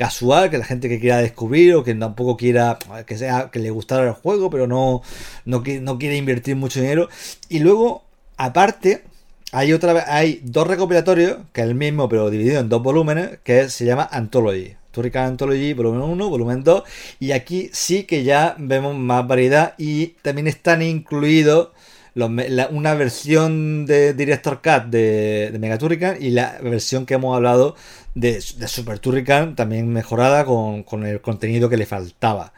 casual, 0.00 0.48
que 0.48 0.56
la 0.56 0.64
gente 0.64 0.88
que 0.88 0.98
quiera 0.98 1.18
descubrir 1.18 1.74
o 1.74 1.84
que 1.84 1.94
tampoco 1.94 2.38
quiera 2.38 2.78
que 3.06 3.18
sea 3.18 3.50
que 3.52 3.58
le 3.58 3.68
gustara 3.68 4.06
el 4.06 4.14
juego, 4.14 4.48
pero 4.48 4.66
no, 4.66 5.02
no, 5.44 5.62
no 5.82 5.98
quiere 5.98 6.16
invertir 6.16 6.56
mucho 6.56 6.80
dinero. 6.80 7.10
Y 7.50 7.58
luego, 7.58 8.02
aparte, 8.38 9.04
hay 9.52 9.74
otra 9.74 10.06
hay 10.08 10.40
dos 10.42 10.66
recopilatorios, 10.66 11.40
que 11.52 11.60
es 11.60 11.66
el 11.66 11.74
mismo, 11.74 12.08
pero 12.08 12.30
dividido 12.30 12.60
en 12.60 12.70
dos 12.70 12.82
volúmenes, 12.82 13.40
que 13.44 13.68
se 13.68 13.84
llama 13.84 14.08
Anthology. 14.10 14.74
Turrican 14.90 15.26
Anthology, 15.32 15.74
volumen 15.74 16.00
1, 16.00 16.30
volumen 16.30 16.64
2. 16.64 16.82
Y 17.20 17.32
aquí 17.32 17.68
sí 17.74 18.04
que 18.04 18.24
ya 18.24 18.56
vemos 18.58 18.96
más 18.96 19.28
variedad. 19.28 19.74
Y 19.76 20.14
también 20.22 20.46
están 20.46 20.80
incluidos 20.80 21.72
los 22.14 22.30
la- 22.30 22.68
una 22.68 22.94
versión 22.94 23.86
de 23.86 24.14
Director 24.14 24.60
Cut 24.62 24.84
de, 24.90 25.50
de 25.52 25.58
Mega 25.58 25.78
Turrican 25.78 26.16
y 26.20 26.30
la 26.30 26.58
versión 26.62 27.06
que 27.06 27.14
hemos 27.14 27.34
hablado 27.36 27.76
de, 28.14 28.40
Super 28.40 28.98
Turrican, 28.98 29.54
también 29.56 29.88
mejorada 29.88 30.44
con, 30.44 30.82
con 30.82 31.06
el 31.06 31.20
contenido 31.20 31.68
que 31.68 31.76
le 31.76 31.86
faltaba. 31.86 32.52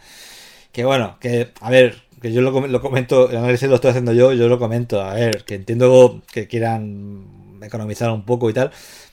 Que 0.72 0.84
bueno, 0.84 1.18
que 1.20 1.50
a 1.61 1.70
ver, 1.70 1.96
que 2.20 2.32
yo 2.32 2.40
lo, 2.40 2.66
lo 2.66 2.80
comento, 2.80 3.30
el 3.30 3.36
análisis 3.36 3.68
lo 3.68 3.76
estoy 3.76 3.90
haciendo 3.90 4.12
yo, 4.12 4.32
yo 4.32 4.48
lo 4.48 4.59
comento, 4.59 5.03
a 5.03 5.14
ver, 5.14 5.44
que 5.44 5.55
entiendo 5.57 6.22
que 6.32 6.46
quieran 6.48 7.59
economizar 7.62 8.11
un 8.11 8.24
poco 8.24 8.48
y 8.50 8.55
tal, 8.55 8.70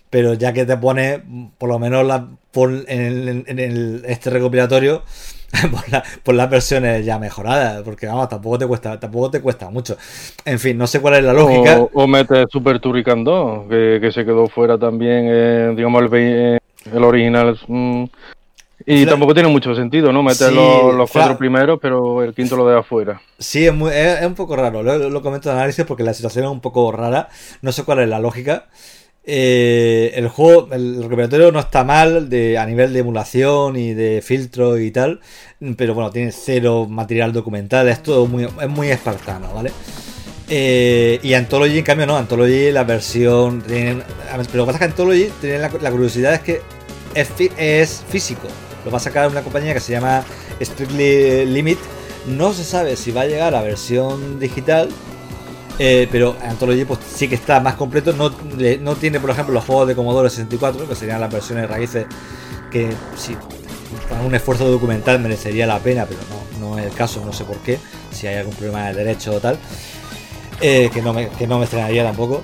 pero 0.09 0.33
ya 0.33 0.53
que 0.53 0.65
te 0.65 0.77
pone 0.77 1.21
por 1.57 1.69
lo 1.69 1.79
menos 1.79 2.05
la, 2.05 2.29
en, 2.87 3.01
el- 3.01 3.43
en 3.47 3.59
el- 3.59 4.03
este 4.07 4.29
recopilatorio 4.29 5.03
por, 5.71 5.89
la- 5.89 6.03
por 6.23 6.35
las 6.35 6.49
versiones 6.49 7.05
ya 7.05 7.19
mejoradas, 7.19 7.81
porque 7.83 8.07
vamos, 8.07 8.29
tampoco 8.29 8.57
te 8.59 8.67
cuesta, 8.67 8.99
tampoco 8.99 9.31
te 9.31 9.41
cuesta 9.41 9.69
mucho. 9.69 9.97
En 10.45 10.59
fin, 10.59 10.77
no 10.77 10.87
sé 10.87 10.99
cuál 11.01 11.15
es 11.15 11.23
la 11.23 11.33
lógica. 11.33 11.77
O, 11.77 11.89
o 11.93 12.07
mete 12.07 12.45
Super 12.49 12.79
Turrican 12.79 13.23
2, 13.23 13.67
que, 13.69 13.99
que 14.01 14.11
se 14.11 14.25
quedó 14.25 14.47
fuera 14.47 14.77
también, 14.77 15.25
eh, 15.29 15.73
digamos, 15.75 16.03
el, 16.03 16.09
eh, 16.13 16.59
el 16.91 17.03
original. 17.03 17.57
mm, 17.67 18.03
y 18.85 19.05
tampoco 19.07 19.33
tiene 19.33 19.49
mucho 19.49 19.75
sentido, 19.75 20.11
¿no? 20.13 20.23
Meter 20.23 20.51
Sí, 20.51 20.53
los, 20.53 21.09
cuatro 21.11 21.37
primeros, 21.37 21.79
pero 21.81 22.23
el 22.23 22.33
quinto 22.33 22.55
lo 22.57 22.67
deja 22.67 22.83
fuera. 22.83 23.21
Sí, 23.37 23.65
es, 23.65 23.73
muy, 23.73 23.91
es, 23.91 24.19
es 24.21 24.25
un 24.25 24.35
poco 24.35 24.55
raro. 24.55 24.83
Lo, 24.83 25.09
lo 25.09 25.21
comento 25.21 25.49
en 25.49 25.55
análisis 25.57 25.85
porque 25.85 26.03
la 26.03 26.13
situación 26.13 26.45
es 26.45 26.51
un 26.51 26.59
poco 26.59 26.91
rara. 26.91 27.29
No 27.61 27.71
sé 27.71 27.83
cuál 27.85 27.99
es 27.99 28.09
la 28.09 28.19
lógica. 28.19 28.67
Eh, 29.31 30.11
el 30.15 30.27
juego, 30.27 30.69
el 30.71 31.03
recuperatorio 31.03 31.51
no 31.51 31.59
está 31.59 31.83
mal 31.83 32.29
de, 32.29 32.57
a 32.57 32.65
nivel 32.65 32.93
de 32.93 32.99
emulación 32.99 33.75
y 33.75 33.93
de 33.93 34.21
filtro 34.23 34.79
y 34.79 34.89
tal. 34.89 35.19
Pero 35.77 35.93
bueno, 35.93 36.09
tiene 36.09 36.31
cero 36.31 36.87
material 36.89 37.31
documental. 37.31 37.87
Es 37.89 38.01
todo 38.01 38.25
muy, 38.25 38.45
es 38.45 38.69
muy 38.69 38.89
espartano, 38.89 39.53
¿vale? 39.53 39.71
Eh, 40.49 41.19
y 41.21 41.33
Anthology, 41.35 41.77
en 41.77 41.83
cambio, 41.83 42.07
no. 42.07 42.17
Anthology, 42.17 42.71
la 42.71 42.83
versión. 42.83 43.61
tienen- 43.61 44.01
pero 44.51 44.57
lo 44.57 44.63
que 44.65 44.71
pasa 44.71 44.71
es 44.71 44.79
que 44.79 44.85
Anthology, 44.85 45.29
tiene 45.41 45.59
la, 45.59 45.69
la 45.79 45.91
curiosidad 45.91 46.33
es 46.33 46.39
que 46.39 46.61
es, 47.13 47.29
es 47.57 48.03
físico. 48.09 48.47
Lo 48.83 48.89
va 48.89 48.97
a 48.97 49.01
sacar 49.01 49.29
una 49.29 49.43
compañía 49.43 49.73
que 49.75 49.79
se 49.79 49.91
llama 49.91 50.23
Strictly 50.59 51.45
Limit. 51.45 51.77
No 52.27 52.51
se 52.53 52.63
sabe 52.63 52.95
si 52.95 53.11
va 53.11 53.21
a 53.21 53.25
llegar 53.27 53.53
a 53.53 53.61
versión 53.61 54.39
digital. 54.39 54.89
Eh, 55.79 56.07
pero 56.11 56.35
Anthology 56.43 56.85
sí 57.15 57.27
que 57.27 57.35
está 57.35 57.59
más 57.59 57.75
completo. 57.75 58.13
No, 58.13 58.31
no 58.81 58.95
tiene, 58.95 59.19
por 59.19 59.29
ejemplo, 59.31 59.53
los 59.53 59.63
juegos 59.63 59.87
de 59.87 59.95
Commodore 59.95 60.29
64, 60.29 60.87
que 60.87 60.95
serían 60.95 61.19
las 61.21 61.31
versiones 61.31 61.67
raíces 61.69 62.05
que 62.71 62.89
si 63.15 63.35
con 64.07 64.19
un 64.23 64.35
esfuerzo 64.35 64.69
documental 64.69 65.19
merecería 65.19 65.65
la 65.65 65.79
pena, 65.79 66.05
pero 66.05 66.19
no, 66.59 66.67
no 66.73 66.77
es 66.79 66.85
el 66.85 66.93
caso, 66.93 67.23
no 67.25 67.33
sé 67.33 67.43
por 67.43 67.57
qué, 67.57 67.79
si 68.11 68.27
hay 68.27 68.35
algún 68.35 68.53
problema 68.53 68.87
de 68.89 68.93
derecho 68.93 69.33
o 69.33 69.39
tal. 69.39 69.57
Eh, 70.61 70.89
que, 70.93 71.01
no 71.01 71.13
me, 71.13 71.29
que 71.29 71.47
no 71.47 71.57
me 71.57 71.63
estrenaría 71.63 72.03
tampoco. 72.03 72.41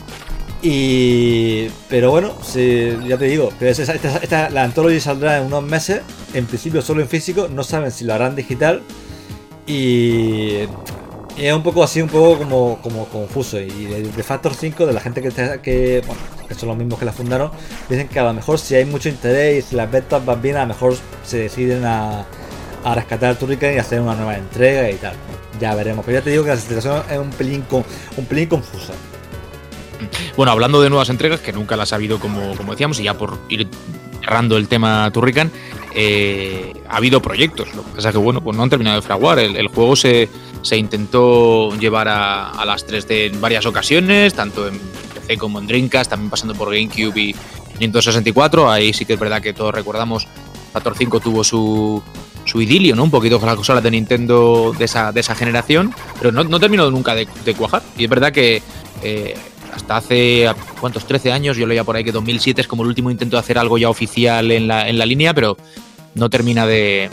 Y. 0.62 1.68
Pero 1.90 2.12
bueno, 2.12 2.34
sí, 2.42 2.98
ya 3.08 3.18
te 3.18 3.26
digo, 3.26 3.52
esta- 3.60 4.50
la 4.50 4.64
Anthology 4.64 5.00
saldrá 5.00 5.38
en 5.38 5.44
unos 5.46 5.64
meses. 5.64 6.02
En 6.34 6.46
principio 6.46 6.82
solo 6.82 7.02
en 7.02 7.08
físico. 7.10 7.48
No 7.50 7.64
saben 7.64 7.92
si 7.92 8.06
lo 8.06 8.14
harán 8.14 8.36
digital. 8.36 8.82
Y. 9.68 10.62
es 11.38 11.54
un 11.54 11.64
poco 11.64 11.84
así, 11.84 12.02
un 12.02 12.10
poco 12.10 12.38
como, 12.40 12.80
como 12.82 13.06
confuso. 13.08 13.60
Y 13.60 13.86
de, 13.86 14.04
de 14.04 14.24
Factor 14.24 14.54
5, 14.54 14.86
de 14.86 14.94
la 14.94 15.02
gente 15.02 15.22
que, 15.22 15.30
que, 15.62 16.02
bueno, 16.06 16.22
que 16.48 16.54
son 16.56 16.70
los 16.70 16.78
mismos 16.78 16.98
que 17.00 17.06
la 17.06 17.12
fundaron, 17.14 17.52
dicen 17.90 18.08
que 18.08 18.20
a 18.20 18.24
lo 18.24 18.34
mejor 18.34 18.60
si 18.60 18.76
hay 18.76 18.86
mucho 18.86 19.10
interés 19.10 19.66
y 19.66 19.70
si 19.70 19.76
las 19.76 19.90
ventas 19.92 20.24
van 20.26 20.42
bien, 20.42 20.58
a 20.58 20.62
lo 20.62 20.68
mejor 20.68 20.96
se 21.24 21.38
deciden 21.40 21.84
a, 21.86 22.26
a 22.84 22.96
rescatar 22.96 23.32
el 23.32 23.38
Turrican 23.38 23.74
y 23.74 23.78
hacer 23.78 24.00
una 24.02 24.16
nueva 24.16 24.38
entrega 24.38 24.90
y 24.90 24.96
tal. 24.96 25.14
Ya 25.60 25.74
veremos. 25.76 26.06
Pero 26.06 26.20
ya 26.20 26.24
te 26.24 26.30
digo 26.32 26.44
que 26.44 26.50
la 26.50 26.58
situación 26.58 27.04
es 27.10 27.18
un 27.18 27.30
pelín, 27.32 27.62
con- 27.64 27.86
un 28.18 28.26
pelín 28.26 28.48
confusa. 28.50 28.94
Bueno, 30.36 30.52
hablando 30.52 30.82
de 30.82 30.90
nuevas 30.90 31.10
entregas, 31.10 31.40
que 31.40 31.54
nunca 31.54 31.76
las 31.78 31.94
ha 31.94 31.96
habido, 31.96 32.20
como, 32.20 32.56
como 32.56 32.72
decíamos, 32.74 33.00
y 33.00 33.04
ya 33.04 33.14
por 33.18 33.38
ir 33.50 33.68
cerrando 34.20 34.58
el 34.58 34.68
tema 34.68 35.10
Turrican, 35.14 35.50
ha 35.96 36.98
habido 36.98 37.22
proyectos. 37.22 37.74
Lo 37.76 37.84
que 37.84 37.92
pasa 37.96 38.10
es 38.10 38.14
que, 38.14 38.20
bueno, 38.20 38.42
pues 38.42 38.56
no 38.56 38.64
han 38.64 38.70
terminado 38.70 38.98
de 38.98 39.02
fraguar. 39.02 39.40
El, 39.40 39.68
juego 39.68 39.96
se, 39.96 40.30
se 40.62 40.78
intentó 40.78 41.76
llevar 41.78 42.08
a, 42.08 42.52
a 42.52 42.66
las 42.66 42.88
3D 42.88 43.34
en 43.34 43.42
varias 43.42 43.66
ocasiones, 43.66 44.34
tanto 44.34 44.68
en 44.68 44.80
PC 45.14 45.38
como 45.38 45.60
en 45.60 45.68
Dreamcast, 45.68 46.10
también 46.10 46.30
pasando 46.30 46.54
por 46.54 46.70
GameCube 46.70 47.20
y 47.20 47.36
Nintendo 47.80 48.02
64. 48.02 48.70
Ahí 48.70 48.94
sí 48.94 49.06
que 49.06 49.14
es 49.14 49.20
verdad 49.20 49.42
que 49.42 49.54
todos 49.54 49.74
recordamos, 49.74 50.28
Factor 50.74 50.96
5 50.98 51.20
tuvo 51.20 51.44
su, 51.44 52.04
su 52.46 52.62
idilio, 52.62 52.96
¿no? 52.96 53.04
Un 53.04 53.12
poquito 53.12 53.40
con 53.40 53.48
las 53.48 53.56
consolas 53.56 53.84
de 53.84 53.92
Nintendo 53.92 54.74
de 54.78 54.86
esa, 54.86 55.12
de 55.12 55.22
esa 55.22 55.36
generación, 55.36 55.94
pero 56.20 56.32
no, 56.32 56.44
no 56.44 56.60
terminó 56.60 56.90
nunca 56.92 57.16
de, 57.16 57.28
de 57.44 57.54
cuajar. 57.54 57.82
Y 57.98 58.04
es 58.04 58.10
verdad 58.10 58.32
que 58.32 58.62
eh, 59.02 59.36
hasta 59.76 59.98
hace, 59.98 60.50
¿cuántos? 60.80 61.06
13 61.06 61.32
años, 61.32 61.58
yo 61.58 61.68
leía 61.68 61.84
por 61.84 61.96
ahí 61.96 62.04
que 62.04 62.12
2007 62.12 62.62
es 62.62 62.68
como 62.68 62.84
el 62.84 62.90
último 62.90 63.12
intento 63.12 63.36
de 63.36 63.42
hacer 63.42 63.58
algo 63.58 63.78
ya 63.78 63.90
oficial 63.90 64.52
en 64.52 64.68
la, 64.68 64.88
en 64.90 64.98
la 64.98 65.06
línea, 65.06 65.34
pero 65.34 65.58
no 66.16 66.30
termina 66.30 66.66
de, 66.66 67.10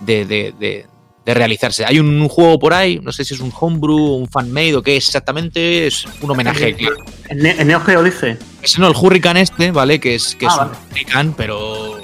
de, 0.00 0.24
de- 0.24 0.54
de- 0.58 0.86
de 1.24 1.34
realizarse. 1.34 1.84
Hay 1.84 1.98
un 1.98 2.28
juego 2.28 2.56
por 2.56 2.72
ahí, 2.72 3.00
no 3.02 3.10
sé 3.10 3.24
si 3.24 3.34
es 3.34 3.40
un 3.40 3.52
homebrew, 3.58 3.96
un 3.98 4.28
fanmade 4.28 4.76
o 4.76 4.82
qué 4.82 4.96
es 4.96 5.08
exactamente, 5.08 5.88
es 5.88 6.04
un 6.20 6.30
homenaje, 6.30 6.72
claro. 6.76 6.94
En, 7.28 7.38
Ne- 7.38 7.56
en 7.60 7.66
Neo 7.66 7.80
Geo 7.80 8.04
dice. 8.04 8.38
Ese 8.62 8.80
no, 8.80 8.86
el 8.86 8.94
Hurricane 8.94 9.40
este, 9.40 9.72
¿vale? 9.72 9.98
Que 9.98 10.14
es, 10.14 10.36
que 10.36 10.46
Ah, 10.46 10.50
es 10.52 10.56
vale. 10.56 10.70
un 10.70 10.92
Hurricane, 10.92 11.32
pero 11.36 11.95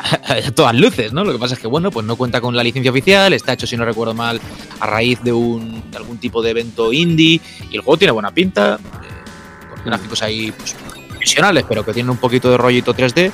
a 0.00 0.50
todas 0.54 0.74
luces, 0.74 1.12
¿no? 1.12 1.24
Lo 1.24 1.32
que 1.32 1.38
pasa 1.38 1.54
es 1.54 1.60
que, 1.60 1.66
bueno, 1.66 1.90
pues 1.90 2.06
no 2.06 2.16
cuenta 2.16 2.40
con 2.40 2.56
la 2.56 2.62
licencia 2.62 2.90
oficial, 2.90 3.32
está 3.32 3.52
hecho, 3.52 3.66
si 3.66 3.76
no 3.76 3.84
recuerdo 3.84 4.14
mal, 4.14 4.40
a 4.80 4.86
raíz 4.86 5.22
de, 5.22 5.32
un, 5.32 5.90
de 5.90 5.96
algún 5.96 6.18
tipo 6.18 6.42
de 6.42 6.50
evento 6.50 6.92
indie, 6.92 7.40
y 7.70 7.76
el 7.76 7.82
juego 7.82 7.98
tiene 7.98 8.12
buena 8.12 8.30
pinta, 8.30 8.74
eh, 8.74 9.70
con 9.74 9.84
gráficos 9.84 10.22
ahí 10.22 10.52
pues, 10.52 10.74
profesionales, 11.08 11.64
pero 11.68 11.84
que 11.84 11.92
tienen 11.92 12.10
un 12.10 12.18
poquito 12.18 12.50
de 12.50 12.56
rollito 12.56 12.94
3D, 12.94 13.30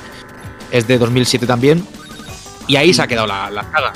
es 0.71 0.87
de 0.87 0.97
2007 0.97 1.45
también, 1.45 1.85
y 2.67 2.75
ahí 2.75 2.93
se 2.93 3.01
ha 3.01 3.07
quedado 3.07 3.27
la, 3.27 3.49
la 3.49 3.63
saga. 3.63 3.93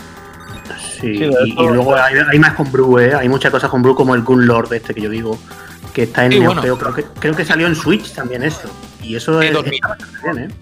Sí, 0.99 1.07
y, 1.07 1.53
luego 1.55 1.95
hay, 1.95 2.15
hay 2.31 2.39
más 2.39 2.53
con 2.53 2.71
Brew, 2.71 2.99
¿eh? 2.99 3.13
Hay 3.15 3.27
muchas 3.27 3.51
cosas 3.51 3.69
con 3.69 3.81
Brew 3.81 3.95
como 3.95 4.15
el 4.15 4.21
Gun 4.21 4.45
Lord 4.45 4.71
este 4.73 4.93
que 4.93 5.01
yo 5.01 5.09
digo, 5.09 5.37
que 5.93 6.03
está 6.03 6.25
en 6.25 6.31
Sí, 6.31 6.39
Neo 6.39 6.53
bueno. 6.53 6.77
Creo 6.77 6.93
que, 6.93 7.03
creo 7.19 7.35
que 7.35 7.43
salió 7.43 7.67
en 7.67 7.75
Switch 7.75 8.13
también 8.13 8.43
eso. 8.43 8.69
Y 9.01 9.15
eso 9.15 9.41
es, 9.41 9.51
2000. 9.51 9.73
está 9.73 9.87
bastante 9.89 10.17
bien, 10.23 10.49
¿eh? 10.49 10.53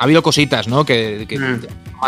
Ha 0.00 0.04
habido 0.04 0.22
cositas, 0.22 0.66
¿no? 0.66 0.84
Que, 0.84 1.26
que 1.28 1.38
Mm. 1.38 1.60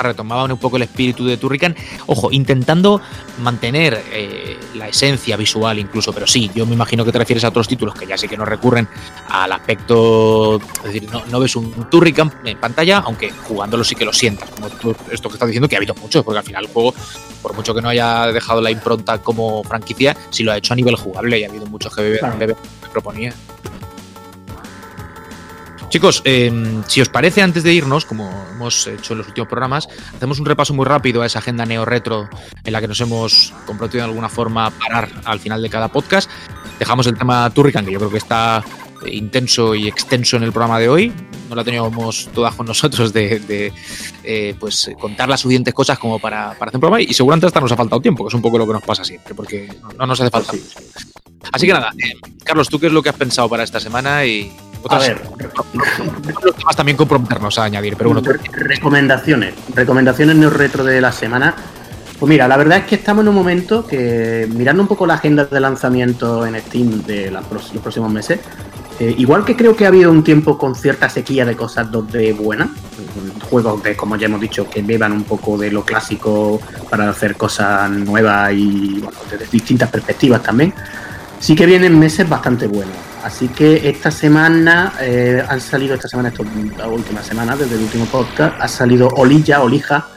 retomaban 0.03 0.51
un 0.51 0.57
poco 0.57 0.79
el 0.79 0.85
espíritu 0.85 1.27
de 1.27 1.37
Turrican. 1.37 1.77
Ojo, 2.07 2.33
intentando 2.33 3.03
mantener 3.41 4.03
eh, 4.11 4.57
la 4.75 4.89
esencia 4.89 5.37
visual 5.37 5.79
incluso, 5.79 6.15
pero 6.15 6.27
sí, 6.27 6.51
yo 6.55 6.65
me 6.65 6.73
imagino 6.73 7.05
que 7.05 7.13
te 7.13 7.19
refieres 7.19 7.45
a 7.45 7.49
otros 7.49 7.69
títulos 7.69 7.95
que 7.95 8.07
ya 8.07 8.17
sé 8.17 8.27
que 8.27 8.39
no 8.39 8.47
recurren 8.47 8.89
al 9.29 9.53
aspecto, 9.53 10.57
es 10.57 10.83
decir, 10.85 11.11
no, 11.13 11.23
no 11.27 11.39
ves 11.41 11.55
un 11.57 11.71
Turrican 11.91 12.33
en 12.47 12.59
pantalla, 12.59 13.01
aunque 13.05 13.31
jugándolo 13.31 13.85
sí 13.85 13.95
que 13.95 14.07
lo 14.07 14.15
sientas, 14.15 14.49
como 14.49 14.71
tú- 14.71 14.97
esto 15.11 15.29
que 15.29 15.35
estás 15.35 15.49
diciendo, 15.49 15.69
que 15.69 15.77
ha 15.77 15.79
habido 15.79 15.95
muchos, 15.97 16.25
porque 16.25 16.39
al 16.39 16.45
final 16.45 16.65
el 16.65 16.71
juego, 16.71 16.95
por 17.43 17.55
mucho 17.55 17.75
que 17.75 17.83
no 17.83 17.91
haya 17.91 18.29
dejado 18.29 18.63
la 18.63 18.71
impronta 18.71 19.19
como 19.19 19.63
franquicia, 19.65 20.17
sí 20.31 20.43
lo 20.43 20.53
ha 20.53 20.57
hecho 20.57 20.73
a 20.73 20.77
nivel 20.77 20.97
jugable 20.97 21.39
y 21.39 21.45
ha 21.45 21.49
habido 21.49 21.67
muchos 21.67 21.95
que, 21.95 22.17
Claro. 22.19 22.39
que 22.39 22.57
proponía. 22.91 23.35
Chicos, 25.93 26.23
eh, 26.25 26.51
si 26.87 27.03
os 27.03 27.11
parece, 27.11 27.43
antes 27.43 27.65
de 27.65 27.75
irnos, 27.75 28.07
como 28.07 28.33
hemos 28.51 28.87
hecho 28.87 29.13
en 29.13 29.19
los 29.19 29.29
últimos 29.29 29.47
programas, 29.47 29.87
hacemos 30.17 30.39
un 30.41 30.47
repaso 30.47 30.73
muy 30.73 30.87
rápido 30.87 31.21
a 31.21 31.27
esa 31.27 31.41
agenda 31.41 31.67
neo-retro 31.67 32.31
en 32.65 32.73
la 32.73 32.81
que 32.81 32.89
nos 32.89 32.99
hemos 33.03 33.53
comprometido 33.67 34.03
de 34.03 34.09
alguna 34.09 34.31
forma 34.31 34.65
a 34.65 34.71
parar 34.71 35.11
al 35.27 35.39
final 35.39 35.61
de 35.61 35.69
cada 35.69 35.89
podcast. 35.89 36.31
Dejamos 36.79 37.07
el 37.09 37.19
tema 37.19 37.51
Turrican, 37.51 37.85
que 37.85 37.93
yo 37.93 37.99
creo 37.99 38.11
que 38.11 38.17
está 38.17 38.65
eh, 39.05 39.11
intenso 39.15 39.75
y 39.75 39.87
extenso 39.87 40.39
en 40.39 40.45
el 40.45 40.51
programa 40.51 40.79
de 40.79 40.89
hoy. 40.89 41.13
No 41.51 41.57
la 41.57 41.63
teníamos 41.63 42.31
todas 42.33 42.55
con 42.55 42.65
nosotros 42.65 43.13
de, 43.13 43.41
de, 43.41 43.75
eh, 44.25 44.55
pues 44.59 44.91
contar 44.99 45.29
las 45.29 45.41
suficientes 45.41 45.75
cosas 45.75 45.99
como 45.99 46.19
para, 46.19 46.55
para 46.59 46.71
hacer 46.71 46.77
un 46.77 46.81
programa 46.81 47.03
y 47.03 47.13
seguramente 47.13 47.49
hasta 47.49 47.61
nos 47.61 47.71
ha 47.71 47.77
faltado 47.77 48.01
tiempo, 48.01 48.25
que 48.25 48.29
es 48.29 48.35
un 48.35 48.41
poco 48.41 48.57
lo 48.57 48.67
que 48.67 48.73
nos 48.73 48.83
pasa 48.83 49.05
siempre, 49.05 49.35
porque 49.35 49.69
no, 49.83 49.91
no 49.91 50.07
nos 50.07 50.19
hace 50.23 50.31
falta. 50.31 50.53
Pues 50.53 50.75
Así 51.53 51.67
que 51.67 51.75
nada, 51.75 51.93
eh, 51.99 52.15
Carlos, 52.45 52.71
¿tú 52.71 52.79
qué 52.79 52.87
es 52.87 52.93
lo 52.95 53.03
que 53.03 53.11
has 53.11 53.17
pensado 53.17 53.47
para 53.51 53.63
esta 53.63 53.79
semana? 53.79 54.25
Y 54.25 54.51
A 54.89 54.97
otras, 54.97 55.09
ver, 55.09 55.23
otros 56.37 56.57
temas 56.57 56.77
también 56.77 56.97
comprometernos 56.97 57.59
a 57.59 57.65
añadir, 57.65 57.97
pero 57.97 58.11
bueno, 58.11 58.29
recomendaciones. 58.53 59.55
Recomendaciones 59.75 60.37
neo 60.37 60.51
retro 60.51 60.85
de 60.85 61.01
la 61.01 61.13
semana. 61.13 61.55
Pues 62.19 62.29
mira, 62.29 62.47
la 62.47 62.57
verdad 62.57 62.79
es 62.79 62.85
que 62.85 62.95
estamos 62.95 63.23
en 63.23 63.29
un 63.29 63.35
momento 63.35 63.87
que, 63.87 64.49
mirando 64.55 64.83
un 64.83 64.89
poco 64.89 65.07
la 65.07 65.15
agenda 65.15 65.45
de 65.45 65.59
lanzamiento 65.59 66.47
en 66.47 66.61
Steam 66.61 67.03
de 67.03 67.31
los 67.31 67.45
próximos 67.83 68.13
meses, 68.13 68.39
eh, 69.01 69.15
igual 69.19 69.45
que 69.45 69.57
creo 69.57 69.75
que 69.75 69.85
ha 69.85 69.89
habido 69.89 70.11
un 70.11 70.23
tiempo 70.23 70.57
con 70.57 70.75
cierta 70.77 71.09
sequía 71.09 71.45
de 71.45 71.57
cosas 71.57 71.91
2D 71.91 72.37
buenas, 72.37 72.69
juegos 73.51 73.83
de, 73.83 73.97
como 73.97 74.17
ya 74.17 74.27
hemos 74.27 74.41
dicho, 74.41 74.71
que 74.71 74.83
beban 74.83 75.13
un 75.13 75.25
poco 75.25 75.59
de 75.59 75.73
lo 75.73 75.85
clásico 75.85 76.61
para 76.89 77.11
hacer 77.11 77.37
cosas 77.37 77.91
nuevas 77.91 78.53
y 78.53 79.01
bueno, 79.01 79.19
desde 79.31 79.47
distintas 79.47 79.91
perspectivas 79.91 80.43
también, 80.43 80.73
sí 81.41 81.57
que 81.57 81.67
vienen 81.67 81.99
meses 81.99 82.29
bastante 82.29 82.69
buenos. 82.69 83.12
Así 83.23 83.49
que 83.49 83.89
esta 83.89 84.11
semana 84.11 84.95
eh, 85.01 85.45
han 85.49 85.61
salido, 85.61 85.95
esta 85.95 86.09
semana, 86.09 86.31
esta 86.31 86.89
última 86.89 87.23
semana, 87.23 87.57
desde 87.57 87.77
el 87.77 87.83
último 87.83 88.05
podcast, 88.07 88.61
ha 88.61 88.67
salido 88.67 89.09
Olilla, 89.09 89.63
Olija, 89.63 90.09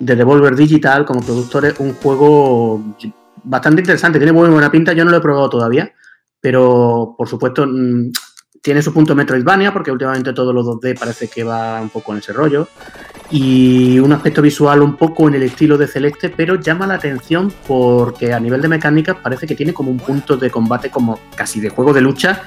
de 0.00 0.16
Devolver 0.16 0.56
Digital 0.56 1.04
como 1.04 1.20
productores, 1.20 1.78
un 1.78 1.94
juego 1.94 2.96
bastante 3.44 3.82
interesante, 3.82 4.18
tiene 4.18 4.32
muy 4.32 4.48
buena 4.48 4.70
pinta, 4.70 4.92
yo 4.92 5.04
no 5.04 5.12
lo 5.12 5.18
he 5.18 5.20
probado 5.20 5.48
todavía, 5.48 5.92
pero 6.40 7.14
por 7.16 7.28
supuesto 7.28 7.64
mm, 7.64 8.10
tiene 8.60 8.82
su 8.82 8.92
punto 8.92 9.14
Metroidvania, 9.14 9.72
porque 9.72 9.92
últimamente 9.92 10.32
todos 10.32 10.52
los 10.52 10.66
2D 10.66 10.98
parece 10.98 11.28
que 11.28 11.44
va 11.44 11.80
un 11.80 11.90
poco 11.90 12.12
en 12.12 12.18
ese 12.18 12.32
rollo, 12.32 12.66
y 13.32 13.98
un 13.98 14.12
aspecto 14.12 14.42
visual 14.42 14.82
un 14.82 14.96
poco 14.96 15.26
en 15.26 15.34
el 15.34 15.42
estilo 15.44 15.78
de 15.78 15.88
Celeste, 15.88 16.28
pero 16.28 16.60
llama 16.60 16.86
la 16.86 16.94
atención 16.94 17.50
porque 17.66 18.34
a 18.34 18.38
nivel 18.38 18.60
de 18.60 18.68
mecánicas 18.68 19.16
parece 19.22 19.46
que 19.46 19.54
tiene 19.54 19.72
como 19.72 19.90
un 19.90 19.96
punto 19.96 20.36
de 20.36 20.50
combate 20.50 20.90
como 20.90 21.18
casi 21.34 21.58
de 21.58 21.70
juego 21.70 21.94
de 21.94 22.02
lucha 22.02 22.42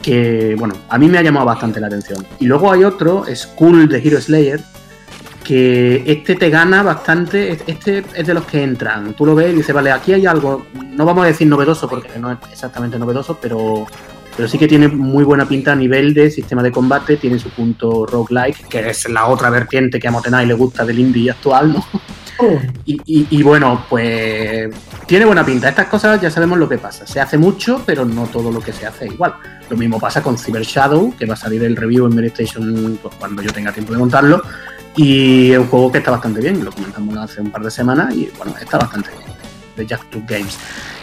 que, 0.00 0.56
bueno, 0.58 0.74
a 0.88 0.96
mí 0.96 1.08
me 1.08 1.18
ha 1.18 1.22
llamado 1.22 1.44
bastante 1.44 1.78
la 1.78 1.88
atención. 1.88 2.26
Y 2.38 2.46
luego 2.46 2.72
hay 2.72 2.84
otro, 2.84 3.24
Skull 3.30 3.86
de 3.86 3.98
Hero 3.98 4.18
Slayer, 4.18 4.60
que 5.44 6.04
este 6.06 6.36
te 6.36 6.48
gana 6.48 6.82
bastante, 6.82 7.58
este 7.66 8.02
es 8.14 8.26
de 8.26 8.32
los 8.32 8.44
que 8.44 8.62
entran, 8.62 9.12
tú 9.12 9.26
lo 9.26 9.34
ves 9.34 9.52
y 9.52 9.56
dices, 9.56 9.74
vale, 9.74 9.92
aquí 9.92 10.14
hay 10.14 10.24
algo, 10.24 10.66
no 10.72 11.04
vamos 11.04 11.24
a 11.24 11.26
decir 11.26 11.48
novedoso 11.48 11.86
porque 11.86 12.18
no 12.18 12.32
es 12.32 12.38
exactamente 12.50 12.98
novedoso, 12.98 13.38
pero, 13.42 13.86
pero 14.40 14.48
sí 14.48 14.56
que 14.56 14.66
tiene 14.66 14.88
muy 14.88 15.22
buena 15.22 15.46
pinta 15.46 15.72
a 15.72 15.76
nivel 15.76 16.14
de 16.14 16.30
sistema 16.30 16.62
de 16.62 16.72
combate, 16.72 17.18
tiene 17.18 17.38
su 17.38 17.50
punto 17.50 18.06
roguelike, 18.06 18.68
que 18.68 18.88
es 18.88 19.06
la 19.10 19.26
otra 19.26 19.50
vertiente 19.50 20.00
que 20.00 20.08
a 20.08 20.10
Motenai 20.10 20.46
le 20.46 20.54
gusta 20.54 20.82
del 20.86 20.98
indie 20.98 21.30
actual, 21.30 21.74
¿no? 21.74 21.84
Y, 22.86 22.98
y- 23.04 23.26
y 23.28 23.42
bueno, 23.42 23.84
pues 23.90 24.70
tiene 25.04 25.26
buena 25.26 25.44
pinta. 25.44 25.68
Estas 25.68 25.88
cosas 25.88 26.18
ya 26.22 26.30
sabemos 26.30 26.56
lo 26.58 26.66
que 26.70 26.78
pasa. 26.78 27.06
Se 27.06 27.20
hace 27.20 27.36
mucho, 27.36 27.82
pero 27.84 28.06
no 28.06 28.28
todo 28.28 28.50
lo 28.50 28.60
que 28.62 28.72
se 28.72 28.86
hace 28.86 29.08
igual. 29.08 29.34
Lo 29.68 29.76
mismo 29.76 30.00
pasa 30.00 30.22
con 30.22 30.38
Cyber 30.38 30.62
Shadow, 30.62 31.14
que 31.18 31.26
va 31.26 31.34
a 31.34 31.36
salir 31.36 31.62
el 31.64 31.76
review 31.76 32.06
en 32.06 32.16
PlayStation 32.16 32.98
pues, 33.02 33.14
cuando 33.16 33.42
yo 33.42 33.52
tenga 33.52 33.72
tiempo 33.72 33.92
de 33.92 33.98
montarlo. 33.98 34.40
Y 34.96 35.52
es 35.52 35.58
un 35.58 35.66
juego 35.66 35.92
que 35.92 35.98
está 35.98 36.12
bastante 36.12 36.40
bien, 36.40 36.64
lo 36.64 36.72
comentamos 36.72 37.14
hace 37.18 37.42
un 37.42 37.50
par 37.50 37.62
de 37.62 37.70
semanas 37.70 38.14
y 38.14 38.30
bueno, 38.38 38.54
está 38.58 38.78
bastante 38.78 39.10
bien. 39.10 39.30
De 39.76 39.86
Jack 39.86 40.06
Games. 40.26 40.56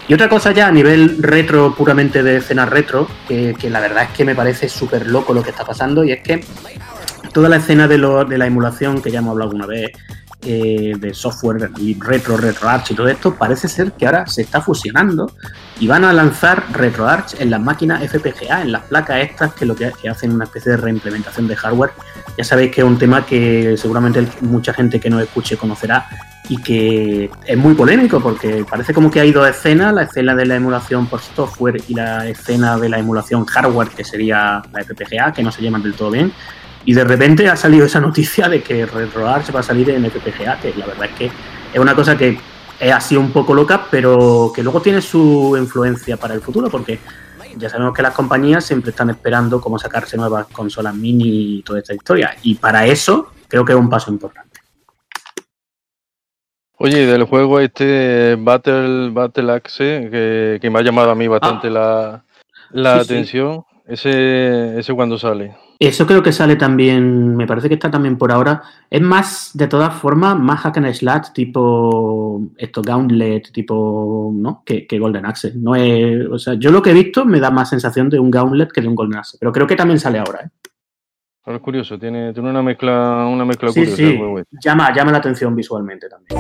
Y 0.08 0.14
otra 0.14 0.30
cosa 0.30 0.52
ya 0.54 0.68
a 0.68 0.72
nivel 0.72 1.22
retro, 1.22 1.76
puramente 1.76 2.24
de 2.24 2.38
escena 2.38 2.66
retro, 2.66 3.08
que, 3.28 3.54
que 3.60 3.70
la 3.70 3.82
verdad 3.82 4.04
es 4.04 4.10
que 4.12 4.24
me 4.24 4.36
parece 4.36 4.70
súper 4.70 5.06
loco 5.08 5.34
lo 5.34 5.44
que 5.44 5.50
está 5.50 5.66
pasando 5.66 6.04
y 6.04 6.12
es 6.14 6.22
que 6.22 6.44
toda 7.34 7.50
la 7.50 7.58
escena 7.58 7.88
de, 7.90 7.98
lo- 7.98 8.24
de 8.24 8.38
la 8.38 8.46
emulación 8.48 9.02
que 9.02 9.12
ya 9.12 9.20
hemos 9.20 9.32
hablado 9.32 9.52
alguna 9.52 9.66
vez, 9.68 9.92
eh, 10.42 10.94
de 10.98 11.14
software 11.14 11.72
y 11.78 12.00
retro, 12.00 12.38
RetroArch 12.38 12.92
y 12.92 12.96
todo 12.96 13.08
esto, 13.08 13.36
parece 13.36 13.68
ser 13.68 13.94
que 13.94 14.06
ahora 14.06 14.28
se 14.28 14.44
está 14.44 14.62
fusionando 14.62 15.32
y 15.80 15.88
van 15.88 16.06
a 16.06 16.14
lanzar 16.14 16.64
RetroArch 16.72 17.40
en 17.40 17.50
las 17.50 17.60
máquinas 17.60 18.04
FPGA, 18.04 18.62
en 18.62 18.72
las 18.72 18.84
placas 18.84 19.22
estas 19.22 19.54
que 19.54 19.66
lo 19.66 19.76
que, 19.76 19.92
que 20.02 20.10
hacen 20.10 20.32
una 20.32 20.46
especie 20.46 20.74
de 20.74 20.78
reimplementación 20.78 21.48
de 21.48 21.56
hardware. 21.56 21.92
Ya 22.38 22.44
sabéis 22.44 22.72
que 22.72 22.82
es 22.82 22.88
un 22.88 22.98
tema 22.98 23.26
que 23.26 23.76
seguramente 23.78 24.28
mucha 24.42 24.74
gente 24.74 25.00
que 25.00 25.10
nos 25.10 25.24
escuche 25.24 25.58
conocerá 25.58 26.08
y 26.50 26.58
que 26.58 27.30
es 27.46 27.58
muy 27.58 27.74
polémico 27.74 28.22
porque 28.22 28.66
parece 28.70 28.94
como 28.94 29.12
que 29.12 29.20
hay 29.20 29.32
dos 29.32 29.48
escenas, 29.48 29.94
la 29.94 30.04
escena 30.04 30.36
de 30.36 30.46
la 30.46 30.56
emulación 30.56 31.08
por 31.08 31.20
software 31.20 31.82
y 31.88 31.94
la 31.94 32.28
escena 32.28 32.78
de 32.78 32.90
la 32.90 33.00
emulación 33.00 33.46
hardware, 33.46 33.90
que 33.90 34.04
sería 34.04 34.62
la 34.72 34.84
FPGA, 34.84 35.34
que 35.34 35.44
no 35.44 35.52
se 35.52 35.62
llaman 35.62 35.84
del 35.84 35.94
todo 35.94 36.12
bien. 36.12 36.32
Y 36.88 36.94
de 36.94 37.04
repente 37.04 37.50
ha 37.50 37.58
salido 37.58 37.86
esa 37.86 38.00
noticia 38.00 38.48
de 38.48 38.64
que 38.64 38.86
RetroArch 38.86 39.54
va 39.54 39.60
a 39.60 39.64
salir 39.64 39.90
en 39.90 40.10
FPGA, 40.10 40.58
que 40.58 40.74
la 40.74 40.86
verdad 40.86 41.10
es 41.12 41.16
que 41.18 41.26
es 41.74 41.80
una 41.80 41.94
cosa 41.94 42.18
que 42.18 42.40
es 42.80 42.94
así 42.94 43.18
un 43.18 43.32
poco 43.32 43.54
loca, 43.54 43.88
pero 43.92 44.54
que 44.56 44.64
luego 44.64 44.82
tiene 44.82 45.02
su 45.02 45.58
influencia 45.60 46.16
para 46.16 46.34
el 46.34 46.40
futuro, 46.40 46.70
porque 46.70 46.98
ya 47.58 47.70
sabemos 47.70 47.94
que 47.94 48.02
las 48.02 48.14
compañías 48.14 48.64
siempre 48.64 48.92
están 48.92 49.10
esperando 49.10 49.60
cómo 49.60 49.78
sacarse 49.78 50.16
nuevas 50.16 50.48
consolas 50.48 50.96
mini 50.96 51.58
y 51.58 51.62
toda 51.62 51.80
esta 51.80 51.94
historia. 51.94 52.34
Y 52.44 52.56
para 52.56 52.86
eso 52.86 53.34
creo 53.50 53.66
que 53.66 53.74
es 53.74 53.78
un 53.78 53.90
paso 53.90 54.10
importante. 54.10 54.62
Oye, 56.78 57.04
y 57.04 57.06
del 57.06 57.26
juego 57.26 57.60
este 57.60 58.38
Battle, 58.40 59.10
Battle 59.10 59.52
Axe, 59.52 60.08
que, 60.10 60.60
que 60.62 60.70
me 60.70 60.80
ha 60.80 60.84
llamado 60.84 61.12
a 61.12 61.16
mí 61.16 61.28
bastante 61.28 61.70
la, 61.70 62.24
la 62.72 62.94
Ah. 62.94 63.00
Sí, 63.00 63.08
sí. 63.08 63.14
atención, 63.14 63.66
ese, 63.86 64.80
ese 64.80 64.94
cuando 64.94 65.18
sale. 65.18 65.66
Eso 65.80 66.08
creo 66.08 66.24
que 66.24 66.32
sale 66.32 66.56
también, 66.56 67.36
me 67.36 67.45
parece 67.45 67.68
que 67.68 67.76
está 67.76 67.91
también 67.91 68.18
por 68.18 68.32
ahora. 68.32 68.64
Es 68.90 69.02
más, 69.02 69.52
de 69.54 69.68
todas 69.68 69.94
formas, 69.94 70.38
más 70.40 70.62
hack 70.62 70.78
and 70.78 70.91
slash 70.94 71.28
tipo 71.34 72.41
esto, 72.58 72.82
Gauntlet, 72.82 73.52
tipo, 73.52 74.32
¿no? 74.34 74.64
Que, 74.66 74.88
que 74.88 74.98
Golden 74.98 75.28
Axe. 75.28 75.54
No 75.56 75.76
es, 75.76 76.26
o 76.32 76.40
sea, 76.40 76.56
yo 76.56 76.72
lo 76.72 76.82
que 76.82 76.90
he 76.90 76.94
visto 76.95 77.26
me 77.26 77.40
da 77.40 77.52
más 77.52 77.70
sensación 77.70 78.10
de 78.10 78.20
un 78.20 78.32
Gauntlet 78.32 78.72
que 78.72 78.82
de 78.82 78.88
un 78.88 78.95
Golden 78.95 79.20
Axe. 79.20 79.38
Pero 79.40 79.52
creo 79.52 79.68
que 79.68 79.76
también 79.76 79.99
sale 79.99 80.18
ahora, 80.18 80.45
¿eh? 80.45 80.49
Ahora 81.45 81.58
es 81.58 81.64
curioso, 81.64 81.98
tiene, 81.99 82.34
tiene 82.34 82.49
una 82.49 82.62
mezcla, 82.64 83.26
una 83.28 83.45
mezcla 83.45 83.72
Sí, 83.72 83.80
curiosa. 83.86 83.95
sí. 83.95 84.58
Llama, 84.62 84.94
llama 84.94 85.12
la 85.12 85.20
atención 85.20 85.56
visualmente 85.56 86.08
también. 86.10 86.38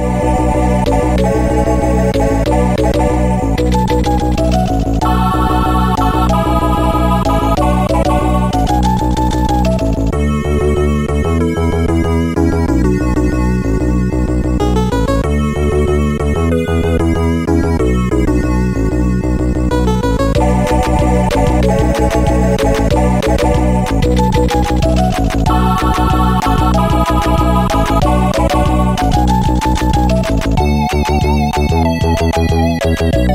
Oye, 32.87 33.27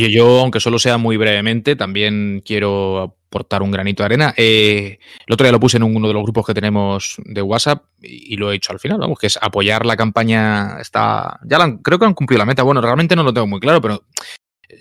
Oye, 0.00 0.12
yo, 0.14 0.40
aunque 0.40 0.60
solo 0.60 0.78
sea 0.78 0.96
muy 0.96 1.18
brevemente, 1.18 1.76
también 1.76 2.42
quiero 2.42 3.02
aportar 3.02 3.60
un 3.60 3.70
granito 3.70 4.02
de 4.02 4.06
arena. 4.06 4.34
Eh, 4.34 4.98
el 5.26 5.34
otro 5.34 5.44
día 5.44 5.52
lo 5.52 5.60
puse 5.60 5.76
en 5.76 5.82
uno 5.82 6.08
de 6.08 6.14
los 6.14 6.22
grupos 6.22 6.46
que 6.46 6.54
tenemos 6.54 7.16
de 7.18 7.42
WhatsApp 7.42 7.84
y, 8.00 8.34
lo 8.36 8.50
he 8.50 8.56
hecho 8.56 8.72
al 8.72 8.80
final, 8.80 8.98
vamos, 8.98 9.18
que 9.18 9.26
es 9.26 9.38
apoyar 9.42 9.84
la 9.84 9.98
campaña. 9.98 10.80
Está, 10.80 11.38
ya 11.44 11.58
creo 11.82 11.98
que 11.98 12.06
han 12.06 12.14
cumplido 12.14 12.38
la 12.38 12.46
meta. 12.46 12.62
Bueno, 12.62 12.80
realmente 12.80 13.14
no 13.14 13.22
lo 13.22 13.34
tengo 13.34 13.46
muy 13.46 13.60
claro, 13.60 13.82
pero 13.82 14.02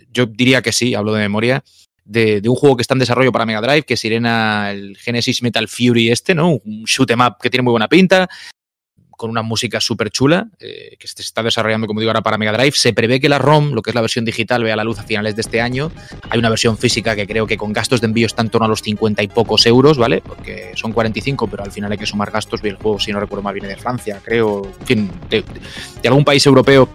yo 0.09 0.25
diría 0.25 0.61
que 0.61 0.71
sí, 0.71 0.95
hablo 0.95 1.11
de 1.11 1.19
memoria. 1.19 1.65
De, 2.05 2.41
un 2.47 2.55
juego 2.55 2.77
que 2.77 2.81
está 2.81 2.95
en 2.95 2.99
desarrollo 2.99 3.33
para 3.33 3.45
Mega 3.45 3.61
Drive, 3.61 3.83
que 3.83 3.95
es 3.95 3.99
Sirena, 3.99 4.71
el 4.71 4.95
Genesis 4.95 5.43
Metal 5.43 5.67
Fury 5.67 6.11
este, 6.11 6.33
¿no? 6.33 6.53
Un 6.53 6.85
shoot 6.85 7.11
em 7.11 7.19
up 7.19 7.35
que 7.41 7.49
tiene 7.49 7.63
muy 7.63 7.71
buena 7.71 7.89
pinta, 7.89 8.29
con 9.19 9.29
una 9.29 9.41
música 9.41 9.81
súper 9.81 10.11
chula, 10.11 10.47
eh, 10.61 10.95
que 10.97 11.05
se 11.05 11.21
está 11.21 11.43
desarrollando, 11.43 11.87
como 11.87 11.99
digo, 11.99 12.09
ahora 12.09 12.21
para 12.21 12.37
Mega 12.37 12.53
Drive. 12.53 12.71
Se 12.71 12.93
prevé 12.93 13.19
que 13.19 13.27
la 13.27 13.37
ROM, 13.37 13.73
lo 13.73 13.81
que 13.81 13.91
es 13.91 13.93
la 13.93 13.99
versión 13.99 14.23
digital, 14.23 14.63
vea 14.63 14.77
la 14.77 14.85
luz 14.85 14.97
a 14.97 15.03
finales 15.03 15.35
de 15.35 15.41
este 15.41 15.59
año. 15.59 15.91
Hay 16.29 16.39
una 16.39 16.47
versión 16.47 16.77
física 16.77 17.17
que 17.17 17.27
creo 17.27 17.45
que 17.45 17.57
con 17.57 17.73
gastos 17.73 17.99
de 17.99 18.07
envío 18.07 18.25
está 18.25 18.43
en 18.43 18.49
torno 18.49 18.63
a 18.63 18.69
los 18.69 18.81
50 18.81 19.21
y 19.21 19.27
pocos 19.27 19.65
euros, 19.65 19.97
¿vale? 19.97 20.21
Porque 20.25 20.71
son 20.75 20.93
45, 20.93 21.47
pero 21.47 21.65
al 21.65 21.71
final 21.73 21.91
hay 21.91 21.97
que 21.97 22.05
sumar 22.05 22.31
gastos. 22.31 22.61
Y 22.63 22.69
el 22.69 22.77
juego, 22.77 22.97
si 22.97 23.11
no 23.11 23.19
recuerdo 23.19 23.43
mal, 23.43 23.53
viene 23.53 23.67
de 23.67 23.75
Francia, 23.75 24.21
creo, 24.23 24.61
en 24.79 24.87
fin, 24.87 25.11
de, 25.29 25.43
algún 26.07 26.23
país 26.23 26.45
europeo 26.45 26.87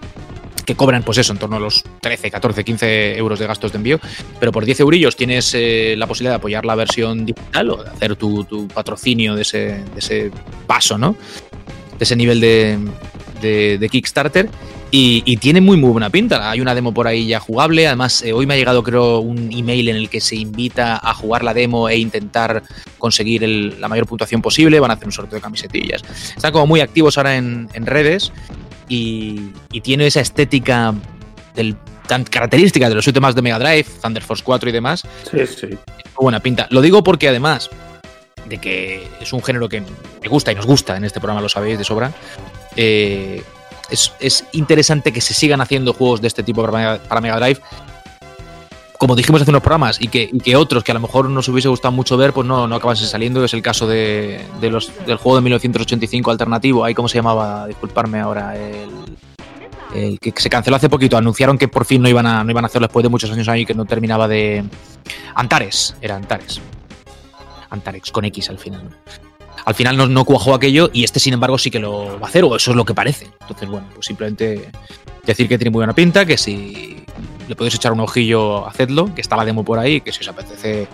que 0.65 0.77
cobran, 0.77 1.03
pues 1.03 1.19
eso, 1.19 1.31
en 1.35 1.39
torno 1.39 1.57
a 1.57 1.61
los 1.61 1.85
13, 2.01 2.31
14, 2.31 2.65
15 2.65 3.19
euros 3.19 3.39
de 3.39 3.47
gastos 3.47 3.71
de 3.71 3.77
envío, 3.77 4.01
pero 4.41 4.51
por 4.51 4.65
10 4.65 4.81
eurillos 4.81 5.15
tienes 5.15 5.53
eh, 5.55 5.95
la 5.99 6.07
posibilidad 6.07 6.33
de 6.33 6.37
apoyar 6.37 6.65
la 6.65 6.75
versión 6.75 7.27
digital 7.27 7.69
o 7.69 7.85
de 7.85 7.91
hacer 7.91 8.17
tu, 8.17 8.45
tu 8.45 8.67
patrocinio 8.69 9.35
de 9.35 9.43
ese, 9.43 9.59
de 9.59 9.99
ese 9.99 10.31
paso, 10.67 10.97
¿no? 10.97 11.17
De 11.99 12.05
ese 12.05 12.17
nivel 12.17 12.41
de, 12.41 13.89
Kickstarter. 13.91 14.49
Y, 14.97 15.37
tiene 15.39 15.61
muy, 15.61 15.77
muy 15.77 15.91
buena 15.91 16.09
pinta. 16.09 16.51
Hay 16.51 16.61
una 16.61 16.73
demo 16.73 16.95
por 16.95 17.09
ahí 17.09 17.27
ya 17.27 17.41
jugable. 17.41 17.89
Además, 17.89 18.23
eh, 18.23 18.33
hoy 18.33 18.47
me 18.47 18.55
ha 18.55 18.57
llegado, 18.57 18.85
creo, 18.85 19.19
un 19.19 19.51
email 19.53 19.89
en 19.89 19.97
el 19.97 20.09
que 20.09 20.21
se 20.21 20.37
invita 20.37 21.01
a 21.03 21.13
jugar 21.15 21.43
la 21.43 21.53
demo 21.53 21.89
e 21.89 21.99
intentar 21.99 22.63
conseguir 22.99 23.43
la 23.43 23.89
mayor 23.89 24.07
puntuación 24.07 24.41
posible. 24.41 24.79
Van 24.79 24.93
a 24.93 24.95
hacer 24.95 25.07
un 25.07 25.13
sorteo 25.13 25.37
de 25.37 25.43
camisetillas. 25.43 26.05
Están 26.37 26.53
como 26.53 26.69
muy 26.69 26.81
activos 26.81 27.19
ahora 27.19 27.37
en, 27.37 27.69
redes 27.87 28.33
y, 28.89 29.51
tiene 29.83 30.07
esa 30.07 30.21
estética 30.21 30.95
del, 31.57 31.77
tan 32.07 32.23
característica 32.23 32.89
de 32.89 32.95
los 32.95 33.07
últimos 33.09 33.35
de 33.35 33.43
Mega 33.43 33.59
Drive, 33.59 33.87
Thunder 34.01 34.23
Force 34.23 34.45
4 34.45 34.69
y 34.69 34.73
demás. 34.73 35.03
Sí, 35.29 35.45
sí. 35.45 35.67
Muy 35.67 36.23
buena 36.23 36.39
pinta. 36.39 36.69
Lo 36.71 36.81
digo 36.81 37.03
porque 37.03 37.29
además 37.29 37.69
de 38.47 38.59
que 38.59 39.09
es 39.21 39.33
un 39.33 39.43
género 39.43 39.69
que 39.69 39.81
me 39.81 40.29
gusta 40.29 40.53
y 40.53 40.55
nos 40.55 40.67
gusta 40.67 40.97
en 40.97 41.05
este 41.05 41.21
programa, 41.21 41.41
lo 41.41 41.49
sabéis 41.49 41.79
de 41.79 41.85
sobra. 41.85 42.13
Eh, 42.77 43.43
es, 43.91 44.45
interesante 44.53 45.13
que 45.13 45.21
se 45.21 45.35
sigan 45.35 45.61
haciendo 45.61 45.93
juegos 45.93 46.21
de 46.21 46.29
este 46.29 46.43
tipo 46.43 46.63
para 46.63 47.21
Mega, 47.21 47.39
Drive. 47.39 47.61
Como 48.99 49.17
dijimos 49.17 49.43
hace 49.43 49.51
unos 49.51 49.63
programas, 49.63 50.01
y 50.01 50.09
que, 50.09 50.57
otros 50.57 50.83
que 50.85 50.93
a 50.93 50.95
lo 50.95 51.01
mejor 51.01 51.29
nos 51.29 51.49
hubiese 51.49 51.69
gustado 51.69 51.93
mucho 51.93 52.17
ver, 52.17 52.33
pues 52.33 52.47
no, 52.47 52.67
no 52.67 52.77
acabasen 52.77 53.07
saliendo. 53.07 53.45
Es 53.45 53.53
el 53.53 53.61
caso 53.61 53.87
de, 53.87 54.41
los, 54.63 54.91
del 55.05 55.17
juego 55.17 55.37
de 55.37 55.43
1985 55.43 56.31
alternativo. 56.31 56.85
Ahí, 56.85 56.95
¿cómo 56.95 57.09
se 57.09 57.19
llamaba? 57.19 57.67
Disculparme 57.67 58.21
ahora. 58.21 58.57
El, 58.57 60.19
que 60.21 60.33
se 60.37 60.49
canceló 60.49 60.77
hace 60.77 60.89
poquito. 60.89 61.17
Anunciaron 61.17 61.59
que 61.59 61.69
por 61.69 61.85
fin 61.85 62.03
no 62.03 62.09
iban 62.09 62.27
a, 62.27 62.43
no 62.43 62.51
iban 62.51 62.65
a 62.65 62.67
hacerlo 62.67 62.89
después 62.89 63.03
de 63.03 63.11
muchos 63.11 63.31
años 63.31 63.49
ahí 63.49 63.67
que 63.67 63.75
no 63.75 63.85
terminaba 63.85 64.27
de. 64.27 64.65
Antares, 65.35 65.95
era 66.01 66.17
Antares. 66.17 66.61
Antarex 67.75 68.11
con 68.11 68.25
X 68.25 68.51
al 68.51 68.59
final. 68.59 68.89
Al 69.65 69.75
final 69.75 69.97
no, 69.97 70.07
no, 70.07 70.25
cuajó 70.25 70.55
aquello 70.55 70.91
y 70.93 71.05
este, 71.05 71.21
sin 71.21 71.35
embargo, 71.35 71.59
sí 71.59 71.71
que 71.71 71.79
lo 71.79 72.19
va 72.21 72.27
a 72.27 72.29
hacer, 72.29 72.45
o 72.45 72.57
eso 72.57 72.71
es 72.73 72.77
lo 72.77 72.85
que 72.85 72.95
parece. 72.95 73.29
Entonces, 73.41 73.69
bueno, 73.69 73.89
pues 73.95 74.07
simplemente 74.07 74.71
decir 75.25 75.49
que 75.49 75.59
tiene 75.59 75.71
muy 75.71 75.79
buena 75.79 75.95
pinta, 75.95 76.27
que 76.27 76.37
si 76.37 77.05
le 77.49 77.57
podéis 77.57 77.75
echar 77.75 77.93
un 77.93 78.01
ojillo, 78.01 78.67
hacedlo, 78.67 79.15
que 79.15 79.21
está 79.21 79.37
la 79.37 79.45
demo 79.45 79.65
por 79.65 79.79
ahí, 79.79 80.01
que 80.01 80.13
si 80.13 80.21
os 80.21 80.29
apetece 80.29 80.87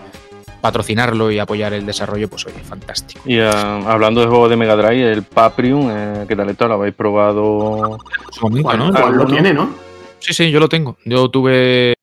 patrocinarlo 0.61 1.31
y 1.31 1.39
apoyar 1.39 1.73
el 1.73 1.85
desarrollo, 1.85 2.29
pues 2.29 2.45
oye, 2.45 2.59
fantástico. 2.59 3.21
Y 3.25 3.39
ah, 3.39 3.81
hablando 3.87 4.21
de 4.21 4.27
juego 4.27 4.47
de 4.47 4.55
Mega 4.55 4.75
Drive, 4.75 5.11
el 5.11 5.23
Paprium, 5.23 5.89
eh, 5.91 6.25
¿qué 6.27 6.35
tal 6.35 6.49
está? 6.49 6.67
¿Lo 6.67 6.75
habéis 6.75 6.93
probado? 6.93 7.97
¿no? 8.41 9.09
lo 9.11 9.25
tiene, 9.25 9.53
¿no? 9.53 9.73
Sí, 10.19 10.33
sí, 10.33 10.51
yo 10.51 10.59
lo 10.59 10.69
tengo. 10.69 10.97
Yo 11.03 11.29
tuve 11.29 11.95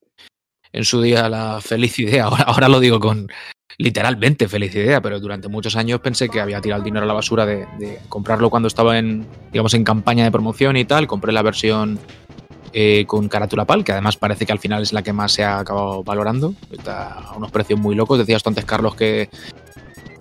en 0.73 0.85
su 0.85 1.01
día 1.01 1.29
la 1.29 1.61
feliz 1.61 1.99
idea, 1.99 2.27
ahora 2.47 2.69
lo 2.69 2.81
digo 2.81 2.99
con, 2.99 3.29
literalmente 3.79 4.49
feliz 4.49 4.75
idea, 4.75 5.01
pero 5.01 5.21
durante 5.21 5.47
muchos 5.49 5.77
años 5.77 6.01
pensé 6.01 6.29
que 6.29 6.41
había 6.41 6.61
tirado 6.61 6.81
el 6.81 6.85
dinero 6.85 7.05
a 7.05 7.07
la 7.07 7.15
basura 7.15 7.47
de, 7.47 7.67
comprarlo 8.09 8.51
cuando 8.51 8.67
estaba 8.67 8.99
en, 8.99 9.25
digamos, 9.53 9.73
en 9.75 9.85
campaña 9.85 10.25
de 10.25 10.33
promoción 10.33 10.77
y 10.77 10.85
tal. 10.85 11.07
Compré 11.07 11.33
la 11.33 11.43
versión 11.43 11.99
eh, 12.73 13.05
con 13.07 13.29
carátula 13.29 13.65
PAL, 13.65 13.85
que 13.85 13.93
además 13.93 14.17
parece 14.17 14.45
que 14.45 14.53
al 14.53 14.59
final 14.59 14.83
es 14.83 14.93
la 14.93 15.03
que 15.03 15.13
más 15.13 15.33
se 15.33 15.45
ha 15.45 15.61
acabado 15.61 16.03
valorando. 16.03 16.55
Está 16.73 17.13
a 17.13 17.37
unos 17.37 17.53
precios 17.53 17.79
muy 17.79 17.95
locos. 17.95 18.19
Decías 18.19 18.43
tú 18.43 18.51
antes, 18.51 18.65
Carlos, 18.65 18.97
que 18.97 19.31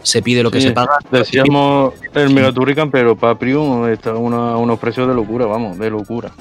se 0.03 0.21
pide 0.21 0.43
lo 0.43 0.51
que 0.51 0.61
se 0.61 0.71
paga. 0.71 0.99
Decíamos 1.11 1.95
el 2.13 2.34
Megaturrican, 2.34 2.91
pero 2.91 3.17
Paprium 3.17 3.88
está 3.88 4.11
a 4.11 4.17
unos 4.17 4.79
precios 4.79 5.07
de 5.07 5.15
locura, 5.15 5.47
vamos, 5.47 5.79
de 5.79 5.89
locura. 5.89 6.31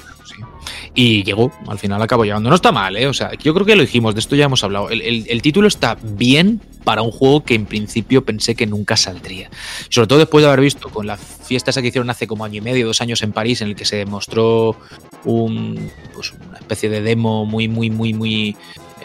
Y 0.99 1.23
llegó, 1.23 1.51
al 1.67 1.77
final 1.77 2.01
acabó 2.01 2.25
llegando. 2.25 2.49
No 2.49 2.55
está 2.55 2.71
mal, 2.71 2.97
¿eh? 2.97 3.05
O 3.05 3.13
sea, 3.13 3.31
yo 3.35 3.53
creo 3.53 3.67
que 3.67 3.75
lo 3.75 3.83
dijimos, 3.83 4.15
de 4.15 4.19
esto 4.19 4.35
ya 4.35 4.45
hemos 4.45 4.63
hablado. 4.63 4.89
El, 4.89 5.41
título 5.43 5.67
está 5.67 5.95
bien 6.01 6.59
para 6.83 7.03
un 7.03 7.11
juego 7.11 7.43
que 7.43 7.53
en 7.53 7.67
principio 7.67 8.25
pensé 8.25 8.55
que 8.55 8.65
nunca 8.65 8.97
saldría. 8.97 9.51
Sobre 9.89 10.07
todo 10.07 10.17
después 10.17 10.41
de 10.41 10.47
haber 10.47 10.61
visto 10.61 10.89
con 10.89 11.05
las 11.05 11.19
fiestas 11.19 11.77
que 11.77 11.89
hicieron 11.89 12.09
hace 12.09 12.25
como 12.25 12.45
año 12.45 12.57
y 12.57 12.61
medio, 12.61 12.87
dos 12.87 12.99
años 12.99 13.21
en 13.21 13.31
París, 13.31 13.61
en 13.61 13.67
el 13.67 13.75
que 13.75 13.85
se 13.85 13.97
demostró 13.97 14.75
un, 15.23 15.91
pues 16.15 16.33
una 16.33 16.57
especie 16.57 16.89
de 16.89 17.01
demo 17.01 17.45
muy, 17.45 17.67
muy, 17.67 17.91
muy, 17.91 18.15
muy 18.15 18.57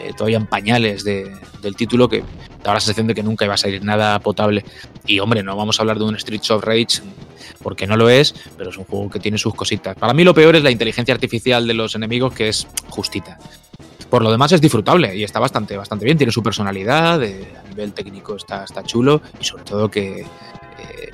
eh, 0.03 0.13
todavía 0.15 0.37
en 0.37 0.47
pañales 0.47 1.03
del 1.03 1.75
título 1.75 2.09
que 2.09 2.23
daba 2.63 2.75
la 2.75 2.79
sensación 2.79 3.07
de 3.07 3.15
que 3.15 3.23
nunca 3.23 3.45
iba 3.45 3.53
a 3.53 3.57
salir 3.57 3.83
nada 3.83 4.19
potable. 4.19 4.63
Y 5.05 5.19
hombre, 5.19 5.43
no 5.43 5.55
vamos 5.55 5.79
a 5.79 5.83
hablar 5.83 5.97
de 5.97 6.05
un 6.05 6.19
Streets 6.19 6.51
of 6.51 6.63
Rage 6.63 7.01
porque 7.61 7.87
no 7.87 7.95
lo 7.95 8.09
es, 8.09 8.35
pero 8.57 8.69
es 8.69 8.77
un 8.77 8.85
juego 8.85 9.09
que 9.09 9.19
tiene 9.19 9.37
sus 9.37 9.55
cositas. 9.55 9.95
Para 9.95 10.13
mí 10.13 10.23
lo 10.23 10.33
peor 10.33 10.55
es 10.55 10.63
la 10.63 10.71
inteligencia 10.71 11.13
artificial 11.13 11.65
de 11.65 11.73
los 11.73 11.95
enemigos, 11.95 12.33
que 12.33 12.49
es 12.49 12.67
justita. 12.89 13.37
Por 14.09 14.21
lo 14.21 14.31
demás 14.31 14.51
es 14.51 14.61
disfrutable 14.61 15.15
y 15.15 15.23
está 15.23 15.39
bastante, 15.39 15.75
bastante 15.75 16.05
bien, 16.05 16.17
tiene 16.17 16.31
su 16.31 16.43
personalidad, 16.43 17.23
eh, 17.23 17.47
a 17.63 17.67
nivel 17.67 17.93
técnico 17.93 18.35
está, 18.35 18.63
está 18.63 18.83
chulo 18.83 19.21
y 19.39 19.43
sobre 19.43 19.63
todo 19.63 19.89
que 19.89 20.25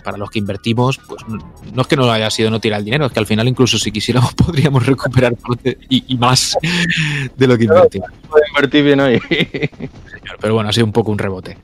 para 0.04 0.18
los 0.18 0.30
que 0.30 0.40
invertimos, 0.40 1.00
pues 1.08 1.24
no 1.28 1.82
es 1.82 1.88
que 1.88 1.96
no 1.96 2.12
haya 2.12 2.30
sido 2.30 2.50
no 2.50 2.60
tirar 2.60 2.80
el 2.80 2.86
dinero, 2.86 3.06
es 3.06 3.12
que 3.12 3.20
al 3.20 3.26
final 3.26 3.48
incluso 3.48 3.78
si 3.78 3.92
quisiéramos 3.92 4.34
podríamos 4.36 4.86
recuperar 4.86 5.36
y, 5.90 6.18
más 6.18 6.58
de 7.36 7.48
lo 7.48 7.58
que 7.58 7.66
invertimos. 7.66 8.10
Invertir 8.50 8.84
bien 8.84 9.00
ahí. 9.00 9.20
pero 10.40 10.54
bueno, 10.54 10.70
ha 10.70 10.74
sido 10.74 10.86
un 10.86 10.94
poco 10.94 11.12
un 11.12 11.18
rebote. 11.18 11.58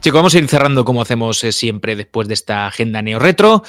Chicos, 0.00 0.18
vamos 0.18 0.34
a 0.34 0.38
ir 0.38 0.48
cerrando 0.48 0.84
como 0.84 1.02
hacemos 1.02 1.42
eh, 1.44 1.52
siempre 1.52 1.96
después 1.96 2.28
de 2.28 2.34
esta 2.34 2.66
agenda 2.66 3.02
neo-retro. 3.02 3.62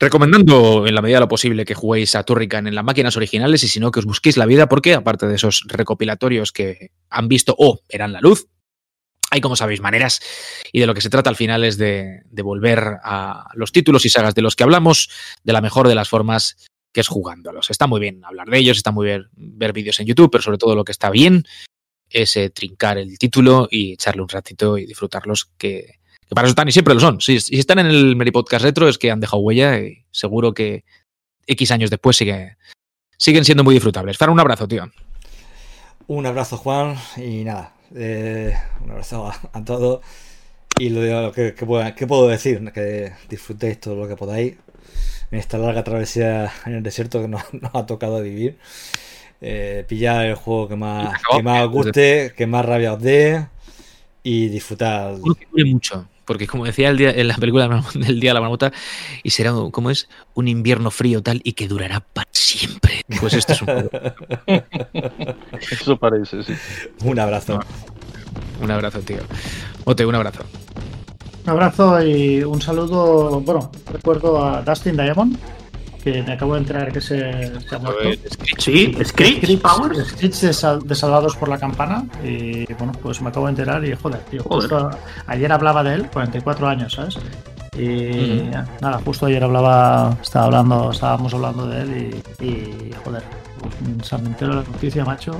Recomendando 0.00 0.86
en 0.86 0.94
la 0.94 1.02
medida 1.02 1.16
de 1.16 1.22
lo 1.22 1.28
posible 1.28 1.64
que 1.64 1.74
juguéis 1.74 2.14
a 2.14 2.22
Turrican 2.22 2.68
en 2.68 2.74
las 2.76 2.84
máquinas 2.84 3.16
originales 3.16 3.64
y 3.64 3.68
si 3.68 3.80
no 3.80 3.90
que 3.90 3.98
os 3.98 4.06
busquéis 4.06 4.36
la 4.36 4.46
vida 4.46 4.68
porque 4.68 4.94
aparte 4.94 5.26
de 5.26 5.34
esos 5.34 5.64
recopilatorios 5.66 6.52
que 6.52 6.92
han 7.10 7.26
visto 7.26 7.54
o 7.58 7.80
eran 7.88 8.12
la 8.12 8.20
luz, 8.20 8.46
hay 9.30 9.40
como 9.40 9.56
sabéis 9.56 9.80
maneras 9.80 10.20
y 10.72 10.80
de 10.80 10.86
lo 10.86 10.94
que 10.94 11.00
se 11.00 11.10
trata 11.10 11.30
al 11.30 11.36
final 11.36 11.64
es 11.64 11.76
de, 11.76 12.22
volver 12.42 12.98
a 13.02 13.50
los 13.54 13.72
títulos 13.72 14.04
y 14.06 14.08
sagas 14.08 14.34
de 14.34 14.42
los 14.42 14.56
que 14.56 14.64
hablamos 14.64 15.10
de 15.44 15.52
la 15.52 15.60
mejor 15.60 15.88
de 15.88 15.94
las 15.94 16.08
formas 16.08 16.56
que 16.92 17.00
es 17.02 17.08
jugándolos. 17.08 17.70
Está 17.70 17.86
muy 17.86 18.00
bien 18.00 18.24
hablar 18.24 18.48
de 18.48 18.58
ellos, 18.58 18.78
está 18.78 18.90
muy 18.90 19.06
bien 19.06 19.28
ver 19.36 19.72
vídeos 19.72 20.00
en 20.00 20.06
YouTube, 20.06 20.30
pero 20.30 20.42
sobre 20.42 20.58
todo 20.58 20.74
lo 20.74 20.84
que 20.84 20.92
está 20.92 21.10
bien 21.10 21.44
es 22.08 22.36
eh, 22.36 22.48
trincar 22.48 22.96
el 22.96 23.18
título 23.18 23.68
y 23.70 23.92
echarle 23.92 24.22
un 24.22 24.28
ratito 24.28 24.78
y 24.78 24.86
disfrutarlos 24.86 25.50
que 25.58 25.98
que 26.28 26.34
para 26.34 26.46
eso 26.46 26.52
están 26.52 26.68
y 26.68 26.72
siempre 26.72 26.94
lo 26.94 27.00
son. 27.00 27.20
Si, 27.20 27.36
están 27.36 27.78
en 27.78 27.86
el 27.86 28.14
Meri 28.14 28.30
Podcast 28.30 28.62
Retro 28.62 28.86
es 28.86 28.98
que 28.98 29.10
han 29.10 29.20
dejado 29.20 29.40
huella 29.42 29.78
y 29.78 30.04
seguro 30.10 30.52
que 30.52 30.84
X 31.46 31.70
años 31.70 31.88
después 31.88 32.16
sigue, 32.16 32.58
siguen 33.16 33.46
siendo 33.46 33.64
muy 33.64 33.74
disfrutables. 33.74 34.18
Fara, 34.18 34.30
un 34.30 34.40
abrazo, 34.40 34.68
tío. 34.68 34.90
Un 36.06 36.26
abrazo, 36.26 36.58
Juan, 36.58 36.96
y 37.16 37.44
nada, 37.44 37.74
eh, 37.94 38.54
un 38.82 38.90
abrazo 38.90 39.32
a, 39.52 39.64
todos. 39.64 40.00
Y 40.78 40.90
lo 40.90 41.32
que, 41.32 41.54
que, 41.54 41.66
puedo 42.06 42.28
decir, 42.28 42.72
que 42.72 43.12
disfrutéis 43.28 43.80
todo 43.80 43.96
lo 43.96 44.06
que 44.06 44.16
podáis 44.16 44.54
en 45.30 45.38
esta 45.38 45.58
larga 45.58 45.84
travesía 45.84 46.52
en 46.66 46.74
el 46.74 46.82
desierto 46.82 47.20
que 47.20 47.28
nos, 47.28 47.42
ha 47.72 47.86
tocado 47.86 48.22
vivir. 48.22 48.58
Eh, 49.40 49.84
pillar 49.86 50.26
el 50.26 50.34
juego 50.34 50.68
que 50.68 50.76
más, 50.76 51.20
que 51.30 51.42
más 51.42 51.64
os 51.64 51.70
guste, 51.70 52.32
que 52.36 52.46
más 52.46 52.64
rabia 52.64 52.94
os 52.94 53.02
dé 53.02 53.46
y 54.22 54.48
disfrutar. 54.48 55.14
mucho 55.64 56.08
porque 56.28 56.46
como 56.46 56.66
decía 56.66 56.90
el 56.90 56.98
día, 56.98 57.10
en 57.10 57.26
la 57.26 57.36
película 57.36 57.82
del 57.94 58.20
Día 58.20 58.30
de 58.30 58.34
la 58.34 58.40
Marmota, 58.40 58.70
y 59.22 59.30
será, 59.30 59.52
como 59.72 59.90
es? 59.90 60.10
Un 60.34 60.46
invierno 60.46 60.90
frío 60.90 61.22
tal 61.22 61.40
y 61.42 61.54
que 61.54 61.66
durará 61.66 62.00
para 62.00 62.28
siempre. 62.32 63.02
Pues 63.18 63.32
esto 63.32 63.54
es 63.54 63.62
un 63.62 63.68
Eso 65.70 65.96
parece, 65.96 66.42
sí. 66.42 66.52
Un 67.02 67.18
abrazo. 67.18 67.58
Un 68.60 68.70
abrazo, 68.70 69.00
tío. 69.00 69.20
Ote, 69.84 70.04
un 70.04 70.14
abrazo. 70.14 70.44
Un 71.44 71.50
abrazo 71.50 72.02
y 72.06 72.42
un 72.44 72.60
saludo, 72.60 73.40
bueno, 73.40 73.72
recuerdo 73.90 74.44
a 74.44 74.60
Dustin 74.60 74.98
Diamond, 74.98 75.38
que 76.12 76.22
me 76.22 76.32
acabo 76.32 76.54
de 76.54 76.60
enterar 76.60 76.92
que 76.92 77.00
se, 77.00 77.60
se 77.60 77.74
ha 77.74 77.78
muerto. 77.78 78.02
Sí, 78.58 78.96
Screech 79.04 79.60
Powers. 79.60 80.08
Screech 80.08 80.34
de, 80.40 80.52
Sal- 80.52 80.82
de 80.82 80.94
Salvados 80.94 81.36
por 81.36 81.48
la 81.48 81.58
Campana. 81.58 82.04
Y 82.24 82.70
bueno, 82.74 82.92
pues 83.02 83.20
me 83.20 83.28
acabo 83.28 83.46
de 83.46 83.50
enterar 83.50 83.84
y 83.84 83.94
joder, 83.94 84.20
tío. 84.30 84.42
Joder. 84.44 84.70
justo 84.70 84.90
ayer 85.26 85.52
hablaba 85.52 85.82
de 85.82 85.94
él, 85.94 86.06
44 86.12 86.68
años, 86.68 86.92
¿sabes? 86.94 87.16
Y 87.76 88.40
Ujú. 88.40 88.50
nada, 88.80 89.00
justo 89.04 89.26
ayer 89.26 89.44
hablaba, 89.44 90.16
estaba 90.20 90.46
hablando, 90.46 90.90
estábamos 90.90 91.32
hablando 91.34 91.66
de 91.68 91.82
él 91.82 92.22
y, 92.40 92.44
y, 92.44 92.92
joder, 93.04 93.22
pues, 93.60 94.12
me 94.22 94.28
entero 94.28 94.50
de 94.56 94.62
la 94.62 94.68
noticia, 94.68 95.04
macho. 95.04 95.36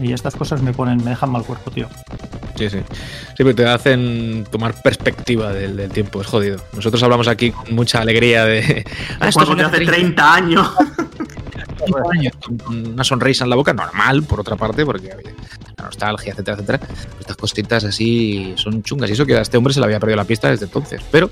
Y 0.00 0.12
estas 0.12 0.34
cosas 0.36 0.60
me 0.60 0.72
ponen, 0.72 0.98
me 1.04 1.10
dejan 1.10 1.30
mal 1.30 1.42
cuerpo, 1.44 1.70
tío. 1.70 1.88
Sí, 2.56 2.70
sí. 2.70 2.78
Sí, 2.78 3.44
pero 3.44 3.54
te 3.54 3.66
hacen 3.66 4.46
tomar 4.50 4.80
perspectiva 4.82 5.52
del, 5.52 5.76
del 5.76 5.90
tiempo, 5.90 6.20
es 6.20 6.26
jodido. 6.26 6.58
Nosotros 6.72 7.02
hablamos 7.02 7.28
aquí 7.28 7.50
con 7.50 7.74
mucha 7.74 8.00
alegría 8.00 8.44
de. 8.44 8.84
Ah, 9.20 9.28
esto 9.28 9.42
es 9.56 9.64
hace 9.64 9.84
30 9.84 10.34
años. 10.34 10.68
años, 12.12 12.34
con 12.40 12.76
una 12.92 13.04
sonrisa 13.04 13.44
en 13.44 13.50
la 13.50 13.56
boca, 13.56 13.72
normal, 13.72 14.22
por 14.24 14.40
otra 14.40 14.56
parte, 14.56 14.84
porque 14.84 15.08
la 15.76 15.84
nostalgia, 15.84 16.32
etcétera, 16.32 16.56
etcétera. 16.56 16.80
Estas 17.20 17.36
cositas 17.36 17.84
así 17.84 18.54
son 18.56 18.82
chungas. 18.82 19.10
Y 19.10 19.14
eso 19.14 19.26
que 19.26 19.36
a 19.36 19.42
este 19.42 19.56
hombre 19.56 19.72
se 19.72 19.80
le 19.80 19.86
había 19.86 20.00
perdido 20.00 20.16
la 20.16 20.24
pista 20.24 20.50
desde 20.50 20.66
entonces. 20.66 21.00
Pero, 21.10 21.30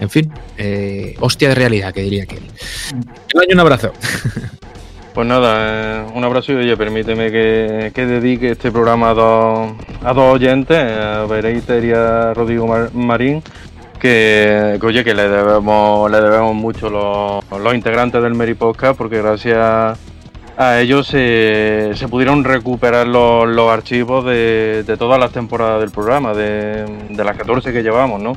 en 0.00 0.10
fin, 0.10 0.32
eh, 0.56 1.16
hostia 1.20 1.48
de 1.48 1.54
realidad, 1.54 1.92
que 1.92 2.02
diría 2.02 2.26
que. 2.26 2.36
El 2.36 3.40
año 3.40 3.54
un 3.54 3.60
abrazo. 3.60 3.92
Pues 5.14 5.28
nada, 5.28 6.02
eh, 6.02 6.06
un 6.12 6.24
abrazo 6.24 6.52
y 6.52 6.56
oye, 6.56 6.76
permíteme 6.76 7.30
que, 7.30 7.92
que 7.94 8.04
dedique 8.04 8.50
este 8.50 8.72
programa 8.72 9.10
a 9.10 9.14
dos, 9.14 9.70
a 10.02 10.12
dos 10.12 10.34
oyentes, 10.34 10.76
a 10.76 11.24
Bereiter 11.26 11.84
y 11.84 11.92
a 11.92 12.34
Rodrigo 12.34 12.66
Mar- 12.66 12.90
Marín, 12.94 13.40
que, 14.00 14.76
que, 14.80 14.86
oye, 14.86 15.04
que 15.04 15.14
le 15.14 15.28
debemos, 15.28 16.10
le 16.10 16.20
debemos 16.20 16.54
mucho 16.56 16.90
los, 16.90 17.44
los 17.62 17.74
integrantes 17.74 18.20
del 18.24 18.34
Meri 18.34 18.54
Podcast, 18.54 18.98
porque 18.98 19.18
gracias 19.22 19.96
a 20.56 20.80
ellos 20.80 21.06
se, 21.06 21.92
se 21.94 22.08
pudieron 22.08 22.42
recuperar 22.42 23.06
los, 23.06 23.46
los 23.46 23.70
archivos 23.70 24.24
de, 24.24 24.82
de 24.84 24.96
todas 24.96 25.20
las 25.20 25.30
temporadas 25.30 25.80
del 25.80 25.90
programa, 25.92 26.34
de, 26.34 26.86
de 27.10 27.24
las 27.24 27.36
14 27.36 27.72
que 27.72 27.84
llevamos, 27.84 28.20
¿no? 28.20 28.36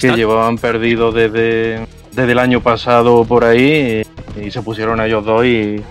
que 0.00 0.08
llevaban 0.16 0.58
perdido 0.58 1.12
desde, 1.12 1.86
desde 2.12 2.32
el 2.32 2.38
año 2.40 2.60
pasado 2.60 3.24
por 3.24 3.44
ahí 3.44 4.02
y, 4.36 4.46
y 4.46 4.50
se 4.50 4.62
pusieron 4.62 4.98
a 5.00 5.06
ellos 5.06 5.24
dos 5.24 5.44
y, 5.44 5.82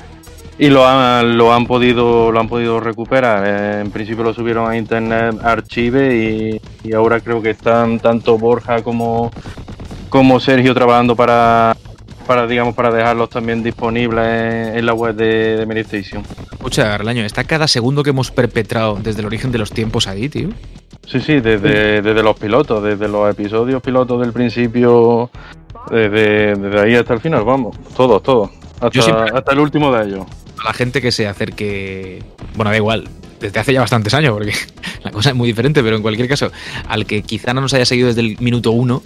y 0.59 0.69
lo 0.69 0.87
han, 0.87 1.37
lo 1.37 1.53
han 1.53 1.65
podido 1.67 2.31
lo 2.31 2.39
han 2.39 2.47
podido 2.47 2.79
recuperar. 2.79 3.43
Eh, 3.45 3.81
en 3.81 3.91
principio 3.91 4.23
lo 4.23 4.33
subieron 4.33 4.69
a 4.69 4.77
Internet 4.77 5.37
Archive 5.43 6.15
y, 6.15 6.61
y 6.87 6.93
ahora 6.93 7.19
creo 7.19 7.41
que 7.41 7.51
están 7.51 7.99
tanto 7.99 8.37
Borja 8.37 8.81
como, 8.81 9.31
como 10.09 10.39
Sergio 10.39 10.73
trabajando 10.73 11.15
para 11.15 11.75
para 12.25 12.45
digamos 12.45 12.75
para 12.75 12.91
dejarlos 12.91 13.29
también 13.29 13.63
disponibles 13.63 14.75
en, 14.75 14.85
la 14.85 14.93
web 14.93 15.15
de, 15.15 15.57
de 15.57 15.65
Medistation. 15.65 16.23
Escucha, 16.51 16.93
Arlaño, 16.93 17.23
está 17.23 17.45
cada 17.45 17.67
segundo 17.69 18.03
que 18.03 18.09
hemos 18.09 18.31
perpetrado 18.31 18.97
desde 19.01 19.21
el 19.21 19.27
origen 19.27 19.51
de 19.51 19.59
los 19.59 19.71
tiempos 19.71 20.07
ahí, 20.07 20.27
tío. 20.27 20.49
Sí, 21.05 21.21
sí, 21.21 21.39
desde, 21.39 22.01
desde 22.01 22.21
los 22.21 22.37
pilotos, 22.37 22.83
desde 22.83 23.07
los 23.07 23.31
episodios 23.31 23.81
pilotos 23.81 24.19
del 24.19 24.33
principio, 24.33 25.29
desde, 25.89 26.55
desde 26.55 26.79
ahí 26.81 26.95
hasta 26.95 27.13
el 27.13 27.21
final, 27.21 27.45
vamos, 27.45 27.77
todos, 27.95 28.21
todos, 28.21 28.49
hasta, 28.81 29.01
siempre- 29.01 29.31
hasta 29.33 29.53
el 29.53 29.59
último 29.59 29.95
de 29.95 30.05
ellos. 30.05 30.25
A 30.59 30.65
la 30.65 30.73
gente 30.73 31.01
que 31.01 31.11
se 31.11 31.27
acerque. 31.27 32.23
Bueno, 32.55 32.71
da 32.71 32.77
igual. 32.77 33.09
Desde 33.39 33.59
hace 33.59 33.73
ya 33.73 33.81
bastantes 33.81 34.13
años, 34.13 34.33
porque 34.33 34.53
la 35.03 35.11
cosa 35.11 35.29
es 35.29 35.35
muy 35.35 35.47
diferente, 35.47 35.83
pero 35.83 35.95
en 35.95 36.01
cualquier 36.01 36.27
caso, 36.27 36.51
al 36.87 37.05
que 37.05 37.21
quizá 37.21 37.53
no 37.53 37.61
nos 37.61 37.73
haya 37.73 37.85
seguido 37.85 38.07
desde 38.07 38.21
el 38.21 38.37
minuto 38.39 38.71
uno, 38.71 39.03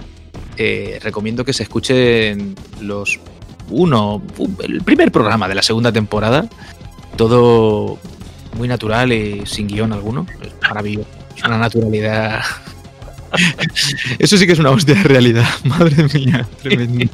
eh, 0.57 0.99
recomiendo 1.01 1.43
que 1.43 1.53
se 1.53 1.63
escuchen 1.63 2.55
los 2.81 3.19
uno, 3.69 4.21
el 4.63 4.81
primer 4.81 5.11
programa 5.11 5.47
de 5.47 5.55
la 5.55 5.61
segunda 5.61 5.91
temporada. 5.91 6.47
Todo 7.17 7.99
muy 8.57 8.67
natural 8.67 9.11
y 9.11 9.45
sin 9.45 9.67
guion 9.67 9.93
alguno. 9.93 10.25
Es 10.41 10.53
maravilloso. 10.61 11.07
Es 11.35 11.43
una 11.43 11.57
naturalidad. 11.57 12.41
Eso 14.19 14.37
sí 14.37 14.45
que 14.45 14.53
es 14.53 14.59
una 14.59 14.71
hostia 14.71 14.95
de 14.95 15.03
realidad. 15.03 15.45
Madre 15.63 16.05
mía, 16.13 16.47
tremendo. 16.61 17.05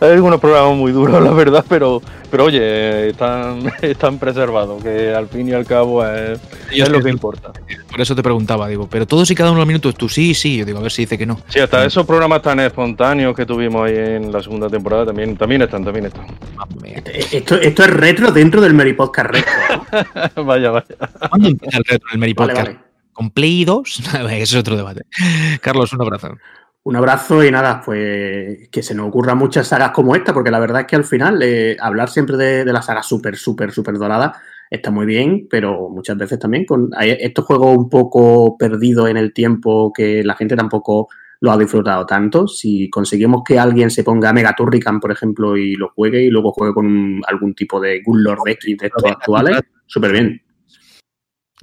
Hay 0.00 0.10
algunos 0.10 0.40
programas 0.40 0.76
muy 0.76 0.92
duros, 0.92 1.22
la 1.22 1.30
verdad, 1.32 1.64
pero, 1.68 2.02
pero 2.30 2.44
oye, 2.44 3.10
están, 3.10 3.72
están 3.82 4.18
preservados, 4.18 4.82
que 4.82 5.14
al 5.14 5.28
fin 5.28 5.48
y 5.48 5.52
al 5.52 5.64
cabo 5.64 6.04
es, 6.04 6.40
es 6.72 6.88
lo 6.88 7.00
que 7.00 7.10
importa. 7.10 7.52
Por 7.90 8.00
eso 8.00 8.14
te 8.16 8.22
preguntaba, 8.22 8.66
digo, 8.66 8.88
pero 8.90 9.06
todos 9.06 9.30
y 9.30 9.34
cada 9.34 9.50
uno 9.50 9.58
de 9.58 9.62
los 9.62 9.68
minutos, 9.68 9.94
tú 9.94 10.08
sí, 10.08 10.34
sí. 10.34 10.56
Yo 10.56 10.64
digo, 10.64 10.78
a 10.78 10.82
ver 10.82 10.90
si 10.90 11.02
dice 11.02 11.16
que 11.16 11.26
no. 11.26 11.38
Sí, 11.48 11.60
hasta 11.60 11.84
esos 11.84 12.04
programas 12.06 12.42
tan 12.42 12.58
espontáneos 12.60 13.36
que 13.36 13.46
tuvimos 13.46 13.86
ahí 13.86 13.96
en 13.96 14.32
la 14.32 14.42
segunda 14.42 14.68
temporada 14.68 15.06
también, 15.06 15.36
también 15.36 15.62
están, 15.62 15.84
también 15.84 16.06
están. 16.06 16.26
Esto, 17.32 17.56
esto 17.56 17.84
es 17.84 17.90
retro 17.90 18.32
dentro 18.32 18.60
del 18.60 18.74
Mary 18.74 18.94
Podcast 18.94 19.30
retro. 19.30 20.44
vaya, 20.44 20.70
vaya. 20.70 20.86
¿Cuándo 21.28 21.48
empieza 21.48 21.78
el 21.78 21.84
retro 21.84 22.08
del 22.10 22.18
Mary 22.18 22.34
Vale, 22.34 22.52
Podcast? 22.52 22.68
vale. 22.72 22.83
¿Con 23.14 23.30
Play 23.30 23.64
2? 23.64 24.00
Ese 24.30 24.42
es 24.42 24.54
otro 24.54 24.76
debate. 24.76 25.04
Carlos, 25.62 25.92
un 25.94 26.02
abrazo. 26.02 26.36
Un 26.82 26.96
abrazo 26.96 27.42
y 27.42 27.50
nada, 27.50 27.80
pues 27.82 28.68
que 28.70 28.82
se 28.82 28.94
nos 28.94 29.08
ocurran 29.08 29.38
muchas 29.38 29.66
sagas 29.66 29.92
como 29.92 30.14
esta, 30.14 30.34
porque 30.34 30.50
la 30.50 30.58
verdad 30.58 30.82
es 30.82 30.86
que 30.86 30.96
al 30.96 31.04
final 31.04 31.40
eh, 31.42 31.78
hablar 31.80 32.10
siempre 32.10 32.36
de, 32.36 32.64
de 32.66 32.72
la 32.74 32.82
saga 32.82 33.02
súper, 33.02 33.36
súper, 33.36 33.72
súper 33.72 33.96
dorada 33.96 34.38
está 34.70 34.90
muy 34.90 35.06
bien, 35.06 35.46
pero 35.48 35.88
muchas 35.88 36.16
veces 36.16 36.38
también 36.38 36.64
con 36.64 36.90
hay 36.96 37.16
estos 37.20 37.44
juegos 37.44 37.76
un 37.76 37.88
poco 37.88 38.56
perdidos 38.58 39.08
en 39.08 39.16
el 39.16 39.32
tiempo 39.32 39.92
que 39.94 40.22
la 40.24 40.34
gente 40.34 40.56
tampoco 40.56 41.08
lo 41.40 41.52
ha 41.52 41.58
disfrutado 41.58 42.06
tanto. 42.06 42.48
Si 42.48 42.88
conseguimos 42.90 43.42
que 43.44 43.58
alguien 43.58 43.90
se 43.90 44.04
ponga 44.04 44.32
Mega 44.32 44.54
Turrican, 44.56 45.00
por 45.00 45.12
ejemplo, 45.12 45.56
y 45.56 45.74
lo 45.74 45.90
juegue 45.90 46.22
y 46.22 46.30
luego 46.30 46.52
juegue 46.52 46.74
con 46.74 47.20
algún 47.26 47.54
tipo 47.54 47.80
de 47.80 48.02
Good 48.02 48.20
Lord 48.20 48.48
X 48.48 48.76
de 48.78 48.86
estos 48.86 49.04
actuales, 49.04 49.60
súper 49.86 50.12
bien. 50.12 50.42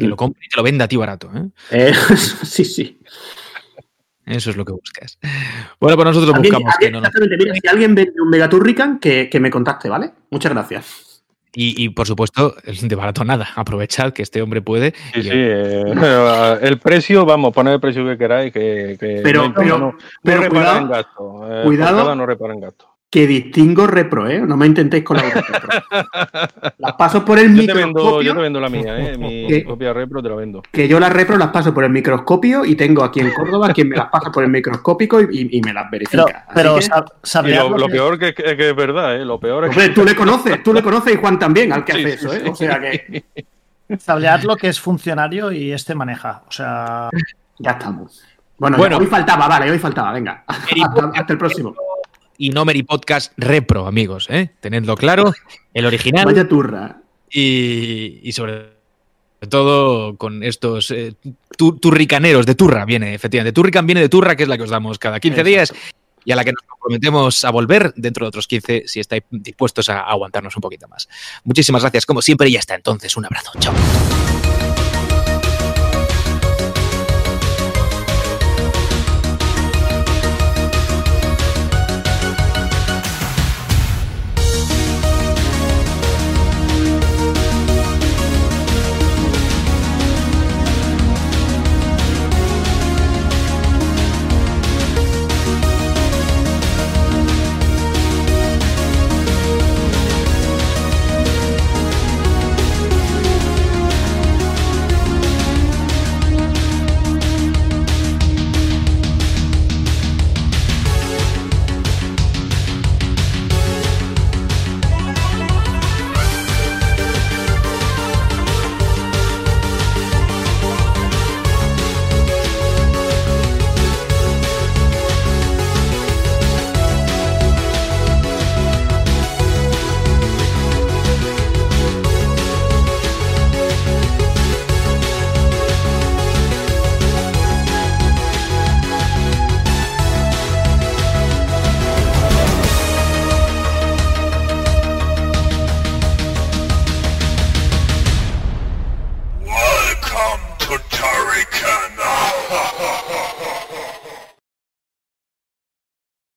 Que 0.03 0.07
lo 0.09 0.15
compre 0.15 0.43
y 0.45 0.49
te 0.49 0.57
lo 0.57 0.63
venda 0.63 0.85
a 0.85 0.87
ti 0.87 0.97
barato. 0.97 1.29
¿eh? 1.35 1.49
Eh, 1.71 1.93
sí, 2.43 2.65
sí. 2.65 2.99
Eso 4.25 4.49
es 4.51 4.55
lo 4.55 4.63
que 4.65 4.71
buscas. 4.71 5.17
Bueno, 5.79 5.95
pues 5.97 6.05
nosotros 6.05 6.37
buscamos 6.37 6.73
alguien- 6.73 6.79
que 6.79 6.91
no 6.91 7.01
nos- 7.01 7.37
mira, 7.39 7.53
si 7.55 7.67
alguien 7.67 7.95
vende 7.95 8.13
un 8.21 8.29
Mega 8.29 8.47
Turrican, 8.47 8.99
que, 8.99 9.29
que 9.29 9.39
me 9.39 9.49
contacte, 9.49 9.89
¿vale? 9.89 10.11
Muchas 10.29 10.51
gracias. 10.53 11.23
Y, 11.53 11.83
y, 11.83 11.89
por 11.89 12.07
supuesto, 12.07 12.55
de 12.81 12.95
barato 12.95 13.25
nada. 13.25 13.49
Aprovechad 13.55 14.13
que 14.13 14.21
este 14.21 14.41
hombre 14.41 14.61
puede. 14.61 14.93
Sí, 15.13 15.19
y- 15.19 15.23
sí, 15.23 15.29
eh, 15.33 15.83
el 16.61 16.77
precio, 16.79 17.25
vamos, 17.25 17.51
poned 17.51 17.73
el 17.73 17.79
precio 17.81 18.05
que 18.05 18.17
queráis, 18.17 18.53
que, 18.53 18.95
que 18.99 19.19
Pero- 19.23 19.49
no, 19.49 19.53
pero- 19.53 19.77
no, 19.77 19.85
no 19.91 19.97
pero 20.23 20.41
repara 20.43 20.49
cuidado- 20.79 20.87
gasto. 20.87 21.51
eh, 21.51 21.63
cuidado. 21.65 22.15
no 22.15 22.25
repara 22.25 22.53
en 22.53 22.59
gasto. 22.61 22.87
Que 23.11 23.27
distingo 23.27 23.87
repro, 23.87 24.25
¿eh? 24.29 24.39
No 24.39 24.55
me 24.55 24.65
intentéis 24.65 25.03
con 25.03 25.17
la 25.17 25.23
repro. 25.23 25.67
Las 26.77 26.93
paso 26.93 27.25
por 27.25 27.37
el 27.39 27.53
Yo 27.53 27.65
te, 27.65 27.73
vendo, 27.73 27.87
microscopio. 27.89 28.21
yo 28.21 28.33
te 28.35 28.39
vendo 28.41 28.59
la 28.61 28.69
mía, 28.69 28.97
¿eh? 28.99 29.17
mi 29.19 29.47
¿Qué? 29.47 29.65
copia 29.65 29.91
repro 29.91 30.23
te 30.23 30.29
la 30.29 30.35
vendo. 30.35 30.63
Que 30.71 30.87
yo 30.87 30.97
las 30.97 31.11
repro 31.11 31.37
las 31.37 31.49
paso 31.49 31.73
por 31.73 31.83
el 31.83 31.89
microscopio 31.89 32.63
y 32.63 32.75
tengo 32.75 33.03
aquí 33.03 33.19
en 33.19 33.33
Córdoba 33.33 33.73
quien 33.73 33.89
me 33.89 33.97
las 33.97 34.07
pasa 34.07 34.31
por 34.31 34.45
el 34.45 34.49
microscópico 34.49 35.19
y, 35.19 35.49
y 35.51 35.61
me 35.61 35.73
las 35.73 35.87
Pero, 35.91 35.91
verifica. 35.91 36.45
Pero 36.55 36.75
que- 36.75 36.81
sab- 36.85 37.05
Y 37.05 37.27
sabrías 37.27 37.69
lo, 37.69 37.85
que- 37.87 37.91
peor 37.91 38.17
que, 38.17 38.33
que, 38.33 38.55
que 38.55 38.69
es 38.69 38.75
verdad, 38.77 39.17
¿eh? 39.17 39.25
Lo 39.25 39.41
peor 39.41 39.65
es 39.65 39.71
Hombre, 39.71 39.89
tú 39.89 40.05
le 40.05 40.15
conoces, 40.15 40.63
tú 40.63 40.73
le 40.73 40.81
conoces 40.81 41.13
y 41.13 41.17
Juan 41.17 41.37
también 41.37 41.73
al 41.73 41.83
que 41.83 41.91
Sí, 41.91 41.99
hace 42.05 42.13
eso, 42.13 42.33
¿eh? 42.33 42.41
sí. 42.45 42.49
O 42.49 42.55
sea 42.55 42.79
que 42.79 43.23
Sablead 43.99 44.43
lo 44.43 44.55
que 44.55 44.69
es 44.69 44.79
funcionario 44.79 45.51
y 45.51 45.73
este 45.73 45.93
maneja. 45.95 46.43
O 46.47 46.51
sea, 46.51 47.09
ya 47.59 47.71
estamos. 47.71 48.23
Bueno, 48.57 48.77
Bueno. 48.77 48.95
ya, 48.95 49.01
hoy 49.03 49.07
faltaba, 49.07 49.49
vale, 49.49 49.69
hoy 49.69 49.79
faltaba, 49.79 50.13
venga. 50.13 50.45
Hasta, 50.47 51.11
hasta 51.13 51.33
el 51.33 51.37
próximo. 51.37 51.75
Y 52.43 52.49
no 52.49 52.65
Mary 52.65 52.81
Podcast 52.81 53.33
Repro, 53.37 53.85
amigos. 53.85 54.25
¿eh? 54.31 54.49
Tenedlo 54.61 54.95
claro. 54.95 55.31
El 55.75 55.85
original. 55.85 56.25
Vaya 56.25 56.47
turra. 56.47 56.99
y, 57.29 58.19
y 58.23 58.31
sobre 58.31 58.71
todo 59.47 60.17
con 60.17 60.41
estos 60.43 60.89
eh, 60.89 61.13
tu- 61.55 61.77
turricaneros 61.77 62.47
de 62.47 62.55
turra 62.55 62.83
viene, 62.85 63.13
efectivamente. 63.13 63.53
Turrican 63.53 63.85
viene 63.85 64.01
de 64.01 64.09
turra, 64.09 64.35
que 64.35 64.41
es 64.41 64.49
la 64.49 64.57
que 64.57 64.63
os 64.63 64.71
damos 64.71 64.97
cada 64.97 65.19
15 65.19 65.43
días 65.43 65.71
y 66.25 66.31
a 66.31 66.35
la 66.35 66.43
que 66.43 66.51
nos 66.53 66.63
comprometemos 66.63 67.45
a 67.45 67.51
volver 67.51 67.93
dentro 67.95 68.25
de 68.25 68.29
otros 68.29 68.47
15 68.47 68.85
si 68.87 68.99
estáis 68.99 69.21
dispuestos 69.29 69.87
a 69.89 69.99
aguantarnos 70.01 70.55
un 70.55 70.61
poquito 70.61 70.87
más. 70.87 71.07
Muchísimas 71.43 71.83
gracias, 71.83 72.07
como 72.07 72.23
siempre, 72.23 72.49
y 72.49 72.57
hasta 72.57 72.73
entonces. 72.73 73.15
Un 73.17 73.25
abrazo. 73.25 73.51
Chao. 73.59 73.73